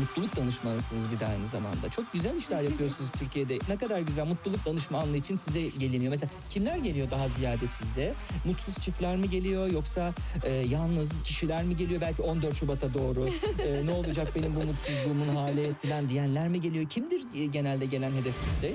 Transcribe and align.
mutluluk 0.00 0.36
danışmanısınız 0.36 1.10
bir 1.10 1.20
de 1.20 1.26
aynı 1.26 1.46
zamanda. 1.46 1.88
Çok 1.90 2.12
güzel 2.12 2.36
işler 2.36 2.62
yapıyorsunuz 2.62 3.10
Türkiye'de. 3.10 3.58
Ne 3.68 3.76
kadar 3.76 4.00
güzel 4.00 4.26
mutluluk 4.26 4.66
danışmanlığı 4.66 5.16
için 5.16 5.36
size 5.36 5.60
geliniyor. 5.60 6.10
Mesela 6.10 6.30
kimler 6.50 6.76
geliyor 6.76 7.10
daha 7.10 7.28
ziyade 7.28 7.66
size? 7.66 8.14
Mutsuz 8.44 8.74
çiftler 8.78 9.16
mi 9.16 9.30
geliyor 9.30 9.66
yoksa 9.70 10.12
e, 10.44 10.52
yalnız 10.52 11.22
kişiler 11.22 11.64
mi 11.64 11.76
geliyor? 11.76 12.00
Belki 12.00 12.22
14 12.22 12.54
Şubat'a 12.54 12.94
doğru 12.94 13.28
e, 13.66 13.86
ne 13.86 13.92
olacak 13.92 14.28
benim 14.36 14.54
bu 14.56 14.62
mutsuzluğumun 14.62 15.28
hali 15.36 15.72
falan 15.88 16.08
diyenler 16.08 16.48
mi 16.48 16.60
geliyor? 16.60 16.88
Kimdir 16.88 17.22
e, 17.34 17.46
genelde 17.46 17.86
gelen 17.86 18.12
hedef 18.12 18.34
kitle? 18.40 18.72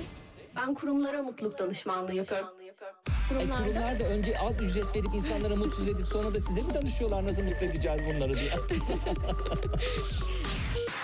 Ben 0.55 0.73
kurumlara 0.73 1.23
mutluluk 1.23 1.59
danışmanlığı 1.59 2.13
yapıyorum. 2.13 2.47
E, 3.31 3.49
kurumlar 3.49 3.99
da 3.99 4.03
önce 4.03 4.39
az 4.39 4.61
ücret 4.61 4.95
verip 4.95 5.15
insanlara 5.15 5.55
mutsuz 5.55 5.87
edip 5.87 6.07
sonra 6.07 6.33
da 6.33 6.39
size 6.39 6.61
mi 6.61 6.73
danışıyorlar 6.73 7.25
nasıl 7.25 7.43
mutlu 7.43 7.65
edeceğiz 7.65 8.01
bunları 8.05 8.39
diye. 8.39 8.51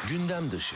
Gündem 0.09 0.51
dışı. 0.51 0.75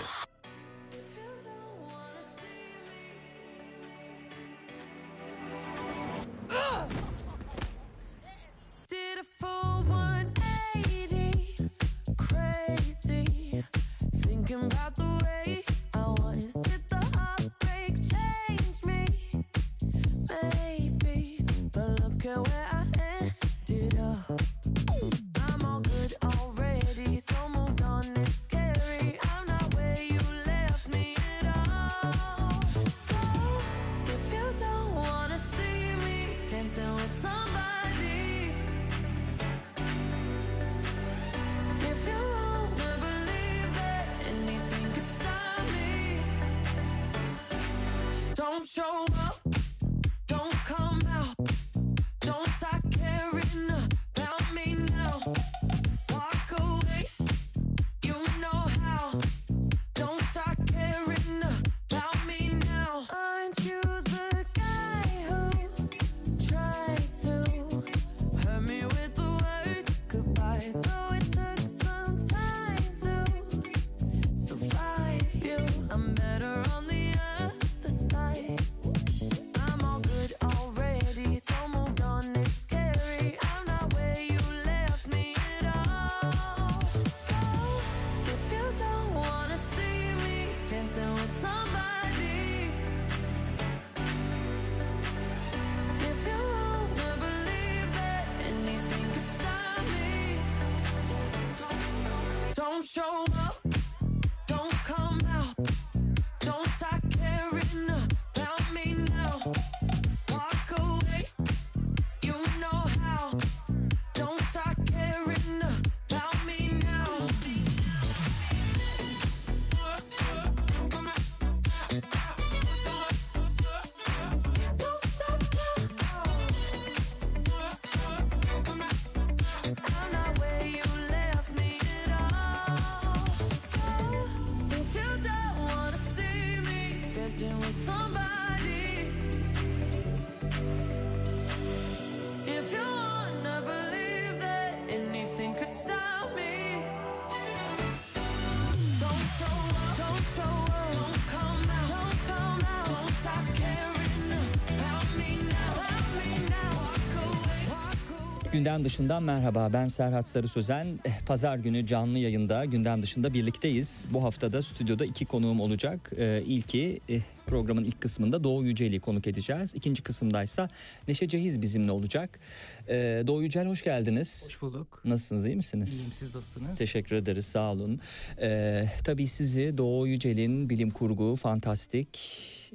Gündem 158.65 158.85
dışından 158.85 159.23
merhaba 159.23 159.69
ben 159.73 159.87
Serhat 159.87 160.27
Sarı 160.27 160.47
Sözen. 160.47 160.99
Eh, 161.05 161.11
Pazar 161.25 161.57
günü 161.57 161.85
canlı 161.85 162.19
yayında 162.19 162.65
gündem 162.65 163.01
dışında 163.01 163.33
birlikteyiz. 163.33 164.05
Bu 164.09 164.23
haftada 164.23 164.61
stüdyoda 164.61 165.05
iki 165.05 165.25
konuğum 165.25 165.59
olacak. 165.59 166.11
Ee, 166.17 166.43
ilki 166.45 167.01
eh, 167.09 167.21
programın 167.47 167.83
ilk 167.83 168.01
kısmında 168.01 168.43
Doğu 168.43 168.63
Yücel'i 168.63 168.99
konuk 168.99 169.27
edeceğiz. 169.27 169.75
İkinci 169.75 170.03
kısımdaysa 170.03 170.69
Neşe 171.07 171.27
Cehiz 171.27 171.61
bizimle 171.61 171.91
olacak. 171.91 172.39
Ee, 172.87 173.23
Doğu 173.27 173.43
Yücel 173.43 173.67
hoş 173.67 173.83
geldiniz. 173.83 174.45
Hoş 174.45 174.61
bulduk. 174.61 175.01
Nasılsınız 175.05 175.45
iyi 175.45 175.55
misiniz? 175.55 175.93
İyiyim 175.93 176.11
siz 176.13 176.35
nasılsınız? 176.35 176.79
Teşekkür 176.79 177.15
ederiz 177.15 177.45
sağ 177.45 177.71
olun. 177.71 177.99
Ee, 178.41 178.85
tabii 179.03 179.27
sizi 179.27 179.77
Doğu 179.77 180.07
Yücel'in 180.07 180.69
bilim 180.69 180.91
kurgu, 180.91 181.35
fantastik, 181.35 182.19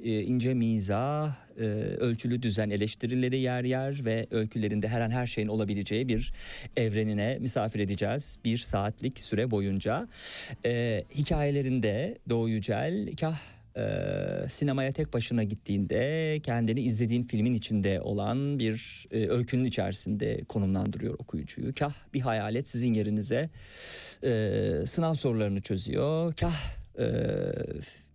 e, 0.03 0.21
ince 0.21 0.53
mizah, 0.53 1.35
e, 1.57 1.63
ölçülü 1.99 2.41
düzen 2.41 2.69
eleştirileri 2.69 3.39
yer 3.39 3.63
yer 3.63 4.05
ve 4.05 4.27
öykülerinde 4.31 4.87
her 4.87 5.01
an 5.01 5.09
her 5.11 5.27
şeyin 5.27 5.47
olabileceği 5.47 6.07
bir 6.07 6.33
evrenine 6.77 7.37
misafir 7.39 7.79
edeceğiz. 7.79 8.39
Bir 8.45 8.57
saatlik 8.57 9.19
süre 9.19 9.51
boyunca. 9.51 10.07
Ee, 10.65 11.03
hikayelerinde 11.15 12.17
Doğu 12.29 12.49
Yücel 12.49 13.15
kah 13.19 13.39
e, 13.77 13.83
sinemaya 14.49 14.91
tek 14.91 15.13
başına 15.13 15.43
gittiğinde 15.43 16.39
kendini 16.43 16.81
izlediğin 16.81 17.23
filmin 17.23 17.53
içinde 17.53 18.01
olan 18.01 18.59
bir 18.59 19.07
e, 19.11 19.29
öykünün 19.29 19.65
içerisinde 19.65 20.43
konumlandırıyor 20.49 21.13
okuyucuyu. 21.19 21.75
Kah 21.75 21.93
bir 22.13 22.21
hayalet 22.21 22.67
sizin 22.67 22.93
yerinize 22.93 23.49
e, 24.23 24.83
sınav 24.85 25.13
sorularını 25.13 25.61
çözüyor. 25.61 26.33
Kah 26.33 26.55
e, 26.99 27.07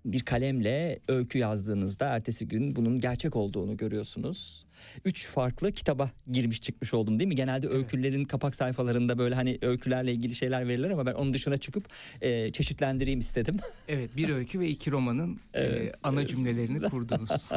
bir 0.05 0.21
kalemle 0.21 1.01
öykü 1.09 1.39
yazdığınızda 1.39 2.07
ertesi 2.07 2.49
gün 2.49 2.77
bunun 2.77 3.01
gerçek 3.01 3.37
olduğunu 3.37 3.77
görüyorsunuz. 3.77 4.66
Üç 5.05 5.27
farklı 5.27 5.73
kitaba 5.73 6.11
girmiş 6.33 6.63
çıkmış 6.63 6.95
oldum 6.95 7.19
değil 7.19 7.29
mi? 7.29 7.35
Genelde 7.35 7.69
öykülerin 7.69 8.25
kapak 8.25 8.55
sayfalarında 8.55 9.19
böyle 9.19 9.35
hani 9.35 9.59
öykülerle 9.63 10.13
ilgili 10.13 10.35
şeyler 10.35 10.69
verilir 10.69 10.91
ama 10.91 11.07
ben 11.07 11.13
onun 11.13 11.35
dışına 11.35 11.57
çıkıp 11.57 11.89
e, 12.21 12.53
çeşitlendireyim 12.53 13.21
istedim. 13.21 13.57
Evet 13.89 14.11
bir 14.17 14.29
öykü 14.29 14.61
ve 14.61 14.69
iki 14.69 14.91
romanın 14.91 15.41
e, 15.55 15.93
ana 16.03 16.27
cümlelerini 16.27 16.81
kurdunuz. 16.91 17.51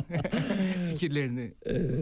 Fikirlerini 0.90 1.52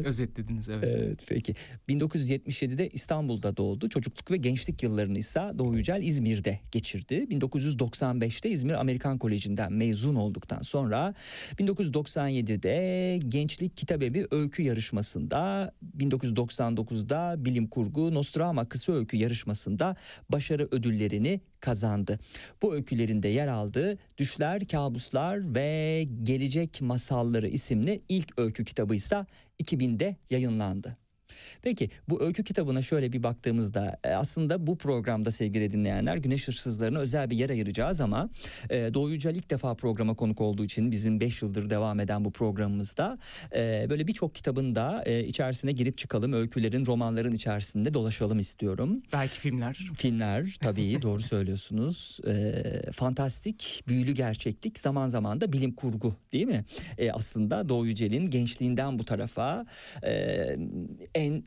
özetlediniz 0.06 0.70
evet. 0.70 0.84
Evet 0.84 1.20
peki. 1.28 1.56
1977'de 1.90 2.90
İstanbul'da 2.90 3.58
doğdu. 3.58 3.90
Çocukluk 3.90 4.32
ve 4.32 4.38
gençlik 4.38 4.84
yıllarını 4.84 5.18
ise 5.18 5.42
Doğu 5.58 5.76
Yücel 5.76 6.02
İzmir'de 6.02 6.60
geçirdi. 6.72 7.28
1995'te 7.32 8.50
İzmir 8.50 8.74
Amerikan 8.74 9.18
Koleji'nden 9.18 9.74
mezun 9.74 10.16
olduktan 10.16 10.62
sonra 10.62 11.14
1997'de 11.60 13.20
Gençlik 13.28 13.78
Kitabevi 13.78 14.28
Öykü 14.32 14.64
Yarışması'nda 15.08 15.72
1999'da 15.98 17.46
Bilim 17.46 17.68
Kurgu 17.68 18.14
Nostrama 18.14 18.70
Kısa 18.70 18.94
Öykü 18.94 19.18
Yarışması'nda 19.18 19.96
başarı 20.30 20.68
ödüllerini 20.72 21.42
kazandı. 21.60 22.20
Bu 22.62 22.74
öykülerinde 22.74 23.28
yer 23.28 23.48
aldığı 23.48 23.98
Düşler, 24.18 24.68
Kabuslar 24.68 25.56
ve 25.56 26.08
Gelecek 26.24 26.82
Masalları 26.82 27.48
isimli 27.48 28.02
ilk 28.10 28.40
öykü 28.40 28.66
kitabı 28.66 28.96
ise 28.96 29.26
2000'de 29.64 30.16
yayınlandı. 30.30 30.98
Peki 31.62 31.90
bu 32.10 32.24
öykü 32.24 32.44
kitabına 32.44 32.82
şöyle 32.82 33.14
bir 33.14 33.24
baktığımızda 33.24 34.00
e, 34.04 34.10
aslında 34.10 34.68
bu 34.68 34.78
programda 34.78 35.32
sevgili 35.32 35.74
dinleyenler 35.74 36.18
Güneş 36.18 36.48
Hırsızlarına 36.48 37.00
özel 37.00 37.30
bir 37.30 37.38
yer 37.38 37.50
ayıracağız 37.50 38.02
ama 38.02 38.30
e, 38.70 38.94
Doğu 38.94 39.10
Yücel 39.10 39.36
ilk 39.36 39.50
defa 39.50 39.76
programa 39.76 40.14
konuk 40.14 40.42
olduğu 40.42 40.66
için 40.66 40.92
bizim 40.92 41.20
5 41.20 41.42
yıldır 41.42 41.70
devam 41.70 42.00
eden 42.00 42.26
bu 42.26 42.32
programımızda 42.32 43.18
e, 43.56 43.86
böyle 43.90 44.08
birçok 44.08 44.36
kitabın 44.36 44.76
da 44.76 45.04
e, 45.06 45.24
içerisine 45.24 45.72
girip 45.72 45.98
çıkalım. 45.98 46.34
Öykülerin, 46.34 46.86
romanların 46.86 47.34
içerisinde 47.34 47.94
dolaşalım 47.94 48.40
istiyorum. 48.40 49.04
Belki 49.14 49.40
filmler. 49.40 49.78
Filmler 49.96 50.58
tabii 50.62 51.02
doğru 51.02 51.22
söylüyorsunuz. 51.22 52.20
E, 52.28 52.92
fantastik, 52.92 53.84
büyülü 53.88 54.12
gerçeklik 54.12 54.80
zaman 54.80 55.08
zaman 55.08 55.42
da 55.42 55.54
bilim 55.54 55.72
kurgu 55.72 56.16
değil 56.32 56.48
mi? 56.48 56.66
E, 56.98 57.12
aslında 57.12 57.70
Doğu 57.70 57.86
Yücel'in 57.86 58.26
gençliğinden 58.26 59.00
bu 59.00 59.06
tarafa 59.06 59.66
e, 60.04 60.58
en 61.18 61.44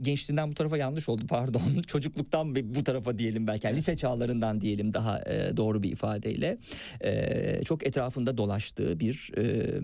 gençliğinden 0.00 0.50
bu 0.50 0.54
tarafa 0.54 0.76
yanlış 0.76 1.08
oldu 1.08 1.22
pardon. 1.28 1.82
Çocukluktan 1.86 2.54
bu 2.54 2.84
tarafa 2.84 3.18
diyelim 3.18 3.46
belki. 3.46 3.66
Yani 3.66 3.76
lise 3.76 3.94
çağlarından 3.94 4.60
diyelim 4.60 4.94
daha 4.94 5.20
e, 5.20 5.56
doğru 5.56 5.82
bir 5.82 5.92
ifadeyle. 5.92 6.58
E, 7.00 7.62
çok 7.64 7.86
etrafında 7.86 8.38
dolaştığı 8.38 9.00
bir 9.00 9.32
e, 9.38 9.80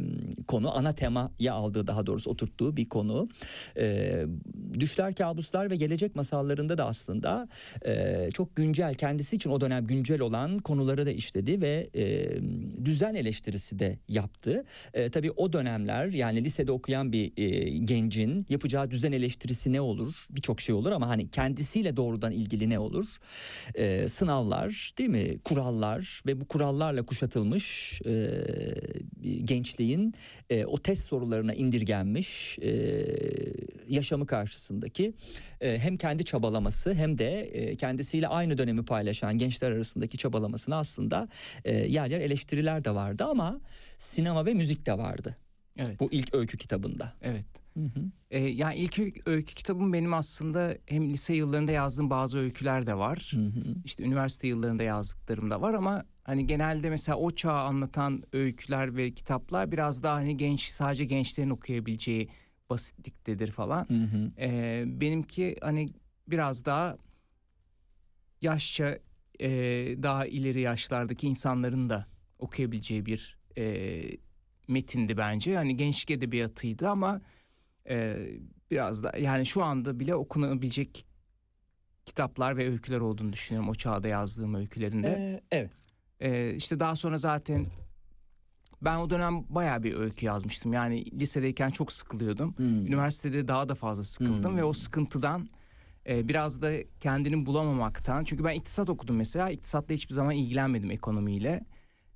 konu. 0.47 0.77
Ana 0.77 0.95
temaya 0.95 1.55
aldığı 1.55 1.87
daha 1.87 2.07
doğrusu 2.07 2.31
oturttuğu 2.31 2.77
bir 2.77 2.89
konu. 2.89 3.29
E, 3.77 4.25
düşler, 4.81 5.15
kabuslar 5.15 5.71
ve 5.71 5.77
gelecek 5.77 6.17
masallarında 6.17 6.79
da 6.79 6.87
aslında 6.87 7.49
e, 7.87 8.29
çok 8.35 8.57
güncel 8.57 8.95
kendisi 8.95 9.37
için 9.37 9.51
o 9.51 9.61
dönem 9.61 9.87
güncel 9.87 10.21
olan 10.21 10.59
konuları 10.59 11.07
da 11.07 11.11
işledi 11.11 11.61
ve 11.61 11.91
e, 11.95 12.29
düzen 12.85 13.15
eleştirisi 13.15 13.79
de 13.79 13.99
yaptı. 14.09 14.65
E, 14.95 15.11
tabii 15.11 15.31
o 15.31 15.53
dönemler 15.53 16.07
yani 16.07 16.45
lisede 16.45 16.73
okuyan 16.73 17.13
bir 17.13 17.33
e, 17.37 17.79
gencin 17.79 18.47
yapacağı 18.49 18.91
düzen 18.91 19.13
eleştirisi 19.13 19.30
ne 19.67 19.81
olur? 19.81 20.15
Birçok 20.31 20.61
şey 20.61 20.75
olur 20.75 20.93
ama 20.93 21.09
hani 21.09 21.31
kendisiyle 21.31 21.97
doğrudan 21.97 22.33
ilgili 22.33 22.71
ne 22.71 22.79
olur? 22.79 23.07
E, 23.75 24.09
sınavlar 24.09 24.93
değil 24.99 25.11
mi? 25.11 25.39
Kurallar 25.45 26.23
ve 26.27 26.41
bu 26.41 26.49
kurallarla 26.49 27.03
kuşatılmış 27.03 28.01
e, 28.07 28.45
gençliğin 29.45 30.15
e, 30.51 30.65
o 30.65 30.79
test 30.79 31.09
sorularına 31.09 31.55
indirgenmiş 31.55 32.59
e, 32.59 33.07
yaşamı 33.89 34.27
karşısındaki 34.27 35.15
e, 35.61 35.79
hem 35.79 35.97
kendi 35.97 36.25
çabalaması 36.25 36.95
hem 36.95 37.19
de 37.19 37.41
e, 37.41 37.77
kendisiyle 37.77 38.29
aynı 38.29 38.59
dönemi 38.59 38.85
paylaşan 38.85 39.39
gençler 39.39 39.71
arasındaki 39.71 40.19
çabalamasını 40.19 40.77
aslında 40.77 41.29
e, 41.65 41.75
yer 41.75 42.07
yer 42.07 42.21
eleştiriler 42.21 42.85
de 42.85 42.95
vardı 42.95 43.25
ama 43.25 43.61
sinema 43.99 44.47
ve 44.47 44.55
müzik 44.55 44.87
de 44.87 44.99
vardı. 44.99 45.37
Evet. 45.77 46.01
Bu 46.01 46.09
ilk 46.11 46.35
öykü 46.35 46.59
kitabında. 46.59 47.13
Evet. 47.23 47.47
Hı 47.75 47.81
hı. 47.81 48.11
Ee, 48.31 48.39
yani 48.39 48.77
ilk 48.77 48.99
öykü, 49.27 49.55
kitabım 49.55 49.93
benim 49.93 50.15
aslında 50.15 50.77
hem 50.87 51.11
lise 51.11 51.35
yıllarında 51.35 51.73
yazdığım 51.73 52.11
bazı 52.11 52.39
öyküler 52.39 52.87
de 52.87 52.95
var. 52.95 53.33
Hı 53.35 53.41
hı. 53.41 53.75
İşte 53.85 54.05
üniversite 54.05 54.49
yıllarında 54.49 54.83
yazdıklarım 54.83 55.51
da 55.51 55.61
var 55.61 55.75
ama 55.75 56.05
hani 56.25 56.47
genelde 56.47 56.91
mesela 56.91 57.19
o 57.19 57.31
çağı 57.31 57.61
anlatan 57.61 58.23
öyküler 58.33 58.97
ve 58.97 59.15
kitaplar 59.15 59.73
biraz 59.73 60.03
daha 60.03 60.15
hani 60.17 60.37
genç 60.37 60.63
sadece 60.63 61.05
gençlerin 61.05 61.51
okuyabileceği 61.51 62.29
basitliktedir 62.71 63.53
falan. 63.53 63.89
Hı 63.89 63.95
hı. 63.95 64.33
Ee, 64.39 64.85
benimki 64.87 65.57
hani 65.61 65.87
biraz 66.29 66.65
daha 66.65 66.97
yaşça 68.43 68.99
e, 69.41 69.49
daha 70.03 70.27
ileri 70.27 70.61
yaşlardaki 70.61 71.27
insanların 71.27 71.91
da 71.91 72.07
okuyabileceği 72.39 73.07
bir 73.07 73.39
e, 73.59 74.03
metindi 74.71 75.17
bence. 75.17 75.51
Yani 75.51 75.77
gençlik 75.77 76.11
edebiyatıydı 76.11 76.89
ama 76.89 77.21
e, 77.89 78.17
biraz 78.71 79.05
da 79.05 79.19
yani 79.19 79.47
şu 79.47 79.63
anda 79.65 80.01
bile 80.01 80.15
okunabilecek 80.15 81.07
kitaplar 82.07 82.57
ve 82.57 82.69
öyküler 82.71 83.01
olduğunu 83.01 83.33
düşünüyorum 83.33 83.69
o 83.69 83.75
çağda 83.75 84.09
yazdığım 84.09 84.55
öykülerinde. 84.55 85.09
Ee, 85.09 85.41
evet. 85.53 85.71
Ee, 86.21 86.55
işte 86.55 86.81
daha 86.81 86.97
sonra 86.97 87.19
zaten 87.19 87.67
ben 88.83 88.97
o 88.97 89.11
dönem 89.11 89.45
bayağı 89.49 89.83
bir 89.83 89.95
öykü 89.95 90.27
yazmıştım. 90.27 90.73
Yani 90.73 91.21
lisedeyken 91.21 91.71
çok 91.71 91.93
sıkılıyordum. 91.93 92.55
Hmm. 92.57 92.87
Üniversitede 92.87 93.49
daha 93.49 93.69
da 93.69 93.75
fazla 93.75 94.05
sıkıldım 94.05 94.51
Hmm. 94.51 94.59
ve 94.59 94.65
o 94.65 94.73
sıkıntıdan 94.73 95.49
e, 96.09 96.29
biraz 96.29 96.63
da 96.63 96.73
kendini 97.01 97.47
bulamamaktan. 97.47 98.25
Çünkü 98.25 98.45
ben 98.45 98.55
iktisat 98.55 98.91
okudum 98.91 99.17
mesela. 99.17 99.51
İktisatla 99.51 99.95
hiçbir 99.95 100.15
zaman 100.15 100.35
ilgilenmedim 100.35 100.91
ekonomiyle. 100.91 101.65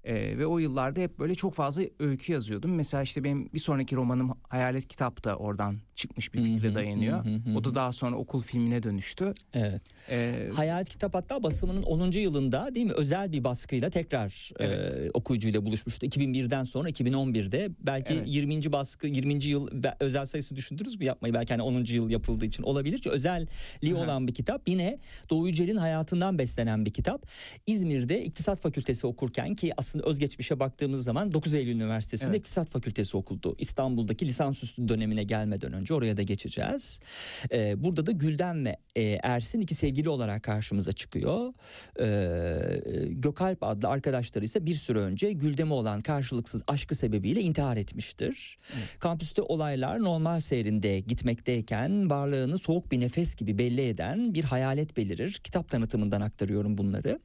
E, 0.04 0.38
ve 0.38 0.46
o 0.46 0.58
yıllarda 0.58 1.00
hep 1.00 1.18
böyle 1.18 1.34
çok 1.34 1.54
fazla 1.54 1.82
öykü 1.98 2.32
yazıyordum. 2.32 2.74
Mesela 2.74 3.02
işte 3.02 3.24
benim 3.24 3.52
bir 3.54 3.58
sonraki 3.58 3.96
romanım 3.96 4.38
Hayalet 4.48 4.88
Kitap 4.88 5.24
da 5.24 5.36
oradan 5.36 5.76
çıkmış 5.94 6.34
bir 6.34 6.44
fikre 6.44 6.74
dayanıyor. 6.74 7.24
O 7.56 7.64
da 7.64 7.74
daha 7.74 7.92
sonra 7.92 8.16
okul 8.16 8.40
filmine 8.40 8.82
dönüştü. 8.82 9.34
Evet. 9.54 9.82
E, 10.10 10.48
Hayalet 10.54 10.88
Kitap 10.88 11.14
hatta 11.14 11.42
basımının 11.42 11.82
10. 11.82 12.10
yılında 12.10 12.74
değil 12.74 12.86
mi 12.86 12.92
özel 12.92 13.32
bir 13.32 13.44
baskıyla 13.44 13.90
tekrar 13.90 14.50
Evet. 14.58 14.94
e, 14.94 15.10
okuyucuyla 15.14 15.66
buluşmuştu. 15.66 16.06
2001'den 16.06 16.64
sonra 16.64 16.88
2011'de 16.90 17.70
belki 17.80 18.12
Evet. 18.12 18.28
20. 18.28 18.72
baskı 18.72 19.06
20. 19.06 19.44
yıl 19.44 19.68
özel 20.00 20.26
sayısı 20.26 20.56
düşündünüz 20.56 20.98
mü 21.00 21.04
yapmayı 21.04 21.34
belki 21.34 21.52
hani 21.54 21.62
10. 21.62 21.84
yıl 21.84 22.10
yapıldığı 22.10 22.44
için 22.44 22.62
olabilir. 22.62 22.98
Çünkü 22.98 23.10
özelliği 23.10 23.94
Aha. 23.94 24.04
olan 24.04 24.26
bir 24.28 24.34
kitap. 24.34 24.68
Yine 24.68 24.98
Doğu 25.30 25.48
Yücel'in 25.48 25.76
hayatından 25.76 26.38
beslenen 26.38 26.84
bir 26.84 26.92
kitap. 26.92 27.26
İzmir'de 27.66 28.24
İktisat 28.24 28.60
Fakültesi 28.60 29.06
okurken 29.06 29.54
ki 29.54 29.72
aslında 29.76 29.93
özgeçmişe 30.02 30.60
baktığımız 30.60 31.04
zaman 31.04 31.34
9 31.34 31.54
Eylül 31.54 31.74
Üniversitesi'nde 31.74 32.30
Evet. 32.30 32.40
İktisat 32.40 32.68
Fakültesi 32.68 33.16
okuldu. 33.16 33.54
İstanbul'daki 33.58 34.26
lisansüstü 34.26 34.88
dönemine 34.88 35.24
gelmeden 35.24 35.72
önce 35.72 35.94
oraya 35.94 36.16
da 36.16 36.22
geçeceğiz. 36.22 37.00
Ee, 37.52 37.84
burada 37.84 38.06
da 38.06 38.12
Gülden 38.12 38.64
ve 38.64 38.76
e, 38.96 39.02
Ersin 39.22 39.60
iki 39.60 39.74
sevgili 39.74 40.08
olarak 40.08 40.42
karşımıza 40.42 40.92
çıkıyor. 40.92 41.52
Ee, 42.00 43.04
Gökalp 43.08 43.62
adlı 43.62 43.88
arkadaşları 43.88 44.44
ise 44.44 44.66
bir 44.66 44.74
süre 44.74 44.98
önce 44.98 45.32
Güldem'e 45.32 45.74
olan 45.74 46.00
karşılıksız 46.00 46.62
aşkı 46.66 46.94
sebebiyle 46.94 47.40
intihar 47.40 47.76
etmiştir. 47.76 48.58
Kampüste 48.98 49.42
olaylar 49.42 50.00
normal 50.02 50.40
seyrinde 50.40 51.00
gitmekteyken 51.00 52.10
varlığını 52.10 52.58
soğuk 52.58 52.92
bir 52.92 53.00
nefes 53.00 53.34
gibi 53.34 53.58
belli 53.58 53.88
eden 53.88 54.34
bir 54.34 54.44
hayalet 54.44 54.96
belirir. 54.96 55.40
Kitap 55.44 55.68
tanıtımından 55.68 56.20
aktarıyorum 56.20 56.78
bunları. 56.78 57.20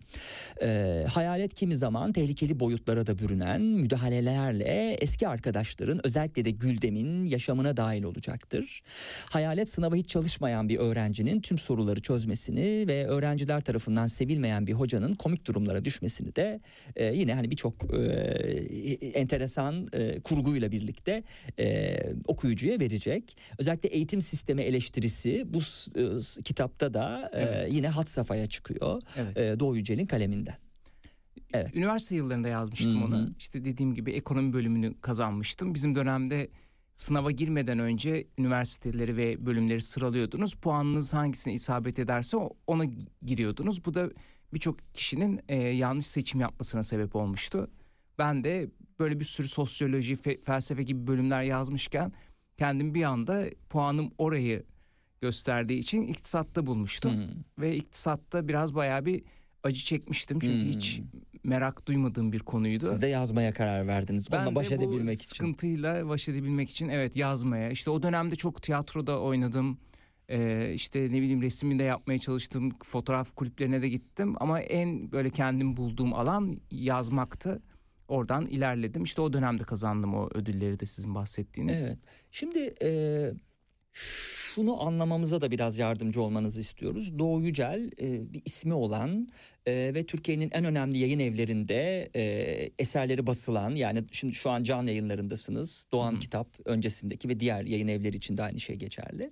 Ee, 0.62 1.06
hayalet 1.14 1.54
kimi 1.54 1.76
zaman 1.76 2.14
tehlikeli 2.14 2.59
boyutlara 2.60 3.08
da 3.08 3.18
bürünen 3.20 3.62
müdahalelerle 3.62 4.94
eski 5.02 5.28
arkadaşların 5.28 6.06
özellikle 6.06 6.46
de 6.46 6.52
Güldem'in 6.52 7.26
yaşamına 7.26 7.78
dahil 7.78 8.04
olacaktır. 8.04 8.82
Hayalet 9.30 9.70
sınava 9.70 9.96
hiç 9.96 10.08
çalışmayan 10.10 10.70
bir 10.70 10.78
öğrencinin 10.78 11.42
tüm 11.42 11.58
soruları 11.58 12.00
çözmesini 12.02 12.88
ve 12.88 13.08
öğrenciler 13.08 13.62
tarafından 13.62 14.08
sevilmeyen 14.08 14.68
bir 14.68 14.74
hocanın 14.74 15.14
komik 15.14 15.48
durumlara 15.48 15.86
düşmesini 15.86 16.36
de 16.36 16.60
e, 16.96 17.06
yine 17.06 17.34
hani 17.34 17.52
birçok 17.52 17.94
e, 17.94 18.00
enteresan 19.14 19.88
e, 19.94 20.20
kurguyla 20.20 20.72
birlikte 20.72 21.24
e, 21.60 21.98
okuyucuya 22.28 22.80
verecek. 22.80 23.38
Özellikle 23.58 23.90
eğitim 23.90 24.22
sistemi 24.22 24.62
eleştirisi 24.62 25.46
bu 25.54 25.60
e, 26.00 26.04
kitapta 26.44 26.94
da 26.94 27.32
e, 27.34 27.40
Evet. 27.42 27.74
yine 27.74 27.88
had 27.88 28.06
safhaya 28.08 28.48
çıkıyor. 28.48 29.02
evet. 29.18 29.38
E, 29.38 29.60
Doğu 29.60 29.76
Yücel'in 29.78 30.06
kaleminden. 30.06 30.56
Evet. 31.54 31.76
Üniversite 31.76 32.16
yıllarında 32.16 32.48
yazmıştım 32.48 32.96
Hı 32.96 33.00
hı. 33.02 33.06
onu. 33.06 33.30
İşte 33.40 33.66
dediğim 33.66 33.94
gibi 33.94 34.12
ekonomi 34.12 34.54
bölümünü 34.54 35.02
kazanmıştım. 35.02 35.74
Bizim 35.76 35.96
dönemde 35.96 36.50
sınava 36.94 37.32
girmeden 37.32 37.80
önce 37.80 38.28
üniversiteleri 38.38 39.18
ve 39.18 39.46
bölümleri 39.46 39.82
sıralıyordunuz. 39.82 40.54
Puanınız 40.56 41.14
hangisine 41.14 41.54
isabet 41.54 42.00
ederse 42.00 42.38
ona 42.68 42.86
giriyordunuz. 43.26 43.86
Bu 43.86 43.94
da 43.94 44.10
birçok 44.54 44.94
kişinin 44.94 45.40
e, 45.50 45.56
yanlış 45.56 46.06
seçim 46.08 46.40
yapmasına 46.40 46.84
sebep 46.84 47.16
olmuştu. 47.16 47.70
Ben 48.18 48.44
de 48.44 48.70
böyle 49.00 49.20
bir 49.20 49.26
sürü 49.26 49.48
sosyoloji, 49.48 50.16
fe- 50.16 50.42
felsefe 50.44 50.84
gibi 50.84 51.08
bölümler 51.08 51.44
yazmışken 51.44 52.12
kendim 52.58 52.94
bir 52.94 53.04
anda 53.04 53.46
puanım 53.70 54.12
orayı 54.18 54.64
gösterdiği 55.22 55.80
için 55.80 56.02
iktisatta 56.08 56.66
bulmuştum. 56.66 57.14
Hmm. 57.14 57.30
Ve 57.60 57.76
iktisatta 57.76 58.48
biraz 58.48 58.76
bayağı 58.76 59.06
bir 59.06 59.24
acı 59.64 59.86
çekmiştim. 59.86 60.40
Çünkü 60.40 60.64
Hmm. 60.64 60.70
hiç 60.72 61.02
merak 61.44 61.88
duymadığım 61.88 62.32
bir 62.32 62.40
konuydu. 62.40 62.86
Siz 62.86 63.02
de 63.02 63.08
yazmaya 63.08 63.54
karar 63.54 63.88
verdiniz. 63.88 64.32
ben 64.32 64.42
Onunla 64.46 64.56
baş 64.56 64.70
de 64.70 64.78
bu 64.78 64.84
edebilmek 64.84 65.16
için. 65.16 65.26
sıkıntıyla 65.26 66.08
baş 66.10 66.30
edebilmek 66.30 66.70
için 66.70 66.90
evet 66.90 67.16
yazmaya. 67.16 67.70
İşte 67.70 67.90
o 67.90 68.04
dönemde 68.04 68.36
çok 68.36 68.62
tiyatroda 68.62 69.20
oynadım. 69.22 69.78
Ee, 70.30 70.72
işte 70.74 71.00
ne 71.02 71.22
bileyim 71.22 71.42
resmini 71.42 71.80
de 71.80 71.84
yapmaya 71.84 72.20
çalıştım. 72.20 72.72
Fotoğraf 72.84 73.36
kulüplerine 73.36 73.82
de 73.82 73.90
gittim. 73.90 74.36
Ama 74.40 74.60
en 74.60 75.12
böyle 75.12 75.30
kendim 75.30 75.78
bulduğum 75.78 76.14
alan 76.14 76.62
yazmaktı. 76.72 77.62
Oradan 78.08 78.46
ilerledim. 78.46 79.04
İşte 79.04 79.22
o 79.22 79.34
dönemde 79.34 79.64
kazandım 79.64 80.16
o 80.16 80.30
ödülleri 80.34 80.80
de 80.80 80.86
sizin 80.86 81.16
bahsettiğiniz. 81.16 81.88
Evet. 81.88 81.98
Şimdi 82.32 82.74
e, 82.82 82.90
şunu 83.94 84.84
anlamamıza 84.84 85.42
da 85.42 85.52
biraz 85.52 85.78
yardımcı 85.78 86.22
olmanızı 86.22 86.62
istiyoruz. 86.62 87.20
Doğu 87.20 87.42
Yücel 87.42 87.92
e, 88.02 88.34
bir 88.34 88.42
ismi 88.46 88.74
olan 88.74 89.28
e, 89.66 89.92
ve 89.94 90.04
Türkiye'nin 90.04 90.50
en 90.54 90.66
önemli 90.66 90.98
yayın 90.98 91.20
evlerinde 91.20 92.10
e, 92.16 92.22
eserleri 92.80 93.28
basılan 93.28 93.76
yani 93.76 94.04
şimdi 94.12 94.34
şu 94.34 94.50
an 94.50 94.64
can 94.64 94.88
yayınlarındasınız. 94.88 95.88
Doğan 95.92 96.16
Hı. 96.16 96.20
Kitap 96.20 96.48
öncesindeki 96.66 97.30
ve 97.30 97.40
diğer 97.40 97.64
yayın 97.64 97.88
evleri 97.88 98.18
için 98.18 98.38
de 98.38 98.44
aynı 98.44 98.60
şey 98.60 98.76
geçerli. 98.76 99.32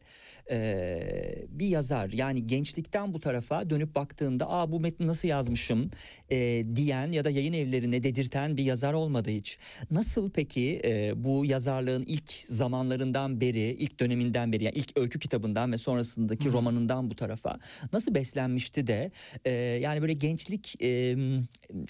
E, 0.51 1.45
bir 1.49 1.67
yazar 1.67 2.09
yani 2.09 2.47
gençlikten 2.47 3.13
bu 3.13 3.19
tarafa 3.19 3.69
dönüp 3.69 3.95
baktığında 3.95 4.49
aa 4.51 4.71
bu 4.71 4.79
metni 4.79 5.07
nasıl 5.07 5.27
yazmışım 5.27 5.91
e, 6.29 6.65
diyen 6.75 7.11
ya 7.11 7.25
da 7.25 7.29
yayın 7.29 7.53
evlerine 7.53 8.03
dedirten 8.03 8.57
bir 8.57 8.63
yazar 8.63 8.93
olmadı 8.93 9.29
hiç. 9.29 9.57
Nasıl 9.91 10.29
peki 10.31 10.81
e, 10.85 11.23
bu 11.23 11.45
yazarlığın 11.45 12.03
ilk 12.07 12.31
zamanlarından 12.31 13.41
beri, 13.41 13.75
ilk 13.79 13.99
döneminden 13.99 14.46
beri 14.51 14.63
yani 14.63 14.75
ilk 14.75 14.97
öykü 14.97 15.19
kitabından 15.19 15.71
ve 15.71 15.77
sonrasındaki 15.77 16.49
Hı 16.49 16.53
romanından 16.53 17.09
bu 17.09 17.15
tarafa 17.15 17.59
nasıl 17.93 18.15
beslenmişti 18.15 18.87
de 18.87 19.11
e, 19.45 19.51
yani 19.51 20.01
böyle 20.01 20.13
gençlik 20.13 20.81
e, 20.81 21.15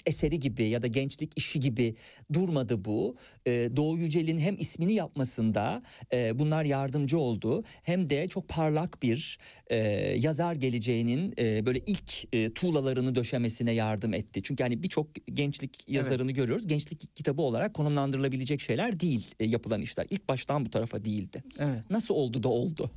eseri 0.06 0.38
gibi 0.38 0.64
ya 0.64 0.82
da 0.82 0.86
gençlik 0.86 1.32
işi 1.36 1.60
gibi 1.60 1.94
durmadı 2.32 2.84
bu. 2.84 3.16
E, 3.46 3.70
Doğu 3.76 3.98
Yücel'in 3.98 4.38
hem 4.38 4.56
ismini 4.58 4.94
yapmasında 4.94 5.82
e, 6.12 6.38
bunlar 6.38 6.64
yardımcı 6.64 7.18
oldu 7.18 7.64
hem 7.82 8.08
de 8.08 8.28
çok 8.28 8.48
parlak 8.48 9.02
bir 9.02 9.38
e, 9.66 9.76
yazar 10.18 10.54
geleceğinin 10.54 11.34
e, 11.38 11.66
böyle 11.66 11.80
ilk 11.86 12.34
e, 12.34 12.54
tuğlalarını 12.54 13.14
döşemesine 13.14 13.72
yardım 13.72 14.14
etti. 14.14 14.40
Çünkü 14.42 14.62
hani 14.62 14.82
birçok 14.82 15.08
gençlik 15.32 15.88
yazarını 15.88 16.32
görüyoruz. 16.32 16.66
Gençlik 16.66 17.16
kitabı 17.16 17.42
olarak 17.42 17.74
konumlandırılabilecek 17.74 18.60
şeyler 18.60 19.00
değil 19.00 19.34
e, 19.40 19.44
yapılan 19.44 19.80
işler. 19.80 20.06
İlk 20.10 20.28
baştan 20.28 20.64
bu 20.64 20.70
tarafa 20.70 21.04
değildi. 21.04 21.42
Evet. 21.58 21.90
Nasıl 21.90 22.14
oldu 22.14 22.42
da 22.48 22.52
oldu? 22.52 22.90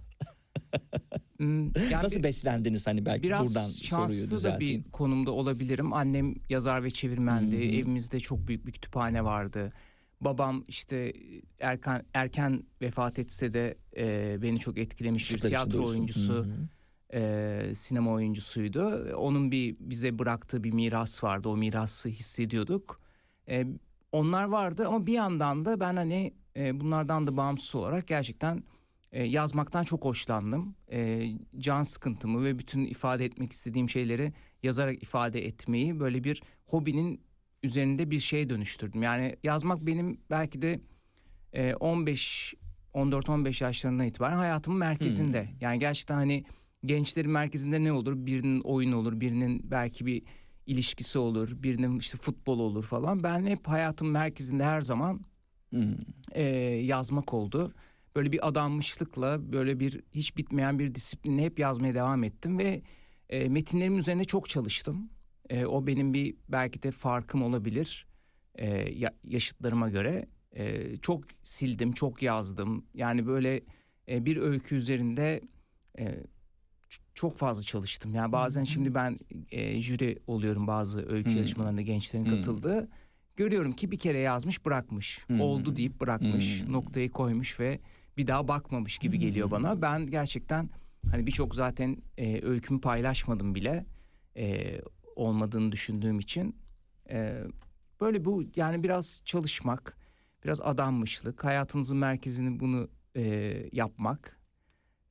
Hmm, 1.38 1.64
yani 1.64 2.04
Nasıl 2.04 2.18
bir- 2.18 2.24
beslendiniz 2.24 2.88
hani 2.88 3.06
belki 3.06 3.24
biraz 3.24 3.48
buradan 3.56 3.70
şanslı 3.70 4.32
da 4.32 4.36
düzelteyim. 4.36 4.84
bir 4.86 4.92
konumda 4.92 5.32
olabilirim. 5.32 5.94
Annem 5.94 6.36
yazar 6.50 6.84
ve 6.84 6.92
çevirmendi. 6.92 7.56
Hı 7.56 7.60
hı. 7.60 7.64
Evimizde 7.76 8.20
çok 8.20 8.48
büyük 8.48 8.66
bir 8.68 8.72
kütüphane 8.72 9.24
vardı. 9.24 9.74
Babam 10.22 10.64
işte 10.68 11.14
erken 11.60 12.04
erken 12.14 12.64
vefat 12.82 13.20
etse 13.20 13.54
de 13.54 13.78
e, 13.98 14.38
beni 14.42 14.60
çok 14.60 14.78
etkilemiş 14.78 15.24
bir 15.24 15.28
Şurada 15.40 15.48
tiyatro 15.48 15.88
oyuncusu, 15.88 16.48
e, 17.14 17.62
sinema 17.76 18.12
oyuncusuydu. 18.12 19.14
Onun 19.18 19.52
bir 19.52 19.76
bize 19.80 20.20
bıraktığı 20.20 20.64
bir 20.64 20.72
miras 20.74 21.24
vardı. 21.24 21.50
O 21.50 21.58
mirası 21.58 22.10
hissediyorduk. 22.10 23.02
E, 23.50 23.66
onlar 24.12 24.44
vardı 24.46 24.88
ama 24.88 25.06
bir 25.06 25.14
yandan 25.14 25.66
da 25.66 25.80
ben 25.80 25.96
hani 25.96 26.34
e, 26.56 26.80
bunlardan 26.80 27.28
da 27.28 27.38
bağımsız 27.38 27.76
olarak 27.76 28.08
gerçekten 28.08 28.64
e, 29.12 29.24
yazmaktan 29.24 29.84
çok 29.84 30.06
hoşlandım. 30.06 30.76
E, 30.92 31.30
can 31.58 31.84
sıkıntımı 31.84 32.44
ve 32.44 32.60
bütün 32.60 32.86
ifade 32.86 33.26
etmek 33.26 33.52
istediğim 33.52 33.90
şeyleri 33.90 34.34
yazarak 34.64 35.04
ifade 35.04 35.46
etmeyi 35.46 36.00
böyle 36.00 36.24
bir 36.24 36.44
hobinin 36.66 37.22
üzerinde 37.64 38.12
bir 38.12 38.20
şeye 38.20 38.50
dönüştürdüm. 38.50 39.04
Yani 39.04 39.36
yazmak 39.44 39.86
benim 39.86 40.22
belki 40.30 40.62
de 40.62 40.82
e, 41.54 41.74
15 41.74 42.54
14-15 42.94 43.64
yaşlarından 43.64 44.06
itibaren 44.06 44.38
hayatımın 44.38 44.80
merkezinde. 44.80 45.44
Hmm. 45.44 45.58
Yani 45.62 45.80
gerçekten 45.80 46.16
hani 46.16 46.46
gençlerin 46.86 47.32
merkezinde 47.32 47.84
ne 47.84 47.92
olur? 47.92 48.26
Birinin 48.26 48.62
oyun 48.62 48.92
olur, 48.92 49.20
birinin 49.20 49.72
belki 49.72 50.06
bir 50.06 50.24
ilişkisi 50.66 51.20
olur, 51.20 51.64
birinin 51.64 52.00
işte 52.00 52.18
futbol 52.18 52.60
olur 52.60 52.84
falan. 52.84 53.24
Ben 53.24 53.46
hep 53.46 53.68
hayatın 53.68 54.08
merkezinde 54.08 54.64
her 54.64 54.82
zaman 54.82 55.22
Hı. 55.74 55.98
e, 56.32 56.44
yazmak 56.84 57.34
oldu. 57.34 57.74
Böyle 58.16 58.32
bir 58.32 58.48
adanmışlıkla 58.48 59.54
böyle 59.54 59.80
bir 59.80 60.02
hiç 60.12 60.38
bitmeyen 60.38 60.80
bir 60.80 60.96
disiplinle 60.96 61.44
hep 61.46 61.60
yazmaya 61.60 61.94
devam 61.96 62.24
ettim 62.24 62.60
ve 62.60 62.82
e, 63.30 63.50
metinlerim 63.50 63.98
üzerine 63.98 64.26
çok 64.26 64.50
çalıştım. 64.50 65.10
E, 65.50 65.66
o 65.66 65.88
benim 65.88 66.14
bir 66.14 66.36
belki 66.50 66.84
de 66.84 66.92
farkım 66.92 67.44
olabilir 67.44 68.08
e, 68.56 68.68
ya- 69.00 69.16
yaşıtlarıma 69.24 69.90
göre. 69.90 70.26
E, 70.56 70.98
çok 70.98 71.24
sildim, 71.44 71.92
çok 71.92 72.22
yazdım. 72.22 72.86
Yani 72.94 73.28
böyle 73.28 73.62
e, 74.10 74.26
bir 74.26 74.38
öykü 74.38 74.76
üzerinde 74.76 75.42
e, 76.00 76.16
çok 77.14 77.38
fazla 77.38 77.64
çalıştım. 77.64 78.16
Yani 78.16 78.32
bazen 78.32 78.64
şimdi 78.64 78.96
ben 78.96 79.18
e, 79.52 79.82
jüri 79.82 80.20
oluyorum 80.28 80.68
bazı 80.68 81.10
öykü 81.10 81.30
Hmm. 81.30 81.38
yarışmalarında 81.38 81.82
gençlerin 81.82 82.24
Hmm. 82.26 82.32
katıldığı. 82.36 82.90
Görüyorum 83.36 83.72
ki 83.72 83.92
bir 83.92 83.98
kere 84.00 84.18
yazmış 84.18 84.66
bırakmış. 84.66 85.26
Hmm. 85.28 85.42
Oldu 85.42 85.76
deyip 85.76 86.02
bırakmış. 86.02 86.64
Hmm. 86.64 86.74
Noktayı 86.74 87.10
koymuş 87.10 87.60
ve 87.60 87.80
bir 88.18 88.28
daha 88.28 88.48
bakmamış 88.48 88.98
gibi 88.98 89.20
geliyor 89.20 89.46
Hmm. 89.48 89.52
bana. 89.52 89.82
Ben 89.82 90.08
gerçekten 90.08 90.70
hani 91.12 91.28
birçok 91.28 91.56
zaten 91.56 91.98
e, 92.18 92.42
öykümü 92.46 92.82
paylaşmadım 92.82 93.56
bile. 93.56 93.86
E, 94.38 94.78
olmadığını 95.16 95.72
düşündüğüm 95.72 96.20
için. 96.20 96.56
E, 97.10 97.44
böyle 98.02 98.26
bu 98.26 98.44
yani 98.56 98.84
biraz 98.84 99.22
çalışmak, 99.26 99.98
biraz 100.46 100.62
adanmışlık, 100.62 101.44
hayatınızın 101.44 101.98
merkezini 101.98 102.60
bunu 102.60 102.90
e, 103.16 103.24
yapmak. 103.72 104.40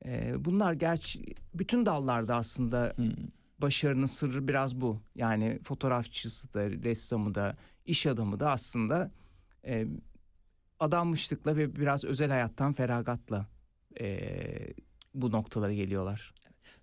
E, 0.05 0.45
bunlar 0.45 0.73
gerçi 0.73 1.35
bütün 1.55 1.87
dallarda 1.87 2.37
aslında 2.37 2.95
Hı. 2.97 3.13
başarının 3.59 4.07
sırrı 4.07 4.49
biraz 4.49 4.81
bu. 4.81 5.03
Yani 5.15 5.59
fotoğrafçısı 5.65 6.55
da, 6.55 6.71
ressamı 6.71 7.35
da, 7.35 7.57
iş 7.85 8.07
adamı 8.07 8.41
da 8.41 8.51
aslında 8.51 9.11
e, 9.67 9.87
adanmışlıkla 10.81 11.57
ve 11.57 11.77
biraz 11.77 12.05
özel 12.05 12.31
hayattan 12.31 12.73
feragatla 12.73 13.47
e, 14.01 14.21
bu 15.15 15.31
noktalara 15.33 15.73
geliyorlar. 15.75 16.35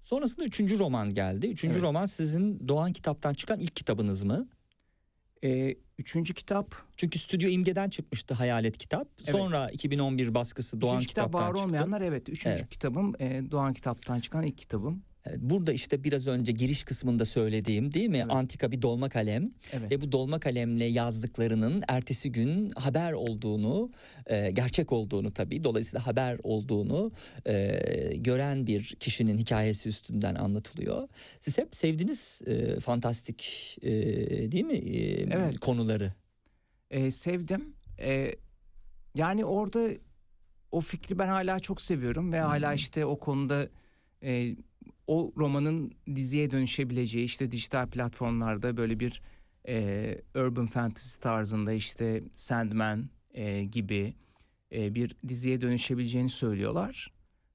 Sonrasında 0.01 0.45
üçüncü 0.45 0.79
roman 0.79 1.13
geldi. 1.13 1.47
Üçüncü 1.47 1.73
Evet. 1.73 1.83
roman 1.83 2.05
sizin 2.05 2.67
Doğan 2.67 2.93
Kitap'tan 2.93 3.33
çıkan 3.33 3.59
ilk 3.59 3.75
kitabınız 3.75 4.23
mı? 4.23 4.47
E, 5.43 5.75
üçüncü 5.97 6.33
kitap, 6.33 6.75
Çünkü 6.97 7.19
Stüdyo 7.19 7.49
İmge'den 7.49 7.89
çıkmıştı 7.89 8.33
Hayalet 8.33 8.77
Kitap. 8.77 9.07
Sonra 9.21 9.69
2011 9.69 10.33
baskısı 10.33 10.81
Doğan 10.81 10.95
üçüncü 10.95 11.07
kitap 11.07 11.25
Kitap'tan 11.25 11.49
var 11.49 11.55
çıktı. 11.55 11.67
olmayanlar 11.67 12.01
evet. 12.01 12.29
Üçüncü 12.29 12.57
Evet. 12.59 12.69
kitabım 12.69 13.13
e, 13.19 13.51
Doğan 13.51 13.73
Kitap'tan 13.73 14.19
çıkan 14.19 14.43
ilk 14.43 14.57
kitabım. 14.57 15.03
Evet, 15.25 15.39
Burada 15.41 15.73
işte 15.73 16.03
biraz 16.03 16.27
önce 16.27 16.51
giriş 16.51 16.83
kısmında 16.83 17.25
söylediğim 17.25 17.93
değil 17.93 18.09
mi? 18.09 18.17
Evet. 18.17 18.31
Antika 18.31 18.71
bir 18.71 18.81
dolma 18.81 19.09
kalem 19.09 19.51
Evet. 19.73 19.91
ve 19.91 20.01
bu 20.01 20.11
dolma 20.11 20.39
kalemle 20.39 20.85
yazdıklarının 20.85 21.83
ertesi 21.87 22.31
gün 22.31 22.69
haber 22.69 23.13
olduğunu, 23.13 23.91
e, 24.25 24.51
gerçek 24.51 24.91
olduğunu 24.91 25.33
tabii 25.33 25.63
dolayısıyla 25.63 26.07
haber 26.07 26.39
olduğunu 26.43 27.11
e, 27.47 27.79
gören 28.17 28.67
bir 28.67 28.95
kişinin 28.99 29.37
hikayesi 29.37 29.89
üstünden 29.89 30.35
anlatılıyor. 30.35 31.07
Siz 31.39 31.57
hep 31.57 31.75
sevdiniz 31.75 32.41
e, 32.45 32.79
fantastik 32.79 33.77
e, 33.81 33.91
değil 34.51 34.65
mi 34.65 34.77
e, 34.77 35.21
Evet. 35.23 35.59
konuları? 35.59 36.13
E, 36.91 37.11
sevdim. 37.11 37.73
E, 37.99 38.35
yani 39.15 39.45
orada 39.45 39.89
o 40.71 40.79
fikri 40.81 41.19
ben 41.19 41.27
hala 41.27 41.59
çok 41.59 41.81
seviyorum 41.81 42.33
ve 42.33 42.39
hala 42.39 42.73
işte 42.73 43.05
o 43.05 43.19
konuda 43.19 43.67
e, 44.23 44.55
o 45.07 45.33
romanın 45.37 45.91
diziye 46.15 46.51
dönüşebileceği 46.51 47.25
işte 47.25 47.51
dijital 47.51 47.87
platformlarda 47.87 48.77
böyle 48.77 48.99
bir 48.99 49.21
e, 49.67 50.21
urban 50.35 50.65
fantasy 50.65 51.19
tarzında 51.19 51.73
işte 51.73 52.23
Sandman 52.33 53.09
e, 53.31 53.63
gibi 53.63 54.15
e, 54.71 54.95
bir 54.95 55.15
diziye 55.27 55.61
dönüşebileceğini 55.61 56.29
söylüyorlar. 56.29 57.13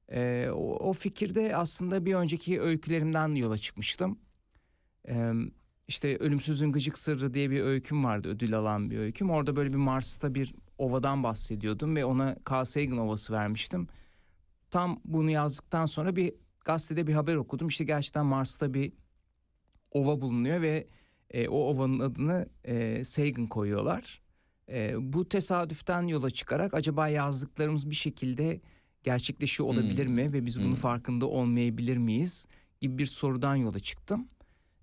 E, 0.09 0.49
o, 0.53 0.89
o 0.89 0.93
fikirde 0.93 1.57
aslında 1.57 2.05
bir 2.05 2.15
önceki 2.15 2.61
öykülerimden 2.61 3.35
yola 3.35 3.59
çıkmıştım. 3.59 4.19
E, 5.09 5.33
işte 5.89 6.17
Ölümsüzün 6.17 6.73
Gıcık 6.73 6.99
Sırrı 6.99 7.35
diye 7.35 7.51
bir 7.51 7.61
öyküm 7.61 8.05
vardı 8.05 8.29
ödül 8.29 8.59
alan 8.59 8.91
bir 8.91 8.99
öyküm. 8.99 9.31
Orada 9.31 9.57
böyle 9.57 9.71
bir 9.71 9.77
Mars'ta 9.77 10.35
bir 10.35 10.55
ovadan 10.79 11.23
bahsediyordum 11.23 11.97
ve 11.97 12.05
ona 12.05 12.37
Carl 12.51 12.65
Sagan 12.65 12.99
ovası 12.99 13.33
vermiştim. 13.33 13.89
Tam 14.71 15.01
bunu 15.05 15.31
yazdıktan 15.31 15.87
sonra 15.87 16.17
bir 16.17 16.35
gazetede 16.65 17.07
bir 17.07 17.13
haber 17.15 17.35
okudum. 17.35 17.69
İşte 17.69 17.85
gerçekten 17.85 18.27
Mars'ta 18.27 18.75
bir 18.75 18.93
ova 19.91 20.21
bulunuyor 20.21 20.61
ve 20.63 20.87
e, 21.31 21.49
o 21.49 21.57
ovanın 21.57 21.99
adını 22.01 22.47
e, 22.65 23.05
Sagan 23.05 23.47
koyuyorlar. 23.47 24.23
E, 24.69 25.13
bu 25.13 25.29
tesadüften 25.29 26.03
yola 26.03 26.31
çıkarak 26.31 26.75
acaba 26.75 27.09
yazdıklarımız 27.09 27.91
bir 27.91 27.95
şekilde 27.95 28.61
gerçekleşiyor 29.03 29.69
olabilir 29.69 30.07
Hmm. 30.07 30.15
mi 30.15 30.33
ve 30.33 30.47
biz 30.47 30.61
bunun 30.61 30.69
Hmm. 30.69 30.75
farkında 30.75 31.27
olmayabilir 31.27 31.97
miyiz 31.97 32.47
gibi 32.81 32.99
bir 32.99 33.07
sorudan 33.07 33.57
yola 33.57 33.81
çıktım. 33.81 34.29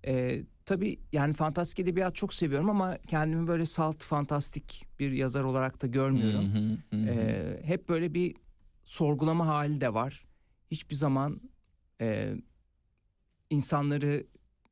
E, 0.06 0.42
tabii 0.64 0.98
yani 1.12 1.32
fantastik 1.34 1.78
edebiyat 1.80 2.14
çok 2.14 2.34
seviyorum 2.34 2.70
ama 2.70 2.98
kendimi 3.08 3.46
böyle 3.46 3.66
salt 3.66 4.04
fantastik 4.04 4.86
bir 4.98 5.12
yazar 5.12 5.44
olarak 5.44 5.82
da 5.82 5.86
görmüyorum. 5.86 6.54
Hı 6.54 6.96
hı. 6.96 6.96
Ee, 7.08 7.60
hep 7.64 7.88
böyle 7.88 8.14
bir 8.14 8.36
sorgulama 8.84 9.46
hali 9.46 9.80
de 9.80 9.94
var. 9.94 10.24
Hiçbir 10.70 10.94
zaman 10.96 11.40
e, 12.00 12.34
insanları 13.50 14.26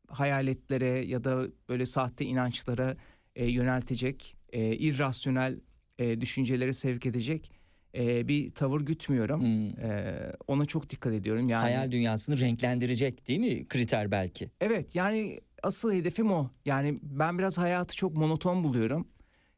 hayaletlere 0.09 1.07
ya 1.07 1.25
da 1.25 1.47
böyle 1.69 1.87
sahte 1.87 2.25
inançlara 2.25 2.97
e, 3.37 3.47
yöneltecek, 3.47 4.37
e, 4.53 4.77
irrasyonel 4.77 5.61
e, 5.99 6.21
düşüncelere 6.21 6.73
sevk 6.73 7.07
edecek 7.07 7.53
e, 7.95 8.29
bir 8.29 8.51
tavır 8.51 8.81
gütmüyorum. 8.81 9.41
Hmm. 9.41 9.85
E, 9.85 10.33
ona 10.47 10.67
çok 10.67 10.91
dikkat 10.91 11.13
ediyorum. 11.13 11.49
Yani 11.49 11.63
Hayal 11.63 11.91
dünyasını 11.91 12.41
renklendirecek 12.41 13.29
değil 13.29 13.41
mi 13.41 13.65
kriter 13.69 14.11
belki? 14.11 14.51
Evet 14.61 14.95
yani 14.95 15.41
asıl 15.63 15.93
hedefim 15.93 16.33
o. 16.33 16.51
Yani 16.65 16.99
ben 17.03 17.39
biraz 17.39 17.59
hayatı 17.59 17.97
çok 17.97 18.17
monoton 18.17 18.65
buluyorum. 18.65 19.09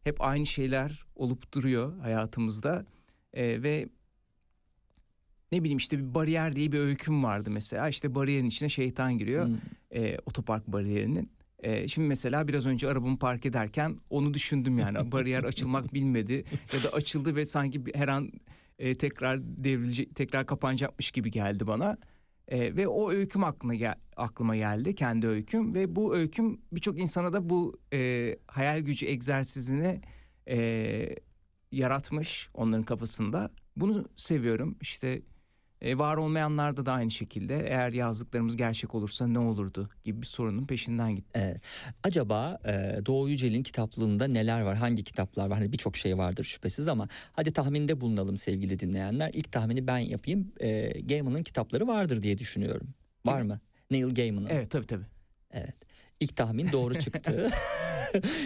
Hep 0.05 0.21
aynı 0.21 0.47
şeyler 0.47 1.05
olup 1.15 1.53
duruyor 1.53 1.99
hayatımızda. 1.99 2.87
Ee, 3.35 3.62
ve 3.62 3.89
ne 5.52 5.61
bileyim 5.62 5.78
işte 5.78 5.99
bir 5.99 6.14
bariyer 6.14 6.57
diye 6.57 6.73
bir 6.73 6.78
öyküm 6.78 7.25
vardı 7.25 7.50
mesela. 7.50 7.88
İşte 7.88 8.14
bariyerin 8.14 8.47
içine 8.47 8.69
şeytan 8.69 9.19
giriyor. 9.19 9.47
Hmm. 9.47 9.57
Ee, 9.95 10.19
otopark 10.26 10.66
bariyerinin. 10.66 11.30
Ee, 11.59 11.88
şimdi 11.88 12.09
mesela 12.09 12.49
biraz 12.49 12.66
önce 12.66 12.88
arabamı 12.88 13.19
park 13.19 13.47
ederken 13.47 13.97
onu 14.11 14.35
düşündüm 14.35 14.78
yani. 14.78 15.12
Bariyer 15.12 15.45
açılmak 15.45 15.95
bilmedi 15.95 16.45
ya 16.75 16.83
da 16.83 16.88
açıldı 16.97 17.37
ve 17.37 17.47
sanki 17.47 17.83
her 17.95 18.09
an 18.09 18.33
e, 18.78 18.95
tekrar 18.95 19.40
devrilecek, 19.42 20.14
tekrar 20.14 20.47
kapanacakmış 20.47 21.11
gibi 21.11 21.30
geldi 21.30 21.66
bana. 21.66 21.99
Ee, 22.49 22.76
ve 22.76 22.88
o 22.88 23.11
öyküm 23.11 23.45
aklına 23.45 23.75
gel- 23.75 23.99
aklıma 24.16 24.57
geldi 24.57 24.95
kendi 24.95 25.26
öyküm 25.26 25.75
ve 25.75 25.97
bu 25.97 26.16
öyküm 26.16 26.61
birçok 26.73 26.99
insana 26.99 27.33
da 27.33 27.50
bu 27.50 27.78
e, 27.92 28.37
hayal 28.47 28.78
gücü 28.78 29.07
egzersizini 29.07 30.00
e, 30.49 31.16
yaratmış 31.73 32.49
onların 32.54 32.83
kafasında. 32.83 33.50
Bunu 33.76 34.04
seviyorum 34.16 34.76
işte 34.80 35.23
e, 35.82 35.99
var 35.99 36.16
olmayanlarda 36.16 36.87
da 36.87 36.92
aynı 36.92 37.10
şekilde 37.10 37.66
eğer 37.68 37.92
yazdıklarımız 37.92 38.56
gerçek 38.56 38.94
olursa 38.94 39.26
ne 39.26 39.38
olurdu 39.38 39.90
gibi 40.04 40.22
bir 40.22 40.26
sorunun 40.26 40.64
peşinden 40.64 41.16
gittim. 41.16 41.42
Evet. 41.42 41.60
Acaba 42.02 42.58
e, 42.64 43.06
Doğu 43.06 43.28
Yücel'in 43.28 43.62
kitaplığında 43.62 44.26
neler 44.26 44.60
var? 44.60 44.76
Hangi 44.76 45.04
kitaplar 45.04 45.46
var? 45.46 45.58
Hani 45.58 45.72
birçok 45.72 45.96
şey 45.96 46.18
vardır 46.18 46.44
şüphesiz 46.44 46.88
ama 46.88 47.08
hadi 47.32 47.52
tahminde 47.52 48.00
bulunalım 48.00 48.37
sevgili 48.37 48.80
dinleyenler. 48.80 49.30
İlk 49.34 49.52
tahmini 49.52 49.87
ben 49.87 49.99
yapayım. 49.99 50.52
E, 50.60 51.00
Gaiman'ın 51.00 51.42
kitapları 51.42 51.87
vardır 51.87 52.22
diye 52.22 52.38
düşünüyorum. 52.38 52.88
Var 53.26 53.42
mı? 53.42 53.60
Neil 53.90 54.14
Gaiman'ın. 54.14 54.49
Evet 54.50 54.70
tabii 54.70 54.87
tabii. 54.87 55.06
Evet. 55.52 55.75
İlk 56.21 56.37
tahmin 56.37 56.73
doğru 56.73 56.95
çıktı. 56.99 57.50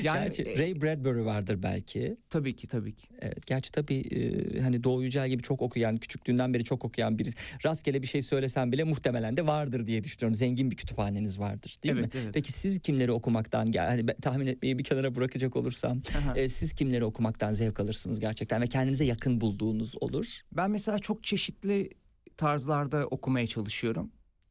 Yani 0.03 0.25
Gerçi 0.25 0.43
e, 0.43 0.59
Ray 0.59 0.83
Bradbury 0.83 1.25
vardır 1.25 1.63
belki. 1.63 2.17
tabii 2.31 2.57
ki 2.57 2.67
tabii 2.69 2.95
ki. 2.95 3.09
Evet, 3.21 3.47
gerçi 3.47 3.73
tabii 3.73 3.95
e, 3.97 4.61
hani 4.61 4.85
Doğu 4.85 5.03
Yücel 5.03 5.29
gibi 5.29 5.43
çok 5.43 5.63
okuyan, 5.63 5.97
küçüklüğünden 5.97 6.55
beri 6.55 6.65
çok 6.65 6.85
okuyan 6.85 7.19
birisi. 7.19 7.37
Rastgele 7.65 8.03
bir 8.03 8.07
şey 8.07 8.23
söylesem 8.23 8.73
bile 8.73 8.85
muhtemelen 8.85 9.37
de 9.37 9.47
vardır 9.47 9.87
diye 9.87 10.05
düşünüyorum. 10.05 10.35
Zengin 10.35 10.71
bir 10.71 10.77
kütüphaneniz 10.77 11.41
vardır 11.41 11.77
değil 11.83 11.95
mi? 11.95 12.01
Evet, 12.01 12.15
evet. 12.17 12.35
Peki 12.35 12.53
siz 12.53 12.79
kimleri 12.79 13.13
okumaktan, 13.13 13.67
ben 13.75 14.07
tahmin 14.23 14.47
etmeyi 14.47 14.79
bir 14.79 14.85
kenara 14.85 15.15
bırakacak 15.15 15.57
olursam, 15.57 16.01
Aha. 16.19 16.39
e, 16.39 16.49
siz 16.49 16.73
kimleri 16.73 17.05
okumaktan 17.05 17.53
zevk 17.53 17.81
alırsınız 17.81 18.21
gerçekten 18.21 18.61
ve 18.63 18.67
kendinize 18.67 19.05
yakın 19.05 19.41
bulduğunuz 19.41 19.95
olur? 20.01 20.41
Ben 20.53 20.71
mesela 20.71 20.99
çok 20.99 21.25
çeşitli 21.25 21.91
tarzlarda 22.37 23.07
okumaya 23.07 23.47
çalışıyorum. 23.47 24.11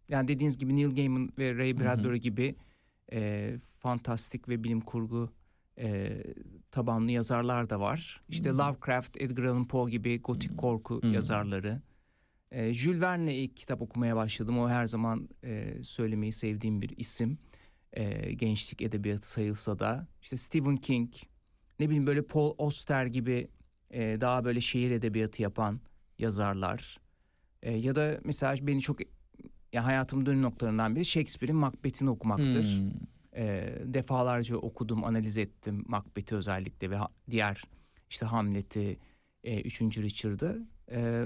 Yani 0.09 0.27
dediğiniz 0.27 0.57
gibi 0.57 0.75
Neil 0.75 0.95
Gaiman 0.95 1.29
ve 1.39 1.55
Ray 1.55 1.79
Bradbury 1.79 2.17
gibi 2.19 2.55
e, 3.13 3.51
fantastik 3.79 4.49
ve 4.49 4.63
bilim 4.63 4.81
kurgu 4.81 5.29
e, 5.79 6.17
tabanlı 6.71 7.11
yazarlar 7.11 7.69
da 7.69 7.79
var. 7.79 8.21
İşte 8.29 8.49
Lovecraft, 8.49 9.21
Edgar 9.21 9.43
Allan 9.43 9.67
Poe 9.67 9.91
gibi 9.91 10.21
gotik 10.21 10.57
korku 10.57 11.01
Hmm. 11.01 11.13
yazarları. 11.13 11.81
E, 12.51 12.73
Jules 12.73 13.01
Verne'le 13.01 13.33
ilk 13.35 13.57
kitap 13.57 13.81
okumaya 13.81 14.15
başladım. 14.15 14.59
O 14.59 14.69
her 14.69 14.87
zaman 14.87 15.29
e, 15.43 15.83
söylemeyi 15.83 16.31
sevdiğim 16.31 16.81
bir 16.81 16.97
isim. 16.97 17.37
E, 17.93 18.33
gençlik 18.33 18.81
edebiyatı 18.81 19.31
sayılsa 19.31 19.79
da. 19.79 20.07
İşte 20.21 20.37
Stephen 20.37 20.75
King, 20.77 21.09
ne 21.79 21.85
bileyim 21.85 22.07
böyle 22.07 22.21
Paul 22.21 22.55
Auster 22.57 23.05
gibi 23.05 23.47
e, 23.91 24.21
daha 24.21 24.45
böyle 24.45 24.61
şehir 24.61 24.91
edebiyatı 24.91 25.41
yapan 25.41 25.81
yazarlar. 26.19 26.99
E, 27.61 27.71
ya 27.73 27.95
da 27.95 28.19
mesela 28.23 28.67
beni 28.67 28.81
çok 28.81 28.99
ya 29.73 29.85
hayatımın 29.85 30.25
dönüm 30.25 30.41
noktalarından 30.41 30.95
biri 30.95 31.05
Shakespeare'in 31.05 31.57
Macbeth'ini 31.57 32.09
okumaktır. 32.09 32.63
Hmm. 32.63 32.91
E, 33.35 33.75
defalarca 33.85 34.57
okudum, 34.57 35.03
analiz 35.03 35.37
ettim 35.37 35.83
Macbeth'i 35.87 36.35
özellikle 36.35 36.89
ve 36.89 36.95
ha- 36.95 37.11
diğer 37.31 37.61
işte 38.09 38.25
Hamlet'i, 38.25 38.97
e, 39.43 39.61
3. 39.61 39.81
Richard'ı. 39.81 40.67
E, 40.91 41.25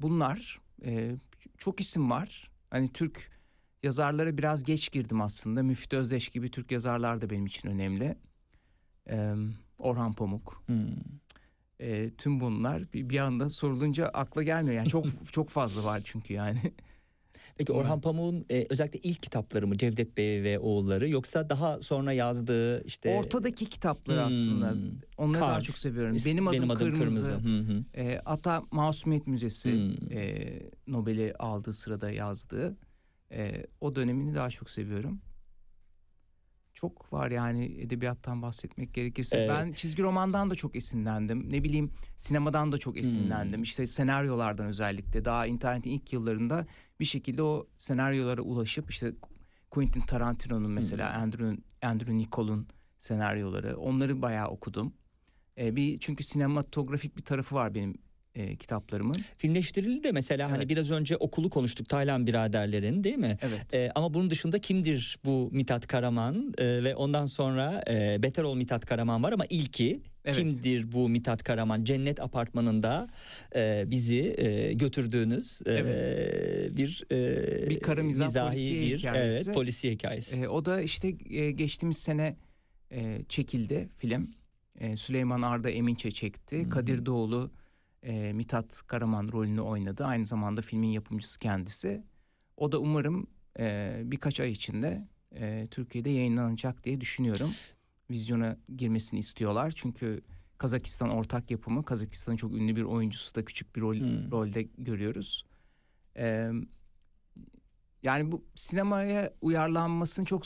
bunlar 0.00 0.60
e, 0.84 1.16
çok 1.58 1.80
isim 1.80 2.10
var. 2.10 2.50
Hani 2.70 2.92
Türk 2.92 3.30
yazarlara 3.82 4.38
biraz 4.38 4.62
geç 4.62 4.92
girdim 4.92 5.20
aslında. 5.20 5.62
Müfit 5.62 5.92
Özdeş 5.92 6.28
gibi 6.28 6.50
Türk 6.50 6.72
yazarlar 6.72 7.20
da 7.22 7.30
benim 7.30 7.46
için 7.46 7.68
önemli. 7.68 8.16
E, 9.10 9.34
Orhan 9.78 10.12
Pamuk. 10.12 10.62
Hmm. 10.66 10.86
E, 11.80 12.10
tüm 12.10 12.40
bunlar 12.40 12.92
bir, 12.92 13.10
bir 13.10 13.18
anda 13.18 13.48
sorulunca 13.48 14.06
akla 14.06 14.42
gelmiyor. 14.42 14.76
Yani 14.76 14.88
çok 14.88 15.06
çok 15.32 15.48
fazla 15.48 15.84
var 15.84 16.00
çünkü 16.04 16.34
yani. 16.34 16.60
Peki 17.56 17.72
Orhan 17.72 18.00
Pamuk'un 18.00 18.46
e, 18.50 18.66
özellikle 18.70 18.98
ilk 18.98 19.22
kitapları 19.22 19.66
mı 19.66 19.76
Cevdet 19.76 20.16
Bey 20.16 20.42
ve 20.42 20.58
oğulları 20.58 21.08
yoksa 21.08 21.50
daha 21.50 21.80
sonra 21.80 22.12
yazdığı 22.12 22.84
işte 22.84 23.18
Ortadaki 23.18 23.66
kitapları 23.66 24.22
aslında. 24.24 24.70
Hmm. 24.72 24.80
Onları 25.18 25.40
daha 25.40 25.54
Kar. 25.54 25.60
çok 25.60 25.78
seviyorum. 25.78 26.16
Benim 26.26 26.48
adım, 26.48 26.68
kırmızı. 26.68 27.32
Hı 27.32 27.58
hı. 27.58 27.84
E, 28.00 28.20
hatta 28.24 28.62
Masumiyet 28.70 29.26
Müzesi 29.26 29.72
Hmm. 29.72 30.12
e, 30.18 30.48
Nobel'i 30.86 31.34
aldığı 31.38 31.72
sırada 31.72 32.10
yazdığı. 32.10 32.76
E, 33.32 33.66
o 33.80 33.94
dönemini 33.94 34.34
daha 34.34 34.50
çok 34.50 34.70
seviyorum. 34.70 35.20
Çok 36.74 37.12
var 37.12 37.30
yani 37.30 37.80
edebiyattan 37.80 38.42
bahsetmek 38.42 38.94
gerekirse. 38.94 39.38
Evet. 39.38 39.50
Ben 39.50 39.72
çizgi 39.72 40.02
romandan 40.02 40.50
da 40.50 40.54
çok 40.54 40.76
esinlendim. 40.76 41.52
Ne 41.52 41.64
bileyim 41.64 41.90
sinemadan 42.16 42.72
da 42.72 42.78
çok 42.78 42.98
esinlendim. 42.98 43.56
Hmm. 43.56 43.62
İşte 43.62 43.86
senaryolardan 43.86 44.66
özellikle. 44.66 45.24
Daha 45.24 45.46
internetin 45.46 45.90
ilk 45.90 46.12
yıllarında 46.12 46.66
bir 47.00 47.04
şekilde 47.04 47.42
o 47.42 47.66
senaryolara 47.78 48.42
ulaşıp 48.42 48.90
işte 48.90 49.12
Quentin 49.70 50.00
Tarantino'nun 50.00 50.70
mesela 50.70 51.14
Hmm. 51.14 51.22
Andrew, 51.22 51.56
Andrew 51.82 52.18
Nichole'un 52.18 52.68
senaryoları. 52.98 53.76
Onları 53.76 54.22
bayağı 54.22 54.48
okudum. 54.48 54.94
E, 55.58 55.76
bir 55.76 55.98
çünkü 55.98 56.24
sinematografik 56.24 57.16
bir 57.16 57.22
tarafı 57.22 57.54
var 57.54 57.74
benim 57.74 57.94
e, 58.34 58.56
kitaplarımın. 58.56 59.16
Filmleştirildi 59.36 60.04
de 60.04 60.12
mesela 60.12 60.50
hani 60.50 60.58
Evet. 60.58 60.68
biraz 60.68 60.90
önce 60.90 61.16
okulu 61.16 61.50
konuştuk 61.50 61.88
Taylan 61.88 62.26
biraderlerin 62.26 63.04
değil 63.04 63.16
mi? 63.18 63.38
Evet. 63.42 63.74
Ee, 63.74 63.90
ama 63.94 64.14
bunun 64.14 64.30
dışında 64.30 64.58
kimdir 64.58 65.18
bu 65.24 65.48
Mithat 65.52 65.86
Karaman 65.86 66.54
Ee, 66.58 66.84
ve 66.84 66.94
ondan 66.94 67.26
sonra 67.26 67.84
e, 67.90 68.22
Beter 68.22 68.42
ol 68.42 68.54
Mithat 68.56 68.86
Karaman 68.86 69.22
var 69.22 69.32
ama 69.32 69.44
ilki 69.50 70.00
Evet. 70.24 70.36
kimdir 70.36 70.92
bu 70.92 71.08
Mithat 71.08 71.42
Karaman? 71.42 71.84
Cennet 71.84 72.20
Apartmanı'nda 72.20 73.06
e, 73.56 73.84
bizi 73.86 74.34
e, 74.38 74.72
götürdüğünüz 74.72 75.62
e, 75.66 75.72
Evet. 75.72 76.76
bir 76.76 77.04
e, 77.12 77.70
Bir 77.70 77.80
kara 77.80 78.02
mizah 78.02 78.24
mizahi 78.26 78.48
polisiye 78.48 78.82
bir 78.82 78.98
hikayesi. 78.98 79.38
evet 79.46 79.54
polisiye 79.54 79.92
hikayesi. 79.92 80.40
E, 80.40 80.48
o 80.48 80.64
da 80.64 80.82
işte 80.82 81.14
e, 81.30 81.50
geçtiğimiz 81.50 81.98
sene 81.98 82.36
e, 82.92 83.22
çekildi 83.28 83.88
film. 83.96 84.30
E, 84.80 84.96
Süleyman 84.96 85.42
Arda 85.42 85.70
Eminçe 85.70 86.10
çekti. 86.10 86.68
Kadir 86.68 87.06
Doğulu 87.06 87.50
e, 88.02 88.32
Mithat 88.32 88.82
Karaman 88.86 89.28
rolünü 89.32 89.60
oynadı. 89.60 90.04
Aynı 90.04 90.26
zamanda 90.26 90.62
filmin 90.62 90.88
yapımcısı 90.88 91.38
kendisi. 91.38 92.04
O 92.56 92.72
da 92.72 92.78
umarım 92.78 93.26
e, 93.58 94.00
birkaç 94.04 94.40
ay 94.40 94.50
içinde 94.52 95.08
e, 95.32 95.68
Türkiye'de 95.70 96.10
yayınlanacak 96.10 96.84
diye 96.84 97.00
düşünüyorum. 97.00 97.50
Vizyona 98.10 98.56
girmesini 98.76 99.20
istiyorlar. 99.20 99.72
Çünkü 99.76 100.20
Kazakistan 100.58 101.10
ortak 101.10 101.50
yapımı. 101.50 101.84
Kazakistan'ın 101.84 102.36
çok 102.36 102.52
ünlü 102.52 102.76
bir 102.76 102.82
oyuncusu 102.82 103.34
da 103.34 103.44
küçük 103.44 103.76
bir 103.76 103.80
rol, 103.80 103.94
Hmm. 103.96 104.30
rolde 104.30 104.62
görüyoruz. 104.62 105.46
E, 106.16 106.50
yani 108.02 108.32
bu 108.32 108.44
sinemaya 108.54 109.32
uyarlanmasının 109.40 110.26
çok 110.26 110.42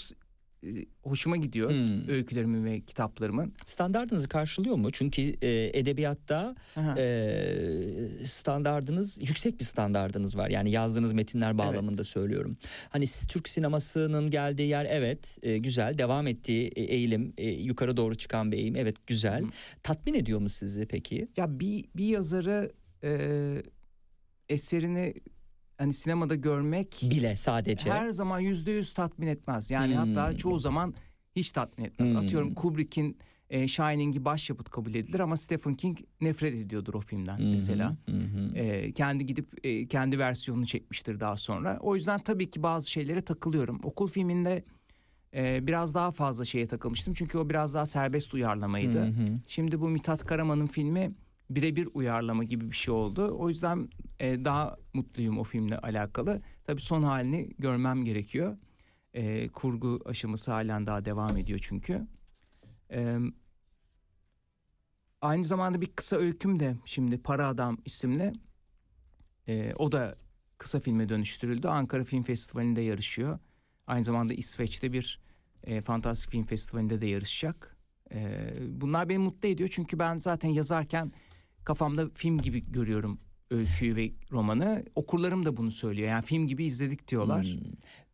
hoşuma 1.02 1.36
gidiyor. 1.36 1.70
Hmm. 1.70 2.08
Öykülerimin 2.08 2.64
ve 2.64 2.80
kitaplarımın. 2.80 3.52
Standartınızı 3.66 4.28
karşılıyor 4.28 4.76
mu? 4.76 4.90
Çünkü 4.90 5.22
e, 5.22 5.78
edebiyatta 5.78 6.54
Aha. 6.76 7.00
e, 7.00 7.06
standardınız 8.24 9.18
yüksek 9.28 9.60
bir 9.60 9.64
standardınız 9.64 10.36
var. 10.36 10.48
Yani 10.50 10.70
yazdığınız 10.70 11.12
metinler 11.12 11.58
bağlamında 11.58 11.96
Evet. 11.96 12.06
söylüyorum. 12.06 12.56
Hani 12.90 13.04
Türk 13.28 13.48
sinemasının 13.48 14.30
geldiği 14.30 14.68
yer 14.68 14.86
evet 14.90 15.38
e, 15.42 15.58
güzel 15.58 15.98
devam 15.98 16.26
ettiği 16.26 16.68
e, 16.76 16.82
eğilim 16.82 17.32
e, 17.38 17.50
yukarı 17.50 17.96
doğru 17.96 18.14
çıkan 18.14 18.52
bir 18.52 18.56
eğilim 18.56 18.76
evet 18.76 19.06
güzel. 19.06 19.42
Hı. 19.42 19.48
Tatmin 19.82 20.14
ediyor 20.14 20.40
mu 20.40 20.48
sizi 20.48 20.86
peki? 20.86 21.28
Ya 21.36 21.60
bir 21.60 21.84
bir 21.96 22.06
yazarı 22.06 22.72
e, 23.04 23.62
eserini 24.48 25.14
hani 25.78 25.92
sinemada 25.92 26.34
görmek 26.34 27.02
Bile 27.10 27.36
sadece. 27.36 27.90
her 27.90 28.10
zaman 28.10 28.40
yüzde 28.40 28.70
yüz 28.70 28.92
tatmin 28.92 29.26
etmez. 29.26 29.70
Yani 29.70 29.98
Hmm. 29.98 30.14
hatta 30.14 30.36
çoğu 30.36 30.58
zaman 30.58 30.94
hiç 31.36 31.52
tatmin 31.52 31.84
etmez. 31.84 32.10
Hmm. 32.10 32.16
Atıyorum 32.16 32.54
Kubrick'in 32.54 33.16
e, 33.50 33.68
Shining'i 33.68 34.24
başyapıt 34.24 34.68
kabul 34.70 34.94
edilir 34.94 35.20
ama 35.20 35.36
Stephen 35.36 35.74
King 35.74 35.98
nefret 36.20 36.54
ediyordur 36.54 36.94
o 36.94 37.00
filmden 37.00 37.38
hı, 37.38 37.42
mesela. 37.42 37.96
hı. 38.08 38.58
E, 38.58 38.92
kendi 38.92 39.26
gidip 39.26 39.66
e, 39.66 39.86
kendi 39.88 40.18
versiyonunu 40.18 40.66
çekmiştir 40.66 41.20
daha 41.20 41.36
sonra. 41.36 41.78
O 41.80 41.94
yüzden 41.94 42.20
tabii 42.20 42.50
ki 42.50 42.62
bazı 42.62 42.90
şeylere 42.90 43.20
takılıyorum. 43.20 43.80
Okul 43.82 44.06
filminde 44.06 44.64
e, 45.34 45.66
biraz 45.66 45.94
daha 45.94 46.10
fazla 46.10 46.44
şeye 46.44 46.66
takılmıştım. 46.66 47.14
Çünkü 47.14 47.38
o 47.38 47.50
biraz 47.50 47.74
daha 47.74 47.86
serbest 47.86 48.34
uyarlamaydı. 48.34 48.98
Hı. 49.06 49.12
Şimdi 49.46 49.80
bu 49.80 49.88
Mithat 49.88 50.24
Karaman'ın 50.24 50.66
filmi 50.66 51.12
birebir 51.54 51.88
uyarlama 51.94 52.44
gibi 52.44 52.70
bir 52.70 52.76
şey 52.76 52.94
oldu. 52.94 53.36
O 53.38 53.48
yüzden 53.48 53.88
e, 54.20 54.44
daha 54.44 54.76
mutluyum 54.92 55.38
o 55.38 55.44
filmle 55.44 55.78
alakalı. 55.78 56.42
Tabii 56.64 56.80
son 56.80 57.02
halini 57.02 57.50
görmem 57.58 58.04
gerekiyor. 58.04 58.56
E, 59.14 59.48
kurgu 59.48 60.00
aşaması 60.04 60.52
halen 60.52 60.86
daha 60.86 61.04
devam 61.04 61.36
ediyor 61.36 61.58
çünkü. 61.62 62.06
E, 62.90 63.18
aynı 65.20 65.44
zamanda 65.44 65.80
bir 65.80 65.86
kısa 65.86 66.16
öyküm 66.16 66.60
de 66.60 66.76
şimdi 66.84 67.18
Para 67.18 67.46
Adam 67.46 67.78
isimli. 67.84 68.32
E, 69.48 69.74
o 69.78 69.92
da 69.92 70.16
kısa 70.58 70.80
filme 70.80 71.08
dönüştürüldü. 71.08 71.68
Ankara 71.68 72.04
Film 72.04 72.22
Festivali'nde 72.22 72.80
yarışıyor. 72.80 73.38
Aynı 73.86 74.04
zamanda 74.04 74.34
İsveç'te 74.34 74.92
bir 74.92 75.20
e, 75.64 75.80
fantastik 75.80 76.30
film 76.30 76.42
festivalinde 76.42 77.00
de 77.00 77.06
yarışacak. 77.06 77.76
E, 78.12 78.50
bunlar 78.68 79.08
beni 79.08 79.18
mutlu 79.18 79.48
ediyor 79.48 79.68
çünkü 79.72 79.98
ben 79.98 80.18
zaten 80.18 80.48
yazarken 80.48 81.12
kafamda 81.64 82.10
film 82.14 82.38
gibi 82.38 82.72
görüyorum 82.72 83.18
öyküyü 83.50 83.96
ve 83.96 84.10
romanı. 84.32 84.84
Okurlarım 84.94 85.44
da 85.44 85.56
bunu 85.56 85.70
söylüyor. 85.70 86.08
Yani 86.08 86.24
film 86.24 86.48
gibi 86.48 86.64
izledik 86.64 87.08
diyorlar. 87.08 87.44
Hmm. 87.44 87.58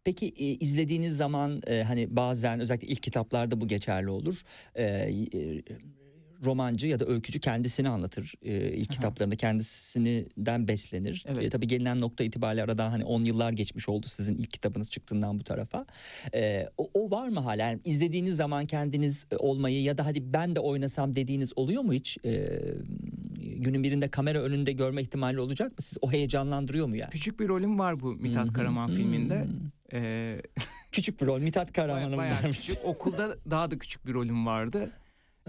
Peki 0.04 0.26
e, 0.26 0.44
izlediğiniz 0.44 1.16
zaman 1.16 1.62
e, 1.66 1.82
hani 1.82 2.16
bazen 2.16 2.60
özellikle 2.60 2.88
ilk 2.88 3.02
kitaplarda 3.02 3.60
bu 3.60 3.68
geçerli 3.68 4.10
olur. 4.10 4.42
E, 4.74 4.84
e, 4.84 5.62
romancı 6.44 6.86
ya 6.86 7.00
da 7.00 7.06
öykücü 7.06 7.40
kendisini 7.40 7.88
anlatır. 7.88 8.34
E, 8.42 8.72
ilk 8.72 8.90
Aha. 8.90 8.94
kitaplarında 8.94 9.36
kendisinden 9.36 10.68
beslenir. 10.68 11.24
Evet. 11.28 11.44
E, 11.44 11.50
tabii 11.50 11.66
gelinen 11.66 12.00
nokta 12.00 12.24
itibariyle 12.24 12.62
aradan 12.62 12.90
hani 12.90 13.04
10 13.04 13.24
yıllar 13.24 13.52
geçmiş 13.52 13.88
oldu 13.88 14.06
sizin 14.08 14.38
ilk 14.38 14.50
kitabınız 14.50 14.90
çıktığından 14.90 15.38
bu 15.38 15.44
tarafa. 15.44 15.86
E, 16.34 16.68
o, 16.78 16.90
o 16.94 17.10
var 17.10 17.28
mı 17.28 17.40
hala? 17.40 17.62
Yani 17.62 17.80
izlediğiniz 17.84 18.36
zaman 18.36 18.66
kendiniz 18.66 19.26
e, 19.30 19.36
olmayı 19.36 19.82
ya 19.82 19.98
da 19.98 20.06
hadi 20.06 20.32
ben 20.32 20.56
de 20.56 20.60
oynasam 20.60 21.14
dediğiniz 21.16 21.52
oluyor 21.56 21.82
mu 21.82 21.92
hiç? 21.92 22.18
E, 22.24 22.60
günün 23.62 23.82
birinde 23.82 24.08
kamera 24.08 24.42
önünde 24.42 24.72
görme 24.72 25.02
ihtimali 25.02 25.40
olacak 25.40 25.70
mı? 25.70 25.76
Siz 25.80 25.98
o 26.02 26.12
heyecanlandırıyor 26.12 26.86
mu 26.86 26.96
yani? 26.96 27.10
Küçük 27.10 27.40
bir 27.40 27.48
rolüm 27.48 27.78
var 27.78 28.00
bu 28.00 28.12
Mithat 28.12 28.48
hı. 28.48 28.52
Karaman 28.52 28.90
filminde. 28.90 29.44
Hmm. 29.44 29.50
E, 29.92 30.42
Küçük 30.92 31.20
bir 31.20 31.26
rol. 31.26 31.40
Mithat 31.40 31.72
Karaman'ın 31.72 32.16
bayağı 32.16 32.42
vermiş. 32.42 32.60
küçük. 32.60 32.84
Okulda 32.84 33.36
daha 33.50 33.70
da 33.70 33.78
küçük 33.78 34.06
bir 34.06 34.14
rolüm 34.14 34.46
vardı. 34.46 34.90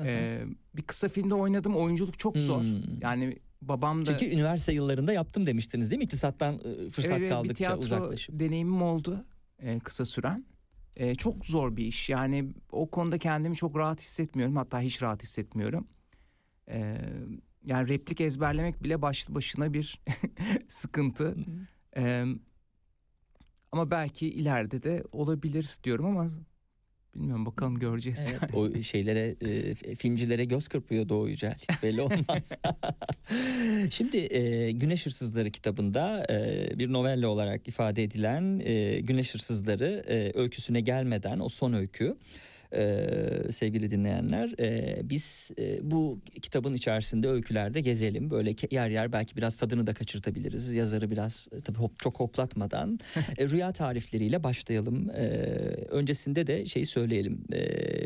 E, 0.04 0.42
bir 0.76 0.82
kısa 0.82 1.10
filmde 1.10 1.34
oynadım. 1.34 1.76
Oyunculuk 1.76 2.20
çok 2.20 2.38
zor. 2.38 2.62
Hmm. 2.62 3.02
Yani 3.02 3.38
babam 3.62 4.06
da... 4.06 4.18
Çünkü 4.18 4.36
üniversite 4.36 4.74
yıllarında 4.74 5.14
yaptım 5.14 5.46
demiştiniz 5.46 5.92
değil 5.92 5.98
mi? 5.98 6.04
İktisattan 6.04 6.56
e, 6.56 6.90
fırsat 6.90 7.12
Evet, 7.12 7.22
bir 7.22 7.30
kaldıkça 7.30 7.54
tiyatro 7.54 7.82
uzaklaşıp. 7.82 8.40
deneyimim 8.40 8.82
oldu 8.82 9.26
e, 9.60 9.80
kısa 9.80 10.06
süren. 10.06 10.46
E, 10.96 11.16
çok 11.16 11.46
zor 11.46 11.78
bir 11.78 11.86
iş. 11.86 12.10
Yani 12.10 12.54
o 12.72 12.90
konuda 12.90 13.18
kendimi 13.18 13.56
çok 13.56 13.78
rahat 13.78 14.02
hissetmiyorum. 14.02 14.56
Hatta 14.56 14.82
hiç 14.82 15.02
rahat 15.02 15.24
hissetmiyorum. 15.24 15.88
E, 16.70 16.98
yani 17.66 17.90
replik 17.90 18.22
ezberlemek 18.22 18.84
bile 18.84 19.02
başlı 19.02 19.36
başına 19.36 19.74
bir 19.74 20.02
sıkıntı. 20.68 21.36
E, 21.98 22.26
ama 23.72 23.92
belki 23.92 24.28
ileride 24.28 24.84
de 24.84 25.04
olabilir 25.12 25.78
diyorum 25.84 26.06
ama 26.06 26.28
bilmiyorum 27.16 27.46
bakalım 27.46 27.80
göreceğiz. 27.80 28.34
Evet, 28.40 28.56
o 28.56 28.82
şeylere 28.82 29.36
e, 29.42 29.96
filmcilere 29.96 30.46
göz 30.46 30.68
kırpıyor 30.68 31.10
Doğu 31.10 31.30
Yücel 31.30 31.56
hiç 31.56 31.84
belli 31.84 32.02
olmaz. 32.02 32.52
Şimdi 33.92 34.18
e, 34.18 34.72
Güneş 34.72 35.06
Hırsızları 35.06 35.52
kitabında 35.52 36.26
e, 36.30 36.70
bir 36.80 36.94
novelle 36.94 37.28
olarak 37.28 37.68
ifade 37.68 38.04
edilen 38.04 38.62
e, 38.64 39.00
Güneş 39.00 39.34
Hırsızları 39.34 40.04
e, 40.08 40.40
öyküsüne 40.40 40.82
gelmeden 40.82 41.40
o 41.40 41.50
son 41.50 41.74
öykü 41.74 42.18
e, 42.74 43.52
sevgili 43.52 43.90
dinleyenler 43.90 44.60
e, 44.60 45.02
biz 45.10 45.52
e, 45.60 45.92
bu 45.92 46.20
kitabın 46.42 46.74
içerisinde 46.74 47.28
öykülerde 47.28 47.82
gezelim. 47.82 48.30
Böyle 48.30 48.56
yer 48.72 48.90
yer 48.90 49.14
belki 49.14 49.36
biraz 49.38 49.58
tadını 49.58 49.88
da 49.88 49.94
kaçırtabiliriz. 49.94 50.74
Yazarı 50.74 51.12
biraz 51.12 51.50
e, 51.52 51.62
tabii 51.62 51.78
hop, 51.78 52.00
çok 52.00 52.20
hoplatmadan. 52.20 53.00
E, 53.38 53.50
rüya 53.50 53.72
tarifleriyle 53.72 54.44
başlayalım. 54.44 55.10
E, 55.10 55.24
öncesinde 55.90 56.48
de 56.48 56.66
şeyi 56.66 56.86
söyleyelim. 56.86 57.44
E, 57.54 57.62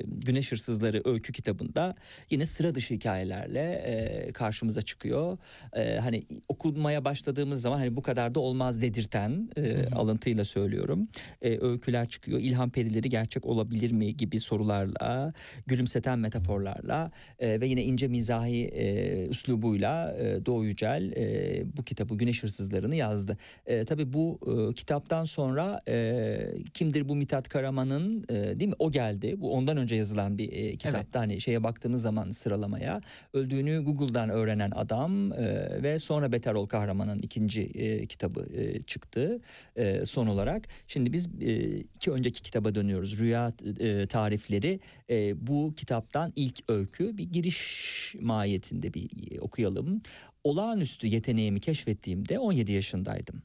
Güneş 0.05 0.51
Hırsızları 0.51 1.01
öykü 1.05 1.33
kitabında 1.33 1.95
yine 2.31 2.45
sıra 2.45 2.75
dışı 2.75 2.93
hikayelerle 2.93 3.59
e, 3.59 4.31
karşımıza 4.31 4.81
çıkıyor. 4.81 5.37
E, 5.73 5.97
hani 5.97 6.23
okunmaya 6.47 7.05
başladığımız 7.05 7.61
zaman 7.61 7.77
hani 7.77 7.95
bu 7.95 8.01
kadar 8.01 8.35
da 8.35 8.39
olmaz 8.39 8.81
dedirten 8.81 9.49
e, 9.57 9.89
alıntıyla 9.89 10.45
söylüyorum. 10.45 11.07
E, 11.41 11.59
öyküler 11.59 12.09
çıkıyor. 12.09 12.39
İlham 12.39 12.69
perileri 12.69 13.09
gerçek 13.09 13.45
olabilir 13.45 13.91
mi 13.91 14.17
gibi 14.17 14.39
sorularla 14.55 15.33
gülümseten 15.67 16.19
metaforlarla 16.19 17.11
e, 17.39 17.61
ve 17.61 17.67
yine 17.67 17.83
ince 17.83 18.07
mizahi 18.07 18.65
e, 18.65 19.27
üslubuyla 19.27 20.15
e, 20.17 20.45
Doğu 20.45 20.65
Yücel 20.65 21.11
e, 21.11 21.63
bu 21.77 21.83
kitabı 21.83 22.15
Güneş 22.15 22.43
Hırsızları'nı 22.43 22.95
yazdı. 22.95 23.37
E, 23.65 23.85
tabii 23.85 24.13
bu 24.13 24.39
e, 24.47 24.73
kitaptan 24.73 25.23
sonra 25.23 25.81
e, 25.87 26.37
kimdir 26.73 27.09
bu 27.09 27.15
Mithat 27.15 27.49
Karaman'ın 27.49 28.25
e, 28.29 28.59
değil 28.59 28.69
mi 28.69 28.75
o 28.79 28.91
geldi. 28.91 29.35
Bu 29.37 29.53
ondan 29.53 29.77
önce 29.77 29.95
yazılan 29.95 30.37
bir 30.37 30.51
e, 30.51 30.75
kitapta 30.77 31.19
hani 31.19 31.41
şeye 31.41 31.63
baktığımız 31.63 32.01
zaman 32.01 32.31
sıralamaya 32.31 33.01
öldüğünü 33.33 33.83
Google'dan 33.83 34.29
öğrenen 34.29 34.71
adam 34.75 35.33
e, 35.33 35.83
ve 35.83 35.99
sonra 35.99 36.31
Beter 36.31 36.53
Ol 36.53 36.65
Kahraman'ın 36.65 37.19
ikinci 37.19 37.61
e, 37.61 38.05
kitabı 38.05 38.47
e, 38.53 38.81
çıktı 38.81 39.39
e, 39.75 40.05
son 40.05 40.27
olarak. 40.27 40.67
Şimdi 40.87 41.13
biz 41.13 41.27
e, 41.41 41.79
iki 41.95 42.11
önceki 42.11 42.41
kitaba 42.41 42.73
dönüyoruz. 42.73 43.19
Rüya 43.19 43.53
e, 43.79 44.07
tarifleri 44.45 44.79
e, 45.09 45.47
bu 45.47 45.73
kitaptan 45.75 46.31
ilk 46.35 46.69
öykü 46.69 47.17
bir 47.17 47.23
giriş 47.23 48.15
mahiyetinde 48.19 48.93
bir 48.93 49.31
e, 49.31 49.39
okuyalım. 49.39 50.01
Olağanüstü 50.43 51.07
yeteneğimi 51.07 51.59
keşfettiğimde 51.59 52.39
17 52.39 52.71
yaşındaydım. 52.71 53.43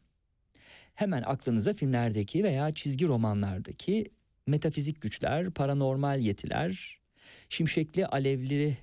Hemen 0.94 1.22
aklınıza 1.22 1.72
filmlerdeki 1.72 2.44
veya 2.44 2.70
çizgi 2.70 3.08
romanlardaki 3.08 4.04
metafizik 4.46 5.00
güçler, 5.00 5.50
paranormal 5.50 6.20
yetiler, 6.20 7.00
şimşekli 7.48 8.06
alevli 8.06 8.76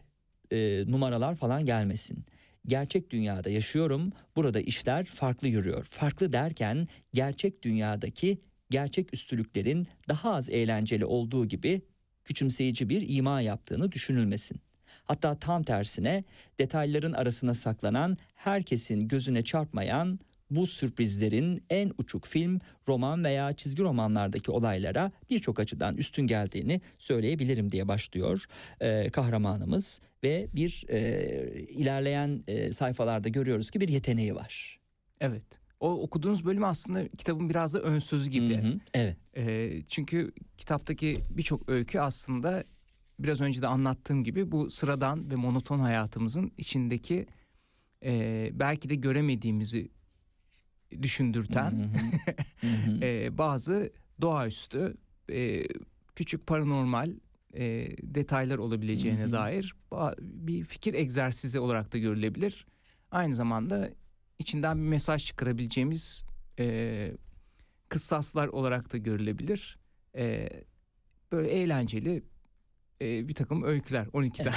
e, 0.51 0.84
numaralar 0.88 1.36
falan 1.36 1.65
gelmesin. 1.65 2.25
Gerçek 2.65 3.10
dünyada 3.10 3.49
yaşıyorum. 3.49 4.12
Burada 4.36 4.62
işler 4.62 5.06
farklı 5.06 5.47
yürüyor. 5.47 5.86
Farklı 5.86 6.34
derken 6.34 6.88
gerçek 7.13 7.63
dünyadaki 7.63 8.38
gerçek 8.69 9.13
üstülüklerin 9.13 9.88
daha 10.10 10.34
az 10.36 10.49
eğlenceli 10.49 11.06
olduğu 11.06 11.45
gibi 11.45 11.82
küçümseyici 12.28 12.90
bir 12.90 13.10
ima 13.18 13.42
yaptığını 13.42 13.92
düşünülmesin. 13.92 14.62
Hatta 15.06 15.36
tam 15.36 15.63
tersine 15.63 16.24
detayların 16.60 17.13
arasına 17.13 17.54
saklanan, 17.54 18.18
herkesin 18.36 19.08
gözüne 19.08 19.44
çarpmayan 19.44 20.20
bu 20.52 20.68
sürprizlerin 20.68 21.63
en 21.70 21.92
uçuk 21.98 22.28
film, 22.28 22.60
roman 22.88 23.24
veya 23.24 23.54
çizgi 23.54 23.84
romanlardaki 23.84 24.52
olaylara 24.52 25.12
birçok 25.30 25.60
açıdan 25.60 25.98
üstün 25.98 26.28
geldiğini 26.28 26.82
söyleyebilirim 26.98 27.72
diye 27.72 27.88
başlıyor 27.88 28.46
e, 28.80 29.10
kahramanımız 29.10 30.02
ve 30.24 30.48
bir 30.56 30.86
e, 30.90 31.66
ilerleyen 31.70 32.44
e, 32.48 32.72
sayfalarda 32.72 33.30
görüyoruz 33.30 33.72
ki 33.72 33.82
bir 33.82 33.88
yeteneği 33.88 34.36
var. 34.36 34.80
Evet. 35.22 35.66
O 35.80 36.02
okuduğunuz 36.04 36.46
bölüm 36.46 36.63
aslında 36.63 37.08
kitabın 37.08 37.50
biraz 37.50 37.74
da 37.74 37.82
ön 37.82 38.00
sözü 38.00 38.30
gibi. 38.30 38.58
Hı 38.58 38.68
hı, 38.68 38.80
Evet. 38.94 39.18
Ee, 39.38 39.82
çünkü 39.90 40.32
kitaptaki 40.58 41.22
birçok 41.30 41.70
öykü 41.70 42.00
aslında 42.00 42.63
biraz 43.20 43.42
önce 43.42 43.62
de 43.62 43.68
anlattığım 43.68 44.24
gibi 44.24 44.52
bu 44.52 44.70
sıradan 44.70 45.32
ve 45.32 45.36
monoton 45.36 45.80
hayatımızın 45.80 46.52
içindeki 46.58 47.28
e, 48.04 48.50
belki 48.54 48.90
de 48.90 48.96
göremediğimizi 48.96 49.92
düşündürten 51.02 51.72
Hı 51.72 51.84
hı, 51.84 52.68
hı 52.68 52.92
hı. 52.92 53.00
e, 53.06 53.38
bazı 53.38 53.92
doğaüstü 54.22 54.98
e, 55.32 55.63
küçük 56.16 56.48
paranormal 56.48 57.12
e, 57.54 57.90
detaylar 58.04 58.58
olabileceğine 58.58 59.32
dair 59.32 59.76
bir 60.22 60.63
fikir 60.63 60.94
egzersizi 60.94 61.60
olarak 61.60 61.94
da 61.94 61.98
görülebilir. 61.98 62.66
Aynı 63.12 63.36
zamanda 63.36 63.90
içinden 64.39 64.78
bir 64.78 64.88
mesaj 64.88 65.26
çıkarabileceğimiz 65.26 66.26
e, 66.60 67.12
kıssaslar 67.89 68.47
olarak 68.47 68.93
da 68.93 68.97
görülebilir. 68.97 69.78
E, 70.15 70.50
böyle 71.32 71.50
eğlenceli 71.50 72.23
e, 73.02 73.28
bir 73.28 73.34
takım 73.34 73.63
öyküler 73.63 74.08
12 74.13 74.43
tane. 74.43 74.56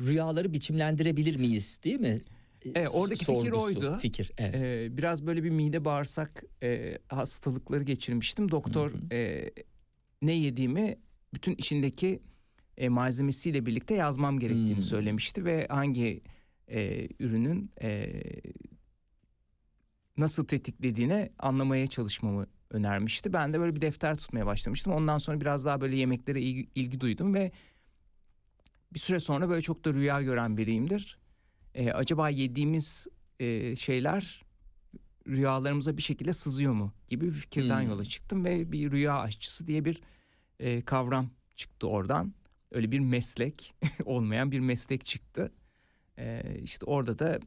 Rüyaları 0.00 0.52
biçimlendirebilir 0.52 1.36
miyiz 1.36 1.78
değil 1.84 2.00
mi? 2.00 2.20
Evet, 2.74 2.88
oradaki 2.92 3.24
fikir 3.24 3.50
Sorgusu, 3.50 3.62
oydu. 3.62 3.98
Fikir 3.98 4.32
evet. 4.38 4.54
Ee, 4.54 4.96
biraz 4.96 5.26
böyle 5.26 5.44
bir 5.44 5.50
mide 5.50 5.84
bağırsak 5.84 6.44
e, 6.62 6.98
hastalıkları 7.08 7.82
geçirmiştim. 7.84 8.50
Doktor 8.50 8.90
Hı 8.90 8.96
hı. 8.96 9.14
e, 9.14 9.50
ne 10.22 10.32
yediğimi 10.32 10.98
bütün 11.34 11.52
içindeki 11.54 12.22
e, 12.76 12.88
malzemesiyle 12.88 13.66
birlikte 13.66 13.94
yazmam 13.94 14.38
gerektiğini 14.38 14.74
Hmm. 14.74 14.82
söylemişti 14.82 15.44
ve 15.44 15.66
hangi 15.70 16.22
e, 16.68 17.08
ürünün 17.18 17.70
e, 17.82 18.12
nasıl 20.16 20.44
tetiklediğini 20.46 21.32
anlamaya 21.38 21.86
çalışmamı 21.86 22.46
önermişti. 22.70 23.32
Ben 23.32 23.52
de 23.52 23.60
böyle 23.60 23.76
bir 23.76 23.80
defter 23.80 24.14
tutmaya 24.18 24.46
başlamıştım. 24.46 24.92
Ondan 24.92 25.18
sonra 25.18 25.40
biraz 25.40 25.64
daha 25.64 25.80
böyle 25.80 25.96
yemeklere 25.96 26.40
ilgi, 26.40 26.68
ilgi 26.74 27.00
duydum 27.00 27.34
ve 27.34 27.52
bir 28.94 28.98
süre 28.98 29.20
sonra 29.20 29.48
böyle 29.48 29.62
çok 29.62 29.84
da 29.84 29.92
rüya 29.92 30.22
gören 30.22 30.56
biriyimdir. 30.56 31.18
e, 31.74 31.90
acaba 31.92 32.28
yediğimiz 32.28 33.06
e, 33.40 33.76
şeyler 33.76 34.44
rüyalarımıza 35.28 35.96
bir 35.96 36.02
şekilde 36.02 36.32
sızıyor 36.32 36.72
mu 36.72 36.92
gibi 37.08 37.26
bir 37.26 37.32
fikirden 37.32 37.80
Hmm. 37.82 37.88
yola 37.88 38.04
çıktım 38.04 38.44
ve 38.44 38.72
bir 38.72 38.90
rüya 38.90 39.20
aşçısı 39.20 39.66
diye 39.66 39.84
bir 39.84 40.00
e, 40.60 40.82
kavram 40.82 41.30
çıktı 41.56 41.88
oradan. 41.88 42.34
Öyle 42.70 42.92
bir 42.92 43.00
meslek 43.00 43.74
olmayan 44.04 44.52
bir 44.52 44.60
meslek 44.60 45.06
çıktı. 45.06 45.52
E, 46.18 46.42
işte 46.62 46.86
orada 46.86 47.18
da 47.18 47.40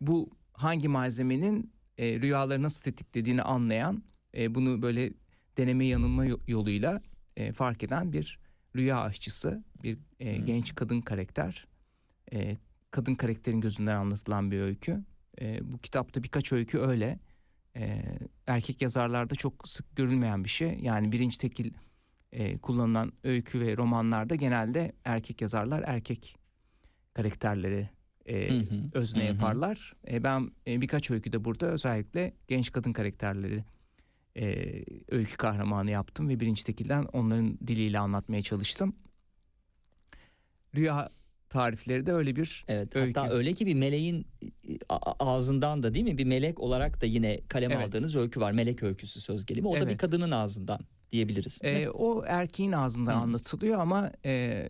bu 0.00 0.30
hangi 0.52 0.88
malzemenin 0.88 1.72
e, 2.00 2.20
rüyaları 2.20 2.62
nasıl 2.62 2.82
tetiklediğini 2.82 3.42
anlayan, 3.42 4.02
e, 4.36 4.54
bunu 4.54 4.82
böyle 4.82 5.12
deneme 5.56 5.86
yanılma 5.86 6.24
yo- 6.24 6.40
yoluyla 6.46 7.02
e, 7.36 7.52
fark 7.52 7.82
eden 7.82 8.12
bir 8.12 8.38
rüya 8.76 9.00
aşçısı, 9.00 9.64
bir 9.82 9.98
e, 10.20 10.36
Hmm. 10.38 10.46
genç 10.46 10.74
kadın 10.74 11.00
karakter. 11.00 11.66
E, 12.32 12.56
kadın 12.90 13.14
karakterin 13.14 13.60
gözünden 13.60 13.94
anlatılan 13.96 14.50
bir 14.50 14.60
öykü. 14.60 15.04
E, 15.40 15.72
bu 15.72 15.78
kitapta 15.78 16.22
birkaç 16.22 16.52
öykü 16.52 16.78
öyle. 16.78 17.18
E, 17.76 18.02
erkek 18.46 18.82
yazarlarda 18.82 19.34
çok 19.34 19.68
sık 19.68 19.96
görülmeyen 19.96 20.44
bir 20.44 20.48
şey. 20.48 20.78
Yani 20.80 21.12
birinci 21.12 21.38
tekil 21.38 21.72
e, 22.32 22.58
kullanılan 22.58 23.12
öykü 23.24 23.60
ve 23.60 23.76
romanlarda 23.76 24.34
genelde 24.34 24.92
erkek 25.04 25.40
yazarlar 25.42 25.84
erkek 25.86 26.36
karakterleri 27.14 27.88
e, 28.26 28.50
Hı 28.50 28.58
hı, 28.58 28.80
özne 28.92 29.20
hı 29.20 29.24
hı. 29.24 29.28
yaparlar. 29.28 29.92
E, 30.10 30.24
ben 30.24 30.50
e, 30.66 30.80
birkaç 30.80 31.10
öyküde 31.10 31.44
burada 31.44 31.66
özellikle 31.66 32.32
genç 32.48 32.72
kadın 32.72 32.92
karakterleri 32.92 33.64
e, 34.36 34.64
öykü 35.08 35.36
kahramanı 35.36 35.90
yaptım 35.90 36.28
ve 36.28 36.40
birinci 36.40 36.64
tekilden 36.64 37.04
onların 37.04 37.58
diliyle 37.66 37.98
anlatmaya 37.98 38.42
çalıştım. 38.42 38.96
Rüya 40.76 41.10
tarifleri 41.48 42.06
de 42.06 42.12
öyle 42.12 42.36
bir 42.36 42.64
Evet 42.68 42.96
Öykü. 42.96 43.20
hatta 43.20 43.34
öyle 43.34 43.52
ki 43.52 43.66
bir 43.66 43.74
meleğin 43.74 44.26
e, 44.42 44.78
ağzından 45.18 45.82
da 45.82 45.94
değil 45.94 46.04
mi 46.04 46.18
bir 46.18 46.24
melek 46.24 46.60
olarak 46.60 47.00
da 47.00 47.06
yine 47.06 47.40
kaleme 47.48 47.74
Evet. 47.74 47.86
aldığınız 47.86 48.16
öykü 48.16 48.40
var. 48.40 48.52
Melek 48.52 48.82
öyküsü 48.82 49.20
söz 49.20 49.46
gelimi. 49.46 49.68
O 49.68 49.74
da 49.74 49.80
bir 49.80 49.86
Evet. 49.86 49.96
kadının 49.96 50.30
ağzından 50.30 50.80
diyebiliriz. 51.12 51.58
E, 51.62 51.88
o 51.88 52.24
erkeğin 52.26 52.72
ağzından 52.72 53.12
Hı. 53.14 53.18
anlatılıyor 53.18 53.80
ama 53.80 54.12
e, 54.24 54.68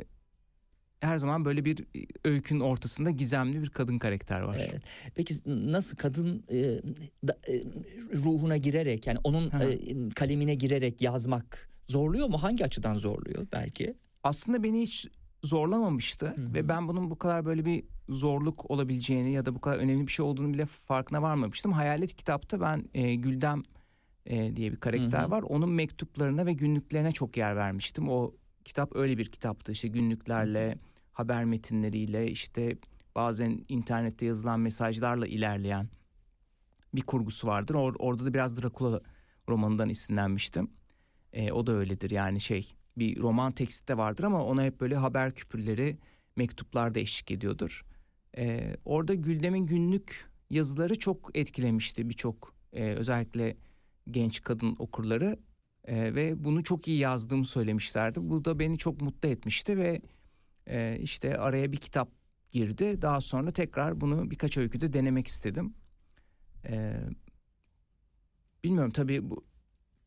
her 1.01 1.19
zaman 1.19 1.45
böyle 1.45 1.65
bir 1.65 1.85
öykünün 2.25 2.61
ortasında 2.61 3.11
gizemli 3.11 3.63
bir 3.63 3.71
kadın 3.71 3.99
karakter 3.99 4.41
var. 4.41 4.57
Evet. 4.71 4.83
Peki 5.15 5.35
nasıl 5.47 5.97
kadın 5.97 6.45
e, 6.51 6.63
da- 7.29 7.39
e, 7.49 7.63
ruhuna 8.25 8.57
girerek 8.57 9.07
yani 9.07 9.19
onun 9.25 9.51
Ha. 9.51 9.65
e, 9.65 9.79
kalemine 10.17 10.55
girerek 10.55 11.03
yazmak 11.03 11.69
zorluyor 11.87 12.29
mu? 12.29 12.43
Hangi 12.43 12.65
açıdan 12.65 12.99
zorluyor 12.99 13.47
belki? 13.53 13.95
Aslında 14.25 14.63
beni 14.63 14.83
hiç 14.83 15.07
zorlamamıştı 15.45 16.27
Hı 16.27 16.31
hı. 16.41 16.55
ve 16.55 16.69
ben 16.69 16.89
bunun 16.89 17.11
bu 17.11 17.19
kadar 17.19 17.45
böyle 17.45 17.65
bir 17.65 17.85
zorluk 18.09 18.71
olabileceğini 18.71 19.33
ya 19.33 19.47
da 19.47 19.55
bu 19.55 19.61
kadar 19.61 19.77
önemli 19.79 20.07
bir 20.07 20.13
şey 20.13 20.25
olduğunu 20.27 20.53
bile 20.55 20.67
farkına 20.67 21.23
varmamıştım. 21.23 21.73
Hayalet 21.73 22.17
kitapta 22.17 22.61
ben 22.61 22.85
e, 22.95 23.15
Güldem 23.15 23.63
e, 24.27 24.57
diye 24.57 24.73
bir 24.73 24.77
karakter 24.77 25.23
Hı 25.23 25.27
hı. 25.27 25.31
var. 25.31 25.43
Onun 25.43 25.71
mektuplarına 25.71 26.47
ve 26.47 26.53
günlüklerine 26.53 27.13
çok 27.13 27.37
yer 27.37 27.57
vermiştim. 27.57 28.09
O 28.09 28.35
kitap 28.65 28.97
öyle 28.97 29.19
bir 29.19 29.27
kitaptı. 29.27 29.73
İşte 29.73 29.89
günlüklerle, 29.89 30.79
haber 31.13 31.45
metinleriyle, 31.45 32.31
işte 32.31 32.77
bazen 33.15 33.65
internette 33.69 34.27
yazılan 34.27 34.61
mesajlarla 34.61 35.27
ilerleyen 35.27 35.89
bir 36.95 37.03
kurgusu 37.03 37.47
vardır. 37.49 37.75
Or- 37.75 37.97
orada 37.99 38.27
da 38.27 38.35
biraz 38.35 38.63
Drakula 38.63 39.01
romanından 39.49 39.89
esinlenmiştim. 39.89 40.71
E, 41.33 41.53
o 41.53 41.67
da 41.67 41.73
öyledir 41.73 42.11
yani 42.11 42.41
şey 42.41 42.73
bir 42.97 43.21
roman 43.21 43.53
teksti 43.53 43.89
de 43.89 43.97
vardır 43.99 44.25
ama 44.25 44.45
ona 44.45 44.65
hep 44.65 44.81
böyle 44.81 44.97
haber 44.97 45.35
küpürleri, 45.35 45.99
mektuplar 46.37 46.95
da 46.95 47.01
eşlik 47.01 47.31
ediyordur. 47.31 47.85
E, 48.39 48.77
orada 48.85 49.15
Güldem'in 49.15 49.67
günlük 49.67 50.31
yazıları 50.51 50.99
çok 50.99 51.31
etkilemişti 51.35 52.09
birçok 52.09 52.55
e, 52.73 52.85
özellikle 52.93 53.57
genç 54.11 54.43
kadın 54.43 54.77
okurları 54.79 55.39
E, 55.85 56.15
ve 56.15 56.45
bunu 56.45 56.65
çok 56.65 56.89
iyi 56.89 56.99
yazdığımı 56.99 57.47
söylemişlerdi. 57.47 58.19
Bu 58.23 58.45
da 58.45 58.59
beni 58.59 58.79
çok 58.79 59.01
mutlu 59.01 59.29
etmişti 59.29 59.79
ve 59.79 60.03
e, 60.71 60.99
işte 61.01 61.39
araya 61.39 61.73
bir 61.73 61.77
kitap 61.77 62.09
girdi. 62.51 63.03
Daha 63.03 63.21
sonra 63.21 63.51
tekrar 63.51 64.01
bunu 64.01 64.31
birkaç 64.31 64.57
öyküde 64.57 64.93
denemek 64.93 65.27
istedim. 65.27 65.75
E, 66.69 66.95
bilmiyorum 68.65 68.91
tabii 68.91 69.31
bu 69.31 69.45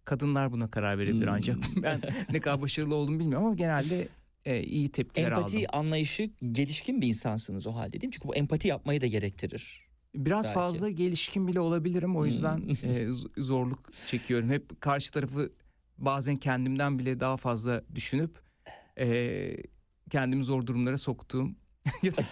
kadınlar 0.06 0.52
buna 0.52 0.72
karar 0.72 0.98
verebilir 0.98 1.28
Hmm. 1.28 1.34
ancak 1.34 1.58
ben 1.84 2.00
ne 2.32 2.40
kadar 2.40 2.62
başarılı 2.62 2.96
oldum 2.96 3.20
bilmiyorum 3.20 3.46
ama 3.48 3.56
genelde 3.56 4.08
e, 4.46 4.64
iyi 4.64 4.92
tepkiler 4.92 5.32
Empati 5.32 5.58
aldım. 5.58 5.80
anlayışı 5.80 6.32
gelişkin 6.52 7.02
bir 7.02 7.08
insansınız 7.08 7.68
o 7.68 7.76
halde 7.76 7.92
değil 7.92 8.06
mi? 8.08 8.12
Çünkü 8.12 8.28
bu 8.28 8.36
empati 8.36 8.68
yapmayı 8.68 9.02
da 9.02 9.08
gerektirir. 9.08 9.84
Biraz 10.16 10.46
belki. 10.46 10.54
fazla 10.54 10.90
gelişkin 10.90 11.48
bile 11.48 11.60
olabilirim. 11.60 12.16
O 12.18 12.26
yüzden 12.26 12.58
Hmm. 12.58 12.90
e, 12.90 13.08
zorluk 13.42 13.90
çekiyorum. 14.06 14.50
Hep 14.50 14.82
karşı 14.82 15.12
tarafı 15.12 15.52
bazen 15.98 16.36
kendimden 16.36 17.00
bile 17.00 17.20
daha 17.20 17.38
fazla 17.38 17.84
düşünüp 17.96 18.42
e, 19.00 19.58
kendimi 20.14 20.44
zor 20.44 20.66
durumlara 20.66 20.98
soktuğum 20.98 21.56
ya 22.04 22.18
da 22.18 22.24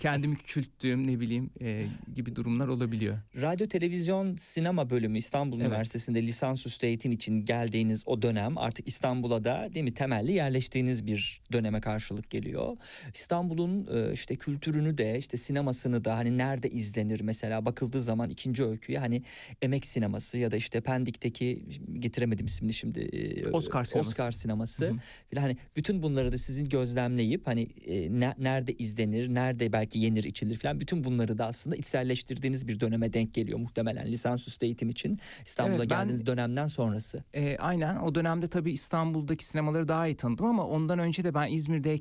kendimi 0.00 0.36
küçülttüğüm 0.36 1.06
ne 1.06 1.20
bileyim 1.20 1.50
e, 1.60 1.86
gibi 2.14 2.36
durumlar 2.36 2.68
olabiliyor. 2.68 3.18
Radyo, 3.40 3.66
televizyon, 3.66 4.36
sinema 4.36 4.90
bölümü 4.90 5.18
İstanbul 5.18 5.56
Evet. 5.56 5.66
Üniversitesi'nde 5.68 6.22
lisansüstü 6.22 6.86
eğitim 6.86 7.12
için 7.12 7.44
geldiğiniz 7.44 8.02
o 8.06 8.22
dönem 8.22 8.58
artık 8.58 8.88
İstanbul'a 8.88 9.44
da 9.44 9.68
değil 9.74 9.84
mi 9.84 9.94
temelli 9.94 10.32
yerleştiğiniz 10.32 11.06
bir 11.06 11.40
döneme 11.52 11.80
karşılık 11.80 12.30
geliyor. 12.30 12.76
İstanbul'un 13.14 13.88
e, 13.92 14.12
işte 14.12 14.36
kültürünü 14.36 14.98
de 14.98 15.18
işte 15.18 15.36
sinemasını 15.36 16.04
da 16.04 16.16
hani 16.16 16.38
nerede 16.38 16.70
izlenir 16.70 17.20
mesela 17.20 17.64
bakıldığı 17.64 18.00
zaman 18.02 18.30
ikinci 18.30 18.64
öyküye 18.64 18.98
hani 18.98 19.22
emek 19.62 19.86
sineması 19.86 20.38
ya 20.38 20.50
da 20.50 20.56
işte 20.56 20.80
Pendik'teki 20.80 21.62
getiremedim 21.98 22.46
ismini 22.46 22.72
şimdi 22.72 23.00
e, 23.00 23.50
Oscar 23.50 23.84
sineması. 23.84 24.10
Oscar 24.10 24.30
sineması 24.30 24.86
Hı 24.86 24.90
hı. 25.34 25.40
hani 25.40 25.56
bütün 25.76 26.02
bunları 26.02 26.32
da 26.32 26.38
sizin 26.38 26.68
gözlemleyip 26.68 27.46
hani 27.46 27.62
e, 27.86 28.20
ne- 28.20 28.34
nerede 28.38 28.72
izlenir, 28.72 28.95
nerede 28.98 29.72
belki 29.72 29.98
yenir 29.98 30.24
içilir 30.24 30.56
falan 30.56 30.80
bütün 30.80 31.04
bunları 31.04 31.38
da 31.38 31.46
aslında 31.46 31.76
içselleştirdiğiniz 31.76 32.68
bir 32.68 32.80
döneme 32.80 33.12
denk 33.12 33.34
geliyor 33.34 33.58
muhtemelen 33.58 34.06
lisansüstü 34.06 34.66
eğitim 34.66 34.88
için 34.88 35.18
İstanbul'a 35.44 35.76
Evet, 35.76 35.90
ben- 35.90 35.98
geldiğiniz 35.98 36.26
dönemden 36.26 36.66
sonrası. 36.66 37.24
E, 37.34 37.56
aynen 37.58 37.96
o 37.96 38.14
dönemde 38.14 38.48
tabii 38.48 38.72
İstanbul'daki 38.72 39.46
sinemaları 39.46 39.88
daha 39.88 40.06
iyi 40.06 40.16
tanıdım 40.16 40.46
ama 40.46 40.66
ondan 40.66 40.98
önce 40.98 41.24
de 41.24 41.34
ben 41.34 41.52
İzmir'de 41.52 42.00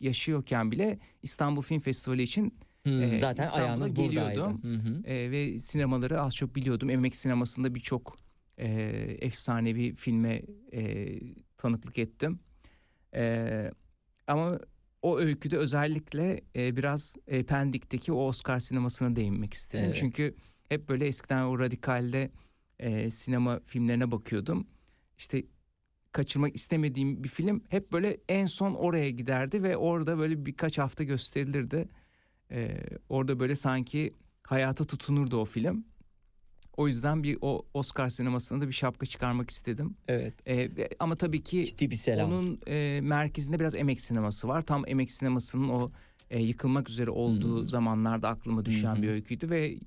yaşıyorken 0.00 0.70
bile 0.70 0.98
İstanbul 1.22 1.62
Film 1.62 1.78
Festivali 1.80 2.22
için 2.22 2.54
Hmm, 2.82 3.02
Ee, 3.02 3.20
zaten 3.20 3.42
İstanbul'a 3.42 3.66
ayağınız 3.66 3.94
geliyordum. 3.94 4.62
Hı 4.62 4.74
hı. 4.74 5.02
E, 5.06 5.30
ve 5.30 5.58
sinemaları 5.58 6.20
az 6.20 6.36
çok 6.36 6.56
biliyordum. 6.56 6.90
Emek 6.90 7.16
sinemasında 7.16 7.74
birçok 7.74 8.18
e, 8.58 8.66
efsanevi 9.20 9.94
filme 9.94 10.42
e, 10.72 11.08
tanıklık 11.58 11.98
ettim. 11.98 12.38
E, 13.14 13.70
ama 14.26 14.58
o 15.02 15.18
öyküde 15.18 15.56
özellikle 15.56 16.40
e, 16.56 16.76
biraz 16.76 17.16
e, 17.26 17.42
Pendik'teki 17.42 18.12
o 18.12 18.26
Oscar 18.26 18.58
sinemasına 18.58 19.16
değinmek 19.16 19.54
istedim. 19.54 19.84
Evet. 19.84 19.96
Çünkü 20.00 20.34
hep 20.68 20.88
böyle 20.88 21.06
eskiden 21.06 21.42
o 21.42 21.58
radikalde 21.58 22.30
e, 22.78 23.10
sinema 23.10 23.60
filmlerine 23.64 24.10
bakıyordum. 24.10 24.66
İşte 25.18 25.42
kaçırmak 26.12 26.56
istemediğim 26.56 27.24
bir 27.24 27.28
film 27.28 27.62
hep 27.68 27.92
böyle 27.92 28.18
en 28.28 28.46
son 28.46 28.74
oraya 28.74 29.10
giderdi 29.10 29.62
ve 29.62 29.76
orada 29.76 30.18
böyle 30.18 30.46
birkaç 30.46 30.78
hafta 30.78 31.04
gösterilirdi. 31.04 31.88
Ee, 32.50 32.80
orada 33.08 33.40
böyle 33.40 33.56
sanki 33.56 34.12
hayata 34.42 34.84
tutunurdu 34.84 35.40
o 35.40 35.44
film. 35.44 35.84
O 36.76 36.86
yüzden 36.88 37.22
bir 37.22 37.38
o 37.40 37.66
Oscar 37.74 38.08
sinemasına 38.08 38.60
da 38.60 38.68
bir 38.68 38.72
şapka 38.72 39.06
çıkarmak 39.06 39.50
istedim. 39.50 39.96
Evet. 40.08 40.34
Ve- 40.46 40.88
ama 40.98 41.16
tabii 41.16 41.42
ki 41.42 41.64
Ciddi 41.64 41.90
bir 41.90 41.96
selam. 41.96 42.32
onun 42.32 42.60
e, 42.66 43.00
merkezinde 43.02 43.60
biraz 43.60 43.74
emek 43.74 44.00
sineması 44.00 44.48
var. 44.48 44.62
Tam 44.62 44.84
emek 44.86 45.12
sinemasının 45.12 45.68
o 45.68 45.92
e, 46.30 46.42
yıkılmak 46.42 46.90
üzere 46.90 47.10
olduğu 47.10 47.60
Hmm. 47.60 47.68
zamanlarda 47.68 48.28
aklıma 48.28 48.64
düşen 48.64 48.94
hı. 48.96 49.02
bir 49.02 49.08
öyküydü 49.08 49.50
ve 49.50 49.78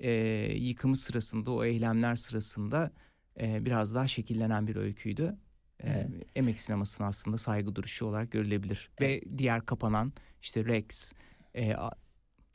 e, 0.00 0.12
yıkımı 0.56 0.96
sırasında 0.96 1.50
o 1.50 1.64
eylemler 1.64 2.16
sırasında 2.16 2.92
e, 3.40 3.64
biraz 3.64 3.94
daha 3.94 4.06
şekillenen 4.06 4.66
bir 4.66 4.76
öyküydü. 4.76 5.36
E, 5.80 5.90
Evet. 5.90 6.10
Emek 6.36 6.60
sinemasına 6.60 7.06
aslında 7.06 7.38
saygı 7.38 7.74
duruşu 7.76 8.06
olarak 8.06 8.30
görülebilir. 8.32 8.90
Ve 9.00 9.22
diğer 9.38 9.66
kapanan 9.66 10.12
işte 10.42 10.64
Rex, 10.64 11.12
e, 11.54 11.74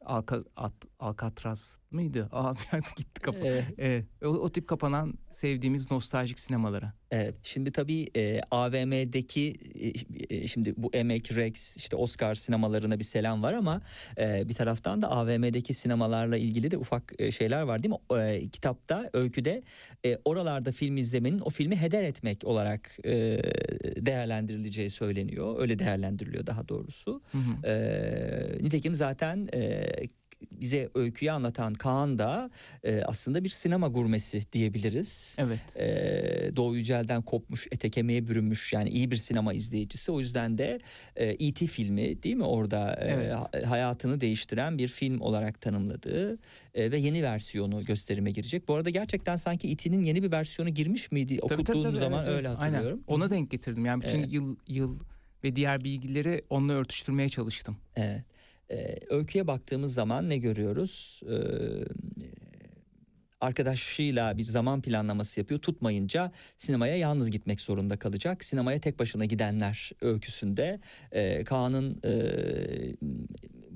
Alka, 0.05 0.43
At, 0.55 0.73
Alcatraz 0.99 1.79
mıydı? 1.91 2.29
An 2.31 2.55
gitti 2.95 3.21
kafa. 3.21 3.47
Evet. 3.47 3.65
Evet, 3.77 4.05
o, 4.23 4.27
o 4.27 4.49
tip 4.49 4.67
kapanan 4.67 5.13
sevdiğimiz 5.29 5.91
nostaljik 5.91 6.39
sinemalara. 6.39 6.93
Evet. 7.11 7.35
Şimdi 7.43 7.71
tabii 7.71 8.07
e, 8.15 8.41
AVM'deki 8.51 9.53
e, 10.29 10.35
e, 10.35 10.47
şimdi 10.47 10.73
bu 10.77 10.89
Emek, 10.93 11.35
Rex, 11.35 11.77
işte 11.77 11.95
Oscar 11.95 12.35
sinemalarına 12.35 12.99
bir 12.99 13.03
selam 13.03 13.43
var 13.43 13.53
ama 13.53 13.81
e, 14.17 14.49
bir 14.49 14.53
taraftan 14.53 15.01
da 15.01 15.11
AVM'deki 15.11 15.73
sinemalarla 15.73 16.37
ilgili 16.37 16.71
de 16.71 16.77
ufak 16.77 17.13
e, 17.19 17.31
şeyler 17.31 17.61
var 17.61 17.83
değil 17.83 17.93
mi? 17.93 18.17
E, 18.19 18.49
kitapta, 18.49 19.09
öyküde 19.13 19.63
e, 20.05 20.17
oralarda 20.25 20.71
film 20.71 20.97
izlemenin 20.97 21.39
o 21.39 21.49
filmi 21.49 21.75
heder 21.75 22.03
etmek 22.03 22.45
olarak 22.45 22.97
e, 23.05 23.11
değerlendirileceği 24.05 24.89
söyleniyor. 24.89 25.55
Öyle 25.59 25.79
değerlendiriliyor 25.79 26.45
daha 26.45 26.67
doğrusu. 26.67 27.21
Hı 27.31 27.37
hı. 27.37 27.67
E, 27.67 28.63
nitekim 28.63 28.95
zaten 28.95 29.49
e, 29.53 29.91
bize 30.51 30.89
öyküyü 30.95 31.31
anlatan 31.31 31.73
Kaan 31.73 32.19
da 32.19 32.49
e, 32.83 33.01
aslında 33.01 33.43
bir 33.43 33.49
sinema 33.49 33.87
gurmesi 33.87 34.51
diyebiliriz. 34.53 35.35
Evet. 35.39 35.77
E, 35.77 36.55
Doğu 36.55 36.75
Yücel'den 36.75 37.21
kopmuş, 37.21 37.67
ete 37.71 37.89
kemiğe 37.89 38.27
bürünmüş 38.27 38.73
yani 38.73 38.89
iyi 38.89 39.11
bir 39.11 39.15
sinema 39.15 39.53
izleyicisi. 39.53 40.11
O 40.11 40.19
yüzden 40.19 40.57
de 40.57 40.77
e, 41.15 41.25
E.T. 41.47 41.65
filmi 41.67 42.23
değil 42.23 42.35
mi 42.35 42.43
orada 42.43 42.93
e, 42.95 43.11
Evet. 43.11 43.31
ha- 43.33 43.49
hayatını 43.65 44.21
değiştiren 44.21 44.77
bir 44.77 44.87
film 44.87 45.21
olarak 45.21 45.61
tanımladığı 45.61 46.37
e, 46.73 46.91
ve 46.91 46.97
yeni 46.97 47.23
versiyonu 47.23 47.85
gösterime 47.85 48.31
girecek. 48.31 48.67
Bu 48.67 48.75
arada 48.75 48.89
gerçekten 48.89 49.35
sanki 49.35 49.71
E.T.'nin 49.71 50.03
yeni 50.03 50.23
bir 50.23 50.31
versiyonu 50.31 50.69
girmiş 50.69 51.11
miydi? 51.11 51.37
Tabii, 51.37 51.47
tabii, 51.49 51.61
Okuttuğum 51.61 51.83
tabii, 51.83 51.97
zaman 51.97 52.17
evet, 52.17 52.27
evet. 52.27 52.37
öyle 52.37 52.47
hatırlıyorum. 52.47 53.03
Aynen. 53.07 53.19
Ona 53.19 53.29
denk 53.29 53.51
getirdim. 53.51 53.85
Yani 53.85 54.03
bütün 54.03 54.19
Evet. 54.19 54.33
yıl 54.33 54.55
yıl 54.67 54.99
ve 55.43 55.55
diğer 55.55 55.83
bilgileri 55.83 56.41
onunla 56.49 56.73
örtüştürmeye 56.73 57.29
çalıştım. 57.29 57.77
Evet. 57.95 58.23
Ee, 58.71 58.95
öyküye 59.09 59.47
baktığımız 59.47 59.93
zaman 59.93 60.29
ne 60.29 60.37
görüyoruz? 60.37 61.21
Ee, 61.29 61.35
arkadaşıyla 63.41 64.37
bir 64.37 64.43
zaman 64.43 64.81
planlaması 64.81 65.39
yapıyor. 65.39 65.59
Tutmayınca 65.59 66.31
sinemaya 66.57 66.95
yalnız 66.95 67.31
gitmek 67.31 67.59
zorunda 67.59 67.97
kalacak. 67.97 68.43
Sinemaya 68.43 68.79
tek 68.79 68.99
başına 68.99 69.25
gidenler 69.25 69.91
öyküsünde 70.01 70.79
e, 71.11 71.43
Kaan'ın 71.43 71.99
e, 72.03 72.13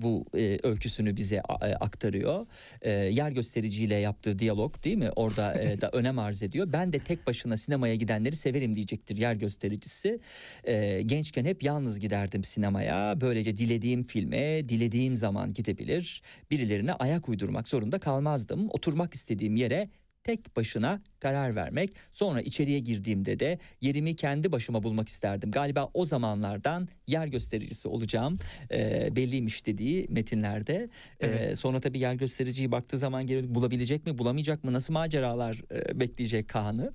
bu 0.01 0.25
e, 0.37 0.59
öyküsünü 0.63 1.15
bize 1.15 1.41
a- 1.41 1.67
e, 1.69 1.75
aktarıyor. 1.75 2.45
E, 2.81 2.91
yer 2.91 3.31
göstericiyle 3.31 3.95
yaptığı 3.95 4.39
diyalog 4.39 4.83
değil 4.83 4.97
mi? 4.97 5.09
Orada 5.15 5.61
e, 5.61 5.81
da 5.81 5.89
önem 5.93 6.19
arz 6.19 6.43
ediyor. 6.43 6.67
Ben 6.73 6.93
de 6.93 6.99
tek 6.99 7.27
başına 7.27 7.57
sinemaya 7.57 7.95
gidenleri 7.95 8.35
severim 8.35 8.75
diyecektir 8.75 9.17
yer 9.17 9.33
göstericisi. 9.33 10.19
E, 10.63 11.01
gençken 11.01 11.45
hep 11.45 11.63
yalnız 11.63 11.99
giderdim 11.99 12.43
sinemaya. 12.43 13.21
Böylece 13.21 13.57
dilediğim 13.57 14.03
filme 14.03 14.69
dilediğim 14.69 15.15
zaman 15.15 15.53
gidebilir. 15.53 16.21
Birilerine 16.51 16.93
ayak 16.93 17.29
uydurmak 17.29 17.67
zorunda 17.67 17.99
kalmazdım. 17.99 18.67
Oturmak 18.69 19.13
istediğim 19.13 19.55
yere 19.55 19.89
tek 20.25 20.55
başına 20.55 21.01
karar 21.19 21.55
vermek. 21.55 21.93
Sonra 22.11 22.41
içeriye 22.41 22.79
girdiğimde 22.79 23.39
de 23.39 23.59
yerimi 23.81 24.15
kendi 24.15 24.51
başıma 24.51 24.83
bulmak 24.83 25.09
isterdim. 25.09 25.51
Galiba 25.51 25.89
o 25.93 26.05
zamanlardan 26.05 26.87
yer 27.07 27.27
göstericisi 27.27 27.87
olacağım 27.87 28.37
e, 28.71 29.09
belliymiş 29.15 29.65
dediği 29.65 30.05
metinlerde. 30.09 30.89
E, 31.19 31.27
Evet. 31.27 31.59
sonra 31.59 31.79
tabii 31.79 31.99
yer 31.99 32.13
göstericiyi 32.13 32.71
baktığı 32.71 32.97
zaman 32.97 33.27
geri 33.27 33.55
bulabilecek 33.55 34.05
mi 34.05 34.17
bulamayacak 34.17 34.63
mı 34.63 34.73
nasıl 34.73 34.93
maceralar 34.93 35.61
e, 35.71 35.99
bekleyecek 35.99 36.47
Kaan'ı? 36.49 36.93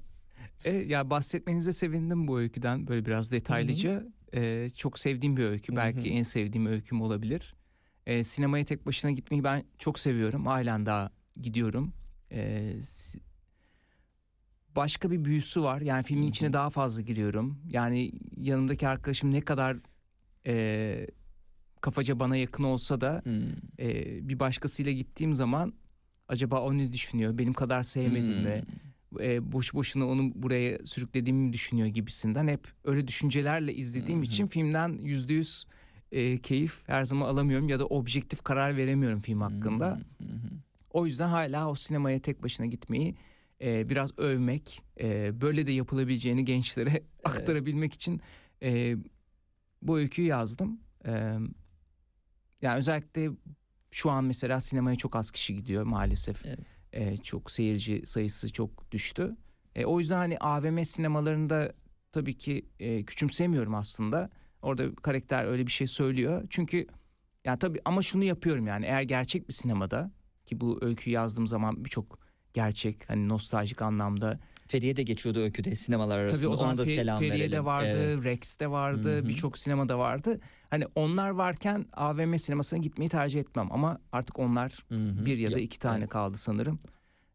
E, 0.65 0.73
ya 0.75 1.11
bahsetmenize 1.11 1.73
sevindim 1.73 2.29
bu 2.29 2.39
öyküden 2.41 2.87
böyle 2.87 3.07
biraz 3.07 3.33
detaylıca. 3.33 4.05
E, 4.35 4.69
çok 4.77 4.99
sevdiğim 4.99 5.37
bir 5.37 5.45
öykü. 5.45 5.73
Hı 5.73 5.77
Belki 5.77 6.11
en 6.11 6.23
sevdiğim 6.23 6.67
öyküm 6.67 7.03
olabilir. 7.03 7.55
E, 8.07 8.25
sinemaya 8.25 8.65
tek 8.65 8.87
başına 8.87 9.11
gitmeyi 9.11 9.45
ben 9.45 9.65
çok 9.79 9.99
seviyorum. 9.99 10.47
Halen 10.47 10.87
daha 10.87 11.11
gidiyorum. 11.41 11.93
E, 12.33 12.75
başka 14.77 15.11
bir 15.11 15.25
büyüsü 15.25 15.63
var. 15.63 15.81
Yani 15.81 16.03
filmin 16.03 16.23
Hı 16.23 16.27
hı. 16.27 16.31
içine 16.31 16.53
daha 16.53 16.71
fazla 16.71 17.03
giriyorum. 17.03 17.59
Yani 17.69 18.13
yanımdaki 18.37 18.89
arkadaşım 18.89 19.33
ne 19.33 19.41
kadar 19.41 19.77
e, 20.47 21.07
kafaca 21.81 22.21
bana 22.21 22.37
yakın 22.37 22.65
olsa 22.65 23.01
da 23.01 23.23
e, 23.79 23.89
bir 24.29 24.41
başkasıyla 24.41 24.93
gittiğim 24.93 25.35
zaman 25.35 25.73
acaba 26.29 26.61
o 26.61 26.79
ne 26.79 26.93
düşünüyor? 26.93 27.39
Benim 27.39 27.53
kadar 27.53 27.83
sevmedi 27.83 28.35
mi? 28.35 28.63
E, 29.21 29.53
boş 29.53 29.75
boşuna 29.75 30.07
onu 30.07 30.33
buraya 30.35 30.79
sürüklediğimi 30.85 31.47
mi 31.47 31.53
düşünüyor 31.53 31.89
gibisinden 31.89 32.49
hep 32.49 32.69
öyle 32.85 33.09
düşüncelerle 33.09 33.75
izlediğim 33.75 34.21
Hı 34.21 34.23
hı. 34.23 34.27
için 34.27 34.47
filmden 34.47 34.99
yüzde 35.03 35.33
yüz 35.33 35.65
e, 36.13 36.39
keyif 36.39 36.83
her 36.87 37.05
zaman 37.05 37.27
alamıyorum 37.29 37.69
ya 37.69 37.79
da 37.79 37.87
objektif 37.87 38.43
karar 38.43 38.77
veremiyorum 38.77 39.21
film 39.21 39.41
hakkında. 39.41 39.87
Hı 40.19 40.25
hı. 40.25 40.51
O 40.91 41.07
yüzden 41.07 41.29
hala 41.29 41.71
o 41.71 41.75
sinemaya 41.75 42.19
tek 42.19 42.43
başına 42.43 42.67
gitmeyi 42.67 43.17
e, 43.61 43.89
biraz 43.89 44.19
övmek, 44.19 44.83
e, 45.01 45.41
böyle 45.41 45.67
de 45.67 45.73
yapılabileceğini 45.73 46.45
gençlere 46.45 47.03
aktarabilmek 47.25 47.95
için 47.95 48.21
e, 48.63 48.97
bu 49.83 49.99
öyküyü 49.99 50.29
yazdım. 50.29 50.81
E, 51.05 51.11
yani 52.63 52.79
özellikle 52.79 53.31
şu 53.91 54.11
an 54.11 54.25
mesela 54.25 54.61
sinemaya 54.61 54.97
çok 54.97 55.17
az 55.17 55.31
kişi 55.31 55.57
gidiyor 55.57 55.83
maalesef. 55.83 56.47
Evet. 56.47 56.59
E, 56.93 57.17
çok 57.17 57.51
seyirci 57.51 58.03
sayısı 58.07 58.53
çok 58.53 58.93
düştü. 58.93 59.37
E, 59.75 59.85
o 59.85 59.99
yüzden 59.99 60.17
hani 60.17 60.39
AVM 60.39 60.83
sinemalarında 60.85 61.73
tabii 62.13 62.39
ki 62.39 62.67
e, 62.81 63.05
küçümsemiyorum 63.05 63.75
aslında. 63.75 64.31
Orada 64.63 64.95
karakter 64.95 65.45
öyle 65.45 65.67
bir 65.67 65.73
şey 65.73 65.87
söylüyor. 65.87 66.47
Çünkü 66.51 66.87
yani 67.45 67.59
tabii 67.59 67.81
ama 67.85 68.03
şunu 68.03 68.25
yapıyorum 68.25 68.67
yani 68.67 68.87
eğer 68.87 69.03
gerçek 69.03 69.49
bir 69.49 69.53
sinemada 69.53 70.11
ki 70.51 70.61
bu 70.61 70.79
öyküyü 70.83 71.15
yazdığım 71.15 71.47
zaman 71.47 71.85
birçok 71.85 72.19
gerçek 72.53 73.11
hani 73.11 73.29
nostaljik 73.29 73.83
anlamda. 73.83 74.41
Feriye 74.67 74.97
de 74.97 75.03
geçiyordu 75.03 75.39
öyküde 75.41 75.75
sinemalar 75.77 76.19
arasında. 76.19 76.39
Tabii 76.41 76.49
o 76.53 76.57
zaman 76.57 76.75
Ona 76.75 76.79
da 76.79 76.91
Fe- 76.91 76.95
selam 76.95 77.19
Feriye'de 77.19 77.41
verelim. 77.51 77.65
vardı, 77.65 77.89
Evet. 78.15 78.25
Rex'te 78.25 78.71
vardı, 78.71 79.17
Hı 79.17 79.21
hı. 79.23 79.29
birçok 79.29 79.59
sinemada 79.59 79.99
vardı. 79.99 80.41
Hani 80.71 80.85
onlar 80.95 81.31
varken 81.31 81.87
AVM 81.93 82.39
sinemasına 82.39 82.79
gitmeyi 82.79 83.09
tercih 83.09 83.41
etmem 83.41 83.69
ama 83.73 83.99
artık 84.13 84.39
onlar 84.39 84.85
Hı 84.89 84.95
hı. 84.95 85.27
bir 85.27 85.39
ya 85.39 85.53
da 85.53 85.59
iki 85.59 85.79
tane 85.79 85.99
evet. 85.99 86.09
kaldı 86.09 86.39
sanırım. 86.39 86.79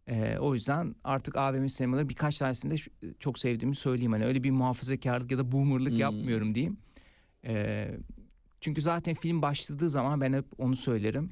Ee, 0.08 0.38
o 0.40 0.54
yüzden 0.54 0.96
artık 1.04 1.38
AVM 1.38 1.68
sinemaları 1.70 2.10
birkaç 2.10 2.38
tanesini 2.38 2.72
de 2.72 2.78
şu- 2.78 2.92
çok 3.20 3.40
sevdiğimi 3.40 3.76
söyleyeyim. 3.76 4.12
Hani 4.12 4.26
öyle 4.26 4.44
bir 4.44 4.52
muhafazakarlık 4.52 5.32
ya 5.32 5.38
da 5.38 5.52
boomerlık 5.52 5.92
Hmm. 5.92 5.98
yapmıyorum 6.00 6.56
diyeyim. 6.56 6.78
Ee, 7.46 7.92
çünkü 8.62 8.82
zaten 8.82 9.14
film 9.14 9.42
başladığı 9.42 9.90
zaman 9.90 10.22
ben 10.22 10.34
hep 10.34 10.46
onu 10.58 10.76
söylerim. 10.76 11.30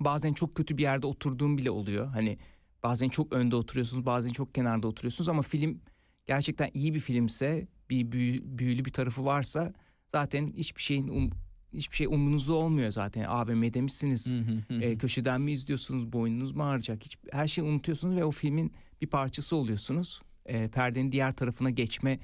Bazen 0.00 0.32
çok 0.32 0.54
kötü 0.54 0.76
bir 0.78 0.82
yerde 0.82 1.06
oturduğum 1.06 1.58
bile 1.58 1.70
oluyor. 1.70 2.06
Hani 2.06 2.38
bazen 2.82 3.08
çok 3.08 3.32
önde 3.32 3.56
oturuyorsunuz, 3.56 4.06
bazen 4.06 4.30
çok 4.30 4.54
kenarda 4.54 4.86
oturuyorsunuz 4.88 5.28
ama 5.28 5.42
film 5.42 5.80
gerçekten 6.26 6.70
iyi 6.74 6.94
bir 6.94 7.00
filmse, 7.00 7.68
bir 7.90 8.12
büyü- 8.12 8.58
büyülü 8.58 8.84
bir 8.84 8.92
tarafı 8.92 9.24
varsa 9.24 9.72
zaten 10.08 10.52
hiçbir 10.56 10.82
şeyin 10.82 11.08
um- 11.08 11.32
hiçbir 11.72 11.96
şey 11.96 12.06
umrunuzda 12.06 12.54
olmuyor 12.54 12.90
zaten. 12.90 13.24
AVM'de 13.24 13.80
misiniz? 13.80 14.34
E, 14.82 14.98
köşeden 14.98 15.40
mi 15.40 15.52
izliyorsunuz? 15.52 16.12
Boynunuz 16.12 16.52
mu 16.52 16.64
ağrıyacak? 16.64 17.04
Hiç, 17.04 17.18
her 17.32 17.48
şeyi 17.48 17.64
unutuyorsunuz 17.68 18.16
ve 18.16 18.24
o 18.24 18.30
filmin 18.30 18.72
bir 19.02 19.06
parçası 19.06 19.56
oluyorsunuz. 19.56 20.20
E, 20.46 20.68
perdenin 20.68 21.12
diğer 21.12 21.32
tarafına 21.32 21.70
geçme 21.70 22.18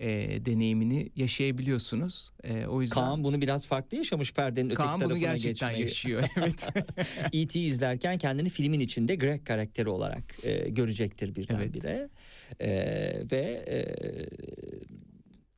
e, 0.00 0.08
deneyimini 0.46 1.10
yaşayabiliyorsunuz. 1.16 2.30
E, 2.44 2.66
o 2.66 2.80
yüzden 2.80 2.94
Kaan 2.94 3.24
bunu 3.24 3.40
biraz 3.40 3.66
farklı 3.66 3.96
yaşamış 3.96 4.32
perdenin 4.32 4.66
öteki 4.66 4.76
Kaan 4.76 4.88
tarafına 4.88 5.10
bunu 5.10 5.18
gerçekten 5.18 5.68
geçmeyi. 5.70 5.82
yaşıyor. 5.82 6.24
Evet. 6.36 6.68
E.T. 7.32 7.60
izlerken 7.60 8.18
kendini 8.18 8.48
filmin 8.48 8.80
içinde 8.80 9.16
Greg 9.16 9.46
karakteri 9.46 9.88
olarak 9.88 10.24
e, 10.42 10.68
görecektir 10.68 11.36
birdenbire. 11.36 12.08
E, 12.60 12.70
ve 13.32 13.64
e, 13.68 13.78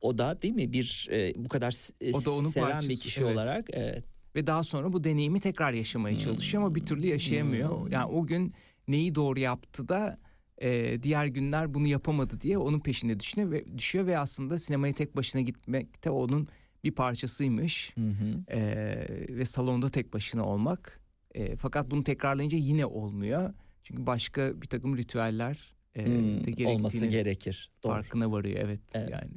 o 0.01 0.17
da 0.17 0.41
değil 0.41 0.53
mi 0.53 0.73
bir 0.73 1.07
e, 1.11 1.33
bu 1.35 1.49
kadar 1.49 1.89
e, 2.01 2.13
O 2.13 2.25
da 2.25 2.31
onun 2.31 2.49
seven 2.49 2.67
bir 2.67 2.73
parçası, 2.73 3.01
kişi 3.01 3.21
evet. 3.21 3.33
olarak 3.33 3.65
evet. 3.73 4.03
ve 4.35 4.47
daha 4.47 4.63
sonra 4.63 4.93
bu 4.93 5.03
deneyimi 5.03 5.39
tekrar 5.39 5.73
yaşamaya 5.73 6.19
çalışıyor 6.19 6.63
ama 6.63 6.75
bir 6.75 6.85
türlü 6.85 7.07
yaşayamıyor. 7.07 7.81
Hmm. 7.81 7.91
Yani 7.91 8.05
o 8.05 8.25
gün 8.25 8.53
neyi 8.87 9.15
doğru 9.15 9.39
yaptı 9.39 9.89
da 9.89 10.17
e, 10.61 11.03
diğer 11.03 11.25
günler 11.25 11.73
bunu 11.73 11.87
yapamadı 11.87 12.41
diye 12.41 12.57
onun 12.57 12.79
peşinde 12.79 13.19
düşünüyor 13.19 13.51
ve 13.51 13.77
düşüyor 13.77 14.07
ve 14.07 14.17
aslında 14.17 14.57
sinemaya 14.57 14.93
tek 14.93 15.15
başına 15.15 15.41
gitmek 15.41 16.03
de 16.05 16.09
onun 16.09 16.47
bir 16.83 16.91
parçasıymış. 16.91 17.93
Hı 17.97 18.01
hı. 18.09 18.43
Ee, 18.57 19.07
ve 19.29 19.45
salonda 19.45 19.89
tek 19.89 20.13
başına 20.13 20.45
olmak. 20.45 20.99
Ee, 21.35 21.55
fakat 21.55 21.91
bunu 21.91 22.03
tekrarlayınca 22.03 22.57
yine 22.57 22.85
olmuyor. 22.85 23.53
Çünkü 23.83 24.05
başka 24.05 24.61
bir 24.61 24.67
takım 24.67 24.97
ritüeller 24.97 25.73
e, 25.95 26.05
Hmm, 26.05 26.43
de 26.57 26.67
olması 26.67 27.05
gerekir. 27.05 27.71
Doğru. 27.83 27.93
farkına 27.93 28.31
varıyor. 28.31 28.59
Evet, 28.59 28.79
Evet. 28.93 29.09
yani. 29.11 29.31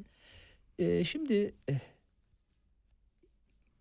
Ee, 0.79 1.05
şimdi 1.05 1.55
eh, 1.69 1.79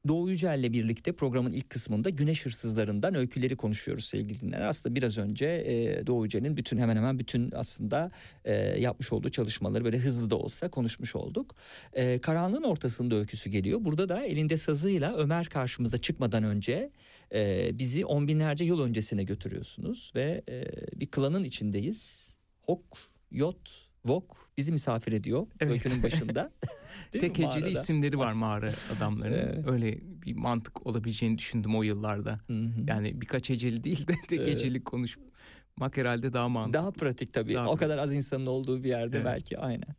Doğu 0.08 0.30
Yücel'le 0.30 0.74
birlikte 0.74 1.12
programın 1.12 1.52
ilk 1.52 1.70
kısmında 1.70 2.10
güneş 2.10 2.46
hırsızlarından 2.46 3.16
öyküleri 3.16 3.56
konuşuyoruz 3.56 4.06
sevgili 4.06 4.42
dinleyenler. 4.42 4.68
Aslında 4.68 4.96
biraz 4.96 5.18
önce 5.18 5.46
e, 5.46 6.08
Doğu 6.08 6.24
Yücel'in 6.24 6.58
bütün 6.58 6.78
hemen 6.78 6.96
hemen 6.96 7.20
bütün 7.20 7.52
aslında 7.56 8.12
e, 8.46 8.54
yapmış 8.56 9.14
olduğu 9.14 9.30
çalışmaları 9.30 9.86
böyle 9.86 9.98
hızlı 9.98 10.30
da 10.30 10.36
olsa 10.36 10.70
konuşmuş 10.70 11.16
olduk. 11.16 11.56
E, 11.94 12.20
karanlığın 12.20 12.64
ortasında 12.64 13.16
öyküsü 13.16 13.50
geliyor. 13.50 13.86
Burada 13.86 14.10
da 14.10 14.26
elinde 14.26 14.58
sazıyla 14.58 15.16
Ömer 15.18 15.46
karşımıza 15.46 15.98
çıkmadan 15.98 16.44
önce 16.44 16.92
e, 17.34 17.72
bizi 17.80 18.06
on 18.06 18.28
binlerce 18.28 18.66
yıl 18.66 18.82
öncesine 18.82 19.24
götürüyorsunuz 19.24 20.12
ve 20.16 20.44
e, 20.50 20.66
bir 21.00 21.08
klanın 21.08 21.44
içindeyiz. 21.44 22.34
Hok, 22.62 22.84
Yot, 23.32 23.83
Vok 24.06 24.50
bizi 24.58 24.72
misafir 24.72 25.12
ediyor 25.12 25.48
Evet. 25.60 25.72
öykünün 25.72 26.04
başında. 26.04 26.52
Tek 27.12 27.40
heceli 27.40 27.70
isimleri 27.70 28.18
var 28.18 28.34
mağara 28.34 28.74
adamlarının. 28.98 29.38
Evet. 29.38 29.68
Öyle 29.68 30.00
bir 30.02 30.36
mantık 30.36 30.88
olabileceğini 30.88 31.38
düşündüm 31.38 31.76
o 31.76 31.84
yıllarda. 31.84 32.40
Hı 32.48 32.54
hı. 32.54 32.84
Yani 32.88 33.22
birkaç 33.22 33.50
heceli 33.50 33.84
değil 33.84 34.08
de 34.08 34.14
tek 34.28 34.40
Evet. 34.40 34.56
heceli 34.56 34.84
konuşmak 34.84 35.98
herhalde 35.98 36.34
daha 36.34 36.50
mantıklı. 36.50 36.80
Daha 36.82 36.92
pratik 36.92 37.34
tabii. 37.34 37.54
Daha 37.54 37.70
o 37.70 37.76
kadar 37.76 37.98
az 37.98 38.14
insanın 38.14 38.46
olduğu 38.46 38.84
bir 38.84 38.90
yerde 38.90 39.16
Evet. 39.16 39.26
belki 39.26 39.58
aynen. 39.58 39.96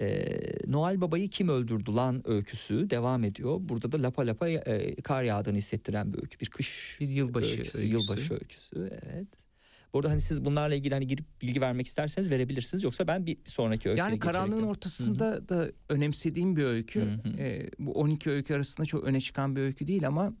E, 0.00 0.36
Noel 0.66 1.00
Baba'yı 1.00 1.28
kim 1.28 1.48
öldürdü 1.48 1.92
lan 1.94 2.22
öyküsü 2.24 2.90
devam 2.90 3.24
ediyor. 3.24 3.56
Burada 3.60 3.92
da 3.92 4.02
lapa 4.02 4.26
lapa 4.26 4.48
e, 4.48 4.94
kar 5.02 5.22
yağdığını 5.22 5.56
hissettiren 5.56 6.12
bir 6.12 6.18
öykü. 6.22 6.40
Bir 6.40 6.46
kış 6.50 6.96
Bir 7.00 7.08
yılbaşı 7.08 7.50
öyküsü, 7.50 7.78
öyküsü. 7.78 7.86
Yılbaşı 7.86 8.34
öyküsü 8.34 9.00
evet. 9.04 9.28
Burada 9.94 10.10
hani 10.10 10.20
siz 10.20 10.44
bunlarla 10.44 10.74
ilgili 10.74 10.94
hani 10.94 11.06
girip 11.06 11.42
bilgi 11.42 11.60
vermek 11.60 11.86
isterseniz 11.86 12.30
verebilirsiniz. 12.30 12.84
Yoksa 12.84 13.06
ben 13.06 13.26
bir 13.26 13.38
sonraki 13.44 13.88
öyküye 13.88 14.04
Yani 14.06 14.18
karanlığın 14.18 14.62
de- 14.62 14.66
ortasında 14.66 15.48
da 15.48 15.70
önemsediğim 15.88 16.56
bir 16.56 16.64
öykü. 16.64 17.08
Ee, 17.38 17.70
bu 17.78 17.92
12 17.92 18.30
öykü 18.30 18.54
arasında 18.54 18.86
çok 18.86 19.04
öne 19.04 19.20
çıkan 19.20 19.56
bir 19.56 19.60
öykü 19.60 19.86
değil 19.86 20.06
ama 20.06 20.32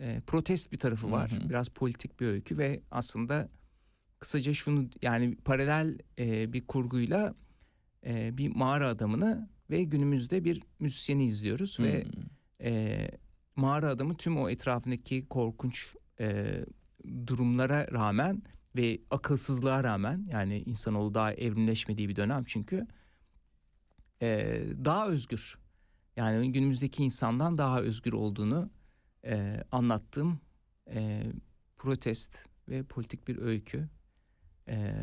e, 0.00 0.20
protest 0.26 0.72
bir 0.72 0.78
tarafı 0.78 1.10
var. 1.10 1.30
Hı 1.32 1.36
hı. 1.36 1.48
Biraz 1.48 1.68
politik 1.68 2.20
bir 2.20 2.26
öykü 2.26 2.58
ve 2.58 2.80
aslında 2.90 3.48
kısaca 4.18 4.54
şunu 4.54 4.88
yani 5.02 5.36
paralel 5.36 5.98
e, 6.18 6.52
bir 6.52 6.66
kurguyla 6.66 7.34
e, 8.06 8.38
bir 8.38 8.48
mağara 8.48 8.88
adamını 8.88 9.48
ve 9.70 9.82
günümüzde 9.82 10.44
bir 10.44 10.62
müzisyeni 10.78 11.24
izliyoruz 11.26 11.80
ve 11.80 12.04
Hmm. 12.04 12.10
e, 12.66 13.08
mağara 13.56 13.88
adamı 13.88 14.16
tüm 14.16 14.36
o 14.38 14.48
etrafındaki 14.50 15.28
korkunç 15.28 15.94
e, 16.20 16.44
durumlara 17.26 17.86
rağmen 17.92 18.42
ve 18.76 19.00
akılsızlığa 19.10 19.84
rağmen 19.84 20.26
yani 20.30 20.58
insanoğlu 20.58 21.14
daha 21.14 21.32
evrimleşmediği 21.32 22.08
bir 22.08 22.16
dönem 22.16 22.44
çünkü 22.46 22.86
e, 24.22 24.60
daha 24.84 25.08
özgür. 25.08 25.58
Yani 26.16 26.52
günümüzdeki 26.52 27.04
insandan 27.04 27.58
daha 27.58 27.80
özgür 27.80 28.12
olduğunu 28.12 28.70
e, 29.24 29.64
anlattığım 29.72 30.40
e, 30.90 31.22
protest 31.76 32.46
ve 32.68 32.82
politik 32.82 33.28
bir 33.28 33.38
öykü. 33.38 33.88
E, 34.68 34.94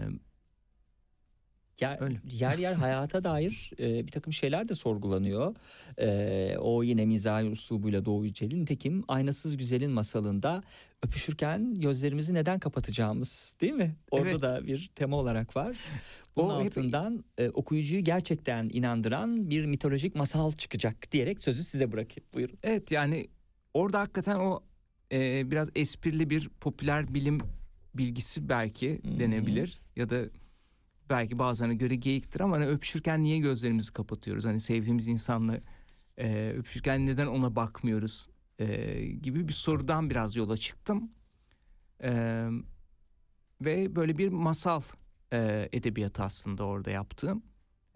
Yer, 1.82 2.02
Öyle. 2.02 2.20
yer 2.32 2.58
yer 2.58 2.74
hayata 2.74 3.24
dair 3.24 3.72
e, 3.80 4.08
bir 4.08 4.12
takım 4.12 4.34
şeyler 4.34 4.68
de 4.70 4.74
sorgulanıyor. 4.74 5.56
E, 6.00 6.58
o 6.60 6.84
yine 6.84 7.06
mizahi 7.06 7.46
üslubuyla 7.48 8.06
Doğu 8.06 8.26
Yücel'in. 8.26 8.62
Nitekim 8.62 9.04
Aynasız 9.08 9.58
Güzel'in 9.58 9.92
masalında 9.92 10.64
öpüşürken 11.04 11.76
gözlerimizi 11.76 12.34
neden 12.34 12.60
kapatacağımız 12.60 13.56
değil 13.62 13.74
mi? 13.74 13.96
Orada 14.12 14.30
Evet. 14.30 14.42
da 14.42 14.68
bir 14.68 14.90
tema 14.96 15.18
olarak 15.18 15.56
var. 15.56 15.78
Bunun 16.36 16.50
O 16.56 16.60
hep- 16.60 16.68
altından 16.68 17.24
e, 17.38 17.50
okuyucuyu 17.50 18.04
gerçekten 18.04 18.70
inandıran 18.74 19.50
bir 19.50 19.66
mitolojik 19.66 20.16
masal 20.16 20.52
çıkacak 20.52 21.12
diyerek 21.12 21.40
sözü 21.40 21.64
size 21.64 21.92
bırakayım. 21.92 22.28
Buyurun. 22.34 22.58
Evet 22.64 22.92
yani 22.92 23.28
orada 23.74 24.00
hakikaten 24.00 24.36
o 24.36 24.64
e, 25.12 25.52
biraz 25.52 25.70
esprili 25.76 26.30
bir 26.30 26.50
popüler 26.50 27.14
bilim 27.14 27.40
bilgisi 27.96 28.50
belki 28.50 29.02
hı. 29.04 29.20
denebilir 29.20 29.80
ya 29.96 30.10
da 30.10 30.22
belki 31.10 31.40
bazılarına 31.40 31.74
göre 31.74 31.96
geyiktir 31.96 32.40
ama 32.40 32.56
hani 32.56 32.68
öpüşürken 32.68 33.24
niye 33.24 33.38
gözlerimizi 33.38 33.94
kapatıyoruz? 33.94 34.46
Hani 34.46 34.60
sevdiğimiz 34.60 35.08
insanla 35.08 35.60
e, 36.18 36.54
öpüşürken 36.58 37.06
neden 37.06 37.28
ona 37.28 37.56
bakmıyoruz 37.56 38.30
e, 38.60 39.02
gibi 39.06 39.48
bir 39.48 39.54
sorudan 39.54 40.10
biraz 40.10 40.36
yola 40.36 40.58
çıktım. 40.58 41.12
E, 42.04 42.12
ve 43.62 43.96
böyle 43.96 44.18
bir 44.18 44.30
masal 44.30 44.82
e, 45.34 45.70
edebiyatı 45.74 46.24
aslında 46.24 46.64
orada 46.66 46.92
yaptığım. 46.92 47.44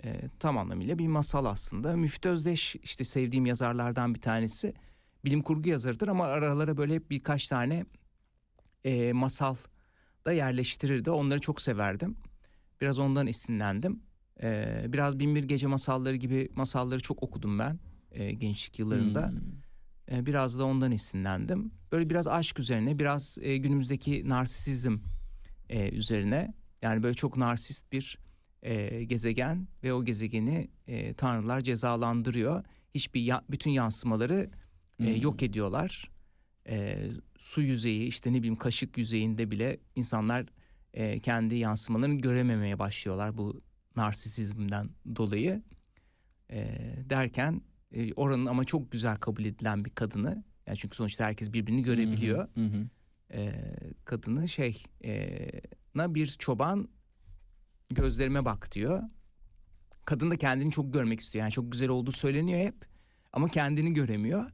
E, 0.03 0.21
tam 0.39 0.57
anlamıyla 0.57 0.99
bir 0.99 1.07
masal 1.07 1.45
aslında. 1.45 1.95
Müftü 1.95 2.29
Özdeş 2.29 2.75
işte 2.75 3.03
sevdiğim 3.03 3.45
yazarlardan 3.45 4.15
bir 4.15 4.21
tanesi. 4.21 4.73
Bilim 5.25 5.41
kurgu 5.41 5.69
yazarıdır 5.69 6.07
ama 6.07 6.25
aralara 6.25 6.77
böyle 6.77 6.95
hep 6.95 7.09
birkaç 7.09 7.47
tane 7.47 7.85
e, 8.83 9.13
masal 9.13 9.55
da 10.25 10.31
yerleştirirdi. 10.31 11.11
Onları 11.11 11.39
çok 11.39 11.61
severdim. 11.61 12.17
Biraz 12.83 12.99
ondan 12.99 13.27
esinlendim. 13.27 13.99
E, 14.43 14.85
biraz 14.87 15.19
Binbir 15.19 15.43
Gece 15.43 15.67
masalları 15.67 16.15
gibi 16.15 16.49
masalları 16.55 16.99
çok 16.99 17.23
okudum 17.23 17.59
ben 17.59 17.79
e, 18.11 18.31
gençlik 18.33 18.79
yıllarında. 18.79 19.29
Hmm. 19.29 20.17
E, 20.17 20.25
biraz 20.25 20.59
da 20.59 20.65
ondan 20.65 20.91
esinlendim. 20.91 21.71
Böyle 21.91 22.09
biraz 22.09 22.27
aşk 22.27 22.59
üzerine, 22.59 22.99
biraz 22.99 23.37
e, 23.41 23.57
günümüzdeki 23.57 24.29
narsisizm 24.29 24.97
e, 25.69 25.89
üzerine. 25.89 26.53
Yani 26.81 27.03
böyle 27.03 27.13
çok 27.13 27.37
narsist 27.37 27.91
bir 27.91 28.17
e, 28.61 29.03
gezegen 29.03 29.67
ve 29.83 29.93
o 29.93 30.05
gezegeni 30.05 30.67
e, 30.87 31.13
tanrılar 31.13 31.61
cezalandırıyor. 31.61 32.63
Hiçbir 32.95 33.21
ya- 33.21 33.43
bütün 33.51 33.71
yansımaları 33.71 34.49
e, 34.99 35.03
Hmm. 35.03 35.21
yok 35.21 35.43
ediyorlar. 35.43 36.11
E, 36.69 37.07
su 37.39 37.61
yüzeyi 37.61 38.07
işte 38.07 38.33
ne 38.33 38.37
bileyim 38.37 38.55
kaşık 38.55 38.97
yüzeyinde 38.97 39.51
bile 39.51 39.79
insanlar 39.95 40.45
e, 40.93 41.19
kendi 41.19 41.55
yansımalarını 41.55 42.17
görememeye 42.17 42.79
başlıyorlar 42.79 43.37
bu 43.37 43.61
narsisizmden 43.95 44.89
dolayı. 45.15 45.61
E, 46.49 46.67
derken 47.09 47.61
e, 47.91 48.13
oranın 48.13 48.45
ama 48.45 48.63
çok 48.63 48.91
güzel 48.91 49.17
kabul 49.17 49.45
edilen 49.45 49.85
bir 49.85 49.89
kadını 49.89 50.43
yani 50.67 50.77
çünkü 50.77 50.95
sonuçta 50.95 51.25
herkes 51.25 51.53
birbirini 51.53 51.83
görebiliyor. 51.83 52.47
Hı 52.55 52.65
hı. 52.65 52.87
E, 53.33 53.53
kadını 54.05 54.47
şey 54.47 54.83
e, 55.03 55.39
na 55.95 56.15
bir 56.15 56.27
çoban 56.27 56.89
gözlerime 57.89 58.45
bak 58.45 58.71
diyor. 58.71 59.03
Kadın 60.05 60.31
da 60.31 60.37
kendini 60.37 60.71
çok 60.71 60.93
görmek 60.93 61.19
istiyor. 61.19 61.43
Yani 61.43 61.51
çok 61.51 61.71
güzel 61.71 61.89
olduğu 61.89 62.11
söyleniyor 62.11 62.59
hep 62.59 62.85
ama 63.33 63.49
kendini 63.49 63.93
göremiyor. 63.93 64.51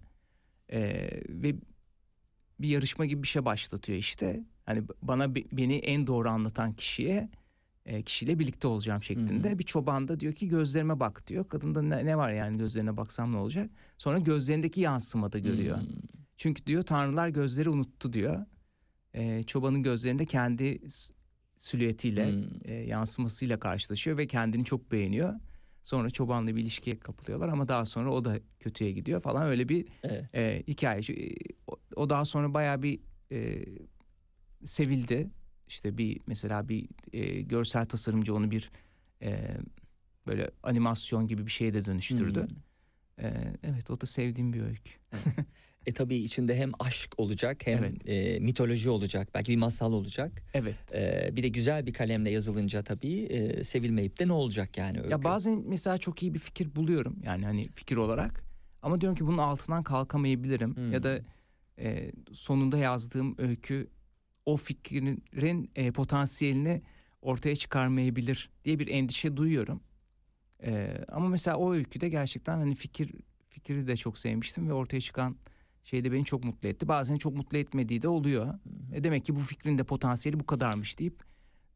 E, 0.71 1.09
ve 1.29 1.55
bir 2.59 2.67
yarışma 2.67 3.05
gibi 3.05 3.23
bir 3.23 3.27
şey 3.27 3.45
başlatıyor 3.45 3.97
işte. 3.97 4.43
Hani 4.70 4.84
bana 5.01 5.36
be- 5.36 5.43
beni 5.51 5.76
en 5.76 6.07
doğru 6.07 6.30
anlatan 6.30 6.74
kişiye 6.74 7.30
e, 7.86 8.03
kişiyle 8.03 8.39
birlikte 8.39 8.67
olacağım 8.67 9.03
şeklinde. 9.03 9.59
Bir 9.59 9.63
çoban 9.63 10.07
da 10.07 10.20
diyor 10.20 10.34
ki 10.34 10.47
gözlerime 10.47 10.99
bak 10.99 11.28
diyor. 11.28 11.49
Kadın 11.49 11.76
da 11.76 11.82
ne, 11.82 12.05
ne 12.05 12.17
var 12.17 12.32
yani 12.32 12.57
gözlerine 12.57 12.97
baksam 12.97 13.32
ne 13.34 13.38
olacak? 13.38 13.70
Sonra 13.97 14.17
gözlerindeki 14.20 14.82
yansımada 14.82 15.39
görüyor. 15.39 15.78
Hmm. 15.78 15.88
Çünkü 16.38 16.65
diyor 16.65 16.84
tanrılar 16.84 17.30
gözleri 17.30 17.70
unuttu 17.70 18.13
diyor. 18.13 18.45
E, 19.13 19.43
çobanın 19.43 19.84
gözlerinde 19.84 20.26
kendi 20.26 20.80
silüetiyle 21.55 22.32
Hmm. 22.32 22.43
e, 22.65 22.74
yansımasıyla 22.74 23.59
karşılaşıyor 23.59 24.17
ve 24.17 24.28
kendini 24.28 24.65
çok 24.65 24.91
beğeniyor. 24.91 25.34
Sonra 25.84 26.09
çobanla 26.09 26.55
bir 26.55 26.61
ilişkiye 26.61 26.99
kapılıyorlar 26.99 27.49
ama 27.49 27.67
daha 27.67 27.86
sonra 27.86 28.11
o 28.13 28.26
da 28.26 28.39
kötüye 28.59 28.91
gidiyor 28.91 29.22
falan 29.22 29.47
öyle 29.47 29.70
bir 29.70 29.86
Evet. 30.03 30.26
e, 30.36 30.63
hikaye. 30.67 31.01
E, 31.01 31.36
o, 31.67 31.76
o 31.95 32.09
daha 32.09 32.26
sonra 32.26 32.53
bayağı 32.53 32.82
bir 32.84 32.99
e, 33.32 33.65
sevildi. 34.66 35.28
İşte 35.68 35.97
bir 35.97 36.20
mesela 36.28 36.70
bir 36.70 36.88
e, 37.14 37.41
görsel 37.41 37.86
tasarımcı 37.86 38.36
onu 38.36 38.51
bir 38.51 38.72
e, 39.22 39.57
böyle 40.28 40.51
animasyon 40.64 41.28
gibi 41.28 41.45
bir 41.45 41.51
şeye 41.51 41.74
de 41.74 41.86
dönüştürdü. 41.86 42.47
Hmm. 42.47 43.26
E, 43.26 43.53
evet 43.64 43.91
o 43.91 44.01
da 44.01 44.05
sevdiğim 44.05 44.53
bir 44.53 44.62
öykü. 44.62 44.91
E 45.86 45.93
tabii 45.93 46.16
içinde 46.16 46.55
hem 46.57 46.72
aşk 46.80 47.14
olacak 47.18 47.68
hem 47.68 47.78
Evet. 47.84 48.10
e, 48.10 48.39
mitoloji 48.39 48.89
olacak. 48.89 49.30
Belki 49.34 49.51
bir 49.51 49.57
masal 49.57 49.93
olacak. 49.93 50.43
Evet. 50.53 50.95
E, 50.95 51.30
bir 51.36 51.43
de 51.43 51.47
güzel 51.47 51.86
bir 51.86 51.93
kalemle 51.93 52.32
yazılınca 52.32 52.82
tabii 52.84 53.20
e, 53.24 53.64
sevilmeyip 53.64 54.20
de 54.20 54.28
ne 54.28 54.34
olacak 54.34 54.78
yani 54.78 54.97
öykü. 54.97 55.12
Ya 55.12 55.24
bazen 55.24 55.64
mesela 55.68 55.97
çok 55.97 56.24
iyi 56.24 56.34
bir 56.34 56.39
fikir 56.39 56.76
buluyorum 56.76 57.18
yani 57.24 57.45
hani 57.45 57.70
fikir 57.76 57.97
olarak 57.97 58.43
ama 58.82 59.01
diyorum 59.01 59.18
ki 59.18 59.28
bunun 59.28 59.38
altından 59.38 59.84
kalkamayabilirim 59.84 60.76
Hmm. 60.76 60.91
ya 60.91 61.03
da 61.03 61.20
e, 61.80 62.12
sonunda 62.34 62.78
yazdığım 62.78 63.36
öykü 63.38 63.88
o 64.45 64.55
fikrin 64.55 65.71
e, 65.75 65.91
potansiyelini 65.91 66.81
ortaya 67.21 67.55
çıkarmayabilir 67.55 68.49
diye 68.65 68.79
bir 68.79 68.87
endişe 68.87 69.37
duyuyorum. 69.37 69.81
E, 70.63 71.03
ama 71.11 71.27
mesela 71.27 71.57
o 71.57 71.73
öyküde 71.73 72.09
gerçekten 72.09 72.57
hani 72.57 72.75
fikir 72.75 73.11
fikri 73.49 73.87
de 73.87 73.97
çok 73.97 74.17
sevmiştim 74.17 74.69
ve 74.69 74.73
ortaya 74.73 75.01
çıkan 75.01 75.35
şey 75.83 76.03
de 76.03 76.11
beni 76.11 76.25
çok 76.25 76.43
mutlu 76.43 76.69
etti. 76.69 76.87
Bazen 76.87 77.17
çok 77.17 77.33
mutlu 77.35 77.57
etmediği 77.57 78.01
de 78.01 78.07
oluyor. 78.07 78.53
E, 78.93 79.03
demek 79.03 79.25
ki 79.25 79.35
bu 79.35 79.39
fikrin 79.39 79.77
de 79.77 79.83
potansiyeli 79.83 80.39
bu 80.39 80.45
kadarmış 80.45 80.99
deyip 80.99 81.23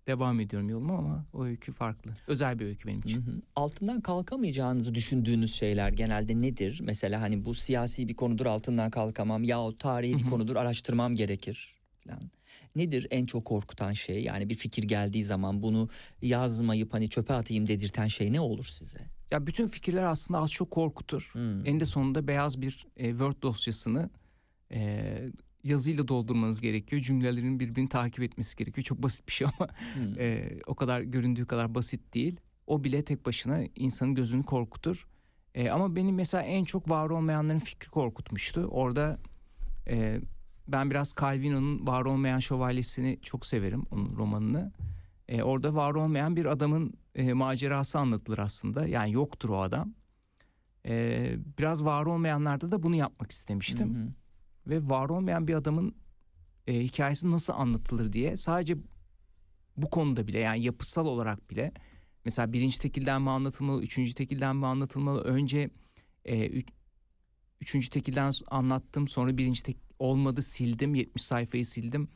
devam 0.07 0.39
ediyorum 0.39 0.69
yoluma 0.69 0.97
ama 0.97 1.25
o 1.33 1.45
öykü 1.45 1.71
farklı. 1.71 2.13
Özel 2.27 2.59
bir 2.59 2.65
öykü 2.65 2.87
benim 2.87 2.99
için. 2.99 3.21
Hı 3.21 3.31
hı. 3.31 3.41
Altından 3.55 4.01
kalkamayacağınızı 4.01 4.95
düşündüğünüz 4.95 5.53
şeyler 5.53 5.91
genelde 5.91 6.41
nedir? 6.41 6.79
Mesela 6.83 7.21
hani 7.21 7.45
bu 7.45 7.53
siyasi 7.53 8.07
bir 8.07 8.15
konudur 8.15 8.45
altından 8.45 8.91
kalkamam 8.91 9.43
yahut 9.43 9.79
tarihi 9.79 10.13
bir 10.17 10.21
Hı 10.21 10.25
hı. 10.25 10.29
konudur 10.29 10.55
araştırmam 10.55 11.15
gerekir 11.15 11.75
falan. 12.07 12.31
Nedir 12.75 13.07
en 13.11 13.25
çok 13.25 13.45
korkutan 13.45 13.93
şey? 13.93 14.23
Yani 14.23 14.49
bir 14.49 14.55
fikir 14.55 14.83
geldiği 14.83 15.23
zaman 15.23 15.61
bunu 15.61 15.89
yazmayıp 16.21 16.93
hani 16.93 17.09
çöpe 17.09 17.33
atayım 17.33 17.67
dedirten 17.67 18.07
şey 18.07 18.33
ne 18.33 18.39
olur 18.39 18.65
size? 18.65 18.99
Ya 19.31 19.47
bütün 19.47 19.67
fikirler 19.67 20.03
aslında 20.03 20.39
az 20.39 20.51
çok 20.51 20.71
korkutur. 20.71 21.29
Hmm. 21.33 21.65
En 21.65 21.79
de 21.79 21.85
sonunda 21.85 22.27
beyaz 22.27 22.61
bir 22.61 22.87
e, 22.97 23.09
Word 23.09 23.41
dosyasını 23.41 24.09
e, 24.71 25.03
yazıyla 25.63 26.07
doldurmanız 26.07 26.61
gerekiyor. 26.61 27.01
Cümlelerin 27.01 27.59
birbirini 27.59 27.89
takip 27.89 28.23
etmesi 28.23 28.55
gerekiyor. 28.55 28.85
Çok 28.85 29.03
basit 29.03 29.27
bir 29.27 29.33
şey 29.33 29.47
ama 29.59 29.69
Hmm. 29.93 30.19
e, 30.19 30.49
o 30.67 30.75
kadar 30.75 31.01
göründüğü 31.01 31.45
kadar 31.45 31.75
basit 31.75 32.13
değil. 32.13 32.37
O 32.67 32.83
bile 32.83 33.05
tek 33.05 33.25
başına 33.25 33.59
insanın 33.75 34.15
gözünü 34.15 34.43
korkutur. 34.43 35.07
E, 35.55 35.69
ama 35.69 35.95
benim 35.95 36.15
mesela 36.15 36.43
en 36.43 36.63
çok 36.63 36.89
var 36.89 37.09
olmayanların 37.09 37.59
fikri 37.59 37.89
korkutmuştu. 37.89 38.61
Orada 38.61 39.19
e, 39.87 40.19
ben 40.67 40.89
biraz 40.89 41.13
Calvino'nun 41.21 41.87
Var 41.87 42.05
Olmayan 42.05 42.39
Şövalyesini 42.39 43.19
çok 43.21 43.45
severim 43.45 43.85
onun 43.91 44.17
romanını. 44.17 44.71
E, 45.27 45.43
orada 45.43 45.75
var 45.75 45.95
olmayan 45.95 46.35
bir 46.35 46.45
adamın 46.45 46.93
e, 47.15 47.33
macerası 47.33 47.99
anlatılır 47.99 48.37
aslında. 48.37 48.87
Yani 48.87 49.11
yoktur 49.11 49.49
o 49.49 49.61
adam. 49.61 49.93
E, 50.85 51.35
biraz 51.59 51.85
var 51.85 52.05
olmayanlarda 52.05 52.71
da 52.71 52.83
bunu 52.83 52.95
yapmak 52.95 53.31
istemiştim. 53.31 53.95
Hı 53.95 53.99
hı. 53.99 54.07
Ve 54.67 54.89
var 54.89 55.09
olmayan 55.09 55.47
bir 55.47 55.53
adamın 55.53 55.95
e, 56.67 56.79
hikayesi 56.83 57.31
nasıl 57.31 57.53
anlatılır 57.53 58.13
diye 58.13 58.37
sadece 58.37 58.77
bu 59.77 59.89
konuda 59.89 60.27
bile 60.27 60.39
yani 60.39 60.63
yapısal 60.63 61.05
olarak 61.05 61.49
bile 61.49 61.71
mesela 62.25 62.53
birinci 62.53 62.79
tekilden 62.79 63.21
mi 63.21 63.29
anlatılmalı, 63.29 63.83
üçüncü 63.83 64.13
tekilden 64.13 64.55
mi 64.55 64.65
anlatılmalı? 64.65 65.21
Önce 65.21 65.69
e, 66.25 66.47
üç- 66.47 66.69
üçüncü 67.61 67.89
tekilden 67.89 68.31
anlattım 68.51 69.07
sonra 69.07 69.37
birinci 69.37 69.63
tek 69.63 69.82
olmadı 69.99 70.41
sildim 70.41 70.95
70 70.95 71.23
sayfayı 71.23 71.65
sildim. 71.65 72.07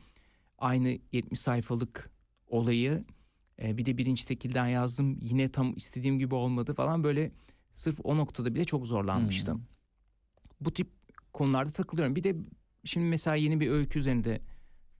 Aynı 0.58 1.00
70 1.12 1.40
sayfalık 1.40 2.12
olayı 2.48 3.06
e, 3.62 3.78
bir 3.78 3.86
de 3.86 3.98
birinci 3.98 4.26
tekilden 4.26 4.68
yazdım 4.68 5.18
yine 5.22 5.52
tam 5.52 5.74
istediğim 5.76 6.20
gibi 6.20 6.36
olmadı 6.36 6.74
falan 6.74 7.04
böyle 7.04 7.32
sırf 7.72 8.00
o 8.04 8.18
noktada 8.18 8.56
bile 8.56 8.66
çok 8.66 8.88
zorlanmıştım. 8.88 9.58
Hmm. 9.58 9.66
Bu 10.62 10.74
tip 10.74 10.88
konularda 11.34 11.72
takılıyorum. 11.72 12.16
Bir 12.16 12.24
de 12.24 12.36
şimdi 12.86 13.06
mesela 13.06 13.36
yeni 13.36 13.60
bir 13.60 13.70
öykü 13.70 14.00
üzerinde 14.00 14.42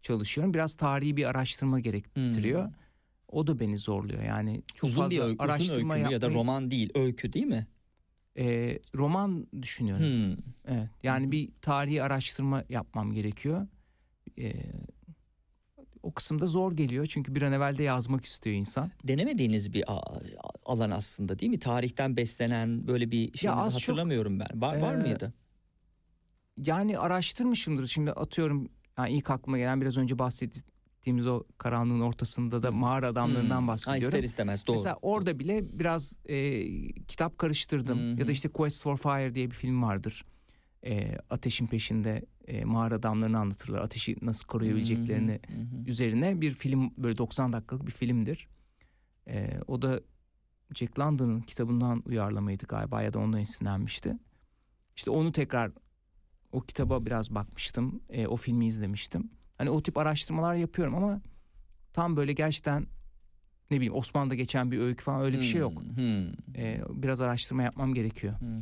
çalışıyorum. 0.02 0.54
Biraz 0.54 0.76
tarihi 0.76 1.18
bir 1.18 1.30
araştırma 1.30 1.80
gerektiriyor. 1.80 2.66
Hmm. 2.66 2.74
O 3.28 3.48
da 3.48 3.60
beni 3.60 3.78
zorluyor. 3.78 4.24
Yani 4.24 4.64
çok 4.76 4.90
uzun 4.90 5.02
fazla 5.02 5.16
bir 5.16 5.22
öykü, 5.22 5.44
uzun 5.44 5.50
araştırma 5.50 5.94
öykü 5.94 6.08
mü 6.08 6.14
ya 6.14 6.22
da 6.22 6.30
roman 6.30 6.72
değil 6.72 6.90
öykü 6.96 7.34
değil 7.34 7.46
mi? 7.46 7.68
E, 8.38 8.80
roman 8.96 9.48
düşünüyorum. 9.62 10.06
Hmm. 10.06 10.38
Evet. 10.68 10.90
Yani 11.04 11.32
bir 11.32 11.50
tarihi 11.62 12.04
araştırma 12.04 12.64
yapmam 12.70 13.14
gerekiyor. 13.14 13.68
E, 14.40 14.54
o 16.04 16.14
kısımda 16.14 16.48
zor 16.48 16.72
geliyor 16.72 17.06
çünkü 17.06 17.36
bir 17.36 17.42
an 17.42 17.54
evvel 17.54 17.78
de 17.78 17.84
yazmak 17.84 18.26
istiyor 18.26 18.56
insan. 18.56 18.92
Denemediğiniz 19.04 19.74
bir 19.74 19.84
alan 20.66 20.92
aslında 20.92 21.40
değil 21.40 21.50
mi? 21.50 21.60
Tarihten 21.60 22.18
beslenen 22.18 22.88
böyle 22.88 23.12
bir 23.12 23.38
şeyinizi 23.38 23.62
az 23.62 23.74
çok, 23.74 23.82
hatırlamıyorum 23.82 24.40
ben. 24.40 24.62
Var, 24.62 24.78
var 24.78 24.94
e, 24.94 24.98
mıydı? 24.98 25.34
Yani 26.58 26.98
araştırmışımdır. 26.98 27.88
Şimdi 27.88 28.12
atıyorum 28.12 28.70
yani 28.98 29.12
ilk 29.12 29.30
aklıma 29.30 29.58
gelen 29.58 29.82
biraz 29.82 29.98
önce 29.98 30.20
bahsettiğimiz 31.08 31.28
o 31.28 31.44
karanlığın 31.58 32.02
ortasında 32.02 32.64
da 32.64 32.72
mağara 32.72 33.08
adamlarından 33.08 33.60
Hmm. 33.60 33.68
Ha, 33.68 33.74
bahsediyorum. 33.74 34.08
ister 34.08 34.24
istemez 34.24 34.68
doğru. 34.68 34.76
Mesela 34.76 34.98
orada 35.02 35.40
bile 35.40 35.80
biraz 35.80 36.20
e, 36.26 36.68
kitap 37.08 37.38
karıştırdım. 37.38 38.00
Hı. 38.00 38.20
Ya 38.20 38.28
da 38.28 38.32
işte 38.32 38.50
Quest 38.50 38.82
for 38.82 38.98
Fire 38.98 39.36
diye 39.36 39.46
bir 39.46 39.56
film 39.56 39.82
vardır. 39.82 40.26
E, 40.86 41.18
ateşin 41.30 41.68
peşinde 41.68 42.26
e, 42.48 42.66
mağara 42.66 42.96
adamlarını 42.96 43.40
anlatırlar. 43.40 43.82
Ateşi 43.82 44.16
nasıl 44.22 44.48
koruyabileceklerini 44.48 45.40
hı. 45.48 45.90
üzerine 45.90 46.42
bir 46.42 46.52
film 46.52 46.92
böyle 46.98 47.18
90 47.18 47.54
dakikalık 47.54 47.86
bir 47.86 47.92
filmdir. 47.92 48.48
E, 49.28 49.60
o 49.68 49.82
da 49.82 50.02
Jack 50.74 51.00
London'ın 51.00 51.42
kitabından 51.42 52.04
uyarlamaydı 52.06 52.66
galiba 52.66 53.02
ya 53.02 53.14
da 53.14 53.20
ondan 53.20 53.42
esinlenmişti. 53.42 54.18
İşte 54.96 55.12
onu 55.12 55.32
tekrar 55.32 55.72
o 56.52 56.62
kitaba 56.62 57.06
biraz 57.06 57.36
bakmıştım. 57.36 58.02
E, 58.10 58.28
o 58.28 58.36
filmi 58.36 58.68
izlemiştim. 58.68 59.30
Hani 59.58 59.70
o 59.70 59.84
tip 59.84 59.98
araştırmalar 59.98 60.56
yapıyorum 60.56 60.96
ama 60.96 61.22
tam 61.94 62.16
böyle 62.16 62.34
gerçekten 62.34 62.88
ne 63.72 63.78
bileyim 63.78 63.96
Osmanlı'da 63.96 64.36
geçen 64.36 64.72
bir 64.72 64.80
öykü 64.80 65.04
falan 65.04 65.22
öyle 65.22 65.38
bir 65.38 65.44
şey 65.44 65.62
yok. 65.62 65.74
Hmm, 65.82 65.96
hmm. 65.96 66.34
E, 66.56 66.82
biraz 66.90 67.22
araştırma 67.22 67.64
yapmam 67.64 67.94
gerekiyor. 67.94 68.34
Hı. 68.34 68.62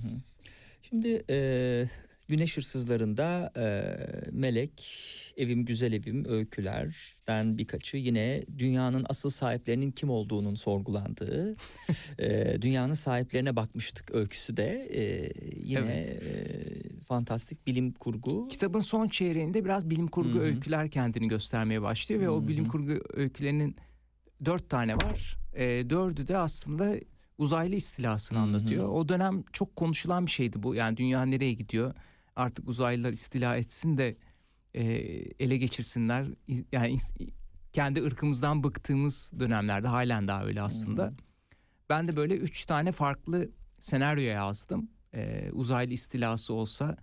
Şimdi 0.81 1.23
e, 1.29 1.37
Güneş 2.27 2.57
Hırsızları'nda 2.57 3.51
e, 3.57 3.65
Melek, 4.31 4.91
Evim 5.37 5.65
Güzel 5.65 5.93
Evim, 5.93 6.25
Öyküler'den 6.29 7.57
birkaçı 7.57 7.97
yine 7.97 8.43
dünyanın 8.57 9.05
asıl 9.09 9.29
sahiplerinin 9.29 9.91
kim 9.91 10.09
olduğunun 10.09 10.55
sorgulandığı, 10.55 11.55
e, 12.19 12.57
dünyanın 12.61 12.93
sahiplerine 12.93 13.55
bakmıştık 13.55 14.11
öyküsü 14.15 14.57
de 14.57 14.87
e, 14.91 15.31
yine 15.63 15.79
Evet. 15.79 16.23
e, 16.25 16.99
fantastik 17.07 17.67
bilim 17.67 17.91
kurgu. 17.91 18.47
Kitabın 18.47 18.79
son 18.79 19.07
çeyreğinde 19.07 19.65
biraz 19.65 19.89
bilim 19.89 20.07
kurgu 20.07 20.33
Hı 20.35 20.39
hı. 20.39 20.43
öyküler 20.43 20.89
kendini 20.91 21.27
göstermeye 21.27 21.81
başlıyor 21.81 22.21
ve 22.21 22.25
Hı 22.25 22.31
o 22.31 22.47
bilim 22.47 22.65
kurgu 22.65 22.93
öykülerinin 23.13 23.75
dört 24.45 24.69
tane 24.69 24.95
var. 24.95 25.37
E, 25.53 25.89
dördü 25.89 26.27
de 26.27 26.37
aslında 26.37 26.95
uzaylı 27.37 27.75
istilasını 27.75 28.37
Hı 28.37 28.41
hı. 28.41 28.45
anlatıyor. 28.45 28.89
O 28.89 29.09
dönem 29.09 29.43
çok 29.53 29.75
konuşulan 29.75 30.25
bir 30.25 30.31
şeydi 30.31 30.63
bu. 30.63 30.75
Yani 30.75 30.97
dünya 30.97 31.25
nereye 31.25 31.53
gidiyor? 31.53 31.93
Artık 32.35 32.69
uzaylılar 32.69 33.13
istila 33.13 33.57
etsin 33.57 33.97
de 33.97 34.17
e, 34.73 34.83
ele 35.39 35.57
geçirsinler. 35.57 36.25
Yani 36.71 36.97
kendi 37.73 38.03
ırkımızdan 38.03 38.63
bıktığımız 38.63 39.31
dönemlerde 39.39 39.87
halen 39.87 40.27
daha 40.27 40.45
öyle 40.45 40.61
aslında. 40.61 41.05
Hı. 41.05 41.13
Ben 41.89 42.07
de 42.07 42.15
böyle 42.15 42.35
üç 42.35 42.65
tane 42.65 42.91
farklı 42.91 43.49
senaryo 43.79 44.23
yazdım. 44.23 44.89
E, 45.13 45.51
uzaylı 45.51 45.93
istilası 45.93 46.53
olsa 46.53 46.97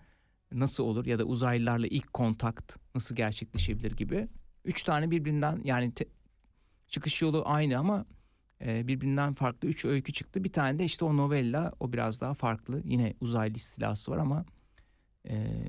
nasıl 0.52 0.84
olur 0.84 1.06
ya 1.06 1.18
da 1.18 1.24
uzaylılarla 1.24 1.86
ilk 1.86 2.12
kontakt 2.12 2.76
nasıl 2.94 3.16
gerçekleşebilir 3.16 3.92
gibi. 3.92 4.28
Üç 4.64 4.82
tane 4.82 5.10
birbirinden 5.10 5.60
yani 5.64 5.94
te- 5.94 6.08
çıkış 6.88 7.22
yolu 7.22 7.42
aynı 7.46 7.78
ama 7.78 8.06
e, 8.64 8.88
birbirinden 8.88 9.34
farklı 9.34 9.68
üç 9.68 9.84
öykü 9.84 10.12
çıktı. 10.12 10.44
Bir 10.44 10.52
tane 10.52 10.78
de 10.78 10.84
işte 10.84 11.04
o 11.04 11.16
novella 11.16 11.72
o 11.80 11.92
biraz 11.92 12.20
daha 12.20 12.34
farklı. 12.34 12.82
Yine 12.84 13.14
uzaylı 13.20 13.54
istilası 13.54 14.10
var 14.10 14.18
ama 14.18 14.44
e, 15.28 15.68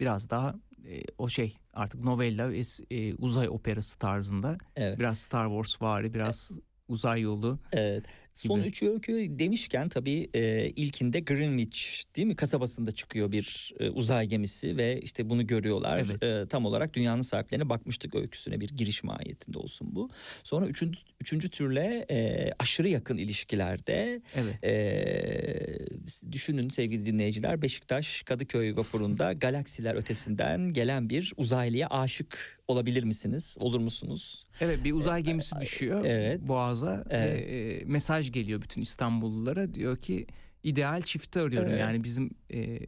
biraz 0.00 0.30
daha 0.30 0.54
e, 0.88 1.02
o 1.18 1.28
şey 1.28 1.56
artık 1.72 2.04
novella 2.04 2.50
ve 2.50 2.62
e, 2.90 3.14
uzay 3.14 3.48
operası 3.48 3.98
tarzında. 3.98 4.58
Evet. 4.76 4.98
Biraz 4.98 5.18
Star 5.18 5.46
Wars 5.46 5.82
vari 5.82 6.14
biraz 6.14 6.58
uzay 6.88 7.20
yolu. 7.20 7.58
Evet. 7.72 8.04
Son 8.36 8.58
gibi. 8.58 8.68
üç 8.68 8.82
öykü 8.82 9.38
demişken 9.38 9.88
tabii 9.88 10.30
e, 10.34 10.70
ilkinde 10.76 11.20
Greenwich 11.20 12.02
değil 12.16 12.26
mi 12.28 12.36
kasabasında 12.36 12.92
çıkıyor 12.92 13.32
bir 13.32 13.74
e, 13.80 13.90
uzay 13.90 14.26
gemisi 14.26 14.76
ve 14.76 15.00
işte 15.00 15.30
bunu 15.30 15.46
görüyorlar. 15.46 16.02
Evet. 16.06 16.22
E, 16.22 16.48
tam 16.48 16.66
olarak 16.66 16.94
dünyanın 16.94 17.20
sahiplerine 17.20 17.68
bakmıştık 17.68 18.14
öyküsüne 18.14 18.60
bir 18.60 18.68
giriş 18.68 19.04
mahiyetinde 19.04 19.58
olsun 19.58 19.94
bu. 19.94 20.10
Sonra 20.42 20.66
üçüncü, 20.66 20.98
üçüncü 21.20 21.48
türle 21.48 22.06
e, 22.10 22.50
aşırı 22.58 22.88
yakın 22.88 23.16
ilişkilerde 23.16 24.22
Evet. 24.34 24.64
e, 24.64 26.32
düşünün 26.32 26.68
sevgili 26.68 27.06
dinleyiciler 27.06 27.62
Beşiktaş 27.62 28.22
Kadıköy 28.22 28.76
vapurunda 28.76 29.32
galaksiler 29.32 29.94
ötesinden 29.94 30.72
gelen 30.72 31.10
bir 31.10 31.32
uzaylıya 31.36 31.88
aşık 31.88 32.55
olabilir 32.68 33.04
misiniz? 33.04 33.56
Olur 33.60 33.80
musunuz? 33.80 34.46
Evet 34.60 34.84
bir 34.84 34.92
uzay 34.92 35.22
gemisi 35.22 35.60
düşüyor 35.60 36.04
evet. 36.04 36.40
Boğaz'a 36.48 37.04
Evet. 37.10 37.36
ve 37.48 37.56
e, 37.56 37.84
mesaj 37.84 38.32
geliyor 38.32 38.62
bütün 38.62 38.82
İstanbullulara 38.82 39.74
diyor 39.74 39.96
ki 39.96 40.26
ideal 40.62 41.02
çifti 41.02 41.40
arıyorum 41.40 41.68
Evet. 41.70 41.80
yani 41.80 42.04
bizim 42.04 42.30
e, 42.52 42.78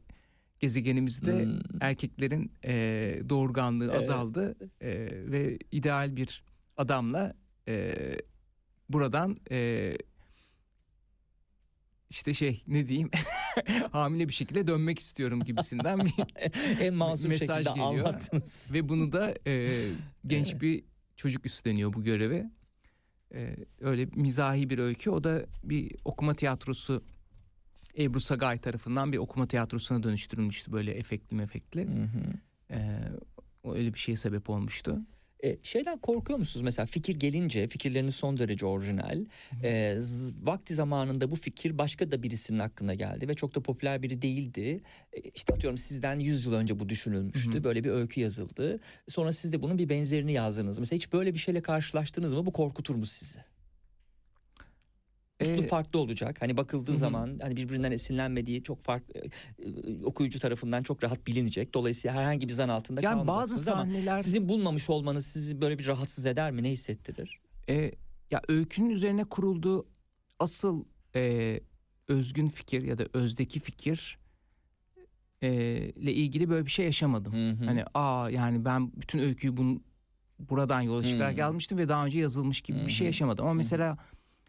gezegenimizde 0.60 1.44
Hmm. 1.44 1.60
erkeklerin 1.80 2.52
e, 2.64 2.72
doğurganlığı 3.28 3.84
Evet. 3.84 3.96
azaldı 3.96 4.56
e, 4.80 4.88
ve 5.32 5.58
ideal 5.72 6.16
bir 6.16 6.42
adamla 6.76 7.34
e, 7.68 7.94
buradan 8.88 9.36
e, 9.50 9.96
işte 12.10 12.34
şey 12.34 12.62
ne 12.66 12.88
diyeyim 12.88 13.10
hamile 13.92 14.28
bir 14.28 14.32
şekilde 14.32 14.66
dönmek 14.66 14.98
istiyorum 14.98 15.44
gibisinden 15.44 16.00
bir 16.00 16.14
en 16.80 16.94
masum 16.94 17.28
Mesaj 17.28 17.66
şekilde 17.66 17.84
geliyor. 17.84 18.06
anlattınız. 18.06 18.70
ve 18.74 18.88
bunu 18.88 19.12
da 19.12 19.34
e, 19.46 19.84
genç 20.26 20.60
bir 20.60 20.84
çocuk 21.16 21.46
üstleniyor 21.46 21.92
bu 21.92 22.02
görevi. 22.02 22.50
E, 23.34 23.56
öyle 23.80 24.06
mizahi 24.06 24.70
bir 24.70 24.78
öykü. 24.78 25.10
O 25.10 25.24
da 25.24 25.46
bir 25.64 25.96
okuma 26.04 26.34
tiyatrosu 26.34 27.04
Ebru 27.98 28.20
Sagay 28.20 28.56
tarafından 28.56 29.12
bir 29.12 29.18
okuma 29.18 29.46
tiyatrosuna 29.46 30.02
dönüştürülmüştü 30.02 30.72
böyle 30.72 30.92
efektli 30.92 31.34
mefektli. 31.34 31.86
Hı 31.86 32.02
hı. 32.02 32.22
E, 32.70 32.98
o 33.62 33.74
öyle 33.74 33.94
bir 33.94 33.98
şeye 33.98 34.16
sebep 34.16 34.50
olmuştu. 34.50 35.00
E, 35.44 35.56
şeyden 35.62 35.98
korkuyor 35.98 36.38
musunuz 36.38 36.64
mesela 36.64 36.86
fikir 36.86 37.16
gelince 37.16 37.68
fikirleriniz 37.68 38.14
son 38.14 38.38
derece 38.38 38.66
orijinal. 38.66 39.24
E, 39.62 39.98
vakti 40.42 40.74
zamanında 40.74 41.30
bu 41.30 41.36
fikir 41.36 41.78
başka 41.78 42.10
da 42.10 42.22
birisinin 42.22 42.58
aklına 42.58 42.94
geldi 42.94 43.28
ve 43.28 43.34
çok 43.34 43.54
da 43.54 43.62
popüler 43.62 44.02
biri 44.02 44.22
değildi. 44.22 44.80
E, 45.12 45.20
işte 45.34 45.54
atıyorum 45.54 45.78
sizden 45.78 46.18
100 46.18 46.46
yıl 46.46 46.52
önce 46.52 46.80
bu 46.80 46.88
düşünülmüştü. 46.88 47.54
Hı 47.54 47.58
hı. 47.58 47.64
Böyle 47.64 47.84
bir 47.84 47.90
öykü 47.90 48.20
yazıldı. 48.20 48.80
Sonra 49.08 49.32
siz 49.32 49.52
de 49.52 49.62
bunun 49.62 49.78
bir 49.78 49.88
benzerini 49.88 50.32
yazdınız. 50.32 50.78
Mesela 50.78 50.96
hiç 50.96 51.12
böyle 51.12 51.34
bir 51.34 51.38
şeyle 51.38 51.62
karşılaştınız 51.62 52.34
mı? 52.34 52.46
Bu 52.46 52.52
korkutur 52.52 52.94
mu 52.94 53.06
sizi? 53.06 53.38
Üslup 55.40 55.64
Ee, 55.64 55.68
farklı 55.68 55.98
olacak. 55.98 56.42
Hani 56.42 56.56
bakıldığı 56.56 56.90
hı 56.90 56.94
hı. 56.94 56.98
zaman 56.98 57.38
hani 57.42 57.56
birbirinden 57.56 57.92
esinlenmediği 57.92 58.62
çok 58.62 58.80
farklı 58.82 59.14
e, 59.20 60.04
okuyucu 60.04 60.38
tarafından 60.38 60.82
çok 60.82 61.04
rahat 61.04 61.26
bilinecek. 61.26 61.74
Dolayısıyla 61.74 62.16
herhangi 62.16 62.48
bir 62.48 62.52
zan 62.52 62.68
altında 62.68 63.00
Yani 63.00 63.26
bazı 63.26 63.72
ama 63.72 63.84
sahneler 63.84 64.18
sizin 64.18 64.48
bulmamış 64.48 64.90
olmanız 64.90 65.26
sizi 65.26 65.60
böyle 65.60 65.78
bir 65.78 65.86
rahatsız 65.86 66.26
eder 66.26 66.50
mi? 66.50 66.62
Ne 66.62 66.70
hissettirir? 66.70 67.40
e, 67.68 67.92
ya 68.30 68.42
öykünün 68.48 68.90
üzerine 68.90 69.24
kurulduğu 69.24 69.86
asıl 70.38 70.84
e, 71.14 71.60
özgün 72.08 72.48
fikir 72.48 72.82
ya 72.82 72.98
da 72.98 73.06
özdeki 73.12 73.60
fikir 73.60 74.18
e, 75.42 75.50
ile 75.96 76.12
ilgili 76.12 76.48
böyle 76.50 76.66
bir 76.66 76.70
şey 76.70 76.84
yaşamadım. 76.84 77.32
Hı 77.32 77.50
hı. 77.50 77.64
Hani 77.66 77.84
aa 77.94 78.30
yani 78.30 78.64
ben 78.64 78.92
bütün 78.96 79.18
öyküyü 79.18 79.56
bunun 79.56 79.84
buradan 80.38 80.80
yola 80.80 81.02
çıkarak 81.02 81.32
Hmm. 81.32 81.38
yazmıştım 81.38 81.78
ve 81.78 81.88
daha 81.88 82.06
önce 82.06 82.18
yazılmış 82.18 82.60
gibi 82.60 82.78
bir 82.86 82.90
şey 82.90 82.98
Hı 82.98 83.02
hı. 83.04 83.06
yaşamadım. 83.06 83.44
Ama 83.44 83.54
mesela 83.54 83.98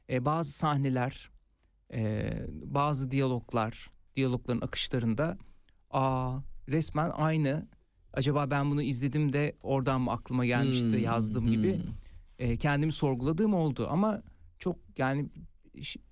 e, 0.10 0.26
bazı 0.26 0.52
sahneler, 0.52 1.30
e, 1.94 2.32
bazı 2.50 3.12
diyaloglar, 3.12 3.90
diyalogların 4.16 4.62
akışlarında 4.62 5.38
aa 5.90 6.40
resmen 6.70 7.10
aynı. 7.10 7.68
Acaba 8.14 8.52
ben 8.52 8.72
bunu 8.72 8.82
izledim 8.82 9.34
de 9.34 9.56
oradan 9.64 10.02
mı 10.02 10.12
aklıma 10.12 10.46
gelmişti 10.46 10.92
Hmm, 10.92 11.04
yazdığım 11.04 11.52
gibi 11.52 11.76
hmm. 11.76 11.94
e, 12.40 12.58
kendimi 12.58 12.92
sorguladığım 12.92 13.54
oldu 13.54 13.88
ama 13.92 14.22
çok 14.60 14.78
yani 14.98 15.30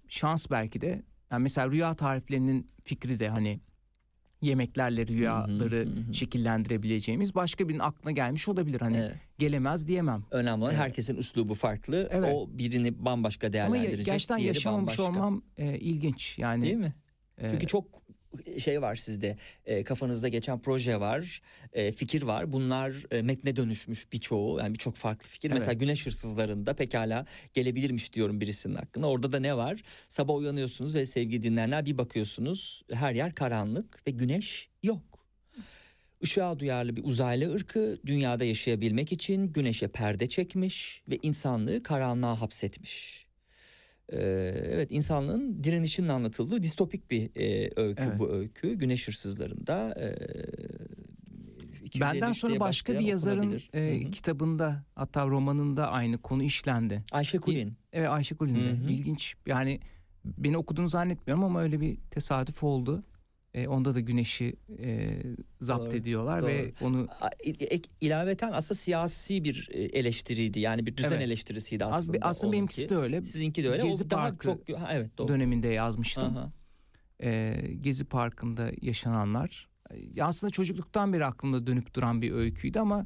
şans 0.07 0.51
belki 0.51 0.81
de 0.81 1.03
yani 1.31 1.43
mesela 1.43 1.71
rüya 1.71 1.93
tariflerinin 1.93 2.71
fikri 2.83 3.19
de 3.19 3.29
hani 3.29 3.59
yemeklerle 4.41 5.07
rüyaları 5.07 5.85
hı 5.85 5.89
hı. 6.09 6.13
şekillendirebileceğimiz 6.13 7.35
başka 7.35 7.69
birinin 7.69 7.83
aklına 7.83 8.11
gelmiş 8.11 8.47
olabilir 8.47 8.81
hani 8.81 8.97
Evet. 8.97 9.15
gelemez 9.37 9.87
diyemem. 9.87 10.23
Önemli 10.31 10.61
olan 10.63 10.69
Evet. 10.71 10.79
herkesin 10.83 11.15
üslubu 11.15 11.53
farklı. 11.53 12.07
Evet. 12.11 12.33
O 12.35 12.49
birini 12.57 13.05
bambaşka 13.05 13.47
Ama 13.47 13.53
değerlendirecek. 13.53 14.07
ya- 14.07 14.13
gerçekten 14.13 14.37
yaşamamış 14.37 14.99
bambaşka. 14.99 15.03
olmam 15.03 15.41
e, 15.57 15.79
ilginç 15.79 16.39
yani. 16.39 16.61
Değil 16.63 16.75
mi? 16.75 16.93
e, 17.37 17.49
Çünkü 17.49 17.67
çok 17.67 17.85
şey 18.59 18.81
var 18.81 18.95
sizde 18.95 19.37
e, 19.65 19.83
kafanızda 19.83 20.27
geçen 20.27 20.59
proje 20.59 20.99
var 20.99 21.41
e, 21.73 21.91
fikir 21.91 22.23
var. 22.23 22.53
Bunlar 22.53 22.95
e, 23.11 23.21
metne 23.21 23.55
dönüşmüş 23.55 24.13
birçoğu 24.13 24.59
yani 24.59 24.73
birçok 24.73 24.95
farklı 24.95 25.29
fikir. 25.29 25.49
Evet. 25.49 25.59
mesela 25.59 25.73
güneş 25.73 26.05
hırsızlarında 26.05 26.73
pekala 26.73 27.25
gelebilirmiş 27.53 28.13
diyorum 28.13 28.41
birisinin 28.41 28.75
hakkında. 28.75 29.07
Orada 29.07 29.31
da 29.31 29.39
ne 29.39 29.57
var? 29.57 29.83
Sabah 30.07 30.35
uyanıyorsunuz 30.35 30.95
ve 30.95 31.05
sevgili 31.05 31.43
dinleyenler 31.43 31.85
bir 31.85 31.97
bakıyorsunuz 31.97 32.83
her 32.91 33.13
yer 33.13 33.35
karanlık 33.35 34.07
ve 34.07 34.11
güneş 34.11 34.69
yok. 34.83 35.01
Işığa 36.21 36.59
duyarlı 36.59 36.95
bir 36.95 37.03
uzaylı 37.03 37.53
ırkı 37.53 37.99
dünyada 38.05 38.43
yaşayabilmek 38.43 39.11
için 39.11 39.53
güneşe 39.53 39.87
perde 39.87 40.29
çekmiş 40.29 41.03
ve 41.09 41.19
insanlığı 41.21 41.83
karanlığa 41.83 42.41
hapsetmiş. 42.41 43.26
Ee, 44.13 44.17
evet 44.71 44.91
insanlığın 44.91 45.63
direnişinin 45.63 46.09
anlatıldığı 46.09 46.63
distopik 46.63 47.11
bir 47.11 47.29
e, 47.35 47.71
öykü 47.75 48.03
Evet. 48.03 48.19
bu 48.19 48.29
öykü. 48.29 48.73
Güneş 48.73 49.07
hırsızlarında. 49.07 49.93
E, 49.99 50.07
253 51.83 52.01
Benden 52.01 52.31
sonra 52.31 52.59
başka 52.59 52.93
bir 52.93 52.99
yazarın 52.99 53.61
e, 53.73 54.01
Hı 54.01 54.07
hı. 54.07 54.11
kitabında 54.11 54.83
hatta 54.95 55.27
romanında 55.27 55.87
aynı 55.91 56.17
konu 56.17 56.43
işlendi. 56.43 57.03
Ayşe 57.11 57.37
Kulin. 57.37 57.73
Evet 57.93 58.09
Ayşe 58.09 58.35
Kulin 58.35 58.55
de. 58.55 58.69
Hı 58.69 58.73
hı. 58.73 58.89
İlginç 58.89 59.35
yani 59.45 59.79
beni 60.25 60.57
okuduğunu 60.57 60.89
zannetmiyorum 60.89 61.43
ama 61.43 61.61
öyle 61.61 61.81
bir 61.81 61.97
tesadüf 62.11 62.63
oldu. 62.63 63.03
E, 63.57 63.67
onda 63.67 63.95
da 63.95 63.99
güneşi 63.99 64.55
e, 64.79 65.17
zapt 65.59 65.85
Doğru, 65.85 65.95
ediyorlar 65.97 66.47
ve 66.47 66.73
onu 66.81 67.07
ek- 67.43 67.89
ilaveten 68.01 68.51
aslında 68.51 68.73
siyasi 68.75 69.43
bir 69.43 69.69
e, 69.71 69.83
eleştiriydi. 69.83 70.59
Yani 70.59 70.85
bir 70.85 70.97
düzen 70.97 71.11
Evet. 71.11 71.21
eleştirisiydi 71.21 71.85
aslında. 71.85 72.17
aslında 72.21 72.53
benimkisi 72.53 72.81
onunki. 72.81 72.95
de 72.95 72.97
öyle. 72.97 73.23
Sizinki 73.23 73.63
de 73.63 73.69
öyle. 73.69 73.83
Gezi 73.83 74.03
o 74.05 74.09
daha 74.09 74.21
Parkı 74.29 74.47
çok 74.47 74.79
ha, 74.79 74.89
evet 74.93 75.17
doğru. 75.17 75.27
döneminde 75.27 75.67
yazmıştım. 75.67 76.37
Aha. 76.37 76.51
E, 77.23 77.61
Gezi 77.81 78.05
Parkı'nda 78.05 78.71
yaşananlar. 78.81 79.69
E, 80.15 80.23
aslında 80.23 80.51
çocukluktan 80.51 81.13
beri 81.13 81.25
aklımda 81.25 81.67
dönüp 81.67 81.93
duran 81.95 82.21
bir 82.21 82.31
öyküydü 82.31 82.79
ama 82.79 83.05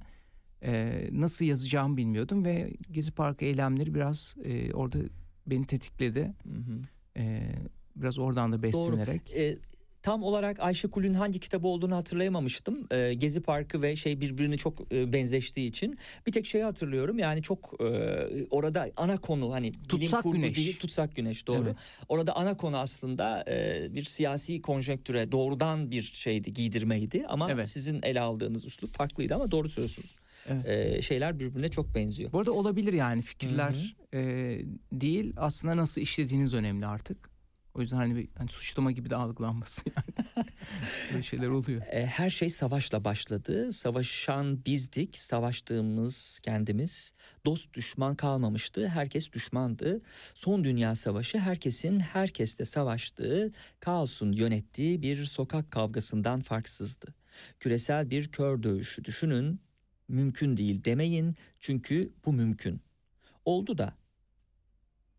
e, 0.63 1.03
nasıl 1.11 1.45
yazacağımı 1.45 1.97
bilmiyordum 1.97 2.45
ve 2.45 2.73
Gezi 2.91 3.11
Parkı 3.11 3.45
eylemleri 3.45 3.95
biraz 3.95 4.35
e, 4.43 4.73
orada 4.73 4.99
beni 5.47 5.65
tetikledi. 5.65 6.33
Hı 6.43 6.49
hı. 6.49 6.81
E, 7.17 7.51
biraz 7.95 8.19
oradan 8.19 8.51
da 8.51 8.63
beslenerek. 8.63 9.33
E, 9.35 9.57
tam 10.03 10.23
olarak 10.23 10.59
Ayşe 10.59 10.87
Kul'ün 10.87 11.13
hangi 11.13 11.39
kitabı 11.39 11.67
olduğunu 11.67 11.95
hatırlayamamıştım. 11.95 12.87
E, 12.91 13.13
Gezi 13.13 13.41
Parkı 13.41 13.81
ve 13.81 13.95
şey 13.95 14.21
birbirine 14.21 14.57
çok 14.57 14.93
e, 14.93 15.13
benzeştiği 15.13 15.67
için. 15.67 15.97
Bir 16.27 16.31
tek 16.31 16.45
şeyi 16.45 16.63
hatırlıyorum. 16.63 17.19
Yani 17.19 17.41
çok 17.41 17.81
e, 17.81 17.85
orada 18.49 18.87
ana 18.97 19.17
konu 19.17 19.51
hani 19.53 19.73
bilim 19.73 19.87
Tutsak 19.87 20.23
kurgu 20.23 20.35
Güneş. 20.37 20.57
değil, 20.57 20.79
tutsak 20.79 21.15
güneş 21.15 21.47
doğru. 21.47 21.63
Evet. 21.63 21.75
Orada 22.09 22.35
ana 22.35 22.57
konu 22.57 22.77
aslında 22.77 23.45
e, 23.47 23.87
bir 23.95 24.03
siyasi 24.03 24.61
konjonktüre 24.61 25.31
doğrudan 25.31 25.91
bir 25.91 26.03
şeydi, 26.03 26.53
giydirmeydi 26.53 27.25
ama 27.27 27.51
Evet. 27.51 27.69
sizin 27.69 28.01
ele 28.03 28.21
aldığınız 28.21 28.65
üslup 28.65 28.89
farklıydı 28.93 29.35
ama 29.35 29.51
doğru 29.51 29.69
söylüyorsunuz. 29.69 30.15
Evet. 30.47 30.65
E, 30.97 31.01
şeyler 31.01 31.39
birbirine 31.39 31.69
çok 31.69 31.95
benziyor. 31.95 32.31
Bu 32.31 32.39
arada 32.39 32.51
olabilir 32.51 32.93
yani 32.93 33.21
fikirler 33.21 33.95
e, 34.13 34.19
değil 34.91 35.33
aslında 35.37 35.77
nasıl 35.77 36.01
işlediğiniz 36.01 36.53
önemli 36.53 36.85
artık. 36.85 37.30
O 37.73 37.81
yüzden 37.81 37.97
hani 37.97 38.15
bir 38.15 38.29
hani 38.37 38.49
suçlama 38.49 38.91
gibi 38.91 39.09
de 39.09 39.15
algılanmasın 39.15 39.93
yani. 39.97 40.45
Böyle 41.11 41.23
şeyler 41.23 41.47
oluyor. 41.47 41.81
E, 41.81 42.05
her 42.05 42.29
şey 42.29 42.49
savaşla 42.49 43.03
başladı. 43.03 43.71
Savaşan 43.71 44.65
bizdik, 44.65 45.17
savaştığımız 45.17 46.39
kendimiz. 46.43 47.13
Dost 47.45 47.73
düşman 47.73 48.15
kalmamıştı, 48.15 48.87
herkes 48.87 49.31
düşmandı. 49.31 50.01
Son 50.33 50.63
Dünya 50.63 50.95
Savaşı 50.95 51.39
herkesin 51.39 51.99
herkesle 51.99 52.65
savaştığı, 52.65 53.51
kaosun 53.79 54.31
yönettiği 54.31 55.01
bir 55.01 55.25
sokak 55.25 55.71
kavgasından 55.71 56.41
farksızdı. 56.41 57.13
Küresel 57.59 58.09
bir 58.09 58.31
kör 58.31 58.63
dövüşü 58.63 59.05
düşünün. 59.05 59.61
Mümkün 60.07 60.57
değil 60.57 60.83
demeyin 60.85 61.35
çünkü 61.59 62.13
bu 62.25 62.33
mümkün. 62.33 62.81
Oldu 63.45 63.77
da. 63.77 63.93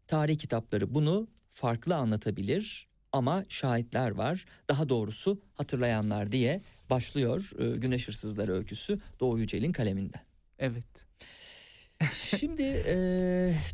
Tarih 0.07 0.39
kitapları 0.39 0.95
bunu 0.95 1.29
farklı 1.53 1.95
anlatabilir 1.97 2.89
ama 3.13 3.45
şahitler 3.49 4.11
var. 4.11 4.45
Daha 4.69 4.89
doğrusu 4.89 5.41
hatırlayanlar 5.55 6.33
diye 6.33 6.61
başlıyor 6.91 7.51
e, 7.59 7.77
Güneş 7.77 8.09
Hırsızları 8.09 8.53
öyküsü 8.53 9.01
Doğu 9.21 9.39
Yücel'in 9.39 9.73
kaleminden. 9.73 10.23
Evet. 10.59 11.07
Şimdi 12.39 12.63
e, 12.63 12.97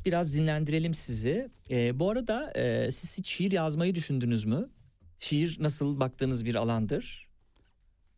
biraz 0.04 0.34
dinlendirelim 0.34 0.94
sizi. 0.94 1.50
E, 1.70 1.98
bu 1.98 2.10
arada 2.10 2.52
e, 2.52 2.90
siz 2.90 3.18
hiç 3.18 3.28
şiir 3.28 3.52
yazmayı 3.52 3.94
düşündünüz 3.94 4.44
mü? 4.44 4.70
Şiir 5.18 5.56
nasıl 5.60 6.00
baktığınız 6.00 6.44
bir 6.44 6.54
alandır? 6.54 7.28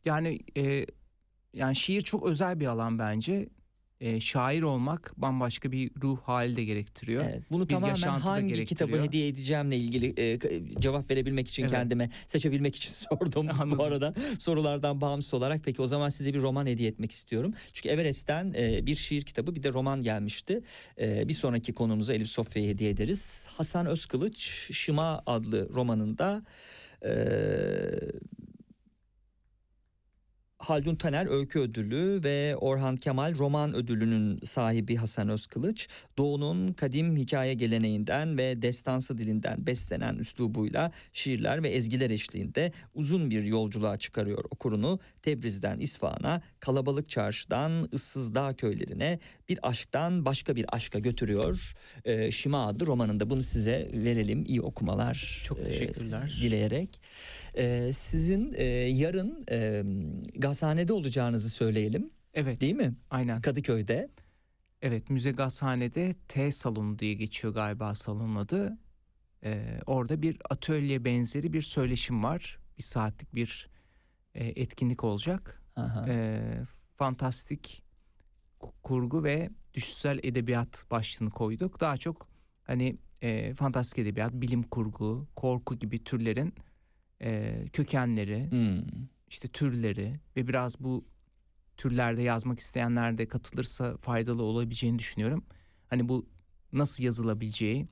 Yani 0.05 0.41
e, 0.57 0.87
yani 1.55 1.77
şiir 1.77 2.03
çok 2.03 2.27
özel 2.27 2.61
bir 2.61 2.67
alan 2.67 2.99
bence. 2.99 3.49
E, 4.01 4.21
şair 4.21 4.63
olmak 4.63 5.13
bambaşka 5.17 5.73
bir 5.73 5.91
ruh 6.03 6.19
hali 6.23 6.57
de 6.57 6.65
gerektiriyor. 6.65 7.25
Evet, 7.25 7.43
bunu 7.51 7.65
Bir 7.65 7.69
tamamen 7.69 7.97
hangi 7.97 8.65
kitabı 8.65 9.03
hediye 9.03 9.29
edeceğimle 9.29 9.77
ilgili 9.77 10.15
e, 10.17 10.39
cevap 10.81 11.11
verebilmek 11.11 11.49
için 11.49 11.63
Evet. 11.63 11.73
kendime 11.73 12.11
seçebilmek 12.27 12.77
için 12.77 12.93
sordum 13.11 13.49
bu 13.49 13.63
Anladım. 13.63 13.81
arada 13.81 14.15
sorulardan 14.39 15.01
bağımsız 15.01 15.35
olarak. 15.35 15.61
Peki 15.65 15.83
o 15.83 15.87
zaman 15.87 16.09
size 16.09 16.35
bir 16.35 16.41
roman 16.43 16.67
hediye 16.67 16.89
etmek 16.89 17.13
istiyorum. 17.13 17.55
Çünkü 17.73 17.89
Everest'ten 17.89 18.55
e, 18.59 18.87
bir 18.87 18.95
şiir 18.95 19.23
kitabı 19.23 19.55
bir 19.57 19.63
de 19.63 19.73
roman 19.73 20.03
gelmişti. 20.03 20.61
E, 21.01 21.29
bir 21.29 21.35
sonraki 21.35 21.73
konumuza 21.73 22.15
Elif 22.15 22.29
Sofya'ya 22.29 22.69
hediye 22.69 22.91
ederiz. 22.91 23.47
Hasan 23.49 23.87
Özkılıç 23.87 24.39
Şıma 24.73 25.23
adlı 25.27 25.69
romanında 25.75 26.43
e, 27.05 27.11
Haldun 30.61 30.95
Taner 30.95 31.27
Öykü 31.27 31.59
Ödülü 31.59 32.21
ve 32.25 32.57
Orhan 32.57 32.97
Kemal 32.97 33.35
Roman 33.35 33.75
Ödülü'nün 33.75 34.41
sahibi 34.45 34.97
Hasan 34.97 35.29
Özkılıç, 35.29 35.89
Doğu'nun 36.19 36.73
kadim 36.73 37.17
hikaye 37.17 37.55
geleneğinden 37.55 38.39
ve 38.39 38.63
destansı 38.63 39.19
dilinden 39.19 39.67
beslenen 39.67 40.15
üslubuyla 40.15 40.93
şiirler 41.13 41.63
ve 41.63 41.69
ezgiler 41.69 42.11
eşliğinde 42.11 42.73
uzun 42.95 43.31
bir 43.31 43.43
yolculuğa 43.43 43.97
çıkarıyor 43.97 44.45
okurunu 44.51 44.99
Tebriz'den 45.23 45.79
İsfahan'a, 45.79 46.43
kalabalık 46.61 47.09
çarşıdan 47.09 47.89
ıssız 47.95 48.35
dağ 48.35 48.55
köylerine 48.55 49.19
bir 49.49 49.59
aşktan 49.63 50.25
başka 50.25 50.57
bir 50.57 50.67
aşka 50.69 50.99
götürüyor. 50.99 51.73
Ee, 52.05 52.31
Şima 52.31 52.67
adlı 52.67 52.87
romanında 52.87 53.31
bunu 53.31 53.43
size 53.43 53.91
verelim. 53.93 54.45
İyi 54.45 54.61
okumalar. 54.61 55.43
Çok 55.45 55.59
e, 55.59 55.65
teşekkürler. 55.65 56.39
dileyerek. 56.43 57.01
Ee, 57.57 57.91
sizin 57.93 58.55
e, 58.57 58.65
yarın 58.91 59.45
e, 59.51 59.83
gazhanede 60.39 60.93
olacağınızı 60.93 61.51
söyleyelim 61.51 62.11
Evet. 62.35 62.61
değil 62.61 62.75
mi? 62.77 62.95
Aynen. 63.11 63.41
Kadıköy'de. 63.41 64.09
Evet 64.83 65.11
Müze 65.11 65.31
Gazhane'de 65.31 66.13
T 66.29 66.53
salonu 66.53 66.99
diye 66.99 67.15
geçiyor 67.15 67.55
galiba 67.55 67.95
salonun 67.95 68.37
adı. 68.37 68.79
E, 69.45 69.81
orada 69.87 70.23
bir 70.23 70.37
atölye 70.51 71.05
benzeri 71.05 71.53
bir 71.53 71.63
söyleşim 71.63 72.25
var. 72.25 72.59
Bir 72.79 72.83
saatlik 72.83 73.35
bir 73.35 73.69
e, 74.35 74.45
etkinlik 74.47 75.05
olacak. 75.05 75.63
Aha. 75.77 76.07
e, 76.09 76.41
fantastik 76.97 77.83
ku- 78.61 78.73
kurgu 78.83 79.25
ve 79.25 79.51
düşsel 79.75 80.21
edebiyat 80.23 80.85
başlığını 80.91 81.31
koyduk. 81.31 81.81
Daha 81.81 81.97
çok 81.97 82.29
hani 82.65 82.97
e, 83.23 83.55
fantastik 83.55 83.99
edebiyat, 83.99 84.33
bilim 84.33 84.63
kurgu, 84.63 85.29
korku 85.37 85.79
gibi 85.79 86.05
türlerin 86.05 86.55
e, 87.23 87.65
kökenleri, 87.73 88.51
Hmm. 88.51 88.87
işte 89.29 89.49
türleri 89.49 90.21
ve 90.37 90.49
biraz 90.49 90.81
bu 90.81 91.05
türlerde 91.77 92.23
yazmak 92.23 92.59
isteyenler 92.59 93.19
de 93.19 93.29
katılırsa 93.29 93.97
faydalı 93.97 94.43
olabileceğini 94.43 94.99
düşünüyorum. 94.99 95.45
Hani 95.89 96.09
bu 96.09 96.29
nasıl 96.73 97.05
yazılabileceği, 97.05 97.89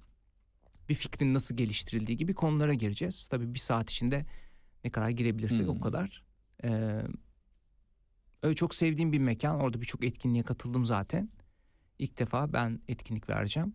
bir 0.88 0.94
fikrin 0.94 1.34
nasıl 1.34 1.56
geliştirildiği 1.56 2.16
gibi 2.18 2.34
konulara 2.34 2.74
gireceğiz. 2.74 3.28
Tabii 3.28 3.54
bir 3.54 3.58
saat 3.58 3.90
içinde 3.90 4.26
ne 4.84 4.90
kadar 4.90 5.08
girebilirsek 5.08 5.66
Hmm. 5.66 5.76
o 5.76 5.80
kadar. 5.80 6.24
Ee, 6.64 7.02
öyle 8.42 8.54
çok 8.54 8.74
sevdiğim 8.74 9.12
bir 9.12 9.18
mekan. 9.18 9.60
Orada 9.60 9.80
birçok 9.80 10.04
etkinliğe 10.04 10.42
katıldım 10.42 10.84
zaten. 10.84 11.28
ilk 11.98 12.18
defa 12.18 12.52
ben 12.52 12.80
etkinlik 12.88 13.28
vereceğim. 13.30 13.74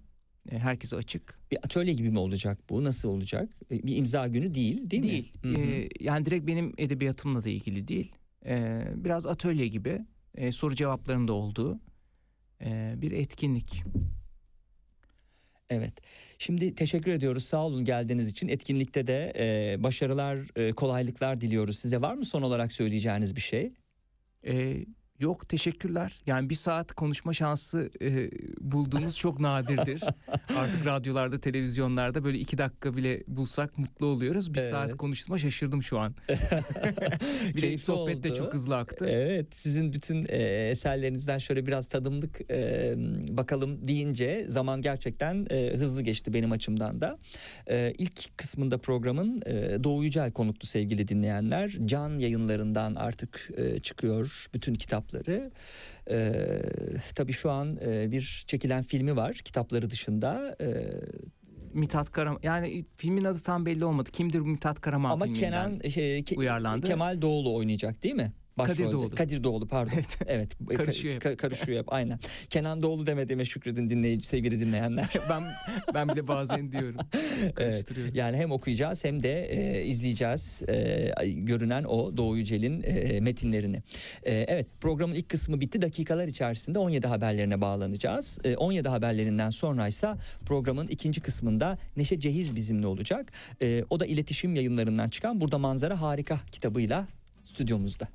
E, 0.51 0.59
herkese 0.59 0.95
açık. 0.95 1.39
Bir 1.51 1.57
atölye 1.57 1.93
gibi 1.93 2.09
mi 2.09 2.19
olacak 2.19 2.59
bu? 2.69 2.83
Nasıl 2.83 3.09
olacak? 3.09 3.49
E, 3.71 3.83
Bir 3.87 3.95
imza 3.95 4.27
günü 4.27 4.53
değil 4.53 4.89
değil, 4.89 5.03
Değil. 5.03 5.33
mi? 5.43 5.49
Hı 5.51 5.61
hı. 5.61 5.65
E, 5.65 5.89
yani 5.99 6.25
direkt 6.25 6.47
benim 6.47 6.73
edebiyatımla 6.77 7.43
da 7.43 7.49
ilgili 7.49 7.87
değil. 7.87 8.11
E, 8.45 8.83
biraz 8.95 9.25
atölye 9.25 9.67
gibi 9.67 9.99
e, 10.35 10.51
soru 10.51 10.75
cevapların 10.75 11.27
da 11.27 11.33
olduğu 11.33 11.79
e, 12.61 12.93
bir 12.97 13.11
etkinlik. 13.11 13.83
Evet. 15.69 15.93
Şimdi 16.37 16.75
teşekkür 16.75 17.11
ediyoruz. 17.11 17.43
Sağ 17.45 17.65
olun 17.65 17.85
geldiğiniz 17.85 18.29
için. 18.29 18.47
Etkinlikte 18.47 19.07
de 19.07 19.33
e, 19.37 19.83
başarılar, 19.83 20.39
e, 20.55 20.71
kolaylıklar 20.73 21.41
diliyoruz. 21.41 21.79
Size 21.79 22.01
var 22.01 22.13
mı 22.13 22.25
son 22.25 22.41
olarak 22.41 22.71
söyleyeceğiniz 22.73 23.35
bir 23.35 23.41
şey? 23.41 23.73
E, 24.47 24.85
yok 25.23 25.49
teşekkürler. 25.49 26.19
Yani 26.25 26.49
bir 26.49 26.55
saat 26.55 26.93
konuşma 26.93 27.33
şansı 27.33 27.89
e, 28.01 28.29
bulduğumuz 28.59 29.17
çok 29.17 29.39
nadirdir. 29.39 30.03
Artık 30.57 30.85
radyolarda, 30.85 31.39
televizyonlarda 31.39 32.23
böyle 32.23 32.37
iki 32.39 32.57
dakika 32.57 32.97
bile 32.97 33.23
bulsak 33.27 33.77
mutlu 33.77 34.05
oluyoruz. 34.05 34.53
Bir 34.53 34.59
Evet. 34.59 34.69
saat 34.69 34.97
konuştuğuma 34.97 35.39
şaşırdım 35.39 35.83
şu 35.83 35.99
an. 35.99 36.15
bir 37.55 37.61
de 37.61 37.77
sohbet 37.77 38.23
de 38.23 38.29
oldu. 38.31 38.37
çok 38.37 38.53
hızlı 38.53 38.77
aktı. 38.77 39.05
Evet, 39.09 39.47
sizin 39.55 39.93
bütün 39.93 40.25
e, 40.29 40.37
eserlerinizden 40.69 41.37
şöyle 41.37 41.65
biraz 41.65 41.87
tadımlık 41.87 42.51
e, 42.51 42.93
bakalım 43.29 43.87
deyince 43.87 44.45
zaman 44.47 44.81
gerçekten 44.81 45.47
e, 45.49 45.73
hızlı 45.77 46.01
geçti 46.01 46.33
benim 46.33 46.51
açımdan 46.51 47.01
da. 47.01 47.15
E, 47.69 47.93
ilk 47.97 48.37
kısmında 48.37 48.77
programın 48.77 49.41
e, 49.45 49.83
Doğu 49.83 50.03
Yücel 50.03 50.31
konuktu 50.31 50.67
sevgili 50.67 51.07
dinleyenler. 51.07 51.77
Can 51.85 52.17
yayınlarından 52.17 52.95
artık 52.95 53.49
e, 53.57 53.79
çıkıyor 53.79 54.45
bütün 54.53 54.73
kitapları. 55.13 55.51
E, 56.09 57.13
tabii 57.15 57.31
şu 57.33 57.51
an 57.51 57.77
e, 57.81 58.11
bir 58.11 58.43
çekilen 58.47 58.83
filmi 58.83 59.15
var 59.15 59.33
kitapları 59.33 59.89
dışında. 59.89 60.55
E, 60.61 60.67
Mithat 61.73 62.11
Karaman 62.11 62.39
yani 62.43 62.85
filmin 62.95 63.23
adı 63.23 63.39
tam 63.43 63.65
belli 63.65 63.85
olmadı. 63.85 64.09
Kimdir 64.11 64.39
bu 64.39 64.45
Mithat 64.45 64.81
Karaman 64.81 65.11
ama 65.11 65.25
filminden? 65.25 65.79
Kenan 65.79 65.89
şey, 65.89 66.19
Ke- 66.19 66.35
uyarlandı. 66.35 66.87
Kemal 66.87 67.21
Doğulu 67.21 67.55
oynayacak 67.55 68.03
değil 68.03 68.15
mi? 68.15 68.33
Başrolde. 68.57 68.91
Doğulu. 68.91 69.09
Kadir 69.15 69.43
Doğulu 69.43 69.67
pardon. 69.67 69.91
Evet. 69.95 70.17
Evet. 70.27 70.53
ka- 70.61 70.75
Karışıyor 70.75 71.15
hep. 71.15 71.23
ka- 71.23 71.35
karışıyor 71.37 71.79
hep 71.79 71.93
aynen. 71.93 72.19
Kenan 72.49 72.81
Doğulu 72.81 73.07
demediğime 73.07 73.45
şükredin 73.45 73.89
dinleyici 73.89 74.27
sevgili 74.27 74.59
dinleyenler. 74.59 75.09
ben 75.29 75.43
ben 75.93 76.09
bile 76.09 76.27
bazen 76.27 76.71
diyorum. 76.71 76.95
Karıştırıyorum. 77.55 78.15
Yani 78.15 78.37
hem 78.37 78.51
okuyacağız 78.51 79.03
hem 79.05 79.23
de 79.23 79.45
e, 79.45 79.85
izleyeceğiz 79.85 80.63
e, 80.67 81.13
görünen 81.27 81.83
o 81.83 82.17
Doğu 82.17 82.37
Yücel'in 82.37 82.83
e, 82.83 83.19
metinlerini. 83.19 83.83
E, 84.23 84.33
evet 84.33 84.67
programın 84.81 85.15
ilk 85.15 85.29
kısmı 85.29 85.61
bitti. 85.61 85.81
Dakikalar 85.81 86.27
içerisinde 86.27 86.79
17 86.79 87.07
haberlerine 87.07 87.61
bağlanacağız. 87.61 88.39
E, 88.43 88.55
17 88.55 88.89
haberlerinden 88.89 89.49
sonraysa 89.49 90.17
programın 90.45 90.87
ikinci 90.87 91.21
kısmında 91.21 91.77
Neşe 91.97 92.19
Cehiz 92.19 92.55
bizimle 92.55 92.87
olacak. 92.87 93.31
E, 93.61 93.83
o 93.89 93.99
da 93.99 94.05
iletişim 94.05 94.55
yayınlarından 94.55 95.07
çıkan 95.07 95.41
Burada 95.41 95.57
Manzara 95.57 96.01
Harika 96.01 96.39
kitabıyla 96.51 97.07
stüdyomuzda. 97.43 98.07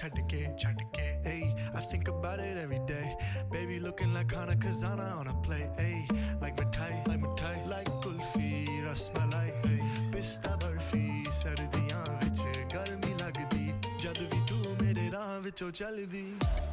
ਛੱਡ 0.00 0.20
ਕੇ 0.28 0.46
ਛੱਡ 0.58 0.82
ਕੇ 0.92 1.04
Hey, 1.26 1.54
I 1.74 1.80
think 1.80 2.08
about 2.08 2.38
it 2.38 2.56
every 2.56 2.78
day. 2.90 3.16
Baby 3.50 3.80
looking 3.80 4.12
like 4.14 4.32
Hana 4.32 4.54
Kazana 4.64 5.18
on 5.20 5.26
a 5.26 5.34
play. 5.46 5.68
Hey, 5.78 6.06
like 6.40 6.56
mithai, 6.60 6.90
like 7.08 7.20
mithai, 7.20 7.68
like 7.72 7.90
kulfi, 8.04 8.50
rasmalai. 8.84 9.48
Hey, 9.64 9.80
pista 10.12 10.52
barfi, 10.62 11.24
ਸਰਦੀਆਂ 11.40 12.04
ਵਿੱਚ 12.24 12.42
ਗਰਮੀ 12.74 13.14
ਲੱਗਦੀ 13.20 13.72
ਜਦ 14.02 14.18
ਵੀ 14.34 14.40
ਤੂੰ 14.48 14.76
ਮੇਰੇ 14.82 15.10
ਰਾਹ 15.12 15.40
ਵਿੱਚੋਂ 15.40 15.70
ਚੱਲਦੀ 15.70 16.24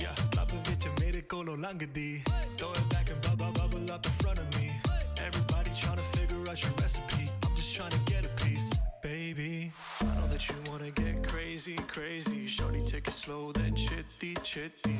Yeah, 0.03 0.23
ਲੱਭ 0.37 0.53
ਵਿੱਚ 0.69 0.87
ਮੇਰੇ 0.99 1.21
ਕੋਲੋਂ 1.21 1.57
ਲੰਘਦੀ 1.57 2.23
Throw 2.57 2.71
it 2.79 2.87
back 2.93 3.11
and 3.13 3.21
bubble 3.27 3.51
bubble 3.59 3.91
up 3.97 4.05
in 4.05 4.13
front 4.21 4.39
of 4.43 4.47
me. 4.57 4.69
Everybody 5.27 5.71
trying 5.81 5.99
to 6.01 6.07
figure 6.15 6.41
out 6.51 6.63
your 6.63 6.73
recipe. 6.81 7.25
I'm 7.45 7.55
just 7.59 7.73
trying 7.75 7.93
to 7.95 8.01
get 8.11 8.25
a 8.29 8.31
piece, 8.43 8.69
baby. 9.05 9.71
I 10.01 10.11
know 10.17 10.27
that 10.33 10.47
you 10.49 10.55
wanna 10.69 10.91
get 10.91 11.23
crazy, 11.27 11.75
crazy. 11.87 12.47
Shorty, 12.47 12.76
take 12.76 12.76
it 12.76 12.76
slow, 13.28 13.52
then 13.52 13.74
chitty, 13.74 14.34
chitty. 14.42 14.96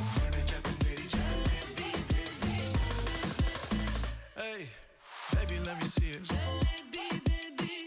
Hey, 4.37 4.66
baby, 5.35 5.59
let 5.64 5.81
me 5.81 5.87
see 5.87 6.11
it. 6.11 6.31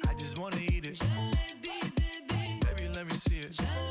I 0.10 0.14
just 0.16 0.39
wanna 0.39 0.58
eat 0.58 0.88
it. 0.88 1.00
Baby, 2.66 2.89
let 2.96 3.06
me 3.06 3.14
see 3.14 3.38
it. 3.38 3.91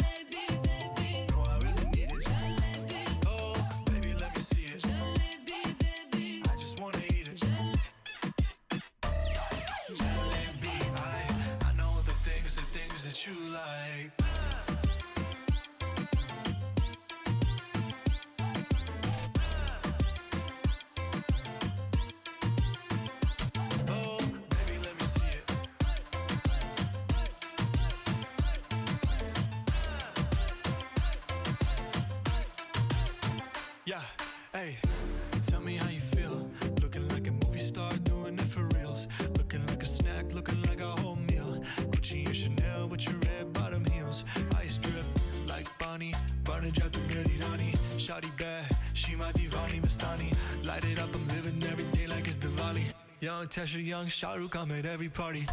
Tasha, 53.51 53.85
Young, 53.85 54.07
Shahrukh, 54.07 54.55
I'm 54.55 54.71
at 54.71 54.87
every 54.87 55.09
party. 55.09 55.45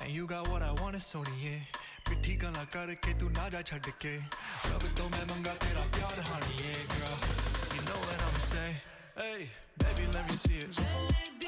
And 0.00 0.12
you 0.12 0.24
got 0.24 0.48
what 0.48 0.62
I 0.62 0.70
want, 0.80 0.94
it's 0.94 1.12
Sony, 1.12 1.34
yeah. 1.42 1.58
पिट्ठी 2.08 2.34
गला 2.42 2.64
करके 2.74 3.12
तू 3.20 3.28
ना 3.30 3.48
जा 3.54 3.60
छड़ 3.70 3.90
ke, 4.02 4.14
रब 4.66 4.82
तो 4.98 5.04
main 5.14 5.26
मंगा 5.30 5.54
तेरा 5.62 5.84
प्यार 5.94 6.18
honey, 6.26 6.54
ये 6.62 6.74
girl 6.94 7.18
you 7.74 7.82
know 7.86 7.98
what 8.06 8.18
I'm 8.26 8.38
say 8.46 8.70
hey 9.18 9.46
baby 9.78 10.06
let 10.14 10.26
me 10.26 10.34
see 10.34 10.58
it 10.58 11.39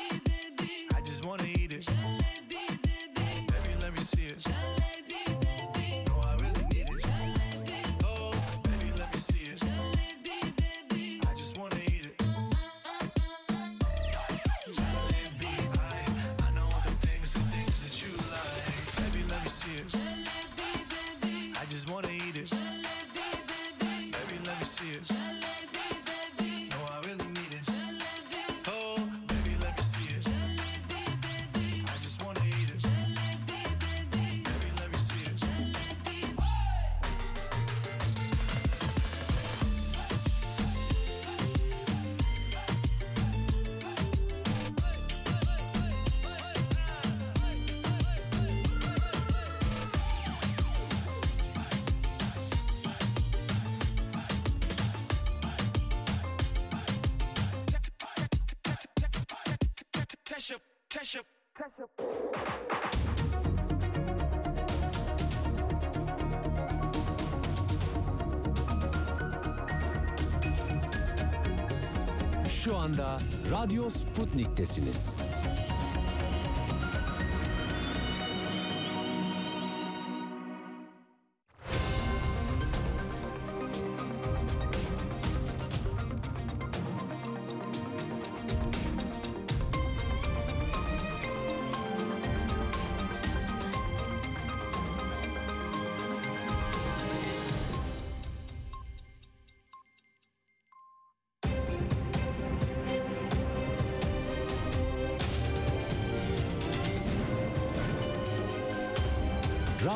Radyo 74.32 74.44
Sputnik'tesiniz. 74.44 75.21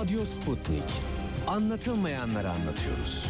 Radyo 0.06 0.24
Sputnik. 0.24 0.82
Anlatılmayanları 1.46 2.50
anlatıyoruz. 2.50 3.26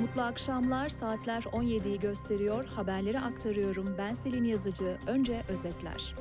Mutlu 0.00 0.22
akşamlar. 0.22 0.88
Saatler 0.88 1.42
17'yi 1.42 2.00
gösteriyor. 2.00 2.64
Haberleri 2.64 3.20
aktarıyorum. 3.20 3.94
Ben 3.98 4.14
Selin 4.14 4.44
Yazıcı. 4.44 4.96
Önce 5.06 5.42
özetler. 5.48 6.14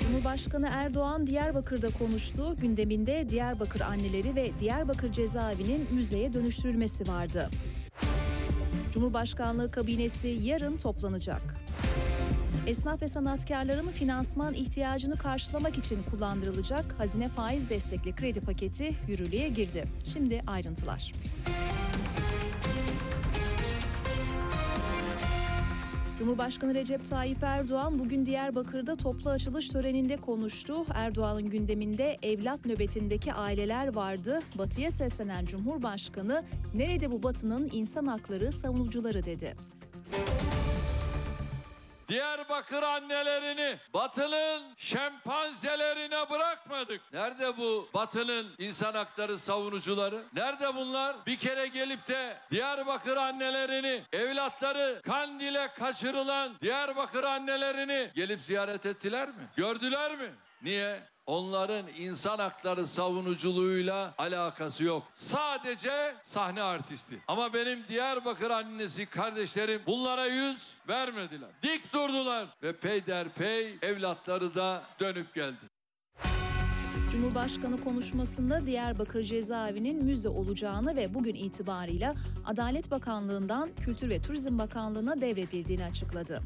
Cumhurbaşkanı 0.00 0.68
Erdoğan 0.72 1.26
Diyarbakır'da 1.26 1.90
konuştu. 1.90 2.56
Gündeminde 2.60 3.30
Diyarbakır 3.30 3.80
anneleri 3.80 4.34
ve 4.34 4.50
Diyarbakır 4.60 5.12
cezaevinin 5.12 5.88
müzeye 5.94 6.32
dönüştürülmesi 6.32 7.08
vardı. 7.08 7.50
Cumhurbaşkanlığı 8.92 9.70
kabinesi 9.70 10.28
yarın 10.28 10.76
toplanacak. 10.76 11.69
Esnaf 12.70 13.02
ve 13.02 13.08
sanatkarların 13.08 13.88
finansman 13.88 14.54
ihtiyacını 14.54 15.16
karşılamak 15.18 15.78
için 15.78 15.98
kullandırılacak 16.10 16.92
hazine 16.98 17.28
faiz 17.28 17.70
destekli 17.70 18.14
kredi 18.14 18.40
paketi 18.40 18.94
yürürlüğe 19.08 19.48
girdi. 19.48 19.84
Şimdi 20.04 20.42
ayrıntılar. 20.46 21.12
Cumhurbaşkanı 26.18 26.74
Recep 26.74 27.06
Tayyip 27.06 27.42
Erdoğan 27.42 27.98
bugün 27.98 28.26
Diyarbakır'da 28.26 28.96
toplu 28.96 29.30
açılış 29.30 29.68
töreninde 29.68 30.16
konuştu. 30.16 30.74
Erdoğan'ın 30.94 31.50
gündeminde 31.50 32.18
evlat 32.22 32.66
nöbetindeki 32.66 33.32
aileler 33.32 33.94
vardı. 33.94 34.40
Batı'ya 34.58 34.90
seslenen 34.90 35.46
Cumhurbaşkanı, 35.46 36.44
"Nerede 36.74 37.10
bu 37.10 37.22
Batı'nın 37.22 37.70
insan 37.72 38.06
hakları 38.06 38.52
savunucuları?" 38.52 39.24
dedi. 39.24 39.79
Diyarbakır 42.10 42.82
annelerini 42.82 43.78
Batı'nın 43.94 44.62
şempanzelerine 44.76 46.30
bırakmadık. 46.30 47.00
Nerede 47.12 47.56
bu 47.56 47.88
Batı'nın 47.94 48.54
insan 48.58 48.94
hakları 48.94 49.38
savunucuları? 49.38 50.22
Nerede 50.34 50.74
bunlar? 50.74 51.16
Bir 51.26 51.36
kere 51.36 51.66
gelip 51.66 52.08
de 52.08 52.36
Diyarbakır 52.50 53.16
annelerini, 53.16 54.02
evlatları 54.12 55.00
Kandil'e 55.02 55.68
kaçırılan 55.68 56.52
Diyarbakır 56.62 57.24
annelerini 57.24 58.10
gelip 58.14 58.40
ziyaret 58.40 58.86
ettiler 58.86 59.28
mi? 59.28 59.34
Gördüler 59.56 60.16
mi? 60.16 60.30
Niye? 60.62 61.00
Onların 61.30 61.84
insan 61.98 62.38
hakları 62.38 62.86
savunuculuğuyla 62.86 64.14
alakası 64.18 64.84
yok. 64.84 65.02
Sadece 65.14 66.14
sahne 66.22 66.62
artisti. 66.62 67.18
Ama 67.28 67.54
benim 67.54 67.88
Diyarbakır 67.88 68.50
annesi 68.50 69.06
kardeşlerim 69.06 69.82
bunlara 69.86 70.26
yüz 70.26 70.74
vermediler. 70.88 71.48
Dik 71.62 71.92
durdular 71.92 72.46
ve 72.62 72.72
peyderpey 72.72 73.78
evlatları 73.82 74.54
da 74.54 74.82
dönüp 75.00 75.34
geldi. 75.34 75.56
Cumhurbaşkanı 77.12 77.80
konuşmasında 77.80 78.66
Diyarbakır 78.66 79.22
cezaevinin 79.22 80.04
müze 80.04 80.28
olacağını 80.28 80.96
ve 80.96 81.14
bugün 81.14 81.34
itibarıyla 81.34 82.14
Adalet 82.46 82.90
Bakanlığı'ndan 82.90 83.70
Kültür 83.74 84.08
ve 84.08 84.22
Turizm 84.22 84.58
Bakanlığı'na 84.58 85.20
devredildiğini 85.20 85.84
açıkladı. 85.84 86.42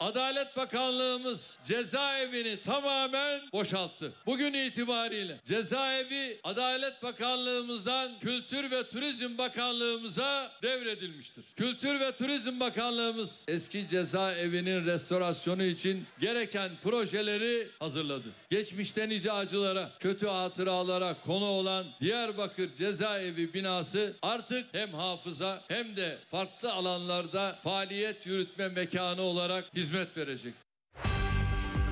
Adalet 0.00 0.56
Bakanlığımız 0.56 1.56
cezaevini 1.64 2.62
tamamen 2.62 3.40
boşalttı. 3.52 4.12
Bugün 4.26 4.54
itibariyle 4.54 5.36
cezaevi 5.44 6.40
Adalet 6.44 7.02
Bakanlığımızdan 7.02 8.18
Kültür 8.20 8.70
ve 8.70 8.88
Turizm 8.88 9.38
Bakanlığımıza 9.38 10.52
devredilmiştir. 10.62 11.44
Kültür 11.56 12.00
ve 12.00 12.12
Turizm 12.12 12.60
Bakanlığımız 12.60 13.44
eski 13.48 13.88
cezaevinin 13.88 14.86
restorasyonu 14.86 15.62
için 15.62 16.04
gereken 16.20 16.70
projeleri 16.82 17.68
hazırladı. 17.78 18.28
Geçmişte 18.50 19.08
nice 19.08 19.32
acılara, 19.32 19.90
kötü 19.98 20.26
hatıralara 20.26 21.14
konu 21.26 21.46
olan 21.46 21.86
Diyarbakır 22.00 22.74
cezaevi 22.74 23.54
binası 23.54 24.16
artık 24.22 24.66
hem 24.72 24.92
hafıza 24.92 25.62
hem 25.68 25.96
de 25.96 26.18
farklı 26.30 26.72
alanlarda 26.72 27.58
faaliyet 27.62 28.26
yürütme 28.26 28.68
mekanı 28.68 29.22
olarak 29.22 29.64
hizmet 29.74 29.89
verecek. 29.92 30.54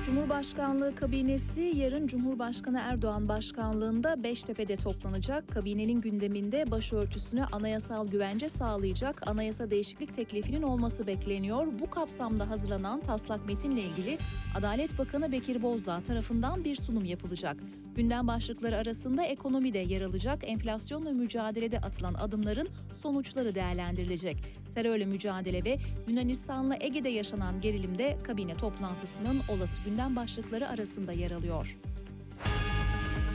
Cumhurbaşkanlığı 0.05 0.95
kabinesi 0.95 1.61
yarın 1.61 2.07
Cumhurbaşkanı 2.07 2.79
Erdoğan 2.79 3.27
başkanlığında 3.27 4.23
Beştepe'de 4.23 4.75
toplanacak. 4.75 5.47
Kabinenin 5.51 6.01
gündeminde 6.01 6.71
başörtüsüne 6.71 7.45
anayasal 7.45 8.07
güvence 8.07 8.49
sağlayacak 8.49 9.27
anayasa 9.27 9.69
değişiklik 9.71 10.15
teklifinin 10.15 10.61
olması 10.61 11.07
bekleniyor. 11.07 11.67
Bu 11.79 11.89
kapsamda 11.89 12.49
hazırlanan 12.49 13.01
taslak 13.01 13.45
metinle 13.47 13.81
ilgili 13.81 14.17
Adalet 14.57 14.97
Bakanı 14.97 15.31
Bekir 15.31 15.61
Bozdağ 15.61 16.01
tarafından 16.01 16.63
bir 16.63 16.75
sunum 16.75 17.05
yapılacak. 17.05 17.57
Gündem 17.95 18.27
başlıkları 18.27 18.77
arasında 18.77 19.23
ekonomide 19.23 19.79
yer 19.79 20.01
alacak 20.01 20.39
enflasyonla 20.43 21.11
mücadelede 21.11 21.79
atılan 21.79 22.13
adımların 22.13 22.69
sonuçları 23.01 23.55
değerlendirilecek. 23.55 24.37
Terörle 24.75 25.05
mücadele 25.05 25.63
ve 25.63 25.77
Yunanistan'la 26.07 26.77
Ege'de 26.79 27.09
yaşanan 27.09 27.61
gerilimde 27.61 28.17
kabine 28.23 28.57
toplantısının 28.57 29.41
olası 29.49 29.81
gündem 29.85 30.15
başlıkları 30.15 30.69
arasında 30.69 31.11
yer 31.11 31.31
alıyor. 31.31 31.77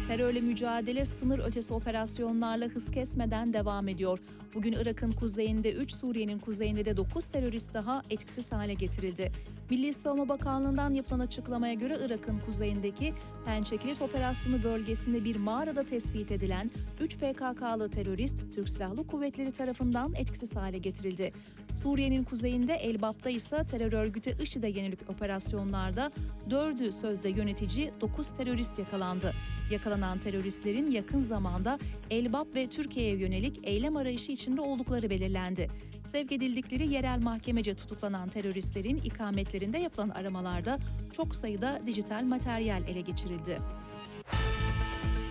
Terörle 0.09 0.41
mücadele 0.41 1.05
sınır 1.05 1.39
ötesi 1.39 1.75
operasyonlarla 1.75 2.67
hız 2.67 2.91
kesmeden 2.91 3.53
devam 3.53 3.89
ediyor. 3.89 4.19
Bugün 4.55 4.73
Irak'ın 4.73 5.13
kuzeyinde 5.13 5.73
3, 5.73 5.93
Suriye'nin 5.93 6.39
kuzeyinde 6.39 6.85
de 6.85 6.97
9 6.97 7.27
terörist 7.27 7.75
daha 7.75 8.03
etkisiz 8.11 8.53
hale 8.53 8.75
getirildi. 8.75 9.33
Milli 9.71 9.93
Savunma 9.93 10.29
Bakanlığı'ndan 10.29 10.91
yapılan 10.91 11.21
açıklamaya 11.21 11.75
göre 11.75 11.99
Irak'ın 12.07 12.39
kuzeyindeki 12.47 13.15
Pençekilit 13.45 14.03
operasyonu 14.03 14.63
bölgesinde 14.63 15.25
bir 15.25 15.37
mağarada 15.37 15.83
tespit 15.83 16.31
edilen 16.31 16.71
3 17.01 17.17
PKK'lı 17.17 17.91
terörist 17.91 18.43
Türk 18.55 18.69
Silahlı 18.69 19.07
Kuvvetleri 19.07 19.53
tarafından 19.53 20.15
etkisiz 20.15 20.57
hale 20.57 20.79
getirildi. 20.79 21.33
Suriye'nin 21.75 22.23
kuzeyinde 22.23 22.75
Elbap'ta 22.75 23.31
ise 23.31 23.65
terör 23.71 23.93
örgütü 23.93 24.43
IŞİD'e 24.43 24.69
yönelik 24.69 25.11
operasyonlarda 25.11 26.13
4'ü 26.51 26.93
sözde 26.93 27.29
yönetici 27.29 27.93
9 28.01 28.29
terörist 28.29 28.79
yakalandı. 28.79 29.33
Yakalanan 29.71 30.19
teröristlerin 30.19 30.91
yakın 30.91 31.21
zamanda 31.21 31.79
Elbap 32.11 32.55
ve 32.55 32.67
Türkiye'ye 32.67 33.17
yönelik 33.17 33.61
eylem 33.63 33.97
arayışı 33.97 34.33
içinde 34.33 34.61
oldukları 34.61 35.11
belirlendi. 35.11 35.71
Sevk 36.05 36.33
edildikleri 36.33 36.93
yerel 36.93 37.19
mahkemece 37.19 37.75
tutuklanan 37.75 38.29
teröristlerin 38.29 38.97
ikametlerinde 38.97 39.79
yapılan 39.79 40.09
aramalarda 40.09 40.79
çok 41.13 41.37
sayıda 41.37 41.81
dijital 41.87 42.23
materyal 42.23 42.83
ele 42.89 43.01
geçirildi. 43.01 43.61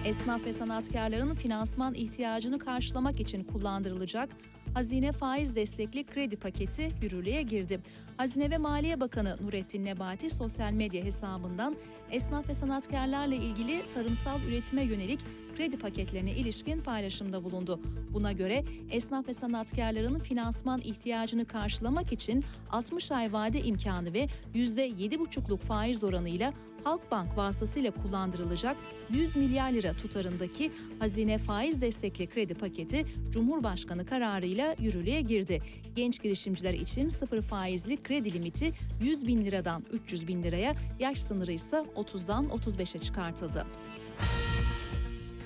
Esnaf 0.05 0.45
ve 0.45 0.53
sanatkarların 0.53 1.35
finansman 1.35 1.93
ihtiyacını 1.93 2.59
karşılamak 2.59 3.19
için 3.19 3.43
kullandırılacak 3.43 4.29
hazine 4.73 5.11
faiz 5.11 5.55
destekli 5.55 6.03
kredi 6.03 6.35
paketi 6.35 6.89
yürürlüğe 7.01 7.41
girdi. 7.41 7.79
Hazine 8.17 8.51
ve 8.51 8.57
Maliye 8.57 8.99
Bakanı 8.99 9.37
Nurettin 9.41 9.85
Nebati 9.85 10.29
sosyal 10.29 10.71
medya 10.71 11.03
hesabından 11.03 11.75
esnaf 12.11 12.49
ve 12.49 12.53
sanatkarlarla 12.53 13.35
ilgili 13.35 13.81
tarımsal 13.93 14.41
üretime 14.41 14.83
yönelik 14.83 15.19
kredi 15.57 15.77
paketlerine 15.77 16.31
ilişkin 16.31 16.79
paylaşımda 16.79 17.43
bulundu. 17.43 17.79
Buna 18.13 18.31
göre 18.31 18.63
esnaf 18.91 19.27
ve 19.27 19.33
sanatkarların 19.33 20.19
finansman 20.19 20.81
ihtiyacını 20.81 21.45
karşılamak 21.45 22.13
için 22.13 22.43
60 22.71 23.11
ay 23.11 23.33
vade 23.33 23.61
imkanı 23.61 24.13
ve 24.13 24.27
%7,5'luk 24.55 25.59
faiz 25.59 26.03
oranıyla 26.03 26.53
Halkbank 26.83 27.37
vasıtasıyla 27.37 27.91
kullandırılacak 27.91 28.77
100 29.09 29.35
milyar 29.35 29.71
lira 29.71 29.93
tutarındaki 29.93 30.71
hazine 30.99 31.37
faiz 31.37 31.81
destekli 31.81 32.27
kredi 32.27 32.53
paketi 32.53 33.05
Cumhurbaşkanı 33.29 34.05
kararıyla 34.05 34.75
yürürlüğe 34.79 35.21
girdi. 35.21 35.61
Genç 35.95 36.21
girişimciler 36.21 36.73
için 36.73 37.09
sıfır 37.09 37.41
faizli 37.41 37.97
kredi 37.97 38.33
limiti 38.33 38.73
100 39.01 39.27
bin 39.27 39.45
liradan 39.45 39.83
300 39.91 40.27
bin 40.27 40.43
liraya, 40.43 40.75
yaş 40.99 41.19
sınırı 41.19 41.51
ise 41.51 41.77
30'dan 41.95 42.45
35'e 42.45 42.99
çıkartıldı. 42.99 43.65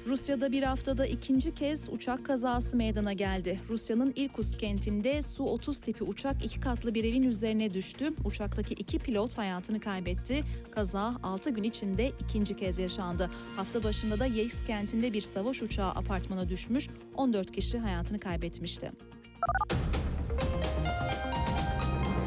Rusya'da 0.07 0.51
bir 0.51 0.63
haftada 0.63 1.05
ikinci 1.05 1.55
kez 1.55 1.89
uçak 1.89 2.25
kazası 2.25 2.77
meydana 2.77 3.13
geldi. 3.13 3.59
Rusya'nın 3.69 4.13
Irkutsk 4.15 4.59
kentinde 4.59 5.21
Su-30 5.21 5.81
tipi 5.83 6.03
uçak 6.03 6.45
iki 6.45 6.59
katlı 6.59 6.95
bir 6.95 7.03
evin 7.03 7.23
üzerine 7.23 7.73
düştü. 7.73 8.13
Uçaktaki 8.25 8.73
iki 8.73 8.99
pilot 8.99 9.37
hayatını 9.37 9.79
kaybetti. 9.79 10.43
Kaza 10.71 11.15
6 11.23 11.49
gün 11.49 11.63
içinde 11.63 12.11
ikinci 12.19 12.55
kez 12.55 12.79
yaşandı. 12.79 13.29
Hafta 13.55 13.83
başında 13.83 14.19
da 14.19 14.25
Yeisk 14.25 14.67
kentinde 14.67 15.13
bir 15.13 15.21
savaş 15.21 15.61
uçağı 15.61 15.89
apartmana 15.89 16.49
düşmüş. 16.49 16.87
14 17.15 17.51
kişi 17.51 17.77
hayatını 17.77 18.19
kaybetmişti. 18.19 18.91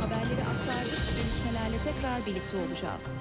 Haberleri 0.01 0.43
aktardık. 0.43 1.01
Gelişmelerle 1.17 1.79
tekrar 1.85 2.27
birlikte 2.27 2.57
olacağız. 2.57 3.21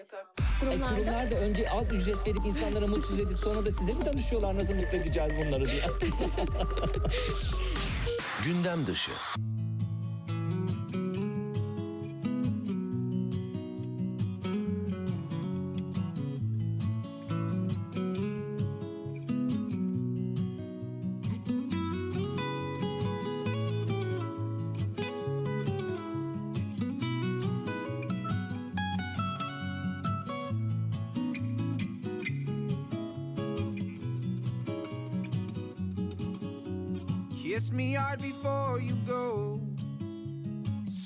E, 0.13 0.17
Kurumlarda 0.59 0.95
kurumlar 0.95 1.31
da 1.31 1.35
önce 1.35 1.69
az 1.69 1.91
ücret 1.91 2.27
verip 2.27 2.45
insanlara 2.45 2.87
mutsuz 2.87 3.19
edip 3.19 3.37
sonra 3.37 3.65
da 3.65 3.71
size 3.71 3.93
mi 3.93 4.05
danışıyorlar 4.05 4.55
nasıl 4.55 4.73
mutlu 4.73 4.97
edeceğiz 4.97 5.33
bunları 5.37 5.71
diye. 5.71 5.81
Gündem 8.45 8.87
dışı. 8.87 9.11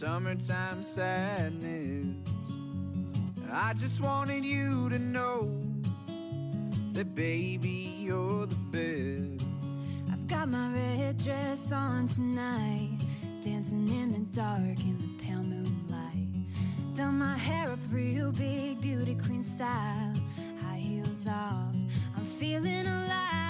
Summertime 0.06 0.84
sadness. 0.84 2.06
I 3.52 3.74
just 3.74 4.00
wanted 4.02 4.46
you 4.46 4.88
to 4.92 5.00
know 5.00 5.52
that, 6.94 7.16
baby, 7.16 7.96
you're 7.98 8.46
the 8.46 8.56
best. 8.70 9.44
I've 10.14 10.28
got 10.28 10.48
my 10.48 10.72
red 10.72 11.18
dress 11.18 11.72
on 11.72 12.08
tonight, 12.08 13.00
dancing 13.44 13.90
in 13.90 14.12
the 14.12 14.20
dark 14.32 14.80
in 14.80 14.96
the 15.00 15.24
pale 15.24 15.42
moonlight. 15.42 16.30
Done 16.94 17.18
my 17.18 17.36
hair 17.36 17.72
up 17.72 17.80
real 17.90 18.32
big, 18.32 18.80
beauty 18.82 19.16
queen 19.16 19.42
style, 19.42 20.14
high 20.62 20.78
heels 20.78 21.26
off. 21.26 21.74
I'm 22.16 22.26
feeling 22.26 22.86
alive. 22.86 23.45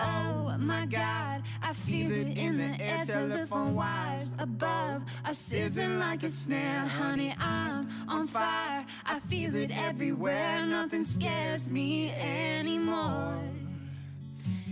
Oh 0.00 0.56
my 0.58 0.86
God, 0.86 1.42
I 1.62 1.72
feel 1.72 2.10
it 2.12 2.38
in 2.38 2.56
the 2.56 2.80
air. 2.80 3.04
Telephone 3.04 3.74
wires 3.74 4.36
above 4.38 5.02
are 5.24 5.34
sizzling 5.34 5.98
like 5.98 6.22
a 6.22 6.28
snare. 6.28 6.86
Honey, 6.86 7.34
I'm 7.38 7.88
on 8.08 8.26
fire. 8.26 8.84
I 9.06 9.20
feel 9.20 9.54
it 9.54 9.70
everywhere. 9.70 10.64
Nothing 10.66 11.04
scares 11.04 11.70
me 11.70 12.12
anymore. 12.12 13.38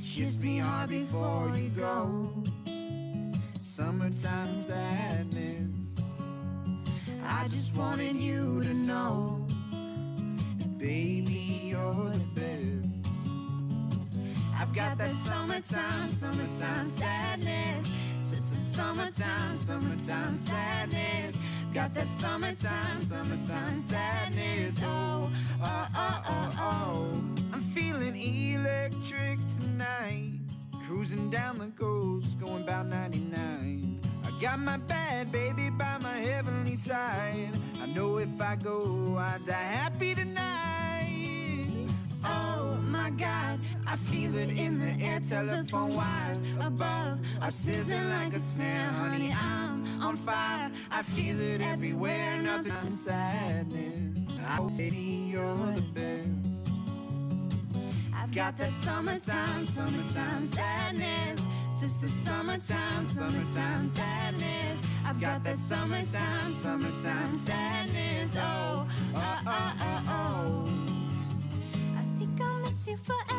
Kiss 0.04 0.38
me 0.38 0.58
hard 0.58 0.90
before 0.90 1.52
you 1.54 1.68
go. 1.70 2.32
Summertime 3.58 4.54
sadness. 4.54 6.00
I 7.26 7.44
just 7.48 7.76
wanted 7.76 8.16
you 8.16 8.62
to 8.62 8.72
know 8.72 9.44
that, 10.58 10.78
baby, 10.78 11.60
you're 11.64 12.10
the 12.10 12.18
best. 12.34 12.85
I've 14.58 14.72
got 14.72 14.96
that 14.98 15.12
summertime, 15.12 16.08
summertime 16.08 16.88
sadness. 16.88 17.88
Sister, 18.18 18.56
summertime, 18.56 19.54
summertime 19.56 20.38
sadness. 20.38 21.36
Got 21.74 21.92
that 21.94 22.06
summertime, 22.06 23.00
summertime 23.00 23.78
sadness. 23.78 24.80
Oh, 24.82 25.30
oh, 25.62 25.88
oh, 25.94 26.22
oh, 26.28 26.54
oh. 26.58 27.22
I'm 27.52 27.60
feeling 27.60 28.16
electric 28.16 29.38
tonight. 29.60 30.32
Cruising 30.86 31.28
down 31.28 31.58
the 31.58 31.66
coast, 31.78 32.40
going 32.40 32.62
about 32.62 32.86
99. 32.86 34.00
I 34.24 34.40
got 34.40 34.58
my 34.58 34.78
bad 34.78 35.30
baby 35.30 35.68
by 35.68 35.98
my 36.00 36.16
heavenly 36.16 36.76
side. 36.76 37.50
I 37.82 37.86
know 37.94 38.16
if 38.16 38.40
I 38.40 38.56
go, 38.56 39.16
I 39.18 39.38
die 39.44 39.52
happy 39.52 40.14
tonight. 40.14 40.25
I 43.96 43.98
feel 43.98 44.36
it 44.36 44.58
in 44.58 44.78
the 44.78 44.92
air. 45.02 45.20
Telephone 45.20 45.96
wires 45.96 46.42
above 46.60 47.18
are 47.40 47.50
sizzling 47.50 48.10
like 48.10 48.34
a 48.34 48.38
snare. 48.38 48.90
Honey, 48.90 49.32
I'm 49.32 50.02
on 50.02 50.18
fire. 50.18 50.70
I 50.90 51.00
feel 51.00 51.40
it 51.40 51.62
everywhere. 51.62 52.42
Nothing. 52.42 52.74
Nothing 52.74 52.92
sadness. 52.92 54.38
Oh, 54.58 54.68
baby, 54.68 55.30
you're 55.32 55.56
the 55.72 55.80
best. 55.94 56.68
I've 58.14 58.34
got 58.34 58.58
that 58.58 58.72
summertime, 58.74 59.64
summertime 59.64 60.44
sadness. 60.44 61.40
Sister, 61.78 62.08
summertime, 62.08 63.06
summertime 63.06 63.86
sadness. 63.88 64.86
I've 65.06 65.18
got 65.18 65.42
that 65.44 65.56
summertime, 65.56 66.52
summertime 66.52 67.34
sadness. 67.34 68.36
Oh, 68.38 68.86
oh, 69.14 69.40
oh, 69.46 69.74
oh, 69.80 70.02
oh. 70.08 70.64
I 71.96 72.02
think 72.18 72.38
I'll 72.42 72.58
miss 72.58 72.86
you 72.86 72.98
forever. 72.98 73.35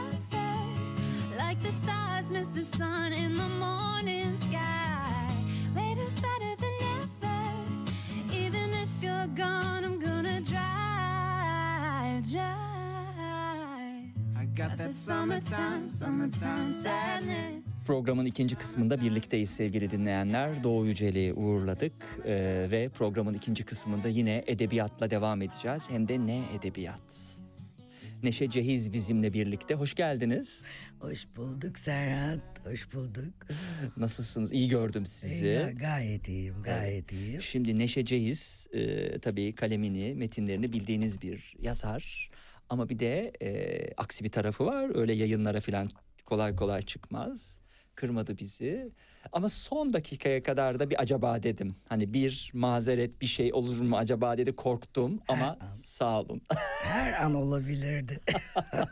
Like 1.57 1.69
the 1.71 1.75
stars 1.85 2.29
miss 2.31 2.47
the 2.49 2.77
sun 2.77 3.13
in 3.13 3.33
the 3.33 3.49
morning 3.59 4.37
sky. 4.37 5.27
Later's 5.75 6.13
better 6.13 6.55
than 6.61 6.75
ever. 6.97 7.39
Even 8.45 8.69
if 8.73 8.89
you're 9.03 9.27
gone, 9.35 9.83
I'm 9.83 9.99
gonna 9.99 10.41
drive, 10.41 12.23
drive. 12.31 14.05
I 14.41 14.45
got 14.55 14.77
that 14.77 14.93
summertime, 14.95 15.89
summertime 15.89 16.73
sadness. 16.73 17.63
Programın 17.85 18.25
ikinci 18.25 18.55
kısmında 18.55 19.01
birlikteyiz 19.01 19.49
sevgili 19.49 19.91
dinleyenler. 19.91 20.63
Doğu 20.63 20.85
Yücel'i 20.85 21.33
uğurladık 21.33 21.93
Ee, 22.25 22.67
ve 22.71 22.89
programın 22.89 23.33
ikinci 23.33 23.63
kısmında 23.63 24.07
yine 24.07 24.43
edebiyatla 24.47 25.09
devam 25.09 25.41
edeceğiz. 25.41 25.89
Hem 25.89 26.07
de 26.07 26.27
ne 26.27 26.41
edebiyat? 26.59 27.36
Neşe 28.23 28.49
Cehiz 28.49 28.93
bizimle 28.93 29.33
birlikte. 29.33 29.73
Hoş 29.73 29.93
geldiniz. 29.93 30.63
Hoş 30.99 31.27
bulduk 31.35 31.79
Serhat, 31.79 32.65
hoş 32.65 32.93
bulduk. 32.93 33.33
Nasılsınız? 33.97 34.51
İyi 34.51 34.67
gördüm 34.69 35.05
sizi. 35.05 35.47
Ga- 35.47 35.77
gayet 35.77 36.27
iyiyim, 36.27 36.55
gayet 36.63 37.11
iyiyim. 37.11 37.41
Şimdi 37.41 37.77
Neşe 37.79 38.05
Cehiz 38.05 38.67
e, 38.73 39.19
tabii 39.19 39.55
kalemini, 39.55 40.13
metinlerini 40.15 40.73
bildiğiniz 40.73 41.21
bir 41.21 41.55
yazar. 41.59 42.31
Ama 42.69 42.89
bir 42.89 42.99
de 42.99 43.31
e, 43.41 43.93
aksi 43.97 44.23
bir 44.23 44.31
tarafı 44.31 44.65
var. 44.65 44.95
Öyle 44.95 45.13
yayınlara 45.13 45.59
falan 45.59 45.87
kolay 46.25 46.55
kolay 46.55 46.81
çıkmaz. 46.81 47.61
Kırmadı 47.97 48.37
bizi. 48.37 48.91
Ama 49.31 49.49
son 49.49 49.93
dakikaya 49.93 50.43
kadar 50.43 50.79
da 50.79 50.89
bir 50.89 51.01
acaba 51.01 51.43
dedim. 51.43 51.75
Hani 51.89 52.13
bir 52.13 52.51
mazeret 52.53 53.21
bir 53.21 53.25
şey 53.25 53.53
olur 53.53 53.81
mu 53.81 53.97
acaba 53.97 54.37
dedi 54.37 54.55
korktum 54.55 55.19
ama 55.27 55.57
sağ 55.73 56.21
olun. 56.21 56.41
Her 56.83 57.13
an 57.13 57.33
olabilirdi. 57.35 58.19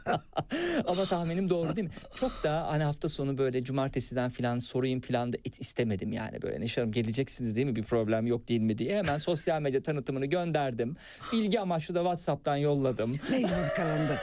ama 0.88 1.06
tahminim 1.06 1.50
doğru 1.50 1.76
değil 1.76 1.88
mi? 1.88 1.94
Çok 2.16 2.32
da 2.44 2.68
hani 2.68 2.84
hafta 2.84 3.10
sonu 3.10 3.38
böyle 3.38 3.64
cumartesiden 3.64 4.30
falan 4.30 4.58
sorayım 4.58 5.02
falan 5.02 5.34
da 5.34 5.38
et 5.46 5.62
istemedim 5.62 6.14
yani 6.14 6.42
böyle. 6.42 6.62
Neşe 6.62 6.82
Hanım 6.82 6.92
geleceksiniz 6.92 7.56
değil 7.56 7.68
mi 7.68 7.76
bir 7.76 7.84
problem 7.84 8.28
yok 8.28 8.48
değil 8.48 8.62
mi 8.62 8.78
diye. 8.78 8.98
Hemen 8.98 9.18
sosyal 9.18 9.62
medya 9.62 9.84
tanıtımını 9.84 10.26
gönderdim. 10.26 10.96
Bilgi 11.34 11.60
amaçlı 11.60 11.96
da 11.96 12.00
Whatsapp'tan 12.00 12.56
yolladım. 12.56 13.12
Mecbur 13.32 13.70
kalındı. 13.76 14.18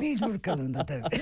Mecbur 0.00 0.38
kalındı 0.38 0.84
tabii. 0.86 1.16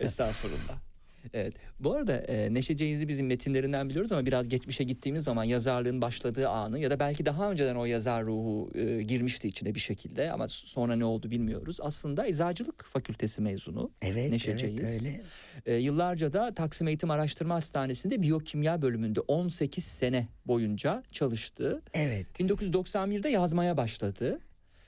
Estağfurullah. 0.00 0.95
Evet. 1.34 1.54
Bu 1.80 1.92
arada 1.92 2.16
e, 2.16 2.54
Neşe 2.54 2.76
Cengiz'i 2.76 3.08
bizim 3.08 3.26
metinlerinden 3.26 3.88
biliyoruz 3.88 4.12
ama 4.12 4.26
biraz 4.26 4.48
geçmişe 4.48 4.84
gittiğimiz 4.84 5.24
zaman 5.24 5.44
yazarlığın 5.44 6.02
başladığı 6.02 6.48
anı 6.48 6.78
ya 6.78 6.90
da 6.90 7.00
belki 7.00 7.26
daha 7.26 7.50
önceden 7.50 7.74
o 7.76 7.84
yazar 7.84 8.24
ruhu 8.24 8.70
e, 8.74 9.02
girmişti 9.02 9.48
içine 9.48 9.74
bir 9.74 9.80
şekilde 9.80 10.32
ama 10.32 10.48
sonra 10.48 10.96
ne 10.96 11.04
oldu 11.04 11.30
bilmiyoruz. 11.30 11.78
Aslında 11.80 12.26
Eczacılık 12.26 12.84
Fakültesi 12.84 13.42
mezunu 13.42 13.90
Evet, 14.02 14.30
Neşe 14.30 14.50
evet, 14.50 14.60
Cengiz. 14.60 15.06
öyle. 15.06 15.20
E, 15.66 15.74
yıllarca 15.74 16.32
da 16.32 16.54
Taksim 16.54 16.88
Eğitim 16.88 17.10
Araştırma 17.10 17.54
Hastanesi'nde 17.54 18.22
biyokimya 18.22 18.82
bölümünde 18.82 19.20
18 19.20 19.84
sene 19.84 20.28
boyunca 20.46 21.02
çalıştı. 21.12 21.82
Evet. 21.94 22.26
1991'de 22.40 23.28
yazmaya 23.28 23.76
başladı. 23.76 24.40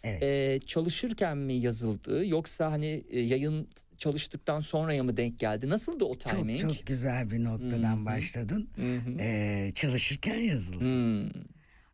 Evet. 0.05 0.23
Ee, 0.23 0.61
çalışırken 0.67 1.39
mi 1.39 1.55
yazıldı 1.55 2.27
yoksa 2.27 2.71
hani 2.71 3.05
e, 3.11 3.21
yayın 3.21 3.69
çalıştıktan 3.99 4.61
sonraya 4.61 5.03
mı 5.03 5.17
denk 5.17 5.39
geldi? 5.39 5.69
Nasıldı 5.69 6.05
o 6.05 6.19
timing? 6.19 6.61
Çok 6.61 6.75
çok 6.75 6.87
güzel 6.87 7.31
bir 7.31 7.45
noktadan 7.45 8.07
başladın. 8.07 8.69
Ee, 9.21 9.73
çalışırken 9.75 10.39
yazıldı. 10.39 10.81
Hmm. 10.81 11.31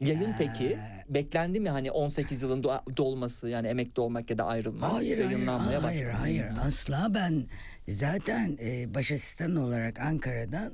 Yayın 0.00 0.34
peki 0.38 0.78
beklendi 1.08 1.60
mi 1.60 1.70
hani 1.70 1.90
18 1.90 2.42
yılın 2.42 2.62
do- 2.62 2.96
dolması 2.96 3.48
yani 3.48 3.68
emekli 3.68 4.00
olmak 4.00 4.30
ya 4.30 4.38
da 4.38 4.44
ayrılmak 4.46 4.92
Hayır 4.92 5.16
hayır 5.18 5.30
yayınlanmaya 5.30 5.82
hayır, 5.82 6.06
hayır 6.06 6.44
Hmm. 6.50 6.58
asla 6.60 7.14
ben 7.14 7.46
zaten 7.88 8.58
e, 8.62 8.94
baş 8.94 9.12
asistan 9.12 9.56
olarak 9.56 10.00
Ankara'dan 10.00 10.72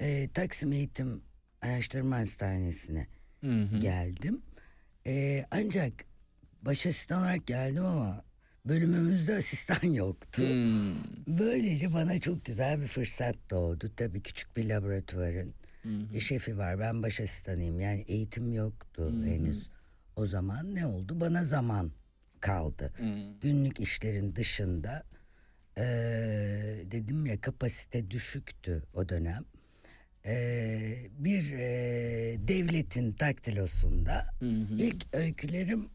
e, 0.00 0.28
Taksim 0.34 0.72
Eğitim 0.72 1.22
Araştırma 1.62 2.16
Hastanesi'ne 2.16 3.06
geldim. 3.80 4.42
E, 5.06 5.44
ancak 5.50 5.92
baş 6.62 6.86
asistan 6.86 7.20
olarak 7.22 7.46
geldim 7.46 7.84
ama 7.84 8.24
bölümümüzde 8.66 9.36
asistan 9.36 9.88
yoktu. 9.92 10.42
Hmm. 10.42 10.94
Böylece 11.26 11.92
bana 11.92 12.18
çok 12.18 12.44
güzel 12.44 12.80
bir 12.80 12.86
fırsat 12.86 13.36
doğdu. 13.50 13.90
Tabii 13.96 14.22
küçük 14.22 14.56
bir 14.56 14.68
laboratuvarın 14.68 15.54
bir 15.84 16.20
şefi 16.20 16.58
var. 16.58 16.78
Ben 16.80 17.02
baş 17.02 17.20
asistanıyım. 17.20 17.80
Yani 17.80 18.04
eğitim 18.08 18.52
yoktu 18.52 19.12
henüz. 19.24 19.68
O 20.16 20.26
zaman 20.26 20.74
ne 20.74 20.86
oldu? 20.86 21.20
Bana 21.20 21.44
zaman 21.44 21.92
kaldı. 22.40 22.92
Günlük 23.40 23.80
işlerin 23.80 24.36
dışında 24.36 25.02
eee, 25.76 25.82
dedim 26.90 27.26
ya 27.26 27.40
kapasite 27.40 28.10
düşüktü 28.10 28.82
o 28.94 29.08
dönem. 29.08 29.44
Eee, 30.24 31.10
bir 31.18 31.42
eee, 31.52 32.48
devletin 32.48 33.16
daktilosunda 33.20 34.24
ilk 34.78 35.06
öykülerim 35.14 35.88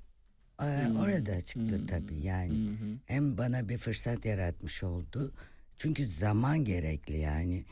eee, 0.62 0.90
orada 1.00 1.42
çıktı 1.42 1.82
tabii 1.88 2.20
yani. 2.20 2.58
Hem 3.06 3.38
bana 3.38 3.70
bir 3.70 3.78
fırsat 3.78 4.26
yaratmış 4.26 4.84
oldu. 4.84 5.34
Çünkü 5.78 6.08
zaman 6.08 6.64
gerekli 6.66 7.18
yani. 7.18 7.66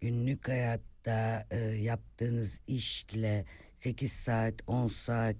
Günlük 0.00 0.48
hayatta 0.48 1.46
eee, 1.52 1.58
yaptığınız 1.58 2.60
işle 2.66 3.44
8 3.76 4.12
saat 4.12 4.54
10 4.66 4.88
saat 4.88 5.36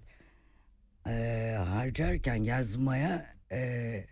eee, 1.07 1.57
harcarken 1.69 2.45
yazmaya 2.45 3.35
eee, 3.51 4.07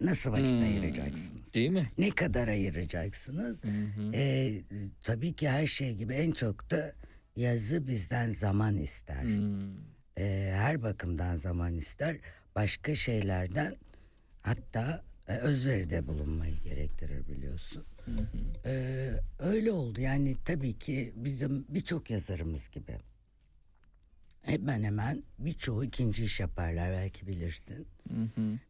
nasıl 0.00 0.32
vakit 0.32 0.60
Hmm. 0.60 0.66
ayıracaksınız? 0.66 1.54
Değil 1.54 1.70
mi? 1.70 1.86
Ne 1.98 2.10
kadar 2.10 2.48
ayıracaksınız? 2.48 3.58
Eee, 4.12 4.62
tabii 5.04 5.32
ki 5.32 5.48
her 5.48 5.66
şey 5.66 5.94
gibi 5.94 6.14
en 6.14 6.30
çok 6.30 6.70
da 6.70 6.92
yazı 7.36 7.86
bizden 7.86 8.30
zaman 8.30 8.76
ister. 8.76 9.24
Eee, 10.18 10.52
her 10.54 10.82
bakımdan 10.82 11.36
zaman 11.36 11.74
ister. 11.76 12.16
Başka 12.54 12.94
şeylerden 12.94 13.76
hatta 14.42 15.02
e, 15.28 15.36
özveride 15.36 16.06
bulunmayı 16.06 16.54
gerektirir 16.64 17.28
biliyorsun. 17.28 17.84
Eee, 18.64 19.20
öyle 19.38 19.72
oldu 19.72 20.00
yani 20.00 20.36
tabii 20.44 20.78
ki 20.78 21.12
bizim 21.16 21.66
birçok 21.68 22.10
yazarımız 22.10 22.68
gibi. 22.68 22.96
Hemen 24.42 24.82
hemen 24.82 25.22
birçoğu 25.38 25.84
ikinci 25.84 26.24
iş 26.24 26.40
yaparlar 26.40 26.92
belki 26.92 27.26
bilirsin. 27.26 27.86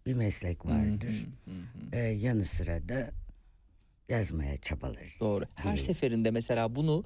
Bir 0.07 0.15
meslek 0.15 0.67
vardır. 0.67 1.27
Ee, 1.93 1.99
yanı 1.99 2.45
sıra 2.45 2.89
da 2.89 3.11
yazmaya 4.09 4.57
çabalarız. 4.57 5.21
Doğru. 5.21 5.45
Her 5.55 5.77
diye. 5.77 5.85
seferinde 5.87 6.31
mesela 6.31 6.75
bunu 6.75 7.05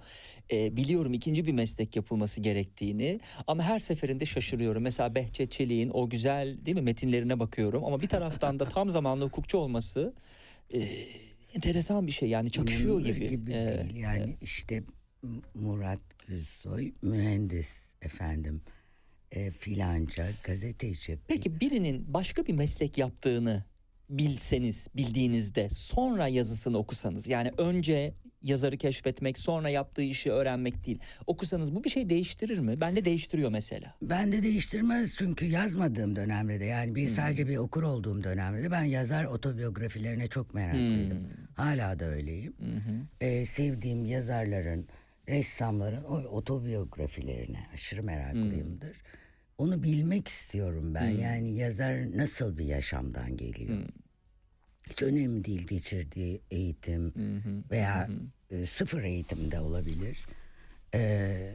e, 0.52 0.76
biliyorum 0.76 1.12
ikinci 1.12 1.46
bir 1.46 1.52
meslek 1.52 1.96
yapılması 1.96 2.40
gerektiğini 2.40 3.20
ama 3.46 3.62
her 3.62 3.78
seferinde 3.78 4.26
şaşırıyorum. 4.26 4.82
Mesela 4.82 5.14
Behçet 5.14 5.50
Çelik'in 5.50 5.90
o 5.94 6.10
güzel 6.10 6.66
değil 6.66 6.76
mi 6.76 6.82
metinlerine 6.82 7.40
bakıyorum 7.40 7.84
ama 7.84 8.00
bir 8.02 8.08
taraftan 8.08 8.58
da 8.58 8.64
tam 8.64 8.90
zamanlı 8.90 9.24
hukukçu 9.24 9.58
olması 9.58 10.14
e, 10.74 10.78
enteresan 11.54 12.06
bir 12.06 12.12
şey 12.12 12.28
yani 12.28 12.50
çakışıyor 12.50 13.00
İnanılır 13.00 13.28
gibi. 13.28 13.52
E, 13.52 13.54
değil. 13.84 13.96
Yani 13.96 14.36
işte 14.42 14.82
M- 15.22 15.40
Murat 15.54 16.00
Gülsoy 16.26 16.92
mühendis 17.02 17.86
efendim. 18.02 18.62
E, 19.32 19.50
filanca 19.50 20.28
gazeteci. 20.44 21.18
Peki 21.28 21.60
birinin 21.60 22.14
başka 22.14 22.46
bir 22.46 22.52
meslek 22.52 22.98
yaptığını 22.98 23.64
bilseniz, 24.10 24.88
bildiğinizde 24.96 25.68
sonra 25.68 26.28
yazısını 26.28 26.78
okusanız 26.78 27.28
yani 27.28 27.50
önce 27.58 28.14
yazarı 28.42 28.76
keşfetmek 28.76 29.38
sonra 29.38 29.68
yaptığı 29.68 30.02
işi 30.02 30.32
öğrenmek 30.32 30.86
değil. 30.86 30.98
Okusanız 31.26 31.74
bu 31.74 31.84
bir 31.84 31.90
şey 31.90 32.08
değiştirir 32.08 32.58
mi? 32.58 32.80
Bende 32.80 33.04
değiştiriyor 33.04 33.50
mesela. 33.50 33.94
Ben 34.02 34.32
de 34.32 34.42
değiştirmez 34.42 35.16
çünkü 35.18 35.46
yazmadığım 35.46 36.16
dönemde 36.16 36.60
de 36.60 36.64
yani 36.64 36.94
bir 36.94 37.08
sadece 37.08 37.48
bir 37.48 37.56
okur 37.56 37.82
olduğum 37.82 38.24
dönemde 38.24 38.62
de 38.62 38.70
ben 38.70 38.82
yazar 38.84 39.24
otobiyografilerine 39.24 40.26
çok 40.26 40.54
meraklıydım. 40.54 41.28
Hala 41.54 41.98
da 41.98 42.04
öyleyim. 42.04 42.54
Ee, 43.20 43.46
sevdiğim 43.46 44.06
yazarların, 44.06 44.86
ressamların 45.28 46.04
o 46.04 46.16
otobiyografilerine 46.16 47.66
aşırı 47.74 48.02
meraklıyımdır. 48.02 48.96
Onu 49.60 49.82
bilmek 49.82 50.28
istiyorum 50.28 50.94
ben. 50.94 51.08
Yani 51.08 51.54
yazar 51.54 52.16
nasıl 52.16 52.58
bir 52.58 52.64
yaşamdan 52.64 53.36
geliyor. 53.36 53.76
Hiç 54.90 55.02
önemli 55.02 55.44
değil 55.44 55.66
geçirdiği 55.66 56.40
eğitim 56.50 57.12
veya 57.70 58.08
e, 58.50 58.66
sıfır 58.66 59.02
eğitim 59.02 59.50
de 59.50 59.60
olabilir. 59.60 60.26
Ee, 60.94 61.52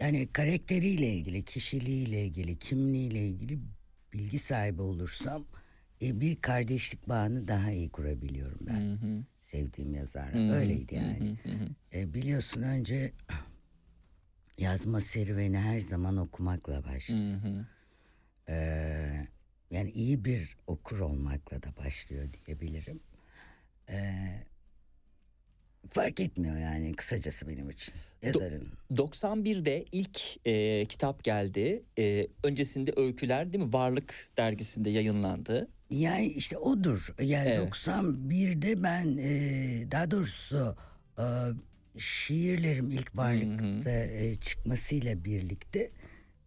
yani 0.00 0.28
karakteriyle 0.32 1.14
ilgili, 1.14 1.42
kişiliğiyle 1.44 2.24
ilgili, 2.26 2.58
kimliğiyle 2.58 3.28
ilgili 3.28 3.58
bilgi 4.12 4.38
sahibi 4.38 4.82
olursam 4.82 5.44
e, 6.02 6.20
bir 6.20 6.36
kardeşlik 6.36 7.08
bağını 7.08 7.48
daha 7.48 7.70
iyi 7.72 7.90
kurabiliyorum 7.90 8.58
ben. 8.66 8.98
Sevdiğim 9.42 9.94
yazarla. 9.94 10.54
Öyleydi 10.54 10.94
yani. 10.94 11.38
E, 11.94 12.14
biliyorsun 12.14 12.62
önce 12.62 13.12
yazma 14.58 15.00
serüveni 15.00 15.58
her 15.58 15.80
zaman 15.80 16.16
okumakla 16.16 16.84
başlıyor. 16.84 17.40
Ee, 18.48 19.26
yani 19.70 19.90
iyi 19.90 20.24
bir 20.24 20.56
okur 20.66 20.98
olmakla 21.00 21.62
da 21.62 21.76
başlıyor 21.84 22.28
diyebilirim. 22.46 23.00
Ee, 23.90 24.44
fark 25.90 26.20
etmiyor 26.20 26.56
yani 26.56 26.92
kısacası 26.94 27.48
benim 27.48 27.70
için 27.70 27.94
yazarın. 28.22 28.68
91'de 28.92 29.84
ilk 29.92 30.46
e, 30.46 30.84
kitap 30.86 31.24
geldi. 31.24 31.82
E, 31.98 32.26
öncesinde 32.44 32.92
öyküler 32.96 33.52
değil 33.52 33.64
mi? 33.64 33.72
Varlık 33.72 34.30
dergisinde 34.36 34.90
yayınlandı. 34.90 35.68
Yani 35.90 36.26
işte 36.26 36.58
odur. 36.58 37.14
Yani 37.20 37.48
Evet. 37.48 37.72
91'de 37.72 38.82
ben 38.82 39.16
e, 39.18 39.90
daha 39.90 40.10
doğrusu 40.10 40.76
e, 41.18 41.24
şiirlerim 41.98 42.90
ilk 42.90 43.16
varlıkta 43.16 43.90
e, 43.90 44.34
çıkmasıyla 44.34 45.24
birlikte 45.24 45.90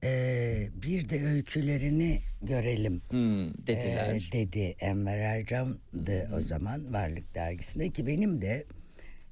e, 0.04 0.70
bir 0.84 1.10
de 1.10 1.26
öykülerini 1.26 2.22
görelim 2.42 3.02
Hmm, 3.10 3.54
dediler. 3.68 4.16
e, 4.16 4.32
dedi 4.32 4.76
Enver 4.80 5.18
Ercan'dı 5.18 6.30
o 6.36 6.40
zaman 6.42 6.94
Varlık 6.94 7.36
dergisinde 7.36 7.90
ki 7.90 8.08
benim 8.08 8.42
de 8.42 8.66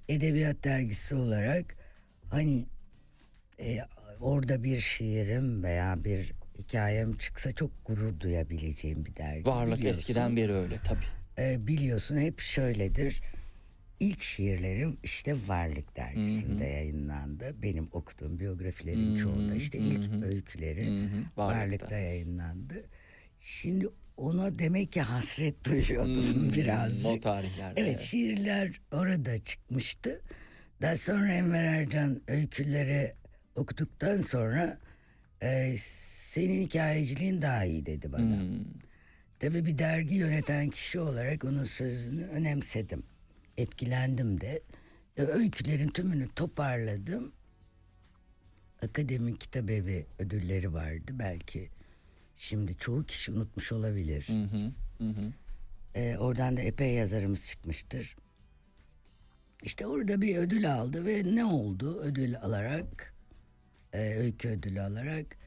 edebiyat 0.10 0.64
dergisi 0.64 1.16
olarak 1.16 1.76
hani 2.30 2.66
e, 3.60 3.80
orada 4.22 4.64
bir 4.64 4.80
şiirim 4.80 5.64
veya 5.64 6.04
bir 6.04 6.34
hikayem 6.60 7.14
çıksa 7.14 7.52
çok 7.52 7.72
gurur 7.86 8.20
duyabileceğim 8.20 9.06
bir 9.06 9.16
dergi. 9.16 9.46
Varlık 9.46 9.78
biliyorsun. 9.78 10.00
eskiden 10.00 10.36
beri 10.38 10.54
öyle 10.54 10.76
tabii. 10.78 11.06
E, 11.38 11.68
biliyorsun 11.68 12.18
hep 12.18 12.40
şöyledir. 12.40 13.22
İlk 14.00 14.22
şiirlerim 14.22 14.98
işte 15.04 15.36
Varlık 15.48 15.96
dergisinde 15.98 16.66
yayınlandı. 16.66 17.56
Benim 17.62 17.88
okuduğum 17.92 18.40
biyografilerin 18.40 19.08
Hı 19.08 19.12
hı, 19.12 19.16
çoğunda 19.18 19.56
işte 19.56 19.78
ilk 19.78 20.04
hı. 20.12 20.26
öyküleri 20.26 20.86
Hı 20.88 20.90
hı, 21.06 21.08
Varlık'ta. 21.38 21.46
Varlık'ta 21.62 21.98
yayınlandı. 21.98 22.86
Şimdi 23.40 23.88
ona 24.18 24.60
demek 24.60 24.92
ki 24.92 25.02
hasret 25.02 25.66
duyuyordum 25.70 26.34
Hmm, 26.34 26.54
birazcık. 26.54 27.12
o 27.12 27.20
tarihlerde, 27.20 27.80
Evet 27.82 27.90
evet. 27.90 28.00
şiirler 28.00 28.82
orada 28.92 29.38
çıkmıştı. 29.38 30.22
Daha 30.82 30.98
sonra 30.98 31.34
Enver 31.34 31.64
Ercan 31.64 32.22
öyküleri 32.28 33.14
okuduktan 33.56 34.22
sonra 34.22 34.80
e, 35.42 35.76
senin 36.32 36.62
hikayeciliğin 36.62 37.42
daha 37.42 37.66
iyi 37.66 37.86
dedi 37.86 38.12
bana. 38.12 38.22
Hmm. 38.42 38.64
Tabii 39.40 39.66
bir 39.66 39.78
dergi 39.78 40.16
yöneten 40.16 40.70
kişi 40.70 41.00
olarak 41.00 41.44
onun 41.46 41.64
sözünü 41.64 42.24
önemsedim. 42.26 43.04
Etkilendim 43.58 44.42
de. 44.42 44.62
E, 45.18 45.22
öykülerin 45.22 45.88
tümünü 45.88 46.30
toparladım. 46.36 47.32
Akademik 48.82 49.42
Kitabevi 49.42 50.06
ödülleri 50.20 50.74
vardı 50.74 51.12
belki. 51.12 51.70
Şimdi 52.38 52.78
çoğu 52.78 53.04
kişi 53.04 53.32
unutmuş 53.32 53.72
olabilir. 53.72 54.28
Hı 54.30 54.44
hı, 54.44 54.72
hı 54.98 55.10
hı. 55.10 55.34
E, 55.96 56.18
oradan 56.18 56.58
da 56.58 56.62
epey 56.62 56.94
yazarımız 56.94 57.48
çıkmıştır. 57.48 58.16
İşte 59.64 59.88
orada 59.88 60.22
bir 60.22 60.38
ödül 60.38 60.74
aldı 60.74 61.06
ve 61.06 61.36
ne 61.36 61.46
oldu 61.46 62.00
ödül 62.00 62.40
alarak, 62.40 63.14
e, 63.94 64.16
öykü 64.16 64.50
ödülü 64.50 64.82
alarak 64.82 65.38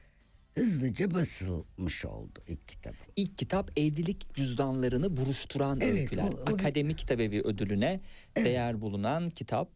hızlıca 0.66 1.15
basılmış 1.15 2.05
oldu 2.05 2.39
ilk 2.49 2.69
kitabım. 2.69 2.97
İlk 3.16 3.39
kitap 3.39 3.70
evlilik 3.78 4.35
cüzdanlarını 4.35 5.16
buruşturan 5.16 5.81
Evet, 5.81 5.99
öyküler. 5.99 6.23
o- 6.24 6.27
o 6.47 6.55
Akademik 6.55 6.99
Kitabevi 6.99 7.41
ödülüne 7.43 8.01
değer 8.37 8.81
bulunan 8.81 9.31
kitap. 9.31 9.70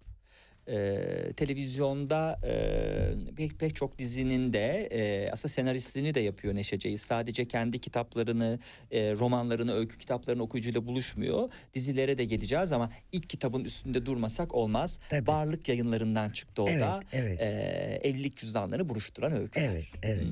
Ee, 0.71 1.33
televizyonda 1.37 2.39
e, 2.45 3.35
pek 3.37 3.59
pek 3.59 3.77
çok 3.77 3.99
dizinin 3.99 4.53
de 4.53 4.89
e, 4.93 5.31
aslında 5.31 5.53
senaristliğini 5.53 6.15
de 6.15 6.21
yapıyor 6.21 6.55
Neşe 6.55 6.79
Ceyiz. 6.79 7.01
Sadece 7.01 7.49
kendi 7.49 7.79
kitaplarını, 7.79 8.59
e, 8.91 9.13
romanlarını, 9.13 9.75
öykü 9.75 9.99
kitaplarını 9.99 10.43
okuyucuyla 10.43 10.87
buluşmuyor. 10.87 11.49
Dizilere 11.75 12.19
de 12.19 12.25
geleceğiz 12.25 12.73
ama 12.73 12.91
ilk 13.13 13.31
kitabın 13.31 13.65
üstünde 13.65 14.07
durmasak 14.07 14.55
olmaz. 14.55 15.01
Varlık 15.27 15.69
yayınlarından 15.69 16.31
çıktı 16.31 16.63
o 16.63 16.67
da. 16.67 17.01
Evet, 17.13 17.39
evet. 17.41 17.41
Ee, 17.41 18.09
evlilik 18.09 18.37
cüzdanlarını 18.37 18.89
buruşturan 18.89 19.33
öyküler. 19.33 19.71
Evet, 19.71 19.87
evet. 20.03 20.25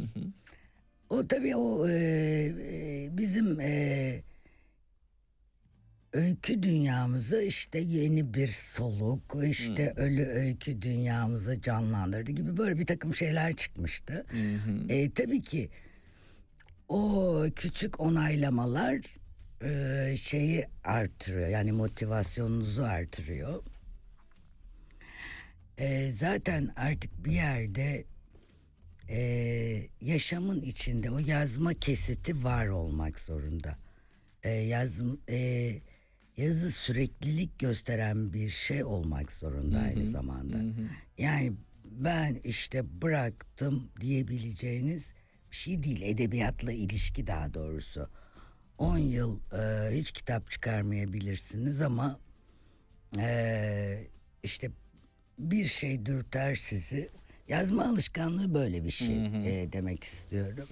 O 1.10 1.26
tabii 1.26 1.56
o 1.56 1.88
e, 1.88 1.94
e, 1.94 3.08
bizim 3.18 3.60
e, 3.60 4.22
öykü 6.12 6.62
dünyamızı 6.62 7.42
işte 7.42 7.78
yeni 7.78 8.34
bir 8.34 8.52
soluk, 8.52 9.36
işte 9.44 9.92
ölü 9.96 10.26
öykü 10.26 10.82
dünyamızı 10.82 11.62
canlandırdı 11.62 12.32
gibi 12.32 12.56
böyle 12.56 12.78
bir 12.78 12.86
takım 12.86 13.14
şeyler 13.14 13.56
çıkmıştı. 13.56 14.26
E, 14.88 15.10
tabii 15.10 15.40
ki 15.40 15.70
o 16.88 17.46
küçük 17.56 18.00
onaylamalar 18.00 19.00
e, 19.62 20.16
şeyi 20.16 20.66
artırıyor 20.84 21.48
yani 21.48 21.72
motivasyonunuzu 21.72 22.82
artırıyor. 22.82 23.62
E, 25.78 26.12
zaten 26.12 26.72
artık 26.76 27.24
bir 27.24 27.32
yerde 27.32 28.04
e, 29.10 29.20
yaşamın 30.00 30.62
içinde 30.62 31.10
o 31.10 31.18
yazma 31.18 31.74
kesiti 31.74 32.44
var 32.44 32.66
olmak 32.66 33.20
zorunda. 33.20 33.76
E, 34.42 34.50
yaz, 34.50 35.02
e, 35.28 35.74
yazı 36.38 36.70
süreklilik 36.70 37.58
gösteren 37.58 38.32
bir 38.32 38.48
şey 38.48 38.84
olmak 38.84 39.32
zorunda 39.32 39.78
aynı 39.78 40.04
zamanda. 40.06 40.58
Yani 41.18 41.52
ben 41.90 42.40
işte 42.44 43.02
bıraktım 43.02 43.90
diyebileceğiniz 44.00 45.12
bir 45.50 45.56
şey 45.56 45.82
değil. 45.82 46.02
Edebiyatla 46.02 46.72
ilişki 46.72 47.26
daha 47.26 47.54
doğrusu. 47.54 48.08
10 48.78 48.98
yıl 48.98 49.40
e, 49.52 49.96
hiç 49.96 50.12
kitap 50.12 50.50
çıkarmayabilirsiniz 50.50 51.80
ama 51.80 52.18
e, 53.18 54.06
işte 54.42 54.70
bir 55.38 55.66
şey 55.66 56.06
dürter 56.06 56.54
sizi. 56.54 57.10
Yazma 57.48 57.84
alışkanlığı 57.84 58.54
böyle 58.54 58.84
bir 58.84 58.90
şey 58.90 59.26
e, 59.26 59.72
demek 59.72 60.04
istiyorum. 60.04 60.68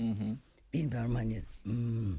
Bilmiyorum 0.73 1.15
hani 1.15 1.43
hmm. 1.63 2.17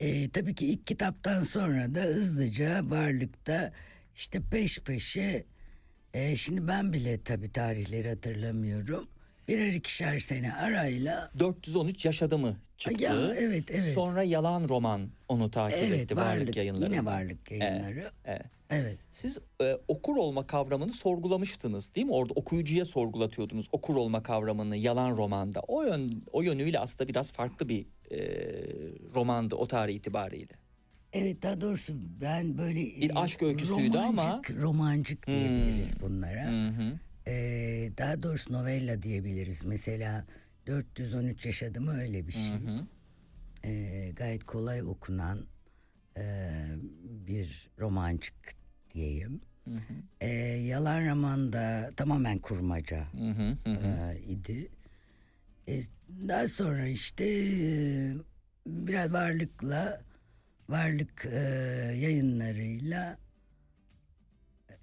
E, 0.00 0.30
tabii 0.30 0.54
ki 0.54 0.66
ilk 0.66 0.86
kitaptan 0.86 1.42
sonra 1.42 1.94
da 1.94 2.00
hızlıca 2.00 2.80
varlıkta 2.90 3.72
işte 4.16 4.40
peş 4.50 4.78
peşe 4.80 5.44
e, 6.14 6.36
şimdi 6.36 6.68
ben 6.68 6.92
bile 6.92 7.22
tabii 7.22 7.52
tarihleri 7.52 8.08
hatırlamıyorum. 8.08 9.08
Birer 9.48 9.72
ikişer 9.72 10.18
sene 10.18 10.54
arayla 10.54 11.30
413 11.38 12.04
yaşadı 12.04 12.38
mı 12.38 12.56
çıktı. 12.76 13.02
Ya, 13.04 13.34
evet, 13.38 13.70
evet. 13.70 13.92
Sonra 13.94 14.22
Yalan 14.22 14.68
Roman 14.68 15.10
onu 15.28 15.50
takip 15.50 15.78
Evet, 15.78 15.98
etti 16.00 16.16
Varlık, 16.16 16.40
Varlık, 16.40 16.56
yayınlarında. 16.56 16.94
yine 16.96 17.04
Varlık 17.06 17.50
yayınları. 17.50 18.00
Evet, 18.00 18.12
evet. 18.24 18.46
Evet. 18.70 18.98
Siz 19.10 19.38
e, 19.62 19.78
okur 19.88 20.16
olma 20.16 20.46
kavramını 20.46 20.92
sorgulamıştınız 20.92 21.94
değil 21.94 22.06
mi? 22.06 22.12
Orada 22.12 22.32
okuyucuya 22.36 22.84
sorgulatıyordunuz 22.84 23.66
okur 23.72 23.96
olma 23.96 24.22
kavramını 24.22 24.76
Yalan 24.76 25.16
Roman'da. 25.16 25.60
O 25.68 25.82
yön 25.82 26.10
o 26.32 26.42
yönüyle 26.42 26.78
aslında 26.78 27.08
biraz 27.08 27.32
farklı 27.32 27.68
bir 27.68 27.86
e, 28.10 28.18
romandı 29.14 29.54
o 29.54 29.66
tarih 29.66 29.94
itibariyle. 29.94 30.52
Evet 31.12 31.42
daha 31.42 31.60
doğrusu 31.60 31.94
ben 32.20 32.58
böyle 32.58 32.80
Bir 32.80 33.10
e, 33.10 33.14
aşk 33.14 33.42
öyküsüydü 33.42 33.98
ama- 33.98 34.26
romancık, 34.26 34.62
romancık 34.62 35.26
diyebiliriz 35.26 36.00
bunlara. 36.00 36.44
Hı 36.52 36.68
hı. 36.68 36.98
Ee, 37.26 37.92
daha 37.98 38.22
doğrusu 38.22 38.52
novella 38.52 39.02
diyebiliriz. 39.02 39.64
Mesela 39.64 40.24
413 40.66 41.46
yaşadımı 41.46 42.00
öyle 42.00 42.26
bir 42.26 42.32
şey. 42.32 42.56
Ee, 43.64 44.12
gayet 44.16 44.44
kolay 44.44 44.82
okunan 44.82 45.46
e, 46.16 46.50
bir 47.26 47.70
romancık 47.78 48.34
diyeyim. 48.98 49.40
Ee, 50.20 50.28
yalan 50.72 51.08
roman 51.10 51.52
da 51.52 51.90
tamamen 51.96 52.38
kurmaca 52.38 53.06
e, 53.66 54.18
idi. 54.26 54.68
E, 55.68 55.80
daha 56.28 56.48
sonra 56.48 56.86
işte 56.86 57.24
e, 57.24 58.12
biraz 58.66 59.12
varlıkla 59.12 60.00
varlık 60.68 61.26
e, 61.32 61.38
yayınlarıyla 61.96 63.18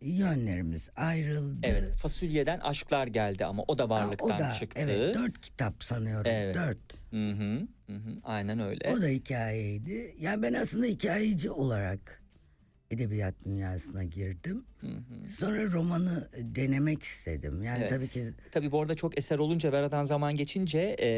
yönlerimiz 0.02 0.90
ayrıldı. 0.96 1.60
Evet 1.64 1.96
fasulyeden 1.96 2.60
aşklar 2.60 3.08
geldi 3.08 3.46
ama 3.46 3.64
o 3.68 3.78
da 3.78 3.90
varlıktan 3.90 4.36
o 4.36 4.40
da, 4.40 4.52
çıktı. 4.52 4.80
Evet 4.84 5.16
dört 5.16 5.42
kitap 5.42 5.84
sanıyorum. 5.84 6.32
Evet. 6.32 6.56
Dört. 6.56 6.94
Hı 7.12 7.32
hı, 7.32 7.68
hı 7.88 7.94
hı, 7.96 8.20
aynen 8.24 8.60
öyle. 8.60 8.94
O 8.98 9.02
da 9.02 9.08
hikayeydi. 9.08 10.16
Yani 10.20 10.42
ben 10.42 10.54
aslında 10.54 10.86
hikayeci 10.86 11.52
olarak 11.52 12.25
edebiyat 12.96 13.36
dünyasına 13.46 14.04
girdim. 14.04 14.64
Sonra 15.40 15.72
romanı 15.72 16.30
denemek 16.38 17.04
istedim. 17.04 17.64
Yani 17.64 17.80
Evet. 17.80 17.90
tabii 17.90 18.08
ki 18.08 18.24
Tabii 18.52 18.72
bu 18.72 18.82
arada 18.82 18.96
çok 18.96 19.18
eser 19.18 19.40
olunca 19.40 19.72
ve 19.72 19.78
aradan 19.78 20.04
zaman 20.04 20.36
geçince 20.36 20.80
e, 20.80 21.10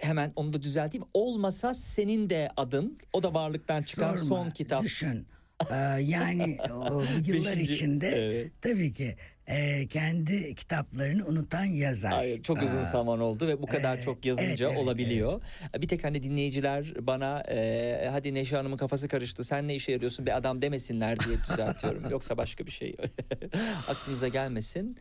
hemen 0.00 0.32
onu 0.36 0.52
da 0.52 0.62
düzelteyim. 0.62 1.06
Olmasa 1.14 1.74
senin 1.74 2.30
de 2.30 2.50
adın 2.56 2.98
o 3.12 3.22
da 3.22 3.34
varlıktan 3.34 3.82
çıkan 3.82 4.16
sorma, 4.16 4.28
son 4.28 4.50
kitap. 4.50 4.82
Düşün. 4.82 5.26
Ee, 5.70 5.74
yani 6.00 6.58
o 6.70 7.02
yıllar 7.26 7.52
Beşinci, 7.52 7.72
içinde 7.72 8.08
evet. 8.08 8.52
tabii 8.62 8.92
ki 8.92 9.16
e, 9.50 9.86
kendi 9.86 10.54
kitaplarını 10.54 11.26
unutan 11.26 11.64
yazar. 11.64 12.12
Hayır, 12.12 12.42
çok 12.42 12.62
uzun 12.62 12.78
Aa, 12.78 12.82
zaman 12.84 13.20
oldu 13.20 13.46
ve 13.46 13.62
bu 13.62 13.66
kadar 13.66 13.98
Ee, 13.98 14.02
çok 14.02 14.24
yazınca 14.24 14.66
evet, 14.66 14.76
evet, 14.76 14.76
olabiliyor. 14.86 15.42
Bir 15.78 15.88
tek 15.88 16.04
hani 16.04 16.22
dinleyiciler 16.22 16.92
bana 17.00 17.40
e, 17.40 18.08
hadi 18.10 18.34
Neşe 18.34 18.56
Hanım'ın 18.56 18.76
kafası 18.76 19.08
karıştı 19.08 19.44
sen 19.44 19.68
ne 19.68 19.74
işe 19.74 19.92
yarıyorsun 19.92 20.26
bir 20.26 20.36
adam 20.36 20.60
demesinler 20.60 21.20
diye 21.20 21.36
düzeltiyorum. 21.50 22.02
Yoksa 22.10 22.36
başka 22.36 22.66
bir 22.66 22.70
şey 22.70 22.96
aklınıza 23.88 24.28
gelmesin. 24.28 24.96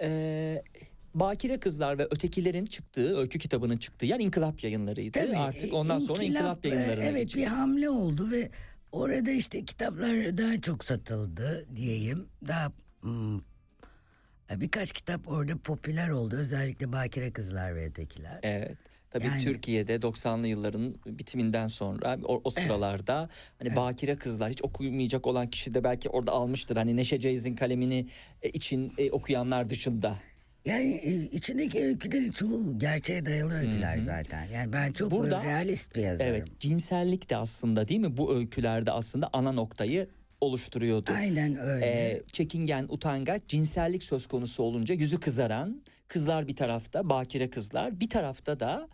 Ee, 0.00 0.62
Bakire 1.14 1.60
Kızlar 1.60 1.98
ve 1.98 2.04
Ötekilerin 2.10 2.64
çıktığı, 2.64 3.18
öykü 3.18 3.38
kitabının 3.38 3.76
çıktığı 3.76 4.06
yer 4.06 4.20
İnkılap 4.20 4.64
yayınlarıydı. 4.64 5.18
Tabii, 5.20 5.36
Artık 5.36 5.74
ondan 5.74 5.98
sonra 5.98 6.22
İnkılap 6.22 6.66
e, 6.66 6.68
yayınlarına 6.68 7.04
Evet 7.04 7.20
geçildi. 7.20 7.42
bir 7.42 7.46
hamle 7.46 7.88
oldu 7.90 8.30
ve 8.30 8.50
orada 8.92 9.30
işte 9.30 9.64
kitaplar 9.64 10.38
daha 10.38 10.60
çok 10.60 10.84
satıldı 10.84 11.66
diyeyim. 11.76 12.26
Daha 12.48 12.72
hmm, 13.00 13.40
birkaç 14.50 14.92
kitap 14.92 15.28
orada 15.28 15.56
popüler 15.56 16.08
oldu. 16.08 16.36
Özellikle 16.36 16.92
Bakire 16.92 17.30
Kızlar 17.32 17.76
ve 17.76 17.86
Ötekiler. 17.86 18.38
Evet. 18.42 18.76
Tabii 19.10 19.26
Yani- 19.26 19.42
Türkiye'de 19.42 19.96
90'lı 19.96 20.46
yılların 20.46 20.94
bitiminden 21.06 21.66
sonra 21.66 22.18
o, 22.24 22.40
o 22.44 22.50
sıralarda 22.50 23.28
hani 23.58 23.76
bakire 23.76 24.16
kızlar 24.16 24.50
hiç 24.50 24.62
okumayacak 24.62 25.26
olan 25.26 25.46
kişi 25.50 25.74
de 25.74 25.84
belki 25.84 26.08
orada 26.08 26.32
almıştır. 26.32 26.76
Hani 26.76 26.96
Neşe 26.96 27.20
Ceyiz'in 27.20 27.56
kalemini 27.56 28.06
e, 28.42 28.48
için 28.50 28.92
e, 28.98 29.10
okuyanlar 29.10 29.68
dışında. 29.68 30.16
Yani 30.64 30.92
e, 30.94 31.12
içindeki 31.14 31.84
öykülerin 31.84 32.32
çoğu 32.32 32.78
gerçeğe 32.78 33.26
dayalı 33.26 33.54
öyküler 33.54 33.98
zaten. 33.98 34.44
Yani 34.54 34.72
ben 34.72 34.92
çok 34.92 35.10
Burada- 35.10 35.44
realist 35.44 35.96
bir 35.96 36.02
yazarım. 36.02 36.30
Evet 36.34 36.60
cinsellik 36.60 37.30
de 37.30 37.36
aslında 37.36 37.88
değil 37.88 38.00
mi 38.00 38.16
bu 38.16 38.34
öykülerde 38.36 38.92
aslında 38.92 39.30
ana 39.32 39.52
noktayı 39.52 40.08
oluşturuyordu. 40.44 41.10
Aynen 41.16 41.58
öyle. 41.58 41.86
Ee, 41.86 42.22
çekingen, 42.32 42.86
utangaç, 42.88 43.42
cinsellik 43.48 44.02
söz 44.02 44.26
konusu 44.26 44.62
olunca 44.62 44.94
yüzü 44.94 45.20
kızaran 45.20 45.82
kızlar 46.08 46.48
bir 46.48 46.56
tarafta, 46.56 47.10
bakire 47.10 47.50
kızlar 47.50 48.00
bir 48.00 48.08
tarafta 48.08 48.60
da 48.60 48.88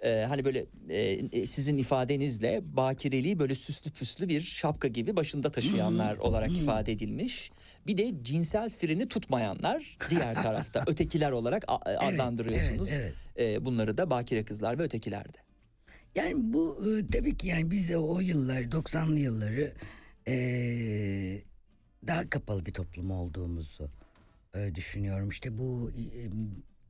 e, 0.00 0.24
hani 0.28 0.44
böyle 0.44 0.66
e, 1.32 1.46
sizin 1.46 1.76
ifadenizle 1.78 2.60
bakireliği 2.76 3.38
böyle 3.38 3.54
süslü 3.54 3.90
püslü 3.90 4.28
bir 4.28 4.40
şapka 4.40 4.88
gibi 4.88 5.16
başında 5.16 5.50
taşıyanlar 5.50 6.16
olarak 6.16 6.56
ifade 6.56 6.92
edilmiş. 6.92 7.50
Bir 7.86 7.96
de 7.96 8.12
cinsel 8.22 8.68
freni 8.68 9.08
tutmayanlar 9.08 9.98
diğer 10.10 10.34
tarafta 10.34 10.84
ötekiler 10.86 11.30
olarak 11.30 11.64
a- 11.68 11.80
adlandırıyorsunuz. 12.06 12.88
evet, 12.92 13.14
E, 13.38 13.64
bunları 13.64 13.98
da 13.98 14.10
bakire 14.10 14.44
kızlar 14.44 14.78
ve 14.78 14.82
ötekilerde. 14.82 15.38
Yani 16.14 16.34
bu 16.36 16.84
e, 16.98 17.06
tabii 17.12 17.36
ki 17.36 17.48
yani 17.48 17.70
biz 17.70 17.88
de 17.88 17.98
o 17.98 18.20
yıllar 18.20 18.60
90'lı 18.62 19.18
yılları 19.18 19.72
e, 20.28 21.42
daha 22.06 22.30
kapalı 22.30 22.66
bir 22.66 22.72
toplum 22.72 23.10
olduğumuzu 23.10 23.90
e, 24.54 24.74
düşünüyorum. 24.74 25.28
İşte 25.28 25.58
bu 25.58 25.90
e, 25.90 26.30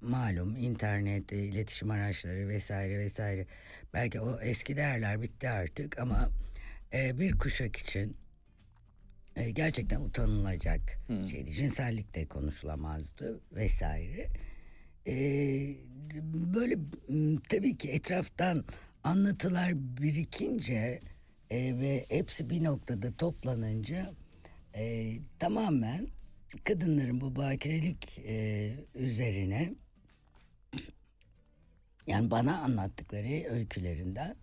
malum 0.00 0.56
internet, 0.56 1.32
e, 1.32 1.38
iletişim 1.38 1.90
araçları 1.90 2.48
vesaire 2.48 2.98
vesaire. 2.98 3.46
Belki 3.94 4.20
o 4.20 4.40
eski 4.40 4.76
değerler 4.76 5.22
bitti 5.22 5.48
artık 5.48 5.98
ama 5.98 6.30
e, 6.92 7.18
bir 7.18 7.38
kuşak 7.38 7.76
için 7.76 8.16
e, 9.36 9.50
gerçekten 9.50 10.00
utanılacak 10.00 10.98
şeydi. 11.30 11.50
Cinsellik 11.50 12.14
de 12.14 12.26
konuşulamazdı 12.26 13.40
vesaire. 13.52 14.28
E, 15.06 15.14
böyle 16.54 16.76
tabii 17.48 17.76
ki 17.76 17.90
etraftan 17.90 18.64
anlatılar 19.04 19.72
birikince 19.76 21.00
e, 21.50 21.78
ve 21.78 22.06
hepsi 22.08 22.50
bir 22.50 22.64
noktada 22.64 23.16
toplanınca 23.16 24.10
e, 24.74 25.12
tamamen 25.38 26.08
kadınların 26.64 27.20
bu 27.20 27.36
bakirelik 27.36 28.18
e, 28.18 28.72
üzerine 28.94 29.74
yani 32.06 32.30
bana 32.30 32.58
anlattıkları 32.58 33.52
öykülerinden 33.54 34.36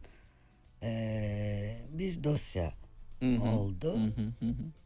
e, 0.84 1.78
bir 1.90 2.24
dosya 2.24 2.74
oldu. 3.42 4.00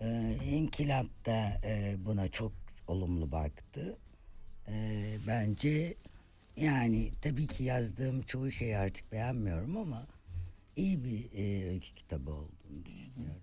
E, 0.02 0.38
İnkılap 0.46 1.26
da 1.26 1.62
e, 1.64 1.96
buna 2.06 2.28
çok 2.28 2.54
olumlu 2.88 3.32
baktı. 3.32 3.98
E, 4.68 5.06
bence 5.28 5.96
yani 6.58 7.12
tabii 7.22 7.48
ki 7.48 7.64
yazdığım 7.64 8.22
çoğu 8.22 8.52
şeyi 8.52 8.78
artık 8.78 9.12
beğenmiyorum 9.12 9.78
ama 9.78 10.08
iyi 10.78 11.04
bir 11.04 11.26
e, 11.34 11.70
öykü 11.70 11.94
kitabı 11.94 12.32
olduğunu 12.32 12.86
düşünüyorum. 12.86 13.42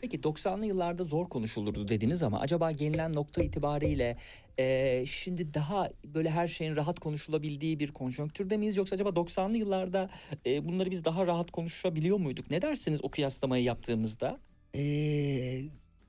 Peki 0.00 0.20
90'lı 0.20 0.66
yıllarda 0.66 1.04
zor 1.04 1.28
konuşulurdu 1.28 1.88
dediniz 1.88 2.22
ama 2.22 2.40
acaba 2.40 2.72
gelinen 2.72 3.12
nokta 3.12 3.42
itibariyle 3.42 4.16
e, 4.58 5.04
şimdi 5.06 5.54
daha 5.54 5.90
böyle 6.04 6.30
her 6.30 6.48
şeyin 6.48 6.76
rahat 6.76 7.00
konuşulabildiği 7.00 7.80
bir 7.80 7.88
konjonktürde 7.88 8.56
miyiz 8.56 8.76
yoksa 8.76 8.94
acaba 8.96 9.08
90'lı 9.08 9.56
yıllarda 9.56 10.10
e, 10.46 10.64
bunları 10.68 10.90
biz 10.90 11.04
daha 11.04 11.26
rahat 11.26 11.50
konuşabiliyor 11.50 12.18
muyduk? 12.18 12.50
Ne 12.50 12.62
dersiniz 12.62 13.00
o 13.04 13.10
kıyaslamayı 13.10 13.64
yaptığımızda? 13.64 14.38
E, 14.74 14.82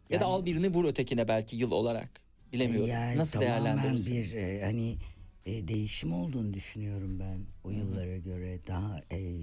ya 0.10 0.20
da 0.20 0.26
al 0.26 0.46
birini 0.46 0.74
vur 0.74 0.86
ötekine 0.86 1.28
belki 1.28 1.56
yıl 1.56 1.72
olarak. 1.72 2.22
Bilemiyorum. 2.54 2.90
Yani 2.90 3.18
Nasıl 3.18 3.40
tamamen 3.40 3.66
değerlendirirsiniz? 3.66 4.36
bir 4.36 4.40
e, 4.40 4.64
hani 4.64 4.98
e, 5.46 5.68
değişim 5.68 6.14
olduğunu 6.14 6.54
düşünüyorum 6.54 7.20
ben 7.20 7.40
o 7.64 7.72
yıllara 7.72 8.18
göre 8.18 8.60
daha 8.68 9.02
e, 9.12 9.42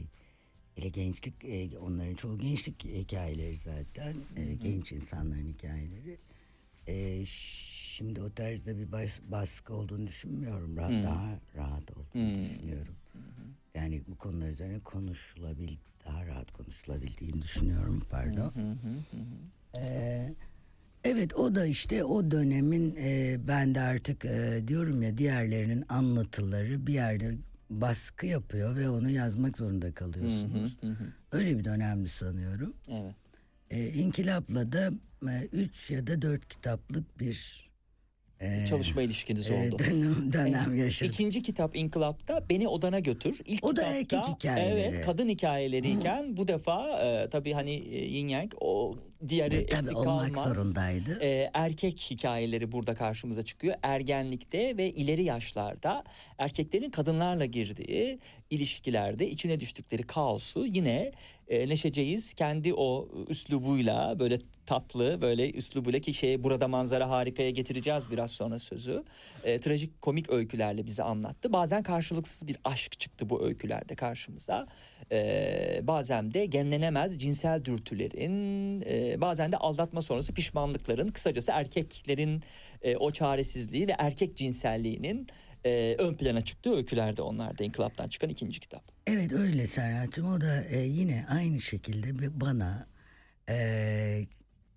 ile 0.77 0.89
gençlik 0.89 1.45
e, 1.45 1.79
onların 1.79 2.15
çoğu 2.15 2.39
gençlik 2.39 2.85
hikayeleri 2.85 3.57
zaten 3.57 4.17
e, 4.37 4.55
genç 4.55 4.93
insanların 4.93 5.49
hikayeleri. 5.49 6.19
E, 6.87 7.25
şimdi 7.27 8.23
o 8.23 8.31
tarzda 8.33 8.79
bir 8.79 8.93
bas- 8.93 9.21
baskı 9.31 9.75
olduğunu 9.75 10.07
düşünmüyorum. 10.07 10.77
Rahat, 10.77 10.91
Hı. 10.93 11.03
Daha 11.03 11.39
rahat 11.57 11.91
olduğunu 11.91 12.33
Hı. 12.39 12.43
düşünüyorum. 12.43 12.95
Yani 13.75 14.03
bu 14.09 14.17
konular 14.17 14.49
üzerine 14.51 14.79
konuşulabil 14.81 15.71
daha 16.07 16.27
rahat 16.27 16.53
konuşulabildiğini 16.53 17.43
düşünüyorum 17.43 18.03
pardon. 18.11 18.53
Ee, 19.79 20.35
evet 21.05 21.35
o 21.35 21.55
da 21.55 21.67
işte 21.67 22.05
o 22.05 22.31
dönemin 22.31 22.97
e, 22.99 23.37
ben 23.49 23.75
de 23.75 23.81
artık 23.81 24.25
e, 24.25 24.63
diyorum 24.69 25.03
ya 25.03 25.19
diğerlerinin 25.19 25.85
anlatıları 25.89 26.87
bir 26.87 26.95
yerde 26.95 27.35
baskı 27.71 28.27
yapıyor 28.27 28.77
ve 28.77 28.89
onu 28.91 29.11
yazmak 29.11 29.57
zorunda 29.57 29.95
kalıyorsunuz. 29.95 30.77
Öyle 31.33 31.59
bir 31.59 31.65
dönemdi 31.65 32.09
sanıyorum. 32.09 32.75
Evet. 32.89 33.15
E, 33.71 33.89
İnkılap'la 33.89 34.73
da 34.73 34.91
e, 35.31 35.49
üç 35.53 35.91
ya 35.91 36.07
da 36.07 36.23
dört 36.23 36.49
kitaplık 36.49 37.21
bir 37.21 37.67
e, 38.41 38.65
Çalışma 38.65 39.03
ilişkiniz 39.03 39.51
e, 39.51 39.55
oldu. 39.55 39.79
dönem, 39.79 40.33
dönem 40.33 40.75
E, 40.75 40.77
yaşadım. 40.81 41.13
İkinci 41.13 41.43
kitap 41.43 41.77
İnkılap'ta 41.77 42.49
Beni 42.51 42.69
Odana 42.69 42.99
Götür. 42.99 43.41
İlk 43.45 43.65
O 43.65 43.77
da 43.77 43.83
kitapta, 43.83 43.97
erkek 43.99 44.35
hikayeleri. 44.35 44.81
Evet 44.81 45.07
kadın 45.07 45.29
hikayeleriyken 45.29 46.37
bu 46.37 46.49
defa 46.49 46.99
e, 47.05 47.31
tabii 47.31 47.53
hani 47.53 47.73
e, 47.75 48.05
yin 48.05 48.29
yang 48.29 48.53
o 48.61 48.99
diğeri 49.29 49.55
E, 49.55 49.59
eksik 49.59 49.97
olmak 49.97 50.35
kalmaz. 50.35 50.57
zorundaydı. 50.57 51.19
E, 51.23 51.51
erkek 51.55 52.07
hikayeleri 52.11 52.73
burada 52.73 52.95
karşımıza 52.95 53.43
çıkıyor. 53.43 53.75
Ergenlikte 53.83 54.77
ve 54.77 54.91
ileri 54.91 55.25
yaşlarda 55.25 56.05
erkeklerin 56.39 56.91
kadınlarla 56.91 57.45
girdiği 57.45 58.19
ilişkilerde 58.51 59.31
içine 59.31 59.61
düştükleri 59.61 60.03
kaosu 60.03 60.67
yine 60.67 61.13
e, 61.49 61.69
Neşe 61.69 61.93
Ceyiz 61.93 62.35
kendi 62.35 62.75
o 62.75 63.09
üslubuyla 63.29 64.19
böyle 64.19 64.39
tatlı 64.67 65.23
böyle 65.23 65.53
üslubuyla 65.53 66.01
ki 66.01 66.15
şey 66.15 66.43
burada 66.43 66.69
manzara 66.69 67.11
harikaya 67.11 67.51
getireceğiz 67.51 68.05
biraz 68.11 68.31
sonra 68.31 68.59
sözü. 68.59 69.05
E, 69.45 69.61
trajik 69.61 70.03
komik 70.03 70.31
öykülerle 70.31 70.87
bize 70.87 71.03
anlattı. 71.03 71.53
Bazen 71.53 71.83
karşılıksız 71.83 72.49
bir 72.49 72.57
aşk 72.65 73.01
çıktı 73.01 73.31
bu 73.31 73.45
öykülerde 73.45 73.95
karşımıza. 73.95 74.67
E, 75.13 75.81
bazen 75.83 76.35
de 76.35 76.47
genlenemez 76.47 77.19
cinsel 77.19 77.65
dürtülerin 77.65 78.81
e, 78.87 79.21
bazen 79.21 79.53
de 79.53 79.57
aldatma 79.57 80.03
sonrası 80.03 80.33
pişmanlıkların 80.33 81.09
kısacası 81.09 81.53
erkeklerin 81.53 82.43
e, 82.83 82.97
o 82.97 83.11
çaresizliği 83.11 83.89
ve 83.89 83.95
erkek 83.99 84.37
cinselliğinin 84.37 85.27
e, 85.65 85.97
ön 85.99 86.15
plana 86.15 86.41
çıktığı 86.41 86.77
öykülerde 86.77 87.23
onlar 87.23 87.59
da 87.59 87.65
İnkılap'tan 87.65 88.09
çıkan 88.09 88.31
ikinci 88.31 88.61
kitap. 88.61 88.83
Evet 89.07 89.33
öyle 89.33 89.67
Serhat'cığım 89.67 90.33
o 90.33 90.41
da 90.41 90.65
e, 90.65 90.79
yine 90.79 91.27
aynı 91.29 91.61
şekilde 91.61 92.41
bana 92.41 92.87
e, 93.49 94.27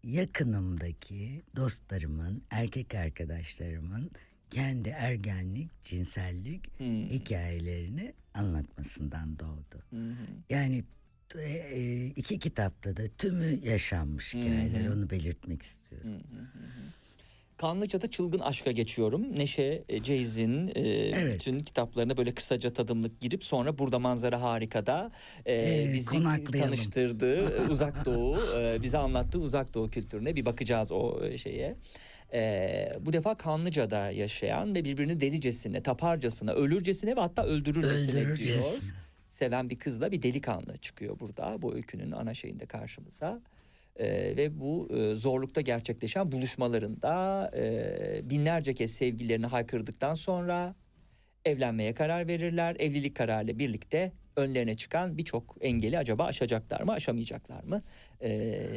yakınımdaki 0.03 1.41
dostlarımın, 1.55 2.41
erkek 2.49 2.95
arkadaşlarımın 2.95 4.11
kendi 4.49 4.89
ergenlik, 4.89 5.81
cinsellik 5.81 6.79
hikayelerini 7.09 8.13
anlatmasından 8.33 9.39
doğdu. 9.39 9.83
Yani 10.49 10.83
e, 11.35 11.41
e, 11.41 12.05
iki 12.05 12.39
kitapta 12.39 12.97
da 12.97 13.07
tümü 13.17 13.59
yaşanmış 13.65 14.33
hikayeler 14.33 14.85
hı. 14.85 14.93
onu 14.93 15.09
belirtmek 15.09 15.61
istiyorum. 15.61 16.11
Kanlıca'da 17.59 18.07
çılgın 18.07 18.39
aşka 18.39 18.71
geçiyorum. 18.71 19.37
Neşe 19.37 19.83
e, 19.89 20.03
Ceyz'in 20.03 20.67
e, 20.75 21.33
bütün 21.33 21.59
kitaplarına 21.59 22.17
böyle 22.17 22.35
kısaca 22.35 22.73
tadımlık 22.73 23.19
girip 23.19 23.43
sonra 23.43 23.77
burada 23.77 23.99
manzara 23.99 24.41
harikada 24.41 25.11
e, 25.45 25.59
Ee, 25.59 25.93
bizi 25.93 26.23
tanıştırdığı 26.51 27.67
uzak 27.69 28.05
doğu 28.05 28.37
e, 28.59 28.83
bize 28.83 28.97
anlattığı 28.97 29.39
uzak 29.39 29.73
doğu 29.73 29.89
kültürüne 29.89 30.35
bir 30.35 30.45
bakacağız 30.45 30.91
o 30.91 31.25
e, 31.25 31.37
şeye. 31.37 31.75
E, 32.33 32.91
bu 32.99 33.13
defa 33.13 33.35
Kanlıca'da 33.35 34.11
yaşayan 34.11 34.75
ve 34.75 34.85
birbirini 34.85 35.21
delicesine, 35.21 35.83
taparcasına, 35.83 36.51
ölürcesine 36.53 37.15
ve 37.15 37.19
hatta 37.19 37.43
öldürürcesine 37.43 38.13
diyor. 38.13 38.25
Öldürürcesine. 38.25 38.93
Seven 39.25 39.69
bir 39.69 39.79
kızla 39.79 40.11
bir 40.11 40.21
delikanlı 40.21 40.77
çıkıyor 40.77 41.19
burada 41.19 41.61
bu 41.61 41.75
öykünün 41.75 42.11
ana 42.11 42.33
şeyinde 42.33 42.65
karşımıza. 42.65 43.41
Ee, 43.95 44.37
ve 44.37 44.59
bu 44.59 44.89
e, 44.97 45.15
zorlukta 45.15 45.61
gerçekleşen 45.61 46.31
buluşmalarında 46.31 47.51
e, 47.57 48.29
binlerce 48.29 48.73
kez 48.73 48.91
sevgililerini 48.91 49.45
haykırdıktan 49.45 50.13
sonra 50.13 50.75
evlenmeye 51.45 51.93
karar 51.93 52.27
verirler. 52.27 52.75
Evlilik 52.79 53.15
kararıyla 53.15 53.59
birlikte 53.59 54.11
önlerine 54.35 54.73
çıkan 54.73 55.17
birçok 55.17 55.57
engeli 55.61 55.97
acaba 55.97 56.25
aşacaklar 56.25 56.81
mı, 56.81 56.91
aşamayacaklar 56.91 57.63
mı? 57.63 57.81
Ee, 58.21 58.69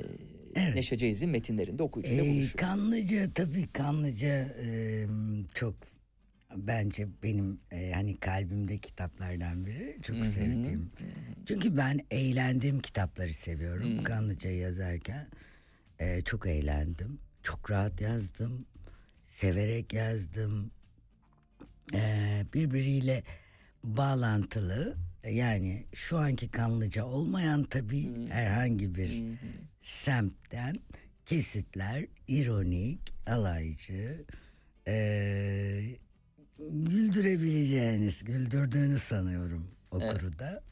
Neşe 0.74 0.96
Ceyiz'in 0.96 1.30
metinlerinde 1.30 1.82
okuyucuyla 1.82 2.24
Ee, 2.24 2.30
buluşuyor. 2.30 2.56
Kanlıca 2.56 3.32
tabii 3.34 3.66
Kanlıca 3.72 4.48
e, 4.62 5.06
çok 5.54 5.74
bence 6.56 7.08
benim 7.22 7.60
e, 7.70 7.92
hani 7.92 8.16
kalbimde 8.16 8.78
kitaplardan 8.78 9.66
biri 9.66 9.98
çok 10.02 10.16
Hı 10.16 10.20
hı. 10.20 10.30
sevdiğim. 10.30 10.90
Çünkü 11.46 11.76
ben 11.76 12.00
eğlendiğim 12.10 12.80
kitapları 12.80 13.32
seviyorum. 13.32 13.98
Hı. 13.98 14.04
Kanlıca'yı 14.04 14.58
yazarken 14.58 15.28
e, 15.98 16.20
çok 16.20 16.46
eğlendim. 16.46 17.18
Çok 17.42 17.70
rahat 17.70 18.00
yazdım. 18.00 18.66
Severek 19.26 19.92
yazdım. 19.92 20.70
E, 21.94 22.44
birbiriyle 22.54 23.22
bağlantılı 23.84 24.96
yani 25.30 25.86
şu 25.94 26.18
anki 26.18 26.48
Kanlıca 26.50 27.04
olmayan 27.04 27.64
tabii 27.64 28.28
herhangi 28.28 28.94
bir 28.94 29.22
semtten 29.80 30.76
kesitler 31.26 32.06
ironik, 32.28 33.00
alaycı, 33.26 34.24
e, 34.86 35.96
güldürebileceğiniz, 36.70 38.24
güldürdüğünü 38.24 38.98
sanıyorum 38.98 39.66
okuru 39.90 40.38
da. 40.38 40.62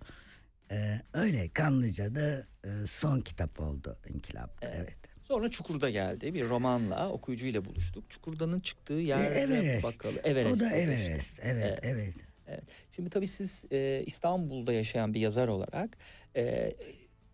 E, 0.71 1.01
öyle 1.15 1.49
Kanlıca'da 1.49 2.47
e, 2.65 2.87
son 2.87 3.21
kitap 3.21 3.61
oldu 3.61 3.97
İnkılap'ta. 4.09 4.69
Evet. 4.69 4.97
Sonra 5.23 5.51
Çukur'da 5.51 5.91
geldi. 5.91 6.35
Bir 6.35 6.49
romanla 6.49 7.09
okuyucuyla 7.11 7.65
buluştuk. 7.65 8.11
Çukur'danın 8.11 8.61
çıktığı 8.61 8.97
Ve 8.97 9.03
yer 9.03 9.33
Everest. 9.33 9.87
bakalım. 9.87 10.17
Everest. 10.25 10.63
O 10.63 10.65
da 10.65 10.67
işte. 10.67 10.79
Everest. 10.79 11.41
Evet, 11.43 11.79
evet. 11.83 12.15
Evet. 12.47 12.65
Şimdi 12.91 13.11
tabii 13.11 13.27
siz 13.27 13.67
e, 13.73 14.03
İstanbul'da 14.07 14.73
yaşayan 14.73 15.15
bir 15.15 15.21
yazar 15.21 15.49
olarak 15.49 15.99
e, 16.37 16.73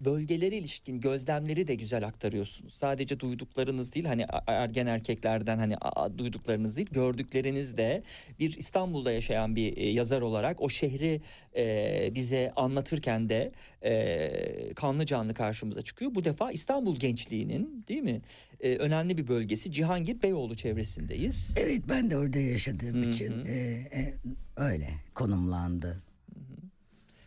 bölgelere 0.00 0.56
ilişkin 0.56 1.00
gözlemleri 1.00 1.66
de 1.66 1.74
güzel 1.74 2.06
aktarıyorsunuz. 2.06 2.74
Sadece 2.74 3.20
duyduklarınız 3.20 3.94
değil 3.94 4.06
hani 4.06 4.26
ergen 4.46 4.86
erkeklerden 4.86 5.58
hani 5.58 5.76
duyduklarınız 6.18 6.76
değil 6.76 6.88
gördükleriniz 6.92 7.76
de 7.76 8.02
bir 8.38 8.56
İstanbul'da 8.56 9.12
yaşayan 9.12 9.56
bir 9.56 9.76
e, 9.76 9.86
yazar 9.86 10.22
olarak 10.22 10.62
o 10.62 10.68
şehri 10.68 11.20
e, 11.56 12.10
bize 12.14 12.52
anlatırken 12.56 13.28
de 13.28 13.52
e, 13.84 14.74
kanlı 14.74 15.06
canlı 15.06 15.34
karşımıza 15.34 15.82
çıkıyor. 15.82 16.14
Bu 16.14 16.24
defa 16.24 16.52
İstanbul 16.52 16.96
gençliğinin 16.96 17.84
değil 17.88 18.02
mi 18.02 18.20
e, 18.60 18.76
önemli 18.76 19.18
bir 19.18 19.28
bölgesi 19.28 19.72
Cihangir 19.72 20.22
Beyoğlu 20.22 20.54
çevresindeyiz. 20.54 21.54
Evet 21.56 21.82
ben 21.88 22.10
de 22.10 22.16
orada 22.16 22.38
yaşadığım 22.38 23.04
Hı 23.04 23.08
için 23.08 23.44
e, 23.46 23.52
e, 23.52 24.14
öyle 24.56 24.90
konumlandı. 25.14 26.02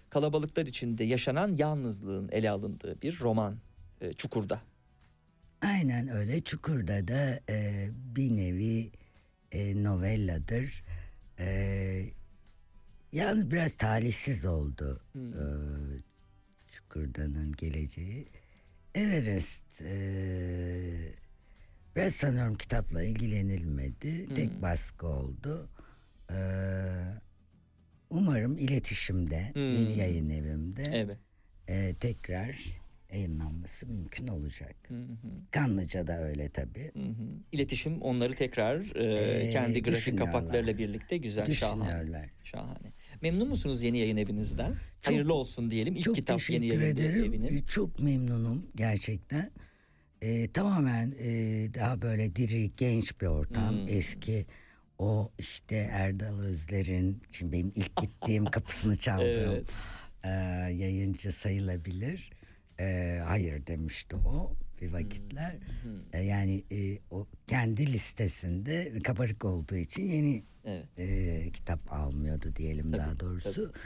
Kalabalıklar 0.09 0.65
içinde 0.65 1.03
yaşanan 1.03 1.55
yalnızlığın 1.57 2.29
ele 2.31 2.49
alındığı 2.49 3.01
bir 3.01 3.19
roman 3.19 3.55
e, 4.01 4.13
Çukur'da. 4.13 4.61
Aynen 5.61 6.07
öyle. 6.07 6.41
Çukur'da 6.41 7.07
da 7.07 7.39
e, 7.49 7.89
bir 8.15 8.37
nevi 8.37 8.91
e, 9.51 9.83
novelladır. 9.83 10.83
E, 11.39 12.05
yalnız 13.11 13.51
biraz 13.51 13.71
talihsiz 13.71 14.45
oldu 14.45 15.01
e, 15.15 15.43
Çukur'danın 16.67 17.51
geleceği. 17.51 18.27
Everest 18.95 19.81
e, 19.81 21.13
biraz 21.95 22.13
sanıyorum 22.13 22.55
kitapla 22.55 23.03
ilgilenilmedi. 23.03 24.33
Tek 24.35 24.61
baskı 24.61 25.07
oldu. 25.07 25.69
E, 26.31 26.39
umarım 28.09 28.57
iletişimde, 28.57 29.51
Hmm. 29.53 29.73
yeni 29.73 29.97
yayın 29.97 30.29
evimde 30.29 30.83
Evet. 30.93 31.17
e, 31.67 31.95
tekrar 31.99 32.79
yayınlanması 33.13 33.87
mümkün 33.87 34.27
olacak. 34.27 34.75
Hı 34.87 34.93
hı. 34.93 35.27
Kanlıca'da 35.51 36.23
öyle 36.23 36.49
tabii. 36.49 36.91
Hı 36.93 36.99
hı. 36.99 37.25
İletişim 37.51 38.01
onları 38.01 38.33
tekrar 38.33 38.95
e, 38.95 39.45
Ee, 39.45 39.49
kendi 39.49 39.81
grafik 39.83 40.17
kapaklarıyla 40.17 40.77
birlikte 40.77 41.17
güzel, 41.17 41.51
şahane. 41.51 42.29
Şahane. 42.43 42.93
Memnun 43.21 43.47
musunuz 43.49 43.83
yeni 43.83 43.97
yayın 43.97 44.17
evinizden? 44.17 44.75
Hayırlı 45.05 45.33
olsun 45.33 45.69
diyelim. 45.69 45.95
İlk 45.95 46.03
Çok 46.03 46.15
kitap 46.15 46.49
yeni 46.49 46.67
yayın 46.67 46.95
evinin. 46.97 47.57
Çok 47.65 47.99
memnunum 47.99 48.65
gerçekten. 48.75 49.51
Ee, 50.21 50.51
tamamen 50.51 51.15
e, 51.19 51.27
daha 51.73 52.01
böyle 52.01 52.35
diri, 52.35 52.71
genç 52.77 53.21
bir 53.21 53.25
ortam. 53.27 53.75
Hmm. 53.75 53.87
Eski 53.87 54.45
o 54.99 55.31
işte 55.37 55.75
Erdal 55.75 56.39
Özler'in, 56.39 57.21
şimdi 57.31 57.51
benim 57.51 57.71
ilk 57.75 57.95
gittiğim 57.97 58.45
kapısını 58.51 58.95
çaldığım 58.97 59.51
Evet. 59.53 59.69
e, 60.23 60.29
yayıncı 60.73 61.31
sayılabilir. 61.31 62.29
E, 62.79 63.19
hayır 63.25 63.65
demişti 63.67 64.15
o 64.15 64.53
bir 64.81 64.93
vakitler. 64.93 65.51
Hmm. 65.83 65.91
E, 66.19 66.25
yani 66.25 66.63
e, 66.71 66.99
o 67.11 67.27
kendi 67.47 67.93
listesinde 67.93 68.99
kabarık 69.03 69.45
olduğu 69.45 69.75
için 69.75 70.03
yeni 70.03 70.43
Evet. 70.65 70.85
e, 70.97 71.51
kitap 71.51 71.93
almıyordu 71.93 72.55
diyelim 72.55 72.91
Tabii, 72.91 73.01
daha 73.01 73.19
doğrusu. 73.19 73.53
tabii. 73.73 73.79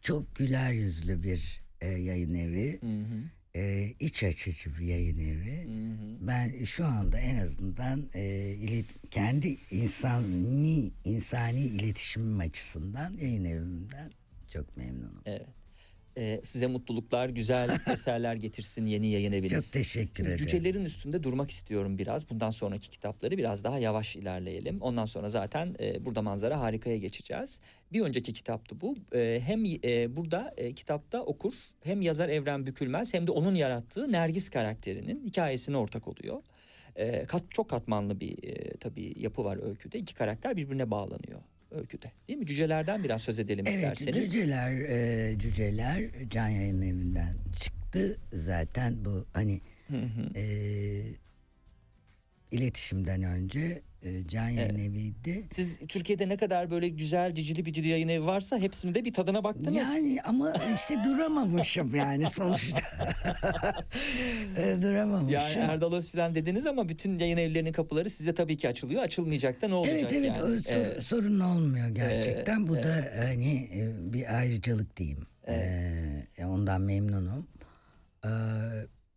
Çok 0.00 0.36
güler 0.36 0.72
yüzlü 0.72 1.22
bir 1.22 1.60
e, 1.80 1.88
yayın 1.88 2.34
evi. 2.34 2.80
Hı 2.80 2.86
hı. 2.86 3.22
E, 3.56 3.94
iç 4.00 4.24
açıcı 4.24 4.78
bir 4.78 4.84
yayın 4.86 5.18
evi. 5.18 5.64
Hı 5.64 5.92
hı. 5.92 6.26
Ben 6.26 6.64
şu 6.64 6.86
anda 6.86 7.18
en 7.18 7.36
azından 7.36 8.10
e, 8.14 8.20
ilet- 8.54 9.08
kendi 9.10 9.56
insani 9.70 10.92
insani 11.04 11.60
iletişimim 11.60 12.40
açısından 12.40 13.16
yayın 13.16 13.44
evimden 13.44 14.10
çok 14.52 14.76
memnunum. 14.76 15.22
Evet. 15.26 15.46
Ee, 16.18 16.40
size 16.42 16.66
mutluluklar, 16.66 17.28
güzel 17.28 17.70
eserler 17.92 18.34
getirsin 18.34 18.86
yeni 18.86 19.06
yayın 19.06 19.32
eviniz. 19.32 19.64
Çok 19.64 19.72
teşekkür 19.72 20.24
ederim. 20.24 20.36
Cücelerin 20.36 20.84
üstünde 20.84 21.22
durmak 21.22 21.50
istiyorum 21.50 21.98
biraz. 21.98 22.30
Bundan 22.30 22.50
sonraki 22.50 22.90
kitapları 22.90 23.38
biraz 23.38 23.64
daha 23.64 23.78
yavaş 23.78 24.16
ilerleyelim. 24.16 24.80
Ondan 24.80 25.04
sonra 25.04 25.28
zaten 25.28 25.76
e, 25.80 26.04
burada 26.04 26.22
manzara 26.22 26.60
harikaya 26.60 26.96
geçeceğiz. 26.96 27.60
Bir 27.92 28.00
önceki 28.00 28.32
kitaptı 28.32 28.80
bu. 28.80 28.96
E, 29.14 29.40
hem 29.44 29.64
e, 29.64 30.16
burada 30.16 30.50
e, 30.56 30.72
kitapta 30.72 31.22
okur 31.22 31.54
hem 31.84 32.02
yazar 32.02 32.28
Evren 32.28 32.66
Bükülmez 32.66 33.14
hem 33.14 33.26
de 33.26 33.30
onun 33.30 33.54
yarattığı 33.54 34.12
Nergis 34.12 34.48
karakterinin 34.50 35.24
hikayesine 35.26 35.76
ortak 35.76 36.08
oluyor. 36.08 36.42
E, 36.96 37.26
kat, 37.26 37.42
çok 37.50 37.70
katmanlı 37.70 38.20
bir 38.20 38.44
e, 38.44 38.76
tabii 38.76 39.14
yapı 39.16 39.44
var 39.44 39.68
öyküde. 39.68 39.98
İki 39.98 40.14
karakter 40.14 40.56
birbirine 40.56 40.90
bağlanıyor 40.90 41.40
öyküde. 41.70 42.12
Değil 42.28 42.38
mi? 42.38 42.46
Cücelerden 42.46 43.04
biraz 43.04 43.22
söz 43.22 43.38
edelim 43.38 43.64
Evet 43.68 43.76
isterseniz. 43.78 44.26
cüceler 44.32 44.72
e, 44.72 45.38
cüceler 45.38 46.04
can 46.30 46.48
yayın 46.48 46.82
evinden 46.82 47.34
çıktı 47.56 48.18
zaten 48.32 49.04
bu 49.04 49.26
hani 49.32 49.60
Hı 49.88 49.96
hı. 49.96 50.38
e, 50.38 50.44
iletişimden 52.50 53.22
önce 53.22 53.82
can 54.28 54.48
yayın 54.48 54.78
eviydi. 54.78 55.46
Siz 55.50 55.78
Türkiye'de 55.88 56.28
ne 56.28 56.36
kadar 56.36 56.70
böyle 56.70 56.88
güzel 56.88 57.34
cicili 57.34 57.64
bicili 57.66 57.88
yayın 57.88 58.08
evi 58.08 58.26
varsa 58.26 58.58
hepsini 58.58 58.94
de 58.94 59.04
bir 59.04 59.12
tadına 59.14 59.44
baktınız. 59.44 59.74
Yani 59.74 60.18
ama 60.24 60.54
işte 60.74 60.96
duramamışım 61.04 61.94
yani 61.94 62.26
sonuçta. 62.30 62.80
E, 64.56 64.82
duramamışım. 64.82 65.28
Yani 65.30 65.52
Erdal 65.72 65.92
Özfilan 65.92 66.34
dediniz 66.34 66.66
ama 66.66 66.88
bütün 66.88 67.18
yayın 67.18 67.36
evlerinin 67.36 67.72
kapıları 67.72 68.10
size 68.10 68.34
tabii 68.34 68.56
ki 68.56 68.68
açılıyor. 68.68 69.02
Açılmayacak 69.02 69.62
da 69.62 69.68
ne 69.68 69.74
olacak 69.74 69.96
Evet 70.00 70.12
evet 70.12 70.36
yani? 70.36 70.62
sor- 70.62 70.70
Evet. 70.72 71.02
sorun 71.02 71.40
olmuyor 71.40 71.88
gerçekten. 71.88 72.58
Evet, 72.58 72.68
Bu 72.68 72.74
da 72.76 73.10
hani 73.26 73.54
e, 73.74 74.12
bir 74.12 74.36
ayrıcalık 74.38 74.96
diyeyim. 74.96 75.26
E, 75.48 76.44
ondan 76.46 76.80
memnunum. 76.80 77.46
E, 78.24 78.30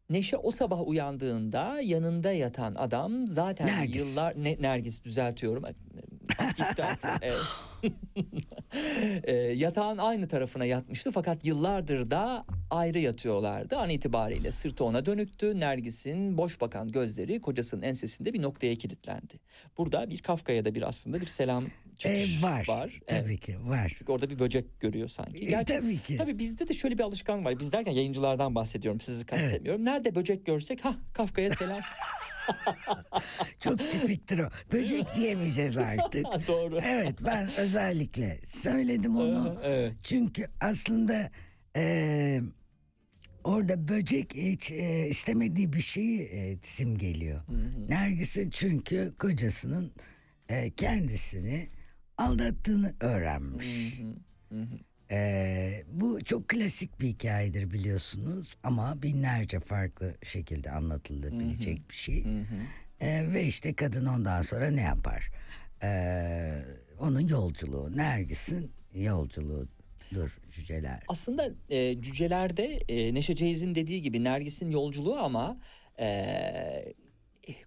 Neşe 0.10 0.38
o 0.38 0.52
sabah 0.52 0.88
uyandığında 0.88 1.81
yanında 1.81 2.31
yatan 2.31 2.76
adam 2.76 3.27
zaten 3.27 3.68
Nergis. 3.68 3.95
yıllar 3.95 4.34
ne, 4.44 4.57
Nergis 4.61 5.03
düzeltiyorum. 5.03 5.64
Gitti 6.57 6.84
evet. 7.22 7.40
E, 9.23 9.34
yatağın 9.36 9.98
aynı 9.98 10.27
tarafına 10.27 10.65
yatmıştı 10.65 11.11
fakat 11.11 11.45
yıllardır 11.45 12.11
da 12.11 12.45
ayrı 12.69 12.99
yatıyorlardı. 12.99 13.77
An 13.77 13.90
itibariyle 13.90 14.52
sırtı 14.52 14.84
ona 14.84 15.06
dönüktü. 15.06 15.60
Nergis'in 15.60 16.38
boş 16.38 16.61
bakan 16.61 16.88
gözleri 16.91 17.41
kocasının 17.41 17.81
ensesinde 17.81 18.34
bir 18.34 18.41
noktaya 18.41 18.76
kilitlendi. 18.76 19.40
Burada 19.77 20.10
bir 20.10 20.18
Kafka'ya 20.18 20.65
da 20.65 20.76
bir 20.76 20.88
aslında 20.88 21.22
bir 21.22 21.26
selam 21.26 21.65
çıkış 21.99 22.39
e, 22.39 22.41
var. 22.43 22.65
var. 22.67 22.99
Tabii 23.07 23.30
Evet. 23.30 23.39
ki 23.39 23.57
var. 23.65 23.93
Çünkü 23.97 24.11
orada 24.11 24.30
bir 24.30 24.39
böcek 24.39 24.80
görüyor 24.80 25.07
sanki. 25.07 25.45
E, 25.45 25.63
tabii 25.63 25.97
ki. 25.97 26.17
Tabii 26.17 26.39
bizde 26.39 26.67
de 26.67 26.73
şöyle 26.73 26.97
bir 26.97 27.03
alışkanlık 27.03 27.45
var. 27.45 27.59
Biz 27.59 27.71
derken 27.71 27.91
yayıncılardan 27.91 28.55
bahsediyorum. 28.55 29.01
Sizi 29.01 29.26
kastetmiyorum. 29.26 29.85
Nerede 29.85 30.15
böcek 30.15 30.45
görsek 30.45 30.85
ha 30.85 30.95
Kafka'ya 31.13 31.51
selam. 31.51 31.80
Çok 33.59 33.80
tipiktir 33.91 34.39
o. 34.39 34.49
Böcek 34.73 35.15
diyemeyeceğiz 35.15 35.77
artık. 35.77 36.26
Doğru. 36.47 36.80
Evet 36.84 37.15
ben 37.26 37.49
özellikle 37.57 38.39
söyledim 38.45 39.15
onu. 39.15 39.59
evet. 39.63 39.93
Çünkü 40.03 40.47
aslında 40.61 41.31
e, 41.76 42.41
orada 43.43 43.88
böcek 43.88 44.35
hiç 44.35 44.71
e, 44.71 45.07
istemediği 45.07 45.73
bir 45.73 45.81
şeyi 45.81 46.21
e, 46.21 46.57
simgeliyor. 46.63 47.41
Nergis'in 47.89 48.49
çünkü 48.49 49.13
kocasının 49.19 49.91
e, 50.49 50.71
kendisini 50.71 51.67
aldattığını 52.19 52.93
öğrenmiş. 52.99 54.01
E, 55.11 55.83
bu 55.91 56.23
çok 56.23 56.47
klasik 56.47 56.99
bir 57.01 57.07
hikayedir 57.07 57.71
biliyorsunuz 57.71 58.55
ama 58.63 59.01
binlerce 59.03 59.59
farklı 59.59 60.15
şekilde 60.23 60.71
anlatılabilecek 60.71 61.89
bir 61.89 61.95
şey. 61.95 62.25
E, 63.01 63.31
ve 63.33 63.43
işte 63.43 63.73
kadın 63.73 64.05
ondan 64.05 64.41
sonra 64.41 64.71
ne 64.71 64.81
yapar? 64.81 65.31
E, 65.83 65.89
onun 66.99 67.27
yolculuğu, 67.27 67.97
Nergis'in 67.97 68.71
yolculuğudur 68.95 70.37
cüceler. 70.49 71.03
Aslında 71.07 71.49
e, 71.69 72.01
cücelerde 72.01 72.65
e, 72.65 73.13
Neşe 73.13 73.35
Ceyiz'in 73.35 73.75
dediği 73.75 74.01
gibi 74.01 74.23
Nergis'in 74.23 74.69
yolculuğu 74.69 75.17
ama 75.19 75.57
e, 75.99 76.93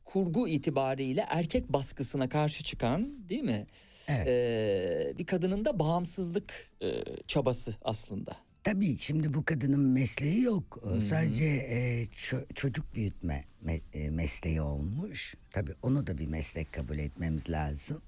kurgu 0.05 0.49
itibariyle 0.49 1.27
erkek 1.29 1.73
baskısına 1.73 2.29
karşı 2.29 2.65
çıkan 2.65 3.29
değil 3.29 3.43
mi? 3.43 3.67
Evet. 4.09 4.27
E, 4.29 5.19
bir 5.19 5.27
kadının 5.27 5.65
da 5.65 5.79
bağımsızlık 5.79 6.71
e, 6.83 7.05
çabası 7.27 7.77
aslında. 7.83 8.37
Tabii 8.65 8.99
şimdi 8.99 9.35
bu 9.35 9.45
kadının 9.45 9.81
mesleği 9.81 10.43
yok. 10.43 10.81
Hı. 10.83 11.01
Sadece 11.01 11.45
e, 11.45 12.03
ço- 12.03 12.55
çocuk 12.55 12.95
büyütme 12.95 13.45
me- 13.67 13.81
e, 13.93 14.11
mesleği 14.11 14.61
olmuş. 14.61 15.35
Tabii 15.51 15.75
onu 15.83 16.07
da 16.07 16.19
bir 16.19 16.27
meslek 16.27 16.73
kabul 16.73 16.99
etmemiz 16.99 17.51
lazım. 17.51 18.03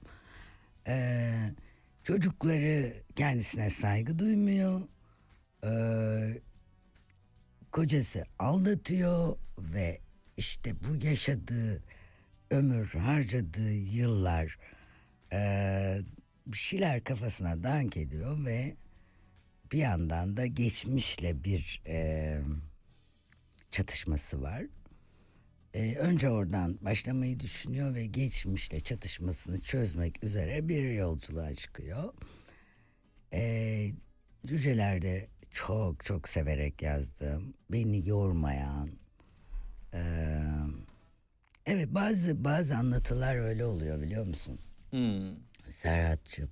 E, 0.87 1.31
çocukları 2.03 2.95
kendisine 3.17 3.71
saygı 3.71 4.19
duymuyor. 4.19 4.81
E, 5.65 5.73
kocası 7.73 8.25
aldatıyor 8.39 9.37
ve 9.59 9.99
işte 10.37 10.73
bu 10.81 11.07
yaşadığı 11.07 11.83
ömür, 12.51 12.87
harcadığı 12.95 13.73
yıllar 13.73 14.59
e, 15.33 16.01
bir 16.47 16.57
şeyler 16.57 17.05
kafasına 17.05 17.63
dank 17.63 17.97
ediyor 17.97 18.45
ve 18.45 18.77
bir 19.73 19.79
yandan 19.79 20.37
da 20.37 20.47
geçmişle 20.47 21.45
bir 21.45 21.83
e, 21.87 22.39
çatışması 23.71 24.43
var. 24.43 24.63
E, 25.75 25.95
önce 25.97 26.31
oradan 26.31 26.79
başlamayı 26.81 27.41
düşünüyor 27.41 27.95
ve 27.95 28.07
geçmişle 28.07 28.81
çatışmasını 28.81 29.63
çözmek 29.63 30.25
üzere 30.25 30.69
bir 30.69 30.91
yolculuğa 30.93 31.55
çıkıyor. 31.55 32.15
E, 33.33 33.93
Cücelerde 34.47 35.29
çok 35.51 36.05
çok 36.05 36.29
severek 36.29 36.83
yazdım. 36.83 37.55
Beni 37.71 38.09
yormayan. 38.09 38.91
e, 39.95 40.01
evet 41.67 41.89
bazı 41.91 42.45
bazı 42.45 42.77
anlatılar 42.77 43.37
öyle 43.37 43.65
oluyor 43.65 44.03
biliyor 44.03 44.27
musun? 44.27 44.59
Hmm. 44.95 45.37
Serhat'cığım. 45.71 46.51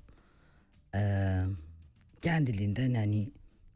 Ee, 0.94 1.42
kendiliğinden 2.22 2.94
hani 2.94 3.30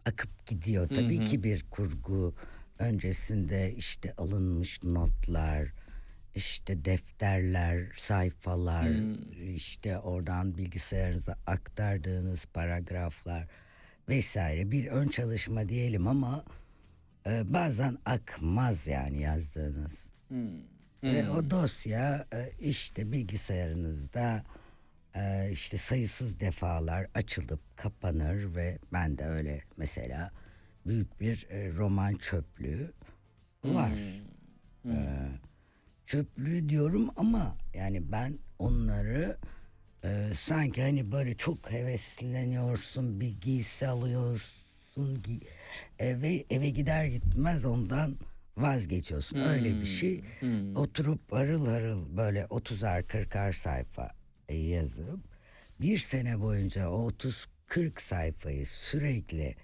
akıp 0.07 0.47
gidiyor. 0.47 0.89
Tabii 0.89 1.19
Hı 1.19 1.23
hı. 1.23 1.25
ki 1.25 1.43
bir 1.43 1.63
kurgu 1.71 2.35
öncesinde 2.79 3.75
işte 3.75 4.13
alınmış 4.17 4.83
notlar, 4.83 5.69
işte 6.35 6.85
defterler, 6.85 7.87
sayfalar, 7.97 8.87
Hmm. 8.89 9.55
işte 9.55 9.99
oradan 9.99 10.59
bilgisayarınıza 10.59 11.39
aktardığınız 11.47 12.45
paragraflar 12.47 13.47
vesaire 14.09 14.71
bir 14.71 14.87
ön 14.87 15.09
çalışma 15.09 15.69
diyelim 15.69 16.07
ama 16.07 16.45
e, 17.27 17.53
bazen 17.53 17.99
akmaz 18.05 18.87
yani 18.87 19.21
yazdığınız. 19.23 19.93
Hmm. 20.29 20.76
Ve 21.03 21.23
Hmm. 21.23 21.37
o 21.37 21.51
dosya 21.51 22.27
e, 22.33 22.51
işte 22.61 23.13
bilgisayarınızda 23.13 24.45
e, 25.15 25.51
işte 25.53 25.77
sayısız 25.77 26.41
defalar 26.41 27.07
açılıp 27.15 27.61
kapanır 27.77 28.57
ve 28.57 28.79
ben 28.93 29.19
de 29.19 29.25
öyle 29.25 29.63
mesela 29.77 30.31
büyük 30.87 31.21
bir 31.21 31.47
e, 31.51 31.73
roman 31.73 32.15
çöplüğü 32.15 32.93
var. 33.65 33.93
Hmm. 34.83 34.93
E, 34.93 35.29
çöplüğü 36.05 36.69
diyorum 36.69 37.11
ama 37.17 37.57
yani 37.75 38.13
ben 38.13 38.39
onları 38.59 39.37
e, 40.05 40.33
sanki 40.35 40.83
hani 40.83 41.13
böyle 41.13 41.35
çok 41.37 41.71
hevesleniyorsun 41.71 43.21
bir 43.21 43.41
giysi 43.41 43.87
alıyorsun 43.89 45.23
gi- 45.23 45.45
e, 45.99 46.23
ve 46.23 46.45
eve 46.51 46.71
gider 46.71 47.05
gitmez 47.05 47.67
ondan 47.67 48.17
vazgeçiyorsun. 48.57 49.39
Öyle 49.39 49.81
bir 49.81 49.87
şey. 49.87 50.23
Hmm. 50.41 50.77
Oturup 50.77 51.33
harıl 51.33 51.67
harıl 51.67 52.17
böyle 52.17 52.41
30'ar 52.45 53.03
40'ar 53.03 53.53
sayfa 53.53 54.11
yazıp 54.49 55.21
bir 55.81 55.99
sene 55.99 56.41
boyunca 56.41 56.89
o 56.91 57.11
30-40 57.11 58.01
sayfayı 58.03 58.67
sürekli 58.67 59.55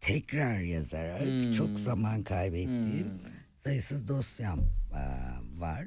tekrar 0.00 0.60
yazarak 0.60 1.26
Hmm. 1.44 1.52
çok 1.52 1.80
zaman 1.80 2.22
kaybettiğim 2.22 3.06
Hmm. 3.08 3.18
sayısız 3.56 4.08
dosyam 4.08 4.60
var. 5.58 5.86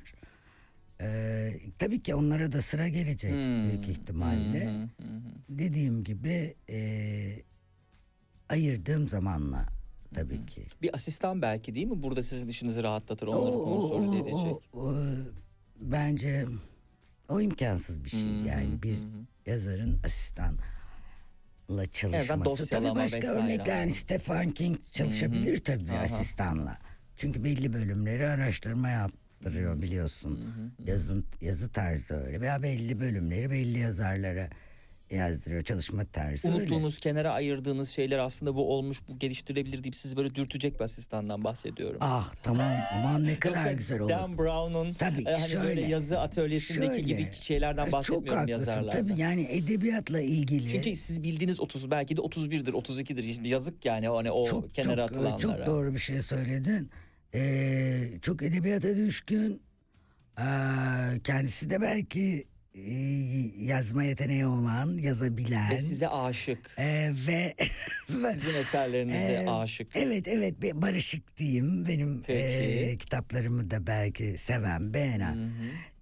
E, 1.02 1.52
tabii 1.80 2.03
ki 2.03 2.15
onlara 2.15 2.52
da 2.52 2.61
sıra 2.61 2.88
gelecek 2.88 3.34
Hmm. 3.34 3.68
büyük 3.69 3.90
ihtimalle. 3.90 4.65
Hı 4.65 4.69
hı, 4.69 4.90
hı 5.02 5.07
hı. 5.18 5.22
Dediğim 5.49 6.03
gibi 6.03 6.56
e, 6.69 6.80
ayırdığım 8.49 9.07
zamanla 9.07 9.65
tabii 10.15 10.45
ki. 10.45 10.65
Bir 10.81 10.95
asistan 10.95 11.41
belki 11.41 11.75
değil 11.75 11.87
mi? 11.87 12.03
Burada 12.03 12.23
sizin 12.23 12.47
işinizi 12.47 12.83
rahatlatır, 12.83 13.27
onları 13.27 13.53
konsolide 13.53 14.17
edecek. 14.19 14.53
o- 14.73 14.79
o, 14.79 14.95
bence 15.79 16.45
o 17.29 17.41
imkansız 17.41 18.03
bir 18.05 18.09
şey. 18.09 18.31
Yani 18.31 18.83
bir 18.83 18.95
yazarın 19.45 19.99
asistanla 20.05 21.85
çalışması. 21.91 22.27
Tabii 22.27 22.45
dosyalama 22.45 22.95
başka 22.99 23.17
vesaire 23.17 23.37
örnekler. 23.43 23.79
Yani. 23.79 23.91
Stephen 23.91 24.49
King 24.51 24.77
çalışabilir 24.91 25.57
tabii 25.57 25.91
Aha. 25.91 25.99
asistanla. 26.03 26.77
Çünkü 27.17 27.43
belli 27.43 27.73
bölümleri 27.73 28.27
araştırma 28.27 28.89
yaptırıyor 28.89 29.81
biliyorsun. 29.81 30.39
Yazın 30.85 31.25
yazı 31.41 31.69
tarzı 31.71 32.15
öyle 32.15 32.41
veya 32.41 32.63
belli 32.63 32.99
bölümleri 32.99 33.51
belli 33.51 33.79
yazarlara 33.79 34.49
yazdırıyor 35.11 35.61
çalışma 35.61 36.06
tarzı 36.06 36.48
öyle. 36.48 36.57
Unuttuğunuz, 36.57 36.99
kenara 36.99 37.32
ayırdığınız 37.32 37.90
şeyler 37.90 38.19
aslında 38.19 38.56
bu 38.56 38.73
olmuş, 38.73 39.02
bu 39.07 39.19
geliştirebilir 39.19 39.84
deyip 39.84 39.95
sizi 39.95 40.18
böyle 40.18 40.36
dürtecek 40.36 40.76
bir 40.80 40.84
asistandan 40.84 41.44
bahsediyorum. 41.44 41.98
Ah 42.02 42.34
tamam 42.44 42.68
aman 42.94 43.23
ne 43.23 43.40
kadar 43.40 43.72
güzel 43.72 43.99
olur. 43.99 44.10
Dan 44.10 44.38
Brown'un 44.38 44.94
Tabii, 44.94 45.22
e, 45.22 45.34
hani 45.34 45.41
böyle 45.41 45.48
şöyle, 45.48 45.82
yazı 45.82 46.19
atölyesindeki 46.19 46.88
şöyle. 46.88 47.02
gibi 47.02 47.27
şeylerden 47.32 47.86
Çok 47.86 47.94
bahsetmiyorum 47.94 48.40
haklısın 48.40 48.52
yazarlardan. 48.72 49.07
tabii 49.07 49.19
yani 49.22 49.48
edebiyatla 49.52 50.22
ilgili. 50.22 50.69
Çünkü 50.69 50.95
siz 50.95 51.23
bildiğiniz 51.23 51.60
30 51.60 51.91
belki 51.91 52.18
de 52.18 52.22
31'dir, 52.22 52.73
32'dir. 52.73 53.34
Şimdi 53.34 53.49
yazık 53.49 53.86
yani 53.86 54.07
hani 54.07 54.32
o 54.32 54.45
çok, 54.45 54.73
kenara 54.73 55.07
çok, 55.07 55.18
atılanlara. 55.18 55.38
Çok 55.40 55.65
doğru 55.65 55.94
bir 55.94 55.99
şey 55.99 56.22
söyledin. 56.22 56.90
Ee, 57.34 58.10
çok 58.22 58.44
edebiyata 58.44 58.95
düşkün. 58.95 59.61
Ee, 60.40 60.44
kendisi 61.23 61.69
de 61.69 61.82
belki 61.82 62.22
e, 62.22 62.55
yazma 63.57 64.03
yeteneği 64.03 64.45
olan, 64.45 64.97
yazabilen. 64.97 65.72
Ve 65.72 65.77
size 65.77 66.10
aşık. 66.10 66.72
Ee, 66.77 67.11
ve 67.27 67.56
Sizin 68.07 68.56
eserlerinize 68.60 69.43
Ee, 69.45 69.49
aşık. 69.49 69.88
Evet 69.95 70.27
evet 70.27 70.61
bir 70.61 70.81
barışık 70.81 71.38
diyeyim. 71.38 71.85
Benim 71.88 72.22
Peki. 72.22 72.43
e, 72.43 72.97
kitaplarımı 72.97 73.72
da 73.72 73.88
belki 73.88 74.38
seven, 74.38 74.93
beğenen. 74.93 75.52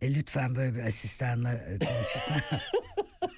E, 0.02 0.14
lütfen 0.14 0.56
böyle 0.56 0.76
bir 0.76 0.84
asistanla 0.84 1.54
e, 1.54 1.78
tanışırsan 1.80 2.42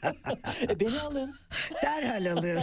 E, 0.70 0.80
beni 0.80 1.00
alın. 1.00 1.36
derhal 1.84 2.32
alır. 2.32 2.60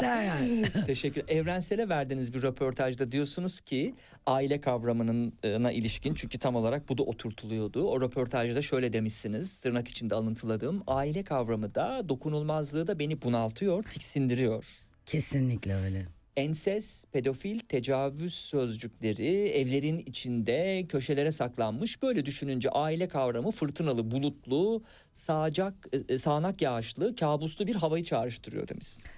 derhal. 0.00 0.84
Teşekkür. 0.86 1.24
Evrensele 1.28 1.88
verdiğiniz 1.88 2.34
bir 2.34 2.42
röportajda 2.42 3.12
diyorsunuz 3.12 3.60
ki 3.60 3.94
aile 4.26 4.60
kavramına 4.60 5.72
ilişkin 5.72 6.14
çünkü 6.14 6.38
tam 6.38 6.56
olarak 6.56 6.88
bu 6.88 6.98
da 6.98 7.02
oturtuluyordu. 7.02 7.88
O 7.88 8.00
röportajda 8.00 8.62
şöyle 8.62 8.92
demişsiniz 8.92 9.58
tırnak 9.58 9.88
içinde 9.88 10.14
alıntıladığım 10.14 10.82
aile 10.86 11.24
kavramı 11.24 11.74
da 11.74 12.08
dokunulmazlığı 12.08 12.86
da 12.86 12.98
beni 12.98 13.22
bunaltıyor, 13.22 13.82
tiksindiriyor. 13.82 14.64
Kesinlikle 15.06 15.74
öyle. 15.74 16.17
Enses, 16.38 17.04
pedofil, 17.12 17.58
tecavüz 17.58 18.34
sözcükleri 18.34 19.48
evlerin 19.48 19.98
içinde 19.98 20.86
köşelere 20.88 21.32
saklanmış. 21.32 22.02
Böyle 22.02 22.26
düşününce 22.26 22.70
aile 22.70 23.08
kavramı 23.08 23.50
fırtınalı, 23.50 24.10
bulutlu, 24.10 24.82
sağacak, 25.12 25.74
e, 26.08 26.18
sağanak 26.18 26.62
yağışlı, 26.62 27.16
kabuslu 27.16 27.66
bir 27.66 27.74
havayı 27.74 28.04
çağrıştırıyor 28.04 28.68
demişsiniz. 28.68 29.08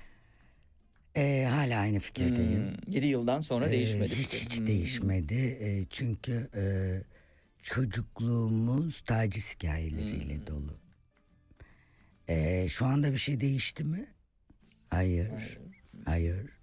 Ee, 1.17 1.49
hala 1.51 1.79
aynı 1.81 1.99
fikirdeyim. 1.99 2.77
7 2.89 3.07
yıldan 3.07 3.41
sonra 3.41 3.69
Ee, 3.69 3.73
değişmedi. 3.73 4.15
Hiç, 4.15 4.35
hiç 4.45 4.59
Hmm. 4.59 4.67
değişmedi. 4.67 5.59
Ee, 5.61 5.85
çünkü 5.91 6.49
e, 6.55 6.63
çocukluğumuz 7.63 9.01
taciz 9.01 9.55
hikayeleriyle 9.55 10.35
Hmm. 10.39 10.47
dolu. 10.47 10.75
Ee, 12.29 12.67
şu 12.69 12.87
anda 12.87 13.13
bir 13.13 13.17
şey 13.17 13.41
değişti 13.41 13.85
mi? 13.85 14.07
Hayır. 14.91 15.59
Hayır. 16.05 16.60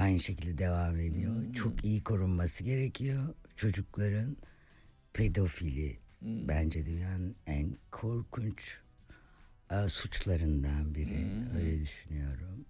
Aynı 0.00 0.18
şekilde 0.18 0.58
devam 0.58 0.98
ediyor. 0.98 1.34
Hmm. 1.36 1.52
Çok 1.52 1.84
iyi 1.84 2.04
korunması 2.04 2.64
gerekiyor. 2.64 3.34
Çocukların 3.56 4.36
pedofili 5.12 5.98
Hmm. 6.20 6.48
bence 6.48 6.86
dünyanın 6.86 7.36
en 7.46 7.76
korkunç 7.90 8.80
e, 9.70 9.88
suçlarından 9.88 10.94
biri. 10.94 11.24
Hmm. 11.24 11.56
Öyle 11.56 11.80
düşünüyorum. 11.80 12.64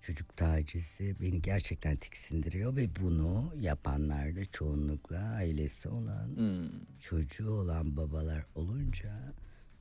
Çocuk 0.00 0.36
tacizi 0.36 1.16
beni 1.20 1.42
gerçekten 1.42 1.96
tiksindiriyor 1.96 2.76
ve 2.76 2.88
bunu 3.00 3.52
yapanlar 3.60 4.36
da 4.36 4.44
çoğunlukla 4.44 5.18
ailesi 5.18 5.88
olan, 5.88 6.28
Hmm. 6.36 6.70
çocuğu 6.98 7.50
olan 7.50 7.96
babalar 7.96 8.44
olunca 8.54 9.32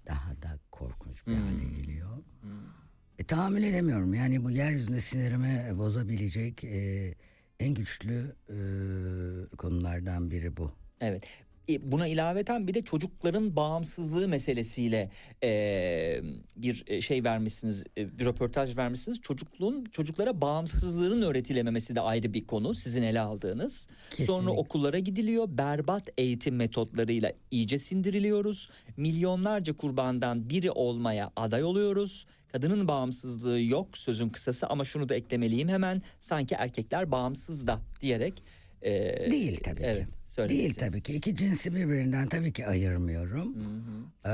daha 0.08 0.42
da 0.42 0.60
korkunç 0.72 1.28
bir 1.28 1.34
Hmm. 1.36 1.42
hale 1.42 1.66
geliyor. 1.82 2.18
E, 3.20 3.24
tahammül 3.24 3.64
edemiyorum. 3.64 4.14
Yani 4.14 4.44
bu 4.44 4.52
yeryüzünde 4.52 5.00
sinirimi 5.00 5.78
bozabilecek 5.78 6.64
e, 6.64 7.14
en 7.60 7.74
güçlü 7.74 8.36
e, 8.50 8.58
konulardan 9.58 10.32
biri 10.32 10.58
bu. 10.58 10.72
Evet. 11.02 11.44
E, 11.70 11.92
buna 11.92 12.08
ilaveten 12.08 12.68
bir 12.68 12.74
de 12.74 12.82
çocukların 12.82 13.56
bağımsızlığı 13.56 14.28
meselesiyle 14.28 15.10
e, 15.44 16.22
bir 16.56 16.84
e, 16.88 17.02
şey 17.02 17.24
vermişsiniz, 17.24 17.86
e, 17.98 18.20
bir 18.20 18.26
röportaj 18.26 18.78
vermişsiniz. 18.78 19.22
Çocukluğun 19.22 19.86
çocuklara 19.86 20.42
bağımsızlığının 20.42 21.22
öğretilememesi 21.22 21.96
de 21.96 22.02
ayrı 22.02 22.34
bir 22.34 22.48
konu 22.48 22.74
sizin 22.74 23.04
ele 23.04 23.20
aldığınız. 23.20 23.88
Sonra 24.10 24.16
Kesinlikle. 24.16 24.50
okullara 24.50 25.00
gidiliyor. 25.00 25.48
Berbat 25.50 26.10
eğitim 26.18 26.56
metotlarıyla 26.56 27.32
iyice 27.52 27.80
sindiriliyoruz. 27.80 28.70
Milyonlarca 28.98 29.78
kurbandan 29.78 30.50
biri 30.50 30.72
olmaya 30.72 31.32
aday 31.36 31.64
oluyoruz. 31.64 32.26
Kadının 32.52 32.88
bağımsızlığı 32.88 33.62
yok 33.62 33.98
sözün 33.98 34.30
kısası 34.30 34.68
ama 34.68 34.86
şunu 34.86 35.10
da 35.10 35.16
eklemeliyim 35.16 35.70
hemen 35.70 36.02
sanki 36.20 36.56
erkekler 36.56 37.12
bağımsız 37.12 37.68
da 37.68 37.80
diyerek 38.02 38.44
e, 38.82 38.92
Değil 39.32 39.60
tabii 39.64 39.82
evet, 39.84 40.06
ki. 40.06 40.50
Değil 40.50 40.74
tabii 40.74 41.02
ki. 41.02 41.14
İki 41.14 41.36
cinsi 41.36 41.76
birbirinden 41.76 42.28
tabii 42.28 42.54
ki 42.54 42.68
ayırmıyorum. 42.68 43.56
Ee, 44.26 44.30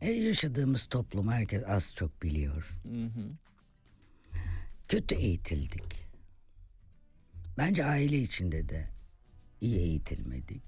e, 0.00 0.10
yaşadığımız 0.10 0.86
toplum 0.86 1.28
herkes 1.28 1.62
az 1.66 1.94
çok 1.94 2.22
biliyor. 2.22 2.80
Hı 2.82 3.04
hı. 3.04 3.30
Kötü 4.88 5.14
eğitildik. 5.14 6.06
Bence 7.58 7.84
aile 7.84 8.18
içinde 8.18 8.68
de 8.68 8.88
iyi 9.60 9.78
eğitilmedik. 9.78 10.62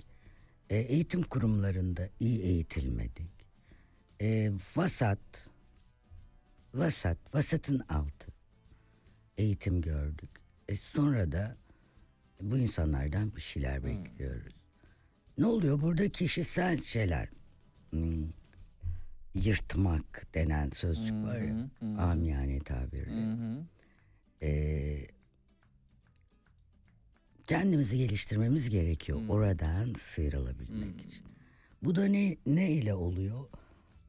E, 0.70 0.76
eğitim 0.76 1.22
kurumlarında 1.22 2.08
iyi 2.20 2.40
eğitilmedik. 2.42 3.30
E, 4.20 4.52
vasat, 4.76 5.48
vasat, 6.74 7.18
vasatın 7.34 7.78
altı 7.78 8.32
eğitim 9.36 9.80
gördük. 9.80 10.30
E, 10.68 10.76
sonra 10.76 11.32
da 11.32 11.56
bu 12.42 12.58
insanlardan 12.58 13.36
bir 13.36 13.40
şeyler 13.40 13.84
bekliyoruz. 13.84 14.54
Ne 15.38 15.46
oluyor 15.46 15.80
burada 15.80 16.08
kişisel 16.08 16.82
şeyler? 16.82 17.28
Hmm, 17.90 18.28
yırtmak 19.34 20.26
denen 20.34 20.70
sözcük 20.74 21.14
var 21.14 21.38
ya, 21.40 21.68
amiyane 21.98 22.58
tabirle. 22.58 23.56
Ee, 24.42 25.06
kendimizi 27.46 27.98
geliştirmemiz 27.98 28.70
gerekiyor 28.70 29.20
oradan 29.28 29.92
sıyrılabilmek 29.98 31.00
için. 31.00 31.24
Bu 31.82 31.94
da 31.94 32.04
ne 32.04 32.36
ne 32.46 32.72
ile 32.72 32.94
oluyor? 32.94 33.44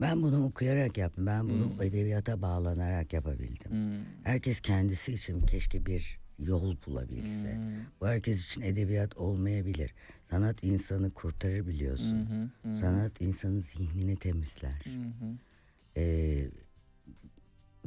Ben 0.02 0.22
bunu 0.24 0.46
okuyarak 0.46 0.98
yaptım. 0.98 1.26
Ben 1.26 1.50
bunu 1.50 1.84
edebiyata 1.84 2.42
bağlanarak 2.42 3.14
yapabildim. 3.14 4.06
Herkes 4.24 4.62
kendisi 4.62 5.14
için 5.14 5.46
keşke 5.46 5.86
bir 5.86 6.20
yol 6.46 6.76
bulabilse. 6.86 7.60
Bu 8.02 8.08
herkes 8.08 8.46
için 8.46 8.62
edebiyat 8.62 9.18
olmayabilir. 9.18 9.94
Sanat 10.24 10.64
insanı 10.64 11.12
kurtarır 11.12 11.68
biliyorsun. 11.68 12.52
Sanat 12.64 13.22
insanın 13.22 13.60
zihnini 13.60 14.16
temizler. 14.16 14.84
Ee, 15.98 16.50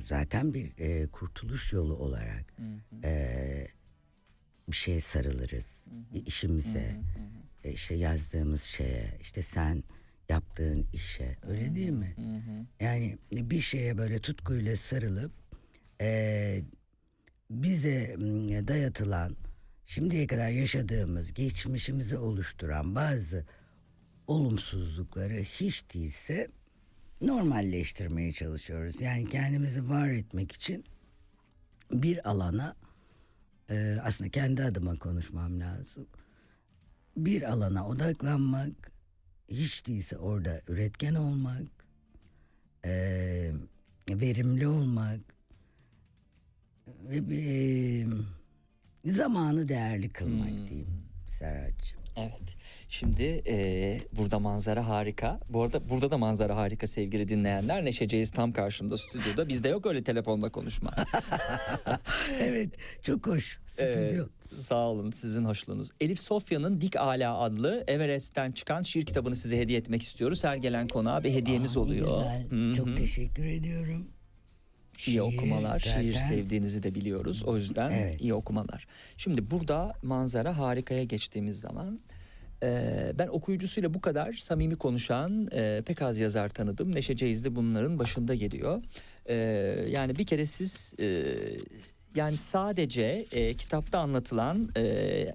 zaten 0.04 0.54
bir 0.54 0.72
e, 0.78 1.06
kurtuluş 1.06 1.72
yolu 1.72 1.96
olarak 1.96 2.44
e, 3.04 3.68
bir 4.68 4.76
şeye 4.76 5.00
sarılırız. 5.00 5.84
işimize, 6.26 7.00
e, 7.64 7.72
işte 7.72 7.94
yazdığımız 7.94 8.62
şeye, 8.62 9.18
işte 9.20 9.42
sen 9.42 9.84
yaptığın 10.28 10.86
işe. 10.92 11.36
Öyle 11.48 11.74
değil 11.74 11.90
mi? 11.90 12.14
Yani 12.80 13.18
bir 13.32 13.60
şeye 13.60 13.98
böyle 13.98 14.18
tutkuyla 14.18 14.76
sarılıp 14.76 15.32
e, 16.00 16.62
bize 17.50 18.16
m, 18.18 18.68
dayatılan 18.68 19.36
şimdiye 19.86 20.26
kadar 20.26 20.48
yaşadığımız 20.48 21.34
geçmişimizi 21.34 22.18
oluşturan 22.18 22.94
bazı 22.94 23.46
olumsuzlukları 24.26 25.34
hiç 25.34 25.94
değilse 25.94 26.48
normalleştirmeye 27.20 28.32
çalışıyoruz. 28.32 29.00
Yani 29.00 29.28
kendimizi 29.28 29.88
var 29.88 30.08
etmek 30.08 30.52
için 30.52 30.84
bir 31.92 32.30
alana 32.30 32.76
e, 33.70 33.96
aslında 34.02 34.30
kendi 34.30 34.64
adıma 34.64 34.96
konuşmam 34.96 35.60
lazım. 35.60 36.06
Bir 37.16 37.42
alana 37.42 37.88
odaklanmak, 37.88 38.92
hiç 39.48 39.86
değilse 39.86 40.18
orada 40.18 40.60
üretken 40.68 41.14
olmak, 41.14 41.62
e, 42.84 43.52
verimli 44.10 44.68
olmak 44.68 45.35
bir, 46.86 48.06
zamanı 49.04 49.68
değerli 49.68 50.08
kılmak 50.08 50.68
diyeyim 50.68 50.88
Serhat'cığım. 51.26 52.00
Evet. 52.16 52.56
Şimdi 52.88 53.42
e, 53.46 54.00
burada 54.12 54.38
manzara 54.38 54.88
harika. 54.88 55.40
Bu 55.48 55.62
arada 55.62 55.90
burada 55.90 56.10
da 56.10 56.18
manzara 56.18 56.56
harika 56.56 56.86
sevgili 56.86 57.28
dinleyenler. 57.28 57.84
Neşe 57.84 58.08
Ceyiz 58.08 58.30
tam 58.30 58.52
karşımda 58.52 58.98
stüdyoda. 58.98 59.48
Bizde 59.48 59.68
yok 59.68 59.86
öyle 59.86 60.04
telefonla 60.04 60.48
konuşma. 60.50 60.94
evet 62.40 62.70
çok 63.02 63.26
hoş 63.26 63.58
stüdyo. 63.66 64.24
Ee, 64.52 64.56
sağ 64.56 64.88
olun 64.88 65.10
sizin 65.10 65.44
hoşluğunuz. 65.44 65.90
Elif 66.00 66.20
Sofya'nın 66.20 66.80
Dik 66.80 66.96
Ala 66.96 67.38
adlı 67.38 67.84
Everest'ten 67.86 68.52
çıkan 68.52 68.82
şiir 68.82 69.06
kitabını 69.06 69.36
size 69.36 69.58
hediye 69.58 69.78
etmek 69.78 70.02
istiyoruz. 70.02 70.44
Her 70.44 70.56
gelen 70.56 70.88
konağa 70.88 71.24
bir 71.24 71.32
hediyemiz 71.32 71.76
Aa, 71.76 71.80
oluyor. 71.80 72.08
güzel. 72.08 72.50
Hı 72.50 72.70
hı. 72.70 72.74
Çok 72.74 72.96
teşekkür 72.96 73.44
ediyorum. 73.44 74.15
İyi 75.06 75.10
Şiir 75.12 75.20
okumalar, 75.20 75.78
şiir 75.78 76.12
zaten- 76.14 76.28
sevdiğinizi 76.28 76.82
de 76.82 76.94
biliyoruz. 76.94 77.42
O 77.46 77.56
yüzden 77.56 77.90
Evet. 77.90 78.20
iyi 78.20 78.34
okumalar. 78.34 78.86
Şimdi 79.16 79.50
burada 79.50 79.92
manzara 80.02 80.58
harikaya 80.58 81.04
geçtiğimiz 81.04 81.60
zaman 81.60 82.00
e, 82.62 83.12
ben 83.18 83.26
okuyucusuyla 83.28 83.94
bu 83.94 84.00
kadar 84.00 84.32
samimi 84.32 84.76
konuşan 84.76 85.48
e, 85.52 85.82
pek 85.86 86.02
az 86.02 86.18
yazar 86.18 86.48
tanıdım. 86.48 86.94
Neşe 86.94 87.16
Ceyiz 87.16 87.44
de 87.44 87.56
bunların 87.56 87.98
başında 87.98 88.34
geliyor. 88.34 88.82
E, 89.26 89.34
yani 89.90 90.18
bir 90.18 90.26
kere 90.26 90.46
siz 90.46 90.94
e, 91.00 91.24
yani 92.14 92.36
sadece 92.36 93.26
e, 93.32 93.54
kitapta 93.54 93.98
anlatılan 93.98 94.68
e, 94.76 94.82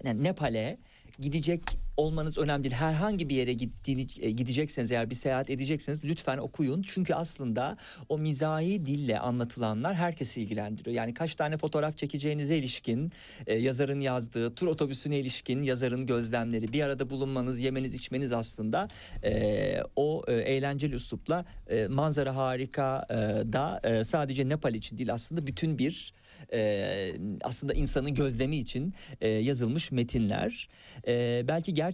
yani 0.03 0.23
Nepal'e 0.23 0.77
gidecek 1.19 1.61
olmanız 2.01 2.37
önemli 2.37 2.63
değil. 2.63 2.73
Herhangi 2.73 3.29
bir 3.29 3.35
yere 3.35 3.53
gittiğini, 3.53 4.07
e, 4.19 4.31
gidecekseniz 4.31 4.91
eğer 4.91 5.09
bir 5.09 5.15
seyahat 5.15 5.49
edecekseniz 5.49 6.05
lütfen 6.05 6.37
okuyun. 6.37 6.81
Çünkü 6.81 7.13
aslında 7.13 7.77
o 8.09 8.17
mizahi 8.17 8.85
dille 8.85 9.19
anlatılanlar 9.19 9.95
herkesi 9.95 10.41
ilgilendiriyor. 10.41 10.95
Yani 10.95 11.13
kaç 11.13 11.35
tane 11.35 11.57
fotoğraf 11.57 11.97
çekeceğinize 11.97 12.57
ilişkin, 12.57 13.11
e, 13.47 13.55
yazarın 13.55 13.99
yazdığı, 13.99 14.55
tur 14.55 14.67
otobüsüne 14.67 15.19
ilişkin 15.19 15.63
yazarın 15.63 16.05
gözlemleri, 16.05 16.73
bir 16.73 16.83
arada 16.83 17.09
bulunmanız, 17.09 17.59
yemeniz, 17.59 17.93
içmeniz 17.93 18.33
aslında 18.33 18.87
e, 19.23 19.83
o 19.95 20.23
e, 20.27 20.33
eğlenceli 20.33 20.95
üslupla 20.95 21.45
e, 21.69 21.87
manzara 21.87 22.35
harika 22.35 23.05
e, 23.09 23.13
da 23.53 23.79
e, 23.83 24.03
sadece 24.03 24.49
Nepal 24.49 24.73
için 24.73 24.97
değil 24.97 25.13
aslında 25.13 25.47
bütün 25.47 25.77
bir 25.77 26.13
e, 26.53 27.13
aslında 27.41 27.73
insanın 27.73 28.13
gözlemi 28.13 28.57
için 28.57 28.93
e, 29.21 29.29
yazılmış 29.29 29.91
metinler. 29.91 30.69
E, 31.07 31.43
belki 31.47 31.73
gerçekten 31.73 31.90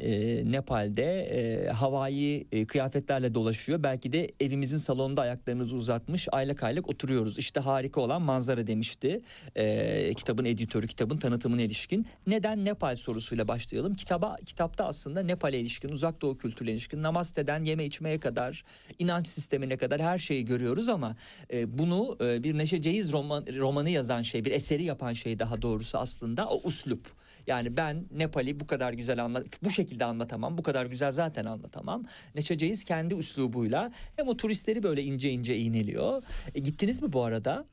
e, 0.00 0.42
Nepal'de 0.52 1.20
e, 1.20 1.68
havai 1.68 2.46
e, 2.52 2.66
kıyafetlerle 2.66 3.34
dolaşıyor. 3.34 3.82
Belki 3.82 4.12
de 4.12 4.32
evimizin 4.40 4.76
salonunda 4.76 5.22
ayaklarınızı 5.22 5.76
uzatmış 5.76 6.28
aylak 6.32 6.62
aylak 6.62 6.88
oturuyoruz. 6.88 7.38
İşte 7.38 7.60
harika 7.60 8.00
olan 8.00 8.22
manzara 8.22 8.66
demişti 8.66 9.20
e, 9.56 10.14
kitabın 10.14 10.44
editörü, 10.44 10.86
kitabın 10.86 11.16
tanıtımına 11.16 11.62
ilişkin. 11.62 12.06
Neden 12.26 12.64
Nepal 12.64 12.96
sorusuyla 12.96 13.48
başlayalım. 13.48 13.94
Kitaba 13.94 14.36
kitapta 14.46 14.86
aslında 14.86 15.22
Nepal'e 15.22 15.58
ilişkin, 15.58 15.88
uzak 15.88 16.22
doğu 16.22 16.38
kültürüne 16.38 16.70
ilişkin, 16.70 17.02
namazeden 17.02 17.64
yeme 17.64 17.84
içmeye 17.84 18.20
kadar, 18.20 18.64
inanç 18.98 19.28
sistemine 19.28 19.76
kadar 19.76 20.02
her 20.02 20.18
şeyi 20.18 20.44
görüyoruz 20.44 20.88
ama 20.88 21.16
e, 21.52 21.78
bunu 21.78 22.16
e, 22.20 22.42
bir 22.42 22.58
Neşe 22.58 22.80
Ceyiz 22.80 23.12
roman, 23.12 23.44
romanı 23.58 23.90
yazan 23.90 24.22
şey, 24.22 24.44
bir 24.44 24.52
eseri 24.52 24.84
yapan 24.84 25.12
şey 25.12 25.38
daha 25.38 25.62
doğrusu 25.62 25.98
aslında 25.98 26.48
o 26.48 26.60
uslup. 26.64 27.06
Yani 27.46 27.76
ben 27.76 28.04
Nepal'i 28.10 28.60
bu 28.60 28.66
kadar 28.66 28.92
güzel 28.92 29.07
anlat, 29.16 29.46
bu 29.64 29.70
şekilde 29.70 30.04
anlatamam, 30.04 30.58
bu 30.58 30.62
kadar 30.62 30.86
güzel 30.86 31.12
zaten 31.12 31.44
anlatamam. 31.44 32.04
Neşe 32.34 32.58
Ceyiz 32.58 32.84
kendi 32.84 33.14
üslubuyla 33.14 33.92
hem 34.16 34.28
o 34.28 34.36
turistleri 34.36 34.82
böyle 34.82 35.02
ince 35.02 35.30
ince 35.30 35.56
iğneliyor. 35.56 36.22
E, 36.54 36.60
gittiniz 36.60 37.02
mi 37.02 37.12
bu 37.12 37.24
arada? 37.24 37.64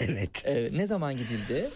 Evet. 0.00 0.46
E, 0.46 0.68
ne 0.72 0.86
zaman 0.86 1.14
gidildi? 1.16 1.70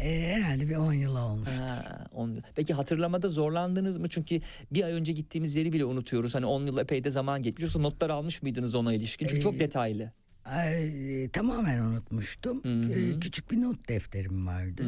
E, 0.00 0.32
herhalde 0.34 0.68
bir 0.68 0.76
10 0.76 0.92
yıl 0.92 1.16
olmuş. 1.16 1.48
Ha, 1.48 2.06
on- 2.14 2.42
Peki 2.54 2.74
hatırlamada 2.74 3.28
zorlandınız 3.28 3.98
mı? 3.98 4.08
Çünkü 4.08 4.40
bir 4.72 4.84
ay 4.84 4.92
önce 4.92 5.12
gittiğimiz 5.12 5.56
yeri 5.56 5.72
bile 5.72 5.84
unutuyoruz. 5.84 6.34
Hani 6.34 6.46
10 6.46 6.66
yıl 6.66 6.78
epey 6.78 7.04
de 7.04 7.10
zaman 7.10 7.42
geçmiş. 7.42 7.62
Yoksa 7.62 7.78
notlar 7.80 8.10
almış 8.10 8.42
mıydınız 8.42 8.74
ona 8.74 8.92
ilişkin? 8.94 9.26
Çünkü 9.26 9.40
çok 9.40 9.54
Ee, 9.54 9.58
detaylı. 9.60 10.12
Ay, 10.44 11.24
e, 11.24 11.28
tamamen 11.28 11.78
unutmuştum. 11.80 12.62
E, 12.92 13.20
küçük 13.20 13.50
bir 13.50 13.60
not 13.60 13.88
defterim 13.88 14.46
vardı. 14.46 14.82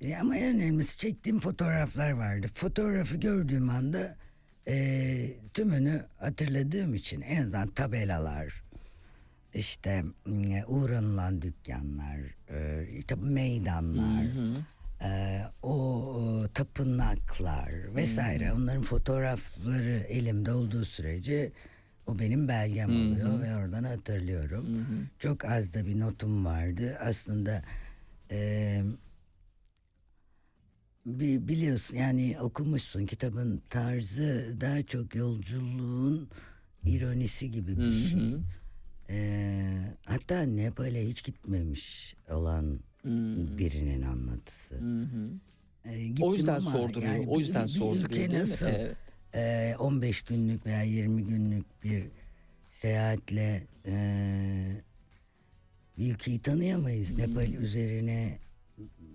E, 0.00 0.16
ama 0.16 0.36
en 0.36 0.56
önemlisi 0.56 0.98
çektiğim 0.98 1.40
fotoğraflar 1.40 2.10
vardı. 2.10 2.46
Fotoğrafı 2.54 3.16
gördüğüm 3.16 3.70
anda 3.70 4.16
e, 4.68 5.34
tümünü 5.54 6.04
hatırladığım 6.18 6.94
için 6.94 7.20
en 7.20 7.42
azından 7.42 7.68
tabelalar, 7.68 8.62
işte 9.54 10.04
m, 10.26 10.64
uğranılan 10.66 11.42
dükkanlar, 11.42 12.18
e, 12.50 12.88
işte 12.98 13.14
meydanlar, 13.14 14.24
e, 15.02 15.42
o 15.62 16.14
e, 16.44 16.48
tapınaklar 16.48 17.94
vesaire 17.96 18.52
onların 18.52 18.82
fotoğrafları 18.82 20.06
elimde 20.08 20.52
olduğu 20.52 20.84
sürece 20.84 21.52
o 22.06 22.18
benim 22.18 22.48
belgem 22.48 22.90
oluyor 22.90 23.40
ve 23.40 23.56
oradan 23.56 23.84
hatırlıyorum. 23.84 24.66
Çok 25.18 25.44
az 25.44 25.74
da 25.74 25.86
bir 25.86 26.00
notum 26.00 26.44
vardı. 26.44 26.98
Aslında 27.00 27.62
e, 28.30 28.82
biliyorsun 31.18 31.96
yani 31.96 32.36
okumuşsun 32.40 33.06
kitabın 33.06 33.62
tarzı 33.70 34.56
daha 34.60 34.82
çok 34.82 35.14
yolculuğun 35.14 36.28
ironisi 36.84 37.50
gibi 37.50 37.76
bir 37.78 37.92
şey. 37.92 38.20
E, 39.10 39.96
hatta 40.06 40.42
Nepal'e 40.42 41.06
hiç 41.06 41.24
gitmemiş 41.24 42.14
olan 42.30 42.80
birinin 43.58 44.02
anlatısı. 44.02 44.74
E, 45.84 46.08
gittim 46.08 46.26
O 46.26 46.32
yüzden 46.32 46.58
sorduruyor. 46.58 47.12
yani 47.14 47.26
o 47.28 47.38
yüzden 47.38 47.62
bir- 47.66 47.68
bir 47.68 47.78
sorduruyor 47.78 48.10
ülke 48.26 48.38
nasıl 48.40 48.66
Evet. 48.66 48.96
e, 49.34 49.74
15 49.78 50.22
günlük 50.22 50.66
veya 50.66 50.82
20 50.82 51.24
günlük 51.24 51.84
bir 51.84 52.04
seyahatle 52.70 53.62
e, 53.86 54.82
bir 55.98 56.12
ülkeyi 56.14 56.38
tanıyamayız. 56.38 57.18
Nepal 57.18 57.48
üzerine 57.52 58.38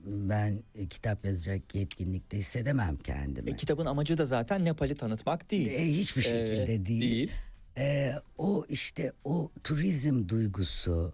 ben 0.06 0.64
e, 0.76 0.88
kitap 0.88 1.26
yazacak 1.26 1.76
yetkinlikte 1.76 2.38
hissedemem 2.38 2.98
kendimi. 2.98 3.50
E, 3.50 3.56
kitabın 3.56 3.86
amacı 3.86 4.18
da 4.18 4.26
zaten 4.26 4.66
Nepal'i 4.66 4.96
tanıtmak 4.96 5.52
değil. 5.52 5.68
E, 5.72 5.88
hiçbir 5.88 6.22
şekilde 6.22 6.74
E, 6.74 6.86
değil. 6.86 7.02
değil. 7.02 7.32
E, 7.78 8.14
o 8.38 8.66
işte 8.70 9.12
o 9.24 9.52
turizm 9.64 10.30
duygusu, 10.30 11.14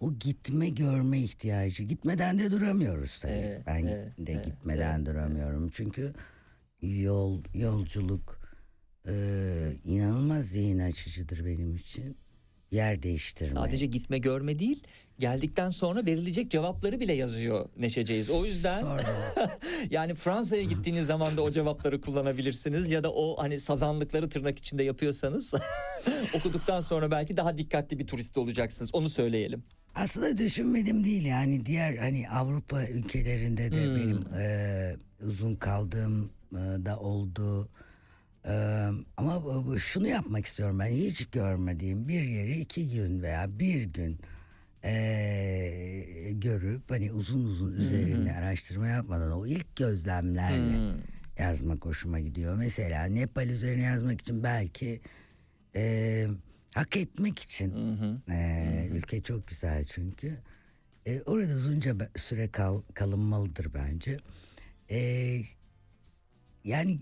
o 0.00 0.14
gitme 0.14 0.68
görme 0.68 1.18
ihtiyacı. 1.20 1.82
Gitmeden 1.82 2.38
de 2.38 2.50
duramıyoruz 2.50 3.18
tabii. 3.20 3.32
Evet, 3.32 3.62
ben 3.66 3.86
evet, 3.86 4.12
de 4.18 4.32
evet, 4.32 4.44
gitmeden 4.44 5.06
duramıyorum. 5.06 5.70
Çünkü 5.70 6.12
yol 6.82 7.42
yolculuk 7.54 8.38
e, 9.08 9.14
inanılmaz 9.84 10.44
zihin 10.44 10.78
açıcıdır 10.78 11.44
benim 11.46 11.76
için. 11.76 12.16
Yer 12.74 13.02
değiştirme. 13.02 13.50
Sadece 13.52 13.86
gitme 13.86 14.18
görme 14.18 14.58
değil, 14.58 14.82
geldikten 15.18 15.70
sonra 15.70 16.06
verilecek 16.06 16.50
cevapları 16.50 17.00
bile 17.00 17.12
yazıyor 17.12 17.68
Neşeceğiz. 17.76 18.30
O 18.30 18.44
yüzden 18.44 18.86
yani 19.90 20.14
Fransa'ya 20.14 20.62
gittiğiniz 20.62 21.06
zaman 21.06 21.36
da 21.36 21.42
o 21.42 21.50
cevapları 21.50 22.00
kullanabilirsiniz 22.00 22.90
ya 22.90 23.02
da 23.02 23.12
o 23.12 23.42
hani 23.42 23.60
sazanlıkları 23.60 24.28
tırnak 24.28 24.58
içinde 24.58 24.84
yapıyorsanız 24.84 25.54
okuduktan 26.34 26.80
sonra 26.80 27.10
belki 27.10 27.36
daha 27.36 27.58
dikkatli 27.58 27.98
bir 27.98 28.06
turist 28.06 28.38
olacaksınız. 28.38 28.94
Onu 28.94 29.08
söyleyelim. 29.08 29.64
Aslında 29.94 30.38
düşünmedim 30.38 31.04
değil 31.04 31.24
yani 31.24 31.66
diğer 31.66 31.96
hani 31.96 32.30
Avrupa 32.30 32.86
ülkelerinde 32.86 33.72
de 33.72 33.84
Hmm. 33.84 33.96
benim 33.96 34.34
e, 34.38 34.96
uzun 35.26 35.54
kaldığım 35.54 36.30
e, 36.52 36.56
da 36.56 36.98
oldu. 36.98 37.68
E, 38.48 38.52
ama 39.16 39.44
bu- 39.44 39.66
bu- 39.66 39.78
şunu 39.78 40.08
yapmak 40.08 40.46
istiyorum 40.46 40.78
ben 40.78 40.86
hiç 40.86 41.26
görmediğim 41.30 42.08
bir 42.08 42.22
yeri 42.22 42.60
iki 42.60 42.88
gün 42.88 43.22
veya 43.22 43.58
bir 43.58 43.82
gün 43.82 44.18
e, 44.84 46.30
görüp 46.32 46.90
hani 46.90 47.12
uzun 47.12 47.44
uzun 47.44 47.72
üzerine 47.72 48.36
araştırma 48.36 48.88
yapmadan 48.88 49.32
o 49.32 49.46
ilk 49.46 49.76
gözlemlerle 49.76 50.76
Hmm. 50.76 51.00
yazmak 51.38 51.84
hoşuma 51.84 52.20
gidiyor. 52.20 52.54
Mesela 52.56 53.04
Nepal 53.04 53.48
üzerine 53.48 53.82
yazmak 53.82 54.20
için 54.20 54.42
belki 54.42 55.00
e, 55.76 56.26
hak 56.74 56.96
etmek 56.96 57.38
için 57.38 57.74
e, 58.30 58.88
ülke 58.92 59.20
çok 59.22 59.46
güzel 59.48 59.84
çünkü 59.84 60.38
E, 61.06 61.22
orada 61.22 61.54
uzunca 61.54 61.96
süre 62.16 62.48
kal, 62.48 62.82
kalınmalıdır 62.94 63.74
bence. 63.74 64.18
E, 64.90 64.98
yani 66.64 66.98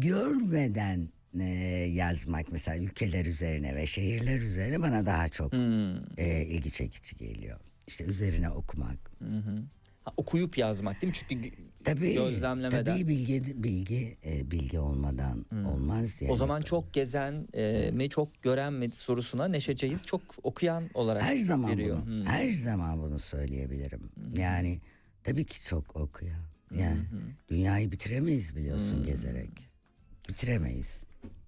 görmeden 0.00 1.08
e, 1.40 1.44
yazmak 1.92 2.52
mesela 2.52 2.76
ülkeler 2.78 3.26
üzerine 3.26 3.76
ve 3.76 3.86
şehirler 3.86 4.40
üzerine 4.40 4.80
bana 4.82 5.06
daha 5.06 5.28
çok 5.28 5.54
e, 6.16 6.42
ilgi 6.46 6.70
çekici 6.72 7.16
geliyor. 7.16 7.60
İşte 7.86 8.04
üzerine 8.04 8.50
okumak. 8.50 9.10
Ha, 10.04 10.12
okuyup 10.16 10.58
yazmak 10.58 11.02
değil 11.02 11.12
mi? 11.12 11.18
Çünkü 11.28 11.50
Tabii, 11.84 12.14
gözlemlemeden. 12.14 12.84
tabii 12.84 13.08
bilgi 13.08 13.62
bilgi 13.62 14.16
e, 14.24 14.50
bilgi 14.50 14.78
olmadan 14.78 15.46
olmaz 15.66 16.20
diye. 16.20 16.30
O 16.30 16.36
zaman 16.36 16.60
çok 16.60 16.92
gezen 16.92 17.48
e, 17.54 17.90
mi 17.92 18.08
çok 18.08 18.42
gören 18.42 18.72
mi 18.72 18.90
sorusuna 18.90 19.48
Neşeceğiz 19.48 20.06
çok 20.06 20.20
okuyan 20.42 20.90
olarak 20.94 21.22
her 21.22 21.36
zaman 21.36 21.70
veriyor. 21.70 21.98
bunu 22.06 22.14
Hmm. 22.14 22.24
her 22.24 22.50
zaman 22.52 23.02
bunu 23.02 23.18
söyleyebilirim. 23.18 24.10
Yani 24.36 24.80
tabii 25.24 25.44
ki 25.44 25.64
çok 25.66 25.96
okuyor. 25.96 26.36
Yani 26.78 26.98
dünyayı 27.48 27.92
bitiremeyiz 27.92 28.56
biliyorsun 28.56 29.04
gezerek. 29.04 29.71
Bitiremeyiz. 30.28 31.02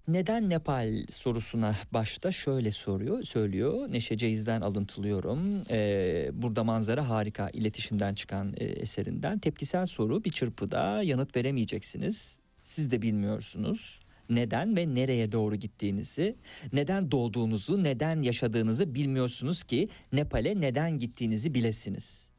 Neden 0.07 0.49
Nepal 0.49 1.05
sorusuna 1.09 1.75
başta 1.91 2.31
şöyle 2.31 2.71
soruyor, 2.71 3.23
söylüyor. 3.23 3.91
Neşe 3.91 4.17
Ceyiz'den 4.17 4.61
alıntılıyorum. 4.61 5.61
Ee, 5.71 6.29
burada 6.33 6.63
manzara 6.63 7.09
harika 7.09 7.49
iletişimden 7.49 8.13
çıkan 8.13 8.53
e, 8.57 8.65
eserinden. 8.65 9.39
Tepkisel 9.39 9.85
soru 9.85 10.23
bir 10.23 10.29
çırpıda 10.29 11.03
yanıt 11.03 11.35
veremeyeceksiniz. 11.35 12.39
Siz 12.59 12.91
de 12.91 13.01
bilmiyorsunuz. 13.01 13.99
Neden 14.29 14.77
ve 14.77 14.95
nereye 14.95 15.31
doğru 15.31 15.55
gittiğinizi, 15.55 16.35
neden 16.73 17.11
doğduğunuzu, 17.11 17.83
neden 17.83 18.21
yaşadığınızı 18.21 18.95
bilmiyorsunuz 18.95 19.63
ki 19.63 19.89
Nepal'e 20.13 20.61
neden 20.61 20.97
gittiğinizi 20.97 21.53
bilesiniz. 21.53 22.31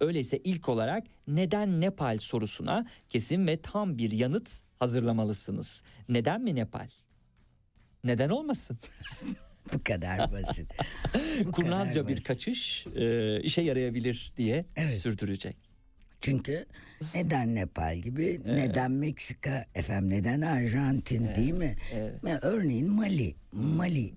Öyleyse 0.00 0.38
ilk 0.38 0.68
olarak 0.68 1.04
neden 1.28 1.80
Nepal 1.80 2.18
sorusuna 2.18 2.86
kesin 3.08 3.46
ve 3.46 3.60
tam 3.62 3.98
bir 3.98 4.10
yanıt 4.10 4.62
hazırlamalısınız. 4.78 5.82
Neden 6.08 6.42
mi 6.42 6.54
Nepal? 6.54 6.88
Neden 8.04 8.28
olmasın? 8.30 8.78
Bu 9.74 9.78
kadar 9.84 10.32
basit. 10.32 10.70
Bu 11.44 11.52
Kurnazca 11.52 11.94
kadar 11.94 12.08
bir 12.08 12.12
basit. 12.14 12.26
kaçış 12.26 12.86
e, 12.86 13.40
işe 13.42 13.62
yarayabilir 13.62 14.32
diye 14.36 14.64
Evet. 14.76 14.98
sürdürecek. 14.98 15.56
Çünkü 16.20 16.66
neden 17.14 17.54
Nepal 17.54 17.98
gibi, 17.98 18.40
neden 18.46 18.90
Meksika, 18.92 19.66
efendim 19.74 20.10
neden 20.10 20.40
Arjantin 20.40 21.28
değil 21.36 21.52
mi? 21.52 21.76
Ve 22.24 22.38
Örneğin 22.42 22.90
Mali, 22.90 23.34
Mali. 23.52 24.12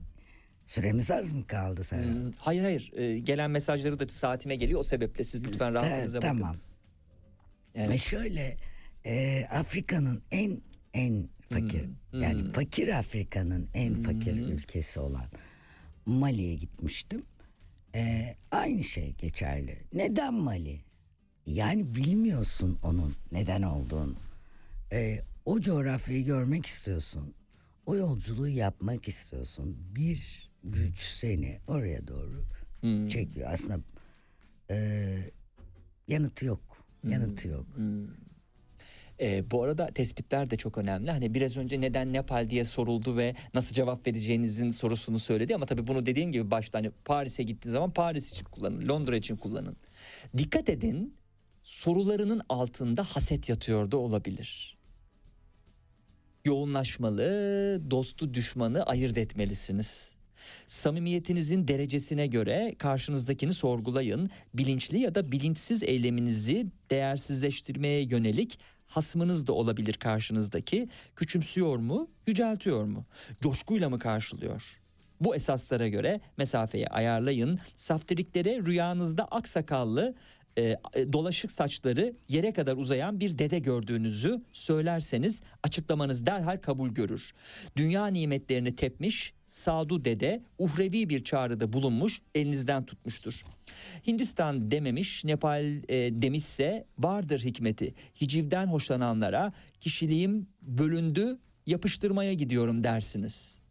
Süremiz 0.67 1.11
az 1.11 1.31
mı 1.31 1.47
kaldı 1.47 1.83
Serap? 1.83 2.05
Hmm, 2.05 2.31
Hayır 2.37 2.63
hayır 2.63 2.91
E, 2.95 3.17
gelen 3.19 3.51
mesajları 3.51 3.99
da 3.99 4.07
saatime 4.07 4.55
geliyor 4.55 4.79
o 4.79 4.83
sebeple 4.83 5.23
siz 5.23 5.43
lütfen 5.43 5.73
Ta- 5.73 5.73
rahatınıza 5.73 6.17
bakın. 6.21 6.27
tamam. 6.37 6.55
Evet. 7.75 7.89
Ve 7.89 7.97
şöyle 7.97 8.57
e, 9.05 9.45
Afrika'nın 9.45 10.21
en 10.31 10.61
en 10.93 11.29
fakir 11.49 11.83
Hmm, 12.11 12.21
yani 12.21 12.51
fakir 12.51 12.87
Afrika'nın 12.87 13.67
en 13.73 14.03
fakir 14.03 14.33
ülkesi 14.33 14.99
olan 14.99 15.25
Mali'ye 16.05 16.55
gitmiştim. 16.55 17.23
E, 17.95 18.35
aynı 18.51 18.83
şey 18.83 19.13
geçerli. 19.17 19.77
Neden 19.93 20.33
Mali? 20.33 20.81
Yani 21.45 21.95
bilmiyorsun 21.95 22.79
onun 22.83 23.15
neden 23.31 23.61
olduğunu. 23.61 24.15
E, 24.91 25.19
o 25.45 25.59
coğrafyayı 25.61 26.25
görmek 26.25 26.65
istiyorsun. 26.65 27.33
O 27.85 27.95
yolculuğu 27.95 28.47
yapmak 28.47 29.07
istiyorsun. 29.07 29.77
Bir 29.95 30.49
güç 30.63 30.99
seni 30.99 31.59
oraya 31.67 32.07
doğru 32.07 32.45
çekiyor. 33.09 33.49
Aslında 33.53 33.79
e, 34.69 35.17
yanıtı 36.07 36.45
yok. 36.45 36.61
Yanıtı 37.03 37.47
yok. 37.47 37.65
E, 39.19 39.51
bu 39.51 39.63
arada 39.63 39.87
tespitler 39.87 40.49
de 40.49 40.57
çok 40.57 40.77
önemli. 40.77 41.11
Hani 41.11 41.33
biraz 41.33 41.57
önce 41.57 41.81
neden 41.81 42.13
Nepal 42.13 42.49
diye 42.49 42.63
soruldu 42.63 43.17
ve 43.17 43.35
nasıl 43.53 43.75
cevap 43.75 44.07
vereceğinizin 44.07 44.69
sorusunu 44.69 45.19
söyledi 45.19 45.55
ama 45.55 45.65
tabii 45.65 45.87
bunu 45.87 46.05
dediğim 46.05 46.31
gibi 46.31 46.51
başta 46.51 46.77
hani 46.77 46.91
Paris'e 47.05 47.43
gittiği 47.43 47.69
zaman 47.69 47.91
Paris 47.91 48.31
için 48.31 48.45
kullanın, 48.45 48.87
Londra 48.87 49.15
için 49.15 49.35
kullanın. 49.35 49.75
Dikkat 50.37 50.69
edin 50.69 51.15
sorularının 51.61 52.41
altında 52.49 53.03
haset 53.03 53.49
yatıyor 53.49 53.91
da 53.91 53.97
olabilir. 53.97 54.77
Yoğunlaşmalı, 56.45 57.21
dostu 57.91 58.33
düşmanı 58.33 58.83
ayırt 58.83 59.17
etmelisiniz. 59.17 60.15
Samimiyetinizin 60.67 61.67
derecesine 61.67 62.27
göre 62.27 62.75
karşınızdakini 62.77 63.53
sorgulayın. 63.53 64.29
Bilinçli 64.53 64.99
ya 64.99 65.15
da 65.15 65.31
bilinçsiz 65.31 65.83
eyleminizi 65.83 66.67
değersizleştirmeye 66.89 68.01
yönelik 68.01 68.59
hasmınız 68.87 69.47
da 69.47 69.53
olabilir 69.53 69.93
karşınızdaki. 69.93 70.89
Küçümsüyor 71.15 71.77
mu, 71.77 72.07
yüceltiyor 72.27 72.83
mu? 72.83 73.05
Coşkuyla 73.41 73.89
mı 73.89 73.99
karşılıyor? 73.99 74.79
Bu 75.21 75.35
esaslara 75.35 75.87
göre 75.87 76.21
mesafeyi 76.37 76.87
ayarlayın. 76.87 77.59
Saftiriklere 77.75 78.61
rüyanızda 78.65 79.25
aksakallı 79.25 80.15
e, 80.57 80.61
e, 80.63 81.13
dolaşık 81.13 81.51
saçları 81.51 82.13
yere 82.29 82.53
kadar 82.53 82.77
uzayan 82.77 83.19
bir 83.19 83.37
dede 83.37 83.59
gördüğünüzü 83.59 84.41
söylerseniz 84.51 85.41
açıklamanız 85.63 86.25
derhal 86.25 86.57
kabul 86.57 86.89
görür. 86.89 87.31
Dünya 87.75 88.07
nimetlerini 88.07 88.75
tepmiş 88.75 89.33
Sadu 89.45 90.05
dede 90.05 90.43
uhrevi 90.57 91.09
bir 91.09 91.23
çağrıda 91.23 91.73
bulunmuş 91.73 92.21
elinizden 92.35 92.85
tutmuştur. 92.85 93.43
Hindistan 94.07 94.71
dememiş 94.71 95.25
Nepal 95.25 95.65
e, 95.65 96.21
demişse 96.21 96.85
vardır 96.99 97.39
hikmeti. 97.39 97.93
Hicivden 98.21 98.67
hoşlananlara 98.67 99.53
kişiliğim 99.79 100.47
bölündü 100.61 101.39
yapıştırmaya 101.65 102.33
gidiyorum 102.33 102.83
dersiniz. 102.83 103.61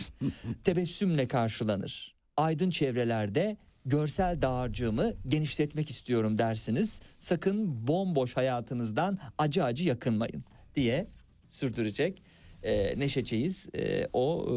Tebessümle 0.64 1.28
karşılanır. 1.28 2.14
Aydın 2.36 2.70
çevrelerde 2.70 3.56
görsel 3.86 4.42
dağarcığımı 4.42 5.14
genişletmek 5.28 5.90
istiyorum 5.90 6.38
dersiniz. 6.38 7.00
Sakın 7.18 7.86
bomboş 7.88 8.36
hayatınızdan 8.36 9.18
acı 9.38 9.64
acı 9.64 9.88
yakınmayın 9.88 10.44
diye 10.74 11.06
sürdürecek 11.48 12.22
e, 12.62 12.98
Neşe 12.98 13.24
Çeyiz 13.24 13.68
e, 13.74 14.08
o 14.12 14.48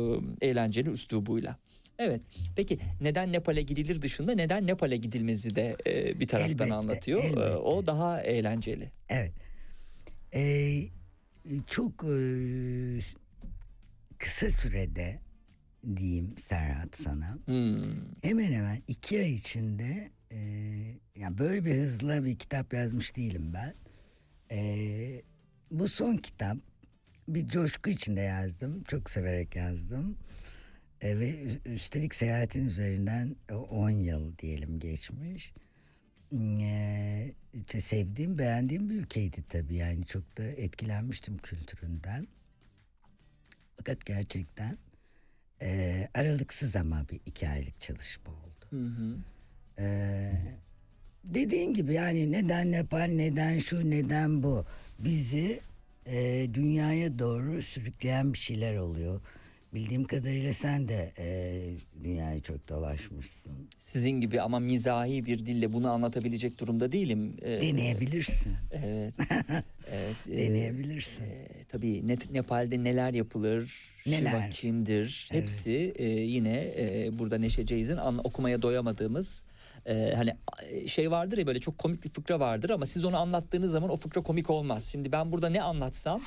e, 0.41 0.47
eğlenceli 0.47 0.89
üslubuyla. 0.89 1.57
Evet. 1.99 2.23
Peki 2.55 2.79
neden 3.01 3.31
Nepal'e 3.31 3.61
gidilir 3.61 4.01
dışında 4.01 4.35
neden 4.35 4.67
Nepal'e 4.67 4.97
gidilmezi 4.97 5.55
de 5.55 5.75
e, 5.87 6.19
bir 6.19 6.27
taraftan 6.27 6.51
Elbette, 6.51 6.73
anlatıyor. 6.73 7.23
E, 7.23 7.27
elbette. 7.27 7.55
o 7.55 7.85
daha 7.85 8.21
eğlenceli. 8.21 8.91
Evet. 9.09 9.31
Ee, 10.33 10.83
çok 11.67 12.03
e, 12.03 12.17
kısa 14.17 14.51
sürede 14.51 15.19
diyeyim 15.97 16.35
Serhat 16.41 16.97
sana. 16.97 17.37
Hmm. 17.45 17.83
Hemen 18.21 18.51
hemen 18.51 18.81
iki 18.87 19.19
ay 19.19 19.33
içinde 19.33 20.11
e, 20.31 20.37
yani 21.15 21.37
böyle 21.37 21.65
bir 21.65 21.75
hızla 21.75 22.25
bir 22.25 22.35
kitap 22.35 22.73
yazmış 22.73 23.15
değilim 23.15 23.53
ben. 23.53 23.73
E, 24.51 25.21
bu 25.71 25.87
son 25.87 26.17
kitap 26.17 26.57
bir 27.27 27.47
coşku 27.47 27.89
içinde 27.89 28.21
yazdım. 28.21 28.83
Çok 28.83 29.09
severek 29.09 29.55
yazdım. 29.55 30.17
E, 31.01 31.19
ve 31.19 31.35
üstelik 31.65 32.15
seyahatin 32.15 32.67
üzerinden 32.67 33.35
10 33.51 33.89
yıl 33.89 34.37
diyelim 34.37 34.79
geçmiş. 34.79 35.53
E, 36.59 37.33
işte 37.53 37.81
sevdiğim, 37.81 38.37
beğendiğim 38.37 38.89
bir 38.89 38.95
ülkeydi 38.95 39.43
tabii. 39.49 39.75
Yani 39.75 40.05
çok 40.05 40.37
da 40.37 40.43
etkilenmiştim 40.43 41.37
kültüründen. 41.37 42.27
Fakat 43.77 44.05
gerçekten 44.05 44.77
e, 45.61 46.07
aralıksız 46.13 46.75
ama 46.75 47.05
bir 47.11 47.19
iki 47.25 47.49
aylık 47.49 47.81
çalışma 47.81 48.33
oldu. 48.33 48.65
Hı 48.69 48.75
hı. 48.75 49.15
Ee, 49.79 50.31
dediğin 51.23 51.73
gibi 51.73 51.93
yani 51.93 52.31
neden 52.31 52.71
Nepal, 52.71 53.09
neden 53.15 53.59
şu, 53.59 53.89
neden 53.89 54.43
bu. 54.43 54.65
Bizi 54.99 55.59
e, 56.05 56.47
dünyaya 56.53 57.19
doğru 57.19 57.61
sürükleyen 57.61 58.33
bir 58.33 58.37
şeyler 58.37 58.75
oluyor. 58.75 59.21
Bildiğim 59.75 60.03
kadarıyla 60.03 60.53
sen 60.53 60.87
de 60.87 61.13
e, 61.17 61.25
dünyayı 62.03 62.41
çok 62.41 62.69
dolaşmışsın. 62.69 63.51
Sizin 63.77 64.11
gibi 64.21 64.41
ama 64.41 64.59
mizahi 64.59 65.25
bir 65.25 65.45
dille 65.45 65.73
bunu 65.73 65.89
anlatabilecek 65.89 66.59
durumda 66.59 66.91
değilim. 66.91 67.33
E, 67.41 67.61
Deneyebilirsin. 67.61 68.53
Evet. 68.71 69.13
evet 69.91 70.15
e, 70.31 70.37
Deneyebilirsin. 70.37 71.23
e, 71.23 71.47
tabii 71.71 72.07
Net- 72.07 72.31
Nepal'de 72.31 72.83
neler 72.83 73.13
yapılır, 73.13 73.89
Şiva 74.03 74.15
Neler? 74.15 74.51
kimdir, 74.51 75.29
Evet. 75.31 75.41
hepsi 75.41 75.93
e, 75.95 76.05
yine 76.09 76.73
e, 76.77 77.09
burada 77.19 77.37
Neşe 77.37 77.65
Ceyiz'in 77.65 77.97
okumaya 77.97 78.61
doyamadığımız 78.61 79.43
e, 79.85 80.13
hani 80.15 80.33
e, 80.71 80.87
şey 80.87 81.11
vardır 81.11 81.37
ya 81.37 81.47
böyle 81.47 81.59
çok 81.59 81.77
komik 81.77 82.03
bir 82.03 82.09
fıkra 82.09 82.39
vardır 82.39 82.69
ama 82.69 82.85
siz 82.85 83.05
onu 83.05 83.17
anlattığınız 83.17 83.71
zaman 83.71 83.89
o 83.89 83.95
fıkra 83.95 84.21
komik 84.21 84.49
olmaz. 84.49 84.83
Şimdi 84.91 85.11
ben 85.11 85.31
burada 85.31 85.49
ne 85.49 85.61
anlatsam 85.61 86.21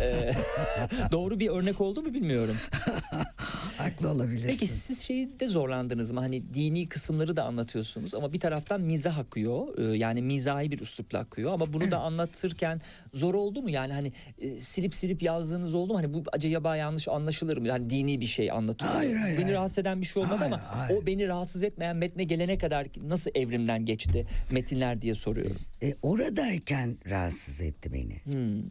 e, 0.00 0.32
doğru 1.12 1.40
bir 1.40 1.48
örnek 1.48 1.80
oldu 1.80 2.02
mu 2.02 2.14
bilmiyorum. 2.14 2.56
Haklı 3.78 4.08
olabilirsin. 4.10 4.46
Peki 4.48 4.66
siz 4.66 5.02
şeyde 5.02 5.48
zorlandınız 5.48 6.10
mı? 6.10 6.20
Hani 6.20 6.54
dini 6.54 6.88
kısımları 6.88 7.36
da 7.36 7.44
anlatıyorsunuz 7.44 8.14
ama 8.14 8.32
bir 8.32 8.40
taraftan 8.40 8.80
mizah 8.80 9.18
akıyor. 9.18 9.78
Ee, 9.78 9.96
Yani 9.96 10.22
mizahi 10.22 10.70
bir 10.70 10.80
üslupla 10.80 11.18
akıyor 11.18 11.52
ama 11.52 11.72
bunu 11.72 11.90
da 11.90 11.98
anlatırken 11.98 12.80
zor 13.14 13.34
oldu 13.34 13.62
mu? 13.62 13.70
Yani 13.70 13.92
hani 13.92 14.12
e, 14.38 14.56
silip 14.56 14.94
silip 14.94 15.22
yazdığınız 15.22 15.74
oldu 15.74 15.92
mu? 15.92 15.98
Hani 15.98 16.12
bu 16.14 16.22
acaba 16.32 16.76
yanlış 16.76 17.08
anlaşılır 17.08 17.56
mı? 17.56 17.70
Hani 17.70 17.90
dini 17.90 18.20
bir 18.20 18.26
şey 18.26 18.50
anlatıyor. 18.50 18.92
Hayır, 18.92 19.16
hayır, 19.16 19.36
Beni 19.36 19.44
hayır. 19.44 19.56
rahatsız 19.56 19.78
eden 19.78 20.00
bir 20.00 20.06
şey 20.06 20.22
olmadı 20.22 20.36
Hayır, 20.38 20.52
ama 20.52 20.62
hayır. 20.66 20.98
o 21.02 21.06
beni 21.06 21.28
rahatsız 21.28 21.62
etmeyen 21.62 21.96
metne 21.96 22.24
gelene 22.24 22.58
kadar 22.58 22.86
nasıl 23.02 23.30
evrimden 23.34 23.84
geçti 23.84 24.26
metinler 24.50 25.02
diye 25.02 25.14
soruyorum. 25.14 25.56
E, 25.82 25.94
oradayken 26.02 26.96
rahatsız 27.10 27.60
etti 27.60 27.92
beni. 27.92 28.20
Hmm. 28.24 28.62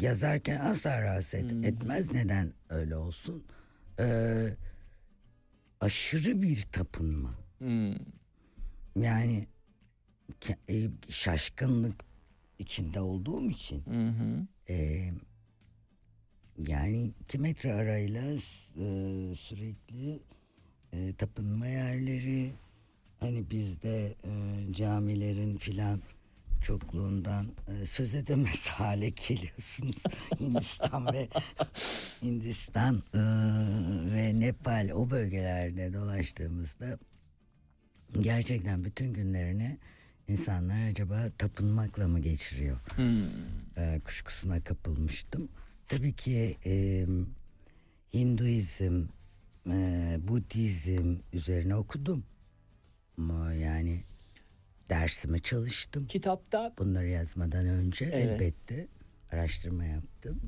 Yazarken 0.00 0.60
asla 0.60 1.02
rahatsız 1.02 1.34
et- 1.34 1.64
etmez. 1.64 2.12
Neden 2.12 2.52
öyle 2.68 2.96
olsun? 2.96 3.44
Ee, 4.00 4.48
aşırı 5.80 6.42
bir 6.42 6.62
tapınma. 6.62 7.34
Hmm. 7.58 7.94
Yani 9.02 9.46
e, 10.68 10.88
şaşkınlık 11.08 12.04
içinde 12.58 13.00
olduğum 13.00 13.50
için 13.50 13.82
Hı 13.86 14.06
hı. 14.08 14.46
e, 14.72 15.08
yani 16.68 17.12
iki 17.20 17.38
metre 17.38 17.72
arayla 17.72 18.22
e, 18.32 18.36
sürekli 19.36 20.20
e, 20.92 21.14
tapınma 21.14 21.66
yerleri 21.66 22.52
hani 23.20 23.50
bizde 23.50 24.14
e, 24.24 24.32
camilerin 24.72 25.56
filan 25.56 26.00
çokluğundan 26.62 27.46
e, 27.68 27.86
söz 27.86 28.14
edemez 28.14 28.68
hale 28.68 29.08
geliyorsunuz 29.08 30.02
Hindistan 30.40 31.12
ve 31.12 31.28
Hindistan 32.22 33.02
e, 33.14 33.20
ve 34.14 34.40
Nepal 34.40 34.90
o 34.94 35.10
bölgelerde 35.10 35.92
dolaştığımızda 35.92 36.98
gerçekten 38.20 38.84
bütün 38.84 39.12
günlerini 39.12 39.78
insanlar 40.28 40.88
acaba 40.90 41.28
tapınmakla 41.38 42.08
mı 42.08 42.20
geçiriyor? 42.20 42.76
Hmm. 42.96 43.24
e, 43.76 44.00
kuşkusuna 44.04 44.60
kapılmıştım. 44.60 45.48
Tabii 45.88 46.12
ki 46.12 46.56
e, 46.66 47.06
Hinduizm, 48.14 49.04
e, 49.70 50.18
Budizm 50.28 51.16
üzerine 51.32 51.76
okudum. 51.76 52.24
Ama 53.20 53.52
yani 53.54 54.00
dersime 54.90 55.38
çalıştım. 55.38 56.06
Kitapta 56.06 56.72
Bunları 56.78 57.08
yazmadan 57.08 57.66
önce 57.66 58.04
Evet. 58.04 58.14
elbette 58.40 58.88
araştırma 59.32 59.84
yaptım. 59.84 60.40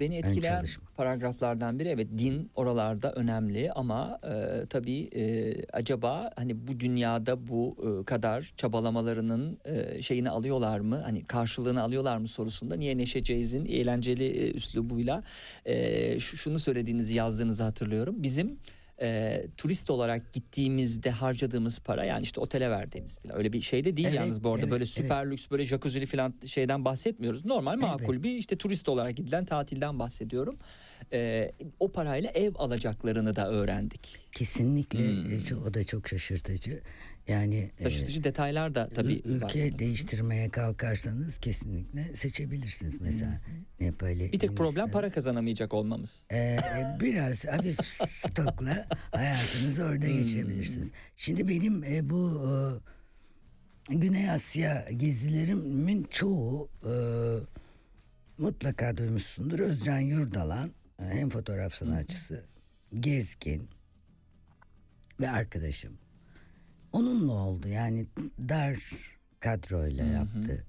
Beni 0.00 0.16
etkileyen 0.16 0.64
paragraflardan 0.96 1.78
biri 1.78 1.88
evet 1.88 2.08
din 2.18 2.50
oralarda 2.56 3.12
önemli 3.12 3.72
ama 3.72 4.18
e, 4.24 4.66
tabii 4.66 5.00
e, 5.16 5.54
acaba 5.72 6.30
hani 6.36 6.68
bu 6.68 6.80
dünyada 6.80 7.48
bu 7.48 7.76
e, 8.00 8.04
kadar 8.04 8.52
çabalamalarının 8.56 9.58
e, 9.64 10.02
şeyini 10.02 10.30
alıyorlar 10.30 10.80
mı 10.80 11.00
hani 11.04 11.24
karşılığını 11.24 11.82
alıyorlar 11.82 12.16
mı 12.18 12.28
sorusunda 12.28 12.76
niye 12.76 12.98
Neşe 12.98 13.22
Ceyiz'in 13.22 13.64
eğlenceli 13.66 14.24
e, 14.26 14.50
üslubuyla 14.52 15.22
e, 15.64 16.20
şu- 16.20 16.36
şunu 16.36 16.58
söylediğinizi 16.58 17.14
yazdığınızı 17.14 17.62
hatırlıyorum. 17.62 18.22
Bizim 18.22 18.58
e, 19.02 19.42
turist 19.56 19.90
olarak 19.90 20.32
gittiğimizde 20.32 21.10
harcadığımız 21.10 21.78
para 21.78 22.04
yani 22.04 22.22
işte 22.22 22.40
otele 22.40 22.70
verdiğimiz 22.70 23.18
falan 23.18 23.38
öyle 23.38 23.52
bir 23.52 23.60
şey 23.60 23.84
de 23.84 23.96
değil 23.96 24.08
Evet, 24.08 24.18
yalnız 24.20 24.44
bu 24.44 24.48
arada 24.48 24.60
evet, 24.60 24.70
böyle 24.70 24.84
evet. 24.84 24.94
süper 24.94 25.30
lüks 25.30 25.50
böyle 25.50 25.64
jacuzzi'li 25.64 26.06
falan 26.06 26.34
şeyden 26.46 26.84
bahsetmiyoruz. 26.84 27.44
Normal 27.44 27.76
makul 27.76 28.14
Evet. 28.14 28.22
bir 28.22 28.36
işte 28.36 28.56
turist 28.56 28.88
olarak 28.88 29.16
gidilen 29.16 29.44
tatilden 29.44 29.98
bahsediyorum. 29.98 30.58
E, 31.12 31.52
o 31.80 31.92
parayla 31.92 32.30
ev 32.30 32.52
alacaklarını 32.54 33.36
da 33.36 33.50
öğrendik. 33.50 34.23
Kesinlikle 34.34 34.98
Hmm. 34.98 35.58
e, 35.58 35.60
o 35.68 35.74
da 35.74 35.84
çok 35.84 36.08
şaşırtıcı. 36.08 36.80
Yani 37.28 37.70
e, 37.78 37.82
Şaşırtıcı 37.82 38.24
detaylar 38.24 38.74
da 38.74 38.88
tabii 38.88 39.12
ül- 39.12 39.42
var. 39.42 39.46
ülke 39.48 39.78
değiştirmeye 39.78 40.50
kalkarsanız 40.50 41.38
kesinlikle 41.38 42.16
seçebilirsiniz 42.16 43.00
mesela 43.00 43.40
Nepal'i. 43.80 44.32
Bir 44.32 44.38
tek 44.38 44.56
problem 44.56 44.90
para 44.90 45.10
kazanamayacak 45.10 45.74
olmamız. 45.74 46.26
Ee, 46.30 46.36
e, 46.38 46.58
biraz 47.00 47.46
hafif 47.46 47.80
stokla 48.10 48.88
hayatınızı 49.10 49.84
orada 49.84 50.06
Hmm. 50.06 50.16
geçirebilirsiniz. 50.16 50.92
Şimdi 51.16 51.48
benim 51.48 51.84
e, 51.84 52.10
bu 52.10 52.42
e, 53.90 53.94
Güney 53.96 54.30
Asya 54.30 54.88
gezilerimin 54.96 56.06
çoğu 56.10 56.68
e, 56.84 56.92
mutlaka 58.38 58.96
duymuşsundur. 58.96 59.58
Özcan 59.58 59.98
Yurdalan 59.98 60.68
e, 60.98 61.04
hem 61.04 61.28
fotoğraf 61.30 61.74
sanatçısı, 61.74 62.44
gezgin 63.00 63.68
ve 65.20 65.30
arkadaşım. 65.30 65.98
Onunla 66.92 67.32
oldu 67.32 67.68
yani 67.68 68.06
dar 68.48 68.90
kadroyla 69.40 70.04
yaptı 70.04 70.64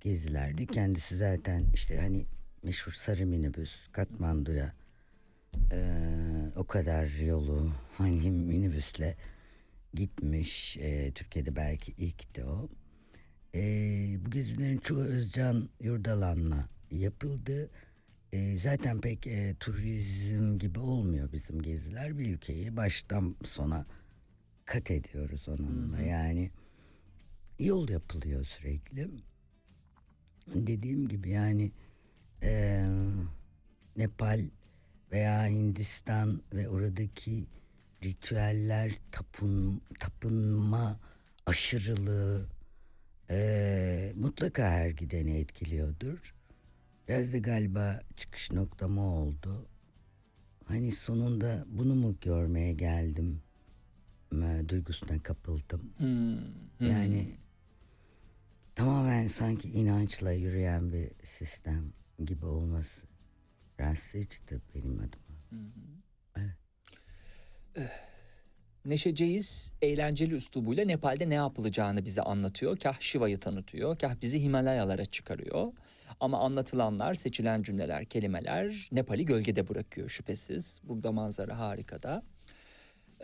gezilerdi. 0.00 0.66
Kendisi 0.66 1.16
zaten 1.16 1.64
işte 1.74 2.00
hani 2.00 2.26
meşhur 2.62 2.92
sarı 2.92 3.26
minibüs 3.26 3.88
Katmandu'ya 3.92 4.72
eee, 5.72 6.52
o 6.56 6.64
kadar 6.64 7.24
yolu 7.24 7.72
hani 7.98 8.30
minibüsle 8.30 9.16
gitmiş. 9.94 10.76
Eee, 10.76 11.12
Türkiye'de 11.12 11.56
belki 11.56 11.92
ilk 11.98 12.36
de 12.36 12.44
o. 12.44 12.68
Ee, 13.54 14.16
bu 14.26 14.30
gezilerin 14.30 14.78
çoğu 14.78 15.00
Özcan 15.00 15.68
Yurdalan'la 15.80 16.68
yapıldı. 16.90 17.70
Ee, 18.32 18.56
zaten 18.56 19.00
pek 19.00 19.26
e, 19.26 19.54
turizm 19.60 20.58
gibi 20.58 20.78
olmuyor 20.78 21.32
bizim 21.32 21.62
geziler. 21.62 22.18
Bir 22.18 22.34
ülkeyi 22.34 22.76
baştan 22.76 23.36
sona 23.44 23.86
kat 24.64 24.90
ediyoruz 24.90 25.48
onunla. 25.48 26.00
Yani 26.00 26.50
yol 27.58 27.88
yapılıyor 27.88 28.44
sürekli. 28.44 29.08
Dediğim 30.54 31.08
gibi 31.08 31.30
yani 31.30 31.72
e, 32.42 32.84
Nepal 33.96 34.40
veya 35.12 35.46
Hindistan 35.46 36.42
ve 36.52 36.68
oradaki 36.68 37.46
ritüeller, 38.04 38.92
tapın, 39.10 39.82
tapınma 40.00 41.00
aşırılığı 41.46 42.46
e, 43.30 44.12
mutlaka 44.16 44.70
her 44.70 44.90
gideni 44.90 45.38
etkiliyordur. 45.38 46.34
Biraz 47.08 47.32
da 47.32 47.38
galiba 47.38 48.00
çıkış 48.16 48.52
noktam 48.52 48.98
o 48.98 49.02
oldu. 49.02 49.66
Hani 50.64 50.92
sonunda 50.92 51.64
bunu 51.68 51.94
mu 51.94 52.16
görmeye 52.20 52.72
geldim 52.72 53.42
duygusuna 54.68 55.22
kapıldım. 55.22 55.92
Hmm, 55.96 56.36
hmm. 56.78 56.90
Yani 56.90 57.36
tamamen 58.74 59.26
sanki 59.26 59.68
inançla 59.70 60.32
yürüyen 60.32 60.92
bir 60.92 61.10
sistem 61.24 61.92
gibi 62.24 62.46
olması 62.46 63.06
rahatsız 63.80 64.14
edicidir 64.14 64.62
benim 64.74 64.98
adıma. 64.98 65.32
Neşe 68.84 69.14
Ceyiz 69.14 69.72
eğlenceli 69.82 70.34
üslubuyla 70.34 70.84
Nepal'de 70.84 71.28
ne 71.28 71.34
yapılacağını 71.34 72.04
bize 72.04 72.22
anlatıyor. 72.22 72.78
Kah 72.78 73.00
Şiva'yı 73.00 73.40
tanıtıyor, 73.40 73.98
kah 73.98 74.14
bizi 74.22 74.42
Himalayalara 74.42 75.04
çıkarıyor. 75.04 75.72
Ama 76.20 76.38
anlatılanlar, 76.40 77.14
seçilen 77.14 77.62
cümleler, 77.62 78.04
kelimeler 78.04 78.88
Nepal'i 78.92 79.24
gölgede 79.24 79.68
bırakıyor 79.68 80.08
şüphesiz. 80.08 80.80
Burada 80.84 81.12
manzara 81.12 81.58
harikada. 81.58 82.22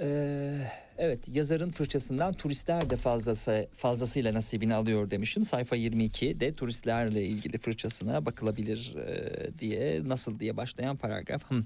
Ee, 0.01 0.59
evet 0.99 1.29
yazarın 1.29 1.71
fırçasından 1.71 2.35
turistler 2.35 2.91
de 2.91 2.97
fazlası, 2.97 3.67
fazlasıyla 3.75 4.35
nasibini 4.35 4.75
alıyor 4.75 5.11
demişim. 5.11 5.45
Sayfa 5.45 5.77
22 5.77 6.41
de 6.41 6.55
turistlerle 6.55 7.27
ilgili 7.27 7.59
fırçasına 7.59 8.27
bakılabilir 8.27 8.95
e, 8.97 9.59
diye 9.59 10.03
nasıl 10.09 10.39
diye 10.39 10.57
başlayan 10.57 10.97
paragraf. 10.97 11.51
Hmm. 11.51 11.63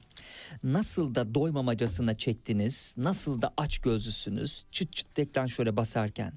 Nasıl 0.65 1.15
da 1.15 1.35
doymamacasına 1.35 2.17
çektiniz, 2.17 2.95
nasıl 2.99 3.43
da 3.43 3.55
aç 3.57 3.79
gözlüsünüz 3.79 4.65
çıt 4.71 4.93
çıt 4.93 5.15
tekten 5.15 5.47
şöyle 5.47 5.77
basarken. 5.77 6.33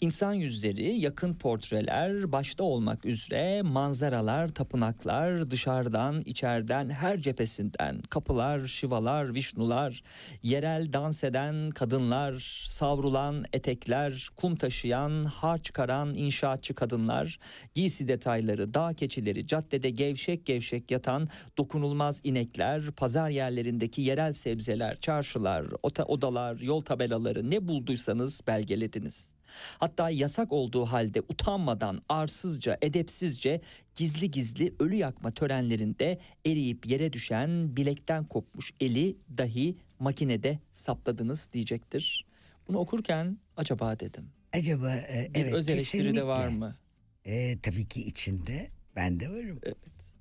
İnsan 0.00 0.32
yüzleri, 0.32 1.00
yakın 1.00 1.34
portreler, 1.34 2.32
başta 2.32 2.64
olmak 2.64 3.04
üzere 3.04 3.62
manzaralar, 3.62 4.48
tapınaklar, 4.48 5.50
dışarıdan, 5.50 6.20
içeriden, 6.20 6.90
her 6.90 7.18
cephesinden, 7.18 8.02
kapılar, 8.02 8.66
şivalar, 8.66 9.34
vişnular, 9.34 10.02
yerel 10.42 10.92
dans 10.92 11.24
eden 11.24 11.70
kadınlar, 11.70 12.64
savrulan 12.66 13.44
etekler, 13.52 14.28
kum 14.36 14.56
taşıyan, 14.56 15.24
har 15.24 15.58
çıkaran 15.58 16.14
inşaatçı 16.14 16.74
kadınlar, 16.74 17.38
giysi 17.74 18.08
detayları, 18.08 18.74
dağ 18.74 18.92
keçileri, 18.92 19.46
caddede 19.46 19.90
gevşek 19.90 20.46
gevşek 20.46 20.90
yatan 20.90 21.28
dokunulmaz 21.58 22.20
inekler, 22.24 22.90
pazar 22.90 23.30
yerlerindeki 23.30 24.02
yerel 24.02 24.32
sebzeler, 24.32 25.00
çarşılar, 25.00 25.66
odalar, 26.06 26.58
yol 26.58 26.80
tabelaları 26.80 27.50
ne 27.50 27.68
bulduysanız 27.68 28.40
belgelediniz. 28.46 29.34
Hatta 29.78 30.10
yasak 30.10 30.52
olduğu 30.52 30.84
halde 30.84 31.20
utanmadan, 31.20 32.02
arsızca, 32.08 32.78
edepsizce, 32.82 33.60
gizli 33.94 34.30
gizli 34.30 34.74
ölü 34.78 34.94
yakma 34.94 35.30
törenlerinde 35.30 36.18
eriyip 36.46 36.86
yere 36.86 37.12
düşen 37.12 37.76
bilekten 37.76 38.24
kopmuş 38.24 38.72
eli 38.80 39.16
dahi 39.38 39.76
makinede 39.98 40.58
sapladınız 40.72 41.48
diyecektir. 41.52 42.26
Bunu 42.68 42.78
okurken 42.78 43.38
acaba 43.56 43.98
dedim. 44.00 44.24
Acaba 44.52 44.94
e, 44.94 45.30
Bir 45.34 45.40
evet 45.40 45.54
öz 45.54 45.68
eleştiri 45.68 46.16
de 46.16 46.26
var 46.26 46.48
mı? 46.48 46.76
E, 47.24 47.58
tabii 47.58 47.88
ki 47.88 48.02
içinde 48.02 48.68
ben 48.96 49.20
de 49.20 49.30
varım. 49.30 49.58
Evet. 49.62 49.76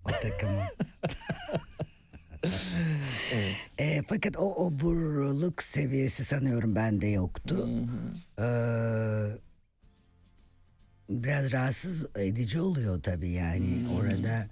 O 0.06 0.10
takımın. 0.10 0.64
E, 3.80 4.02
fakat 4.08 4.38
o 4.38 4.54
oburluk 4.66 5.64
seviyesi 5.64 6.26
sanıyorum 6.26 6.76
bende 6.76 7.08
yoktu. 7.08 7.70
Ee, 8.40 8.44
biraz 11.10 11.54
rahatsız 11.54 12.06
edici 12.16 12.60
oluyor 12.62 13.02
tabii 13.04 13.30
yani. 13.32 13.86
Orada 14.00 14.48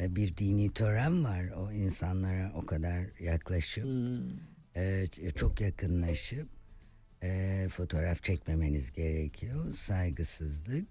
e, 0.00 0.16
bir 0.16 0.36
dini 0.36 0.70
tören 0.70 1.24
var. 1.24 1.44
O 1.56 1.72
insanlara 1.72 2.52
o 2.54 2.66
kadar 2.66 3.04
yaklaşıp 3.20 3.84
e, 4.76 4.80
ç- 5.04 5.34
çok 5.34 5.60
yakınlaşıp 5.60 6.48
e, 7.22 7.66
fotoğraf 7.70 8.22
çekmemeniz 8.22 8.92
gerekiyor. 8.92 9.74
Saygısızlık. 9.74 10.86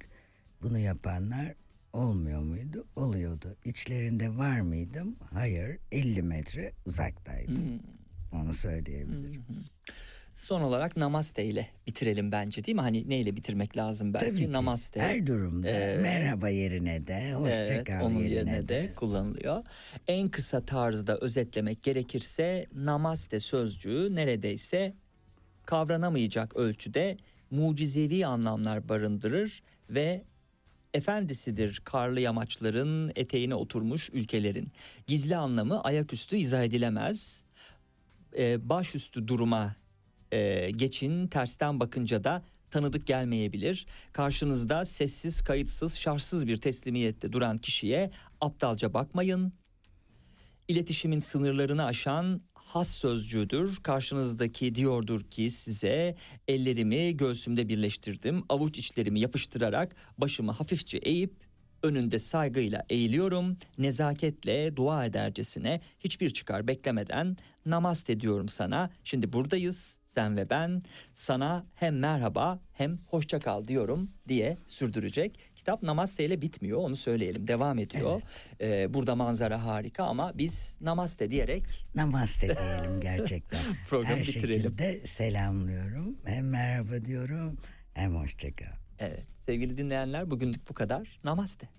Bunu 0.61 0.79
yapanlar 0.79 1.53
olmuyor 1.93 2.41
muydu 2.41 2.85
oluyordu 2.95 3.55
İçlerinde 3.65 4.37
var 4.37 4.59
mıydım 4.61 5.15
hayır 5.33 5.77
50 5.91 6.21
metre 6.21 6.71
uzaktaydım 6.85 7.79
onu 8.31 8.53
söyleyebilirim. 8.53 9.43
Son 10.33 10.61
olarak 10.61 10.97
namaste 10.97 11.45
ile 11.45 11.67
bitirelim 11.87 12.31
bence 12.31 12.63
değil 12.63 12.75
mi? 12.75 12.81
Hani 12.81 13.09
neyle 13.09 13.35
bitirmek 13.35 13.77
lazım 13.77 14.13
belki? 14.13 14.25
Tabii 14.25 14.37
ki. 14.37 14.51
Namaste. 14.51 15.01
Her 15.01 15.27
durumda 15.27 15.69
Ee, 15.69 15.97
merhaba 16.01 16.49
yerine 16.49 17.07
de 17.07 17.33
hoşça 17.33 17.73
Evet, 17.73 17.89
onun 18.01 18.19
yerine, 18.19 18.33
yerine 18.33 18.57
de. 18.63 18.67
de 18.67 18.89
kullanılıyor. 18.95 19.63
En 20.07 20.27
kısa 20.27 20.65
tarzda 20.65 21.17
özetlemek 21.17 21.83
gerekirse 21.83 22.65
namaste 22.75 23.39
sözcüğü 23.39 24.15
neredeyse 24.15 24.93
kavranamayacak 25.65 26.55
ölçüde 26.55 27.17
mucizevi 27.51 28.25
anlamlar 28.25 28.89
barındırır 28.89 29.63
ve 29.89 30.23
efendisidir 30.93 31.81
karlı 31.83 32.19
yamaçların 32.19 33.11
eteğine 33.15 33.55
oturmuş 33.55 34.09
ülkelerin. 34.13 34.71
Gizli 35.07 35.35
anlamı 35.35 35.83
ayaküstü 35.83 36.37
izah 36.37 36.63
edilemez. 36.63 37.45
Ee, 38.37 38.69
başüstü 38.69 39.27
duruma 39.27 39.75
e, 40.31 40.71
geçin 40.71 41.27
tersten 41.27 41.79
bakınca 41.79 42.23
da 42.23 42.43
tanıdık 42.71 43.07
gelmeyebilir. 43.07 43.85
Karşınızda 44.13 44.85
sessiz, 44.85 45.41
kayıtsız, 45.41 45.99
şartsız 45.99 46.47
bir 46.47 46.57
teslimiyette 46.57 47.31
duran 47.31 47.57
kişiye 47.57 48.11
aptalca 48.41 48.93
bakmayın. 48.93 49.53
İletişimin 50.67 51.19
sınırlarını 51.19 51.85
aşan 51.85 52.41
has 52.65 52.89
sözcüğüdür. 52.89 53.77
Karşınızdaki 53.83 54.75
diyordur 54.75 55.23
ki 55.23 55.51
size 55.51 56.15
ellerimi 56.47 57.17
göğsümde 57.17 57.69
birleştirdim. 57.69 58.43
Avuç 58.49 58.77
içlerimi 58.79 59.19
yapıştırarak 59.19 59.95
başımı 60.17 60.51
hafifçe 60.51 60.97
eğip 60.97 61.33
önünde 61.83 62.19
saygıyla 62.19 62.85
eğiliyorum. 62.89 63.57
Nezaketle 63.77 64.75
dua 64.75 65.05
edercesine 65.05 65.81
hiçbir 65.99 66.29
çıkar 66.29 66.67
beklemeden 66.67 67.37
namaste 67.65 68.19
diyorum 68.19 68.49
sana. 68.49 68.89
Şimdi 69.03 69.33
buradayız 69.33 69.99
sen 70.13 70.37
ve 70.37 70.49
ben. 70.49 70.83
Sana 71.13 71.65
hem 71.75 71.99
merhaba 71.99 72.59
hem 72.73 72.97
hoşça 73.07 73.39
kal 73.39 73.67
diyorum 73.67 74.11
diye 74.27 74.57
sürdürecek. 74.67 75.39
Kitap 75.55 75.83
namaste 75.83 76.25
ile 76.25 76.41
bitmiyor 76.41 76.77
onu 76.79 76.95
söyleyelim. 76.95 77.47
Devam 77.47 77.79
ediyor. 77.79 78.21
Ee, 78.61 78.93
burada 78.93 79.15
manzara 79.15 79.65
harika 79.65 80.03
ama 80.03 80.31
biz 80.37 80.77
namaste 80.81 81.31
diyerek 81.31 81.63
Namaste 81.95 82.47
diyelim 82.47 83.01
gerçekten. 83.01 83.59
Programı 83.89 84.15
Her 84.15 84.21
bitirelim. 84.21 84.63
şekilde 84.63 85.07
selamlıyorum. 85.07 86.17
Hem 86.25 86.49
merhaba 86.49 87.05
diyorum 87.05 87.57
hem 87.93 88.15
hoşça 88.15 88.55
kal. 88.55 88.65
Evet 88.99 89.27
sevgili 89.45 89.77
dinleyenler 89.77 90.31
bugünlük 90.31 90.69
bu 90.69 90.73
kadar. 90.73 91.19
Namaste. 91.23 91.69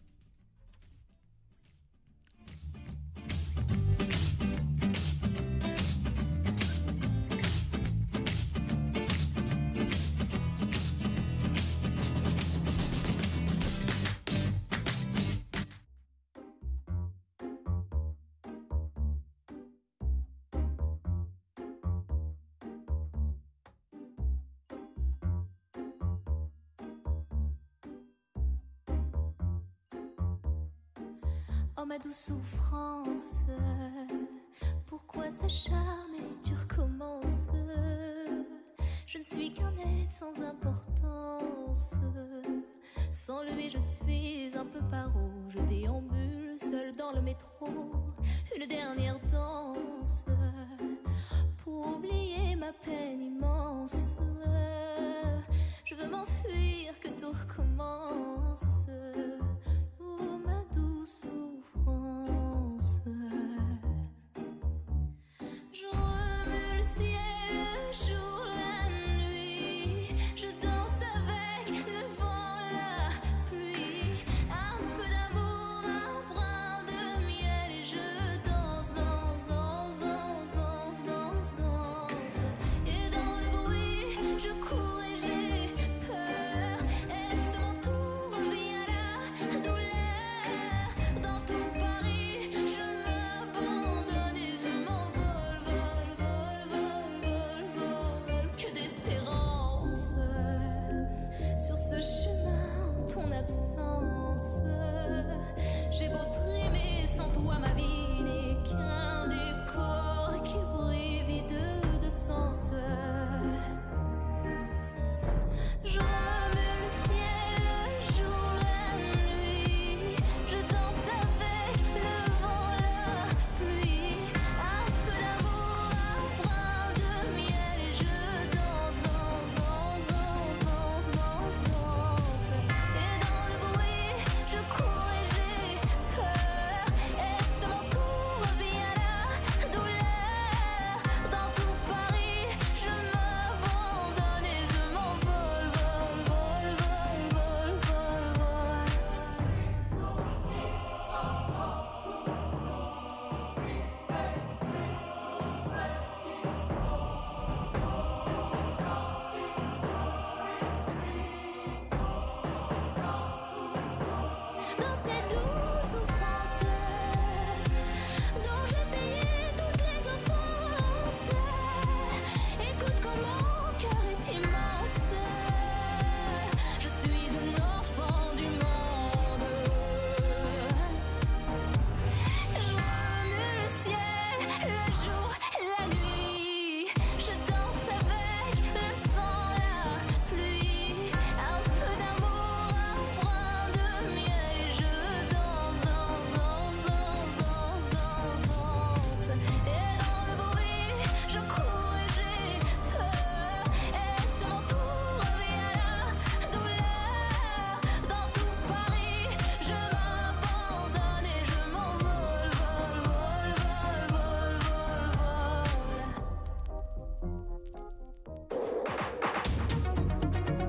Ma 31.86 31.98
douce 31.98 32.32
souffrance, 32.32 33.42
pourquoi 34.86 35.30
s'acharner, 35.30 36.26
tu 36.42 36.54
recommences 36.54 37.48
Je 39.06 39.18
ne 39.18 39.22
suis 39.22 39.52
qu'un 39.52 39.70
être 39.76 40.10
sans 40.10 40.42
importance. 40.42 41.96
Sans 43.10 43.42
lui, 43.42 43.68
je 43.68 43.78
suis 43.78 44.50
un 44.56 44.64
peu 44.64 44.80
paro. 44.90 45.30
Je 45.50 45.58
déambule 45.60 46.58
seul 46.58 46.96
dans 46.96 47.12
le 47.12 47.20
métro. 47.20 47.68
Une 48.56 48.66
dernière 48.66 49.20
danse 49.30 50.24
pour 51.62 51.96
oublier 51.96 52.56
ma 52.56 52.72
peine 52.72 53.20
immense. 53.20 54.16